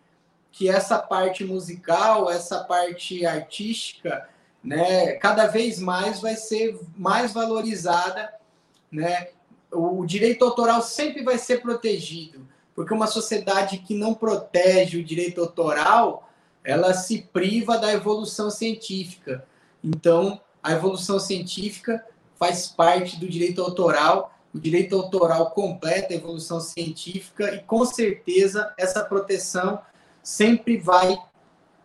que 0.58 0.68
essa 0.68 0.98
parte 0.98 1.44
musical, 1.44 2.28
essa 2.28 2.64
parte 2.64 3.24
artística, 3.24 4.28
né, 4.62 5.12
cada 5.12 5.46
vez 5.46 5.78
mais 5.78 6.20
vai 6.20 6.34
ser 6.34 6.76
mais 6.96 7.32
valorizada, 7.32 8.34
né? 8.90 9.28
O 9.70 10.04
direito 10.04 10.44
autoral 10.44 10.82
sempre 10.82 11.22
vai 11.22 11.38
ser 11.38 11.62
protegido, 11.62 12.44
porque 12.74 12.92
uma 12.92 13.06
sociedade 13.06 13.78
que 13.78 13.94
não 13.94 14.14
protege 14.14 14.98
o 14.98 15.04
direito 15.04 15.40
autoral, 15.40 16.27
ela 16.68 16.92
se 16.92 17.22
priva 17.32 17.78
da 17.78 17.90
evolução 17.90 18.50
científica. 18.50 19.42
Então, 19.82 20.38
a 20.62 20.72
evolução 20.72 21.18
científica 21.18 22.04
faz 22.38 22.66
parte 22.66 23.18
do 23.18 23.26
direito 23.26 23.62
autoral, 23.62 24.34
o 24.54 24.58
direito 24.58 24.94
autoral 24.94 25.52
completa 25.52 26.12
a 26.12 26.16
evolução 26.16 26.60
científica 26.60 27.54
e 27.54 27.60
com 27.60 27.86
certeza 27.86 28.70
essa 28.76 29.02
proteção 29.02 29.80
sempre 30.22 30.76
vai, 30.76 31.16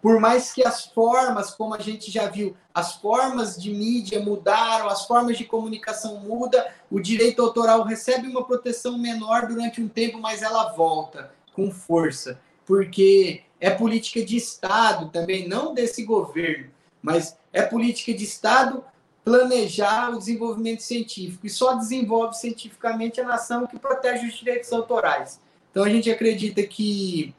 por 0.01 0.19
mais 0.19 0.51
que 0.51 0.67
as 0.67 0.85
formas, 0.85 1.51
como 1.51 1.73
a 1.73 1.79
gente 1.79 2.11
já 2.11 2.27
viu, 2.27 2.53
as 2.73 2.95
formas 2.95 3.55
de 3.55 3.71
mídia 3.71 4.19
mudaram, 4.19 4.89
as 4.89 5.05
formas 5.05 5.37
de 5.37 5.45
comunicação 5.45 6.19
mudam, 6.19 6.61
o 6.91 6.99
direito 6.99 7.41
autoral 7.41 7.83
recebe 7.83 8.27
uma 8.27 8.43
proteção 8.43 8.97
menor 8.97 9.47
durante 9.47 9.81
um 9.81 9.87
tempo, 9.87 10.19
mas 10.19 10.41
ela 10.41 10.73
volta 10.73 11.31
com 11.53 11.71
força, 11.71 12.37
porque 12.65 13.43
é 13.64 13.69
política 13.69 14.22
de 14.25 14.35
Estado 14.35 15.08
também, 15.08 15.48
não 15.48 15.74
desse 15.74 16.03
governo, 16.03 16.69
mas 17.01 17.38
é 17.53 17.61
política 17.61 18.14
de 18.14 18.25
Estado 18.25 18.83
planejar 19.24 20.09
o 20.09 20.17
desenvolvimento 20.17 20.82
científico 20.82 21.48
e 21.48 21.50
só 21.50 21.75
desenvolve 21.75 22.35
cientificamente 22.35 23.22
a 23.22 23.24
nação 23.24 23.66
que 23.66 23.80
protege 23.80 24.27
os 24.27 24.33
direitos 24.33 24.74
autorais. 24.74 25.40
Então 25.72 25.82
a 25.82 25.90
gente 25.90 26.11
acredita 26.11 26.61
que 26.64 27.33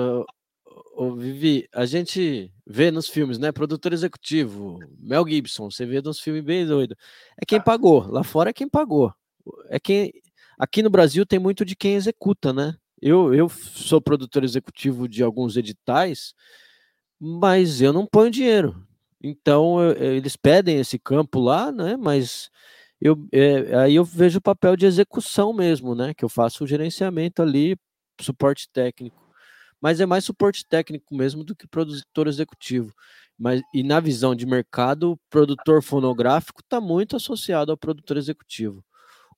O 1.00 1.14
Vivi, 1.14 1.68
a 1.72 1.86
gente 1.86 2.52
vê 2.66 2.90
nos 2.90 3.08
filmes, 3.08 3.38
né? 3.38 3.52
Produtor 3.52 3.92
executivo, 3.92 4.80
Mel 4.98 5.24
Gibson, 5.28 5.70
você 5.70 5.86
vê 5.86 6.02
nos 6.02 6.18
filmes 6.18 6.42
bem 6.42 6.66
doido. 6.66 6.96
É 7.40 7.46
quem 7.46 7.62
pagou, 7.62 8.10
lá 8.10 8.24
fora 8.24 8.50
é 8.50 8.52
quem 8.52 8.68
pagou. 8.68 9.14
É 9.68 9.78
quem 9.78 10.12
aqui 10.58 10.82
no 10.82 10.90
Brasil 10.90 11.24
tem 11.24 11.38
muito 11.38 11.64
de 11.64 11.76
quem 11.76 11.94
executa, 11.94 12.52
né? 12.52 12.74
Eu, 13.00 13.32
eu 13.32 13.48
sou 13.48 14.00
produtor 14.00 14.42
executivo 14.42 15.08
de 15.08 15.22
alguns 15.22 15.56
editais, 15.56 16.34
mas 17.16 17.80
eu 17.80 17.92
não 17.92 18.04
ponho 18.04 18.28
dinheiro. 18.28 18.84
Então 19.22 19.76
eles 20.00 20.34
pedem 20.34 20.80
esse 20.80 20.98
campo 20.98 21.38
lá, 21.38 21.70
né? 21.70 21.96
Mas 21.96 22.50
eu, 23.00 23.16
é, 23.30 23.76
aí 23.76 23.94
eu 23.94 24.04
vejo 24.04 24.38
o 24.38 24.42
papel 24.42 24.74
de 24.74 24.84
execução 24.84 25.52
mesmo, 25.52 25.94
né? 25.94 26.12
Que 26.12 26.24
eu 26.24 26.28
faço 26.28 26.64
o 26.64 26.66
gerenciamento 26.66 27.40
ali, 27.40 27.76
suporte 28.20 28.68
técnico. 28.72 29.27
Mas 29.80 30.00
é 30.00 30.06
mais 30.06 30.24
suporte 30.24 30.66
técnico 30.66 31.14
mesmo 31.14 31.44
do 31.44 31.54
que 31.54 31.66
produtor 31.66 32.26
executivo. 32.26 32.92
Mas, 33.38 33.62
e 33.72 33.82
na 33.82 34.00
visão 34.00 34.34
de 34.34 34.44
mercado, 34.44 35.12
o 35.12 35.16
produtor 35.30 35.82
fonográfico 35.82 36.60
está 36.60 36.80
muito 36.80 37.14
associado 37.14 37.70
ao 37.70 37.78
produtor 37.78 38.16
executivo. 38.16 38.84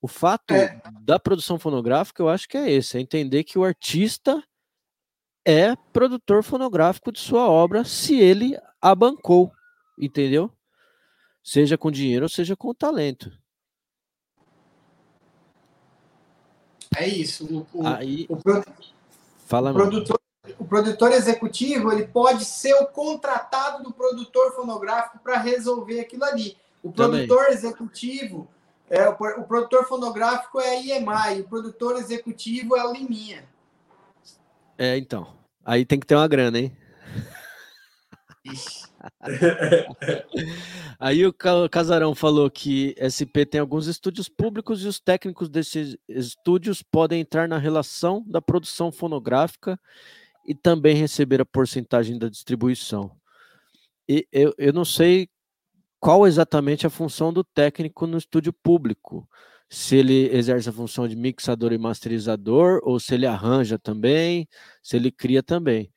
O 0.00 0.08
fato 0.08 0.54
é. 0.54 0.80
da 1.02 1.18
produção 1.18 1.58
fonográfica, 1.58 2.22
eu 2.22 2.28
acho 2.28 2.48
que 2.48 2.56
é 2.56 2.70
esse: 2.70 2.96
é 2.96 3.00
entender 3.00 3.44
que 3.44 3.58
o 3.58 3.64
artista 3.64 4.42
é 5.44 5.76
produtor 5.92 6.42
fonográfico 6.42 7.12
de 7.12 7.20
sua 7.20 7.48
obra 7.48 7.84
se 7.84 8.18
ele 8.18 8.58
a 8.80 8.94
bancou 8.94 9.52
entendeu? 10.00 10.50
Seja 11.42 11.76
com 11.76 11.90
dinheiro 11.90 12.24
ou 12.24 12.28
seja 12.28 12.56
com 12.56 12.74
talento. 12.74 13.30
É 16.96 17.06
isso. 17.06 17.66
O, 17.72 17.80
o, 17.80 17.86
Aí, 17.86 18.26
o, 18.28 18.36
pro, 18.36 18.64
fala 19.46 19.70
o 19.70 19.74
produtor, 19.74 20.20
o 20.58 20.64
produtor 20.64 21.12
executivo 21.12 21.92
ele 21.92 22.06
pode 22.06 22.44
ser 22.44 22.74
o 22.74 22.86
contratado 22.86 23.82
do 23.82 23.92
produtor 23.92 24.54
fonográfico 24.54 25.18
para 25.18 25.38
resolver 25.38 26.00
aquilo 26.00 26.24
ali. 26.24 26.56
O 26.82 26.90
produtor 26.90 27.44
Também. 27.44 27.52
executivo, 27.52 28.48
é, 28.88 29.08
o, 29.08 29.12
o, 29.12 29.44
produtor 29.44 29.86
fonográfico 29.86 30.58
é 30.60 30.70
a 30.70 30.80
IEMAI, 30.80 31.40
o 31.40 31.48
produtor 31.48 31.96
executivo 31.96 32.76
é 32.76 32.84
o 32.84 32.92
Liminha. 32.92 33.44
É, 34.76 34.96
então. 34.96 35.38
Aí 35.64 35.84
tem 35.84 36.00
que 36.00 36.06
ter 36.06 36.16
uma 36.16 36.26
grana, 36.26 36.58
hein? 36.58 36.76
Aí 40.98 41.24
o 41.26 41.34
Casarão 41.70 42.14
falou 42.14 42.50
que 42.50 42.94
SP 42.98 43.44
tem 43.44 43.60
alguns 43.60 43.86
estúdios 43.86 44.28
públicos 44.28 44.82
e 44.82 44.88
os 44.88 44.98
técnicos 44.98 45.48
desses 45.48 45.96
estúdios 46.08 46.82
podem 46.82 47.20
entrar 47.20 47.46
na 47.48 47.58
relação 47.58 48.24
da 48.26 48.40
produção 48.40 48.90
fonográfica 48.90 49.78
e 50.46 50.54
também 50.54 50.96
receber 50.96 51.40
a 51.40 51.46
porcentagem 51.46 52.18
da 52.18 52.28
distribuição. 52.28 53.10
E 54.08 54.26
eu, 54.32 54.54
eu 54.58 54.72
não 54.72 54.84
sei 54.84 55.28
qual 56.00 56.26
exatamente 56.26 56.86
a 56.86 56.90
função 56.90 57.32
do 57.32 57.44
técnico 57.44 58.06
no 58.06 58.18
estúdio 58.18 58.52
público. 58.52 59.28
Se 59.68 59.96
ele 59.96 60.34
exerce 60.34 60.68
a 60.68 60.72
função 60.72 61.06
de 61.06 61.14
mixador 61.14 61.72
e 61.72 61.78
masterizador, 61.78 62.80
ou 62.82 62.98
se 62.98 63.14
ele 63.14 63.26
arranja 63.26 63.78
também, 63.78 64.48
se 64.82 64.96
ele 64.96 65.12
cria 65.12 65.42
também. 65.42 65.92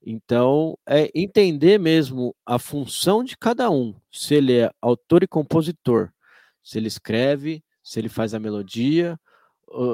Então, 0.00 0.78
é 0.88 1.10
entender 1.14 1.78
mesmo 1.78 2.34
a 2.46 2.58
função 2.58 3.22
de 3.22 3.36
cada 3.36 3.70
um, 3.70 3.94
se 4.10 4.34
ele 4.34 4.56
é 4.56 4.70
autor 4.80 5.22
e 5.22 5.26
compositor, 5.26 6.10
se 6.62 6.78
ele 6.78 6.88
escreve, 6.88 7.62
se 7.82 7.98
ele 7.98 8.08
faz 8.08 8.32
a 8.32 8.38
melodia, 8.38 9.18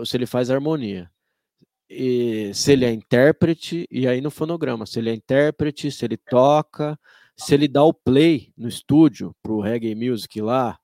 se 0.04 0.16
ele 0.16 0.26
faz 0.26 0.50
a 0.50 0.54
harmonia. 0.54 1.10
E 1.96 2.52
se 2.52 2.72
ele 2.72 2.84
é 2.84 2.92
intérprete, 2.92 3.86
e 3.90 4.08
aí 4.08 4.20
no 4.20 4.30
fonograma, 4.30 4.84
se 4.84 4.98
ele 4.98 5.10
é 5.10 5.14
intérprete, 5.14 5.92
se 5.92 6.04
ele 6.04 6.16
toca, 6.16 6.98
se 7.36 7.54
ele 7.54 7.68
dá 7.68 7.84
o 7.84 7.94
play 7.94 8.52
no 8.56 8.68
estúdio 8.68 9.34
para 9.40 9.52
o 9.52 9.60
reggae 9.60 9.94
music 9.94 10.40
lá, 10.40 10.76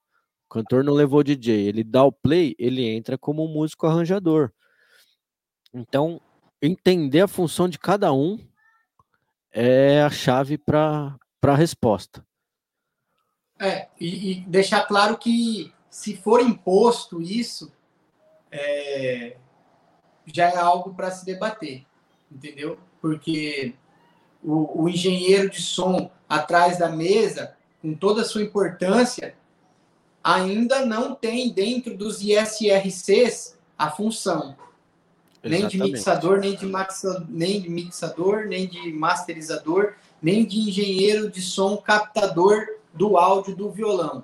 o 0.49 0.53
cantor 0.53 0.83
não 0.83 0.93
levou 0.93 1.23
DJ, 1.23 1.67
ele 1.67 1.83
dá 1.83 2.03
o 2.03 2.11
play, 2.11 2.55
ele 2.57 2.87
entra 2.87 3.17
como 3.17 3.47
músico 3.47 3.85
arranjador. 3.85 4.51
Então, 5.73 6.21
entender 6.61 7.21
a 7.21 7.27
função 7.27 7.67
de 7.67 7.77
cada 7.77 8.13
um 8.13 8.39
é 9.51 10.01
a 10.01 10.09
chave 10.09 10.57
para 10.57 11.17
a 11.43 11.55
resposta. 11.55 12.25
É, 13.59 13.89
e, 13.99 14.31
e, 14.31 14.41
deixar 14.47 14.85
claro 14.87 15.17
que 15.17 15.73
se 15.89 16.15
for 16.15 16.41
imposto 16.41 17.21
isso, 17.21 17.71
é, 18.49 19.37
já 20.25 20.49
é 20.49 20.57
algo 20.57 20.93
para 20.93 21.11
se 21.11 21.25
debater, 21.25 21.83
entendeu? 22.31 22.77
Porque 23.01 23.73
o, 24.43 24.83
o 24.83 24.89
engenheiro 24.89 25.49
de 25.49 25.61
som 25.61 26.11
atrás 26.27 26.79
da 26.79 26.89
mesa, 26.89 27.55
com 27.81 27.93
toda 27.93 28.21
a 28.21 28.25
sua 28.25 28.41
importância, 28.41 29.35
ainda 30.23 30.85
não 30.85 31.15
tem 31.15 31.51
dentro 31.51 31.97
dos 31.97 32.21
ISRCs 32.21 33.57
a 33.77 33.89
função. 33.89 34.55
Nem 35.43 35.67
de 35.67 35.77
mixador, 35.79 36.39
nem 36.39 36.55
de, 36.55 36.67
maxa, 36.67 37.25
nem 37.27 37.59
de 37.59 37.69
mixador, 37.69 38.45
nem 38.45 38.67
de 38.67 38.93
masterizador, 38.93 39.95
nem 40.21 40.45
de 40.45 40.59
engenheiro 40.59 41.31
de 41.31 41.41
som 41.41 41.77
captador 41.77 42.67
do 42.93 43.17
áudio 43.17 43.55
do 43.55 43.71
violão. 43.71 44.23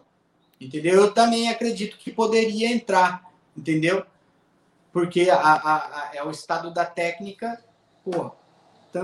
Entendeu? 0.61 1.01
Eu 1.01 1.11
também 1.11 1.49
acredito 1.49 1.97
que 1.97 2.11
poderia 2.11 2.71
entrar, 2.71 3.23
entendeu? 3.55 4.05
Porque 4.97 5.29
a, 5.29 5.37
a, 5.37 5.75
a 5.75 6.11
é 6.15 6.23
o 6.23 6.31
estado 6.31 6.73
da 6.73 6.83
técnica, 6.83 7.63
pô, 8.03 8.31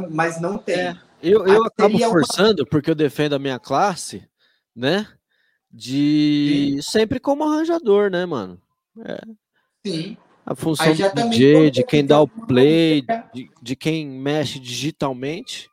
mas 0.10 0.42
não 0.42 0.58
tem. 0.58 0.76
É, 0.76 0.98
eu 1.22 1.46
eu 1.46 1.64
acabo 1.66 2.00
forçando, 2.00 2.64
uma... 2.64 2.68
porque 2.68 2.90
eu 2.90 2.96
defendo 2.96 3.34
a 3.34 3.40
minha 3.40 3.60
classe, 3.60 4.28
né? 4.76 5.08
De 5.72 6.78
Sim. 6.78 6.82
sempre 6.82 7.20
como 7.20 7.44
arranjador, 7.44 8.10
né, 8.10 8.26
mano? 8.26 8.60
É. 9.06 9.22
Sim. 9.86 10.18
A 10.44 10.56
função 10.56 10.96
do 10.96 11.30
DJ, 11.30 11.70
de 11.70 11.84
quem 11.84 12.04
dá 12.04 12.20
o 12.20 12.28
play, 12.28 13.06
de, 13.32 13.52
de 13.62 13.76
quem 13.76 14.08
mexe 14.08 14.58
digitalmente, 14.58 15.70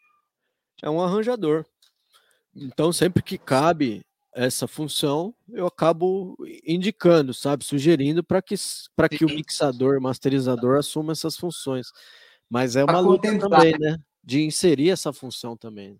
é 0.83 0.91
um 0.91 1.01
arranjador. 1.01 1.65
Então, 2.55 2.93
sempre 2.93 3.23
que 3.23 3.39
cabe 3.39 4.05
essa 4.33 4.69
função, 4.69 5.35
eu 5.49 5.67
acabo 5.67 6.37
indicando, 6.65 7.35
sabe, 7.35 7.65
sugerindo 7.65 8.23
para 8.23 8.41
que, 8.41 8.55
que 9.11 9.25
o 9.25 9.29
mixador, 9.29 10.01
masterizador 10.01 10.79
assuma 10.79 11.13
essas 11.13 11.37
funções. 11.37 11.89
Mas 12.49 12.77
é 12.77 12.85
uma 12.85 13.01
luta 13.01 13.39
também, 13.39 13.79
né? 13.79 13.99
De 14.23 14.43
inserir 14.43 14.91
essa 14.91 15.13
função 15.13 15.57
também. 15.57 15.99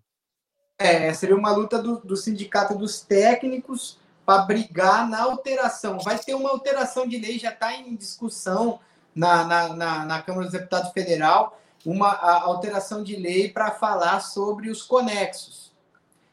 É, 0.77 1.13
seria 1.13 1.35
uma 1.35 1.51
luta 1.51 1.81
do, 1.81 1.99
do 1.99 2.15
sindicato 2.15 2.77
dos 2.77 3.01
técnicos 3.01 3.99
para 4.25 4.43
brigar 4.43 5.07
na 5.07 5.21
alteração. 5.21 5.99
Vai 5.99 6.17
ter 6.17 6.33
uma 6.33 6.49
alteração 6.49 7.07
de 7.07 7.17
lei, 7.17 7.37
já 7.37 7.51
está 7.51 7.75
em 7.75 7.95
discussão 7.95 8.79
na, 9.13 9.43
na, 9.43 9.69
na, 9.75 10.05
na, 10.05 10.21
Câmara 10.21 10.45
dos 10.45 10.53
Deputados 10.53 10.91
Federal, 10.91 11.59
uma 11.85 12.11
alteração 12.11 13.03
de 13.03 13.15
lei 13.15 13.49
para 13.49 13.71
falar 13.71 14.21
sobre 14.21 14.69
os 14.69 14.81
conexos. 14.81 15.71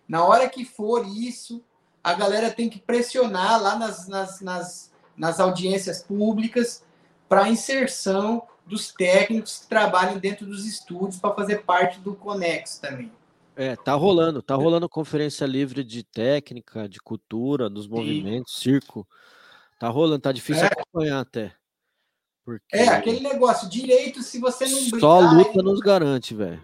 Na 0.07 0.25
hora 0.25 0.49
que 0.49 0.65
for 0.65 1.07
isso, 1.07 1.62
a 2.02 2.15
galera 2.15 2.51
tem 2.51 2.68
que 2.68 2.78
pressionar 2.78 3.60
lá 3.60 3.77
nas, 3.77 4.09
nas, 4.09 4.41
nas, 4.41 4.93
nas 5.17 5.41
audiências 5.41 6.02
públicas 6.02 6.83
para 7.28 7.44
a 7.44 7.49
inserção 7.49 8.43
dos 8.67 8.93
técnicos 8.93 9.59
que 9.59 9.67
trabalham 9.67 10.18
dentro 10.18 10.47
dos 10.47 10.67
estúdios 10.67 11.18
para 11.18 11.35
fazer 11.35 11.65
parte 11.65 11.99
do 12.01 12.15
Conexo 12.15 12.81
também. 12.81 13.10
É, 13.57 13.75
tá 13.75 13.94
rolando, 13.94 14.41
tá 14.41 14.55
rolando 14.55 14.89
conferência 14.89 15.44
livre 15.44 15.83
de 15.83 16.05
técnica, 16.05 16.89
de 16.89 17.01
cultura, 17.01 17.68
dos 17.68 17.89
movimentos, 17.89 18.55
Sim. 18.55 18.70
circo. 18.70 19.09
Tá 19.81 19.89
rolando, 19.89 20.20
tá 20.20 20.31
difícil 20.31 20.65
é. 20.65 20.67
acompanhar 20.67 21.20
até. 21.20 21.55
Porque... 22.44 22.77
É, 22.77 22.89
aquele 22.89 23.20
negócio, 23.20 23.68
direito, 23.68 24.23
se 24.23 24.39
você 24.39 24.67
não 24.67 24.81
brigar... 24.83 25.01
Só 25.01 25.20
luta 25.20 25.62
nos 25.62 25.81
garante, 25.81 26.35
velho. 26.35 26.62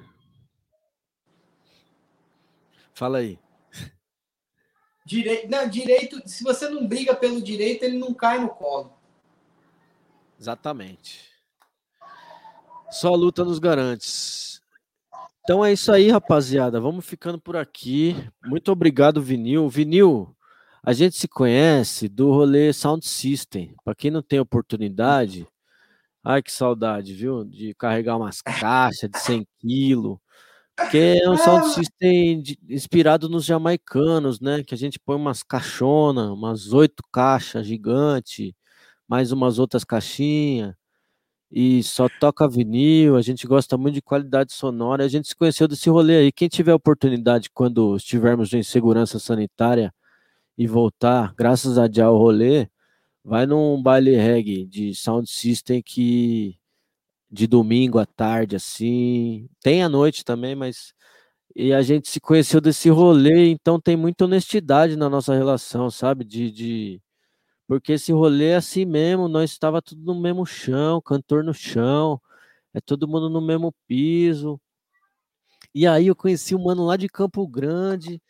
Fala 2.94 3.18
aí. 3.18 3.38
Direito, 5.04 5.50
não, 5.50 5.68
direito, 5.68 6.22
se 6.26 6.42
você 6.42 6.68
não 6.68 6.86
briga 6.86 7.14
pelo 7.14 7.42
direito, 7.42 7.82
ele 7.82 7.98
não 7.98 8.14
cai 8.14 8.38
no 8.40 8.48
colo. 8.48 8.92
Exatamente. 10.40 11.30
Só 12.90 13.14
luta 13.14 13.44
nos 13.44 13.58
garante. 13.58 14.60
Então 15.42 15.62
é 15.62 15.72
isso 15.72 15.92
aí, 15.92 16.10
rapaziada. 16.10 16.80
Vamos 16.80 17.04
ficando 17.04 17.38
por 17.38 17.54
aqui. 17.54 18.16
Muito 18.42 18.72
obrigado, 18.72 19.20
Vinil. 19.20 19.68
Vinil, 19.68 20.34
a 20.82 20.92
gente 20.94 21.18
se 21.18 21.28
conhece 21.28 22.08
do 22.08 22.30
rolê 22.30 22.72
Sound 22.72 23.06
System. 23.06 23.74
Para 23.84 23.94
quem 23.94 24.10
não 24.10 24.22
tem 24.22 24.40
oportunidade, 24.40 25.46
ai 26.22 26.42
que 26.42 26.50
saudade, 26.50 27.12
viu? 27.12 27.44
De 27.44 27.74
carregar 27.74 28.16
umas 28.16 28.40
caixas 28.40 29.10
de 29.10 29.18
100 29.18 29.46
quilos. 29.58 30.18
Que 30.90 31.20
é 31.22 31.30
um 31.30 31.36
sound 31.36 31.68
system 31.72 32.42
de, 32.42 32.58
inspirado 32.68 33.28
nos 33.28 33.44
jamaicanos, 33.44 34.40
né? 34.40 34.62
Que 34.64 34.74
a 34.74 34.78
gente 34.78 34.98
põe 34.98 35.16
umas 35.16 35.42
caixonas, 35.42 36.28
umas 36.30 36.72
oito 36.72 37.02
caixas 37.12 37.66
gigante, 37.66 38.54
mais 39.08 39.32
umas 39.32 39.58
outras 39.58 39.84
caixinhas 39.84 40.74
e 41.50 41.82
só 41.84 42.08
toca 42.20 42.48
vinil, 42.48 43.16
a 43.16 43.22
gente 43.22 43.46
gosta 43.46 43.78
muito 43.78 43.94
de 43.94 44.02
qualidade 44.02 44.52
sonora, 44.52 45.04
a 45.04 45.08
gente 45.08 45.28
se 45.28 45.36
conheceu 45.36 45.68
desse 45.68 45.88
rolê 45.90 46.16
aí. 46.18 46.32
Quem 46.32 46.48
tiver 46.48 46.74
oportunidade 46.74 47.48
quando 47.54 47.96
estivermos 47.96 48.52
em 48.52 48.62
segurança 48.62 49.18
sanitária 49.20 49.94
e 50.58 50.66
voltar, 50.66 51.34
graças 51.36 51.78
a 51.78 51.88
dia 51.88 52.04
ao 52.06 52.18
rolê, 52.18 52.68
vai 53.24 53.46
num 53.46 53.82
baile 53.82 54.16
reggae 54.16 54.66
de 54.66 54.94
sound 54.94 55.30
system 55.30 55.82
que 55.82 56.56
de 57.34 57.46
domingo 57.46 57.98
à 57.98 58.06
tarde 58.06 58.56
assim, 58.56 59.48
tem 59.60 59.82
à 59.82 59.88
noite 59.88 60.24
também, 60.24 60.54
mas 60.54 60.94
e 61.56 61.72
a 61.72 61.82
gente 61.82 62.08
se 62.08 62.20
conheceu 62.20 62.60
desse 62.60 62.88
rolê, 62.90 63.50
então 63.50 63.80
tem 63.80 63.96
muita 63.96 64.24
honestidade 64.24 64.96
na 64.96 65.08
nossa 65.08 65.34
relação, 65.34 65.90
sabe? 65.90 66.24
De, 66.24 66.50
de 66.50 67.02
porque 67.66 67.92
esse 67.92 68.12
rolê 68.12 68.50
é 68.50 68.56
assim 68.56 68.84
mesmo, 68.84 69.28
nós 69.28 69.50
estava 69.50 69.82
tudo 69.82 70.02
no 70.04 70.20
mesmo 70.20 70.46
chão, 70.46 71.00
cantor 71.00 71.44
no 71.44 71.54
chão, 71.54 72.20
é 72.72 72.80
todo 72.80 73.08
mundo 73.08 73.30
no 73.30 73.40
mesmo 73.40 73.74
piso. 73.86 74.60
E 75.74 75.86
aí 75.86 76.06
eu 76.08 76.16
conheci 76.16 76.54
um 76.54 76.62
mano 76.64 76.86
lá 76.86 76.96
de 76.96 77.08
Campo 77.08 77.46
Grande 77.48 78.20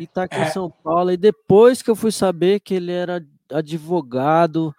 e 0.00 0.06
tá 0.06 0.24
aqui 0.24 0.36
em 0.36 0.42
é. 0.42 0.50
São 0.50 0.70
Paulo. 0.70 1.10
E 1.10 1.16
depois 1.16 1.82
que 1.82 1.90
eu 1.90 1.96
fui 1.96 2.12
saber 2.12 2.60
que 2.60 2.74
ele 2.74 2.92
era 2.92 3.24
advogado, 3.50 4.74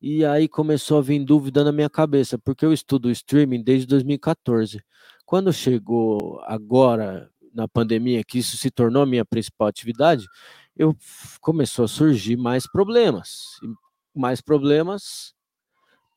e 0.00 0.24
aí 0.24 0.48
começou 0.48 0.98
a 0.98 1.02
vir 1.02 1.22
dúvida 1.24 1.62
na 1.62 1.72
minha 1.72 1.90
cabeça, 1.90 2.38
porque 2.38 2.64
eu 2.64 2.72
estudo 2.72 3.10
streaming 3.10 3.62
desde 3.62 3.86
2014. 3.86 4.82
Quando 5.26 5.52
chegou 5.52 6.40
agora 6.44 7.30
na 7.54 7.68
pandemia, 7.68 8.24
que 8.24 8.38
isso 8.38 8.56
se 8.56 8.70
tornou 8.70 9.02
a 9.02 9.06
minha 9.06 9.24
principal 9.24 9.68
atividade, 9.68 10.26
eu 10.74 10.96
começou 11.40 11.84
a 11.84 11.88
surgir 11.88 12.36
mais 12.36 12.66
problemas. 12.66 13.60
Mais 14.14 14.40
problemas. 14.40 15.34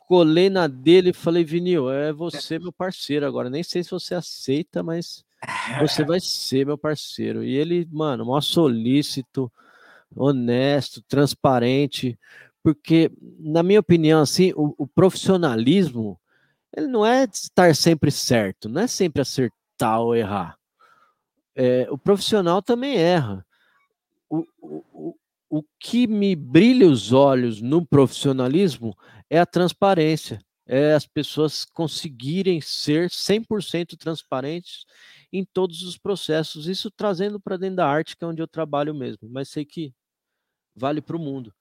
Colei 0.07 0.49
na 0.49 0.67
dele 0.67 1.09
e 1.09 1.13
falei, 1.13 1.43
Vinil, 1.43 1.91
é 1.91 2.13
você 2.13 2.57
meu 2.59 2.71
parceiro 2.71 3.25
agora. 3.25 3.49
Nem 3.49 3.63
sei 3.63 3.83
se 3.83 3.91
você 3.91 4.15
aceita, 4.15 4.81
mas 4.81 5.25
você 5.79 6.03
vai 6.05 6.19
ser 6.21 6.65
meu 6.65 6.77
parceiro. 6.77 7.43
E 7.43 7.53
ele, 7.53 7.87
mano, 7.91 8.25
mó 8.25 8.39
solícito, 8.39 9.51
honesto, 10.15 11.01
transparente, 11.01 12.17
porque, 12.64 13.11
na 13.40 13.61
minha 13.61 13.80
opinião, 13.80 14.22
assim, 14.22 14.53
o, 14.56 14.74
o 14.77 14.88
profissionalismo 14.88 16.19
ele 16.75 16.88
não 16.88 17.06
é 17.06 17.25
estar 17.25 17.75
sempre 17.75 18.09
certo, 18.09 18.67
não 18.67 18.82
é 18.82 18.88
sempre 18.88 19.22
acertar 19.22 20.00
ou 20.00 20.16
errar. 20.16 20.58
É, 21.56 21.88
o 21.92 21.98
profissional 21.98 22.64
também 22.64 22.98
erra 22.98 23.45
o, 24.33 24.45
o, 24.61 25.16
o 25.50 25.64
que 25.80 26.08
me 26.08 26.35
brilha 26.35 26.88
os 26.88 27.14
olhos 27.14 27.61
no 27.61 27.85
profissionalismo 27.85 28.98
é 29.30 29.40
a 29.40 29.45
transparência, 29.45 30.40
é 30.66 30.93
as 30.93 31.06
pessoas 31.06 31.66
conseguirem 31.66 32.59
ser 32.59 33.09
100% 33.09 33.95
transparentes 33.98 34.85
em 35.32 35.45
todos 35.45 35.83
os 35.83 35.98
processos, 35.98 36.67
isso 36.67 36.90
trazendo 36.90 37.40
para 37.40 37.58
dentro 37.58 37.77
da 37.77 37.88
arte, 37.88 38.17
que 38.17 38.24
é 38.24 38.27
onde 38.27 38.42
eu 38.42 38.48
trabalho 38.48 38.93
mesmo, 38.93 39.30
mas 39.30 39.50
sei 39.50 39.66
que 39.66 39.93
vale 40.75 41.01
para 41.01 41.17
o 41.17 41.19
mundo. 41.19 41.53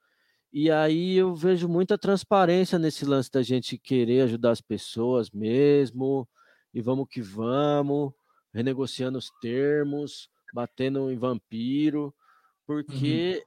E 0.53 0.71
aí 0.71 1.17
eu 1.17 1.35
vejo 1.35 1.67
muita 1.67 1.97
transparência 1.97 2.79
nesse 2.79 3.07
lance 3.07 3.31
da 3.31 3.43
gente 3.43 3.79
querer 3.79 4.23
ajudar 4.23 4.51
as 4.51 4.61
pessoas 4.61 5.31
mesmo, 5.31 6.29
e 6.75 6.83
vamos 6.83 7.07
que 7.09 7.23
vamos, 7.23 8.13
renegociando 8.53 9.17
os 9.17 9.31
termos, 9.41 10.29
batendo 10.53 11.11
em 11.11 11.17
vampiro, 11.17 12.15
porque 12.67 13.43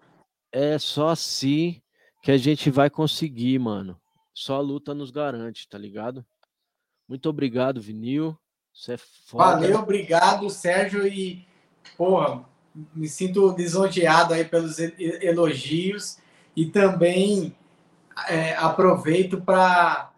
é 0.51 0.79
só 0.79 1.09
assim 1.09 1.79
que 2.23 2.31
a 2.31 2.37
gente 2.37 2.71
vai 2.71 2.89
conseguir, 2.89 3.59
mano. 3.59 4.01
Só 4.33 4.55
a 4.55 4.61
luta 4.61 4.95
nos 4.95 5.11
garante, 5.11 5.69
tá 5.69 5.77
ligado? 5.77 6.25
Muito 7.07 7.29
obrigado, 7.29 7.79
Vinil. 7.79 8.35
Você 8.73 8.93
é 8.93 8.97
foda. 8.97 9.43
Valeu, 9.43 9.79
obrigado, 9.79 10.49
Sérgio. 10.49 11.07
E, 11.07 11.47
porra, 11.95 12.43
me 12.93 13.07
sinto 13.07 13.55
lisonjeado 13.55 14.33
aí 14.33 14.43
pelos 14.43 14.79
elogios 14.79 16.17
e 16.55 16.65
também 16.65 17.55
é, 18.27 18.55
aproveito 18.55 19.41
para 19.41 20.11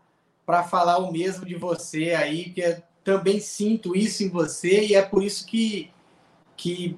falar 0.69 0.97
o 0.99 1.11
mesmo 1.11 1.45
de 1.45 1.55
você 1.55 2.13
aí, 2.13 2.49
que 2.49 2.61
eu 2.61 2.81
também 3.03 3.39
sinto 3.39 3.95
isso 3.95 4.23
em 4.23 4.29
você 4.29 4.85
e 4.85 4.95
é 4.95 5.01
por 5.01 5.23
isso 5.23 5.45
que, 5.45 5.89
que 6.55 6.97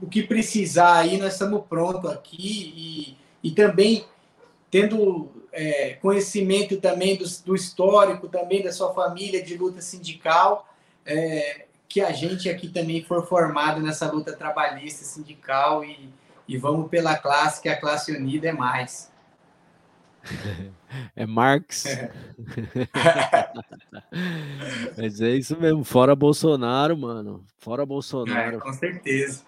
o 0.00 0.06
que 0.06 0.22
precisar 0.22 0.98
aí 0.98 1.16
nós 1.18 1.32
estamos 1.32 1.64
prontos 1.66 2.10
aqui 2.10 3.16
e, 3.42 3.48
e 3.48 3.50
também 3.50 4.04
tendo 4.70 5.30
é, 5.50 5.94
conhecimento 5.94 6.76
também 6.80 7.16
do, 7.16 7.24
do 7.44 7.54
histórico 7.54 8.28
também 8.28 8.62
da 8.62 8.72
sua 8.72 8.92
família 8.92 9.42
de 9.42 9.56
luta 9.56 9.80
sindical 9.80 10.68
é, 11.04 11.64
que 11.88 12.02
a 12.02 12.12
gente 12.12 12.50
aqui 12.50 12.68
também 12.68 13.02
for 13.02 13.26
formado 13.26 13.80
nessa 13.80 14.10
luta 14.12 14.34
trabalhista 14.34 15.04
sindical 15.04 15.82
e, 15.82 16.10
e 16.48 16.56
vamos 16.56 16.88
pela 16.88 17.16
classe, 17.16 17.60
que 17.60 17.68
a 17.68 17.78
classe 17.78 18.12
unida 18.12 18.48
é 18.48 18.52
mais. 18.52 19.12
É 21.14 21.26
Marx. 21.26 21.84
Mas 24.96 25.20
é 25.20 25.30
isso 25.30 25.58
mesmo. 25.60 25.84
Fora 25.84 26.14
Bolsonaro, 26.16 26.96
mano. 26.96 27.44
Fora 27.58 27.82
É, 27.82 27.86
Bolsonaro. 27.86 28.58
com 28.58 28.72
certeza. 28.72 29.44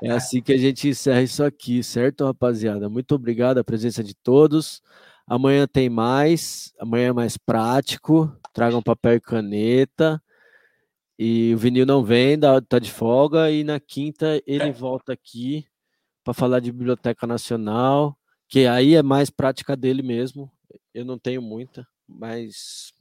É 0.00 0.10
assim 0.10 0.40
que 0.40 0.52
a 0.52 0.56
gente 0.56 0.88
encerra 0.88 1.22
isso 1.22 1.44
aqui, 1.44 1.82
certo, 1.82 2.24
rapaziada? 2.24 2.88
Muito 2.88 3.14
obrigado 3.14 3.58
a 3.58 3.64
presença 3.64 4.02
de 4.02 4.14
todos. 4.14 4.82
Amanhã 5.26 5.66
tem 5.66 5.88
mais. 5.88 6.72
Amanhã 6.78 7.08
é 7.08 7.12
mais 7.12 7.36
prático. 7.36 8.34
Tragam 8.52 8.82
papel 8.82 9.14
e 9.14 9.20
caneta. 9.20 10.22
E 11.18 11.52
o 11.54 11.58
vinil 11.58 11.84
não 11.84 12.02
vem, 12.02 12.38
tá 12.68 12.78
de 12.78 12.90
folga. 12.90 13.50
E 13.50 13.62
na 13.62 13.78
quinta 13.78 14.42
ele 14.46 14.72
volta 14.72 15.12
aqui 15.12 15.66
para 16.24 16.34
falar 16.34 16.60
de 16.60 16.72
Biblioteca 16.72 17.26
Nacional, 17.26 18.16
que 18.48 18.66
aí 18.66 18.94
é 18.94 19.02
mais 19.02 19.30
prática 19.30 19.76
dele 19.76 20.02
mesmo. 20.02 20.50
Eu 20.92 21.04
não 21.04 21.18
tenho 21.18 21.40
muita, 21.40 21.86
mas 22.08 22.92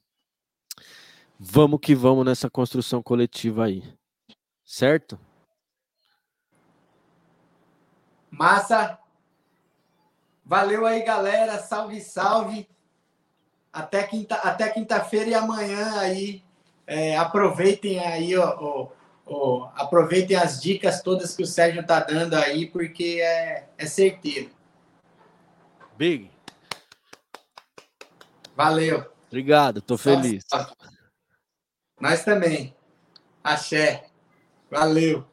vamos 1.39 1.79
que 1.81 1.95
vamos 1.95 2.25
nessa 2.25 2.49
construção 2.49 3.01
coletiva 3.01 3.65
aí. 3.65 3.83
Certo? 4.63 5.19
Massa. 8.29 8.99
Valeu 10.45 10.85
aí, 10.85 11.03
galera. 11.03 11.59
Salve, 11.59 12.01
salve. 12.01 12.67
Até 13.71 14.03
quinta, 14.03 14.35
até 14.35 14.69
quinta-feira 14.69 15.29
e 15.29 15.33
amanhã 15.33 15.99
aí. 15.99 16.43
É, 16.85 17.17
aproveitem 17.17 17.99
aí, 17.99 18.35
ó, 18.35 18.57
ó, 18.59 18.87
ó, 19.29 19.71
aproveitem 19.75 20.35
as 20.35 20.61
dicas 20.61 21.01
todas 21.01 21.35
que 21.35 21.43
o 21.43 21.47
Sérgio 21.47 21.85
tá 21.85 21.99
dando 21.99 22.33
aí, 22.35 22.65
porque 22.65 23.19
é, 23.21 23.69
é 23.77 23.85
certeiro. 23.85 24.49
Big. 25.97 26.31
Valeu. 28.55 29.09
Obrigado, 29.27 29.81
tô 29.81 29.97
feliz. 29.97 30.43
Nós 31.99 32.23
também. 32.23 32.75
Axé. 33.43 34.09
Valeu. 34.69 35.27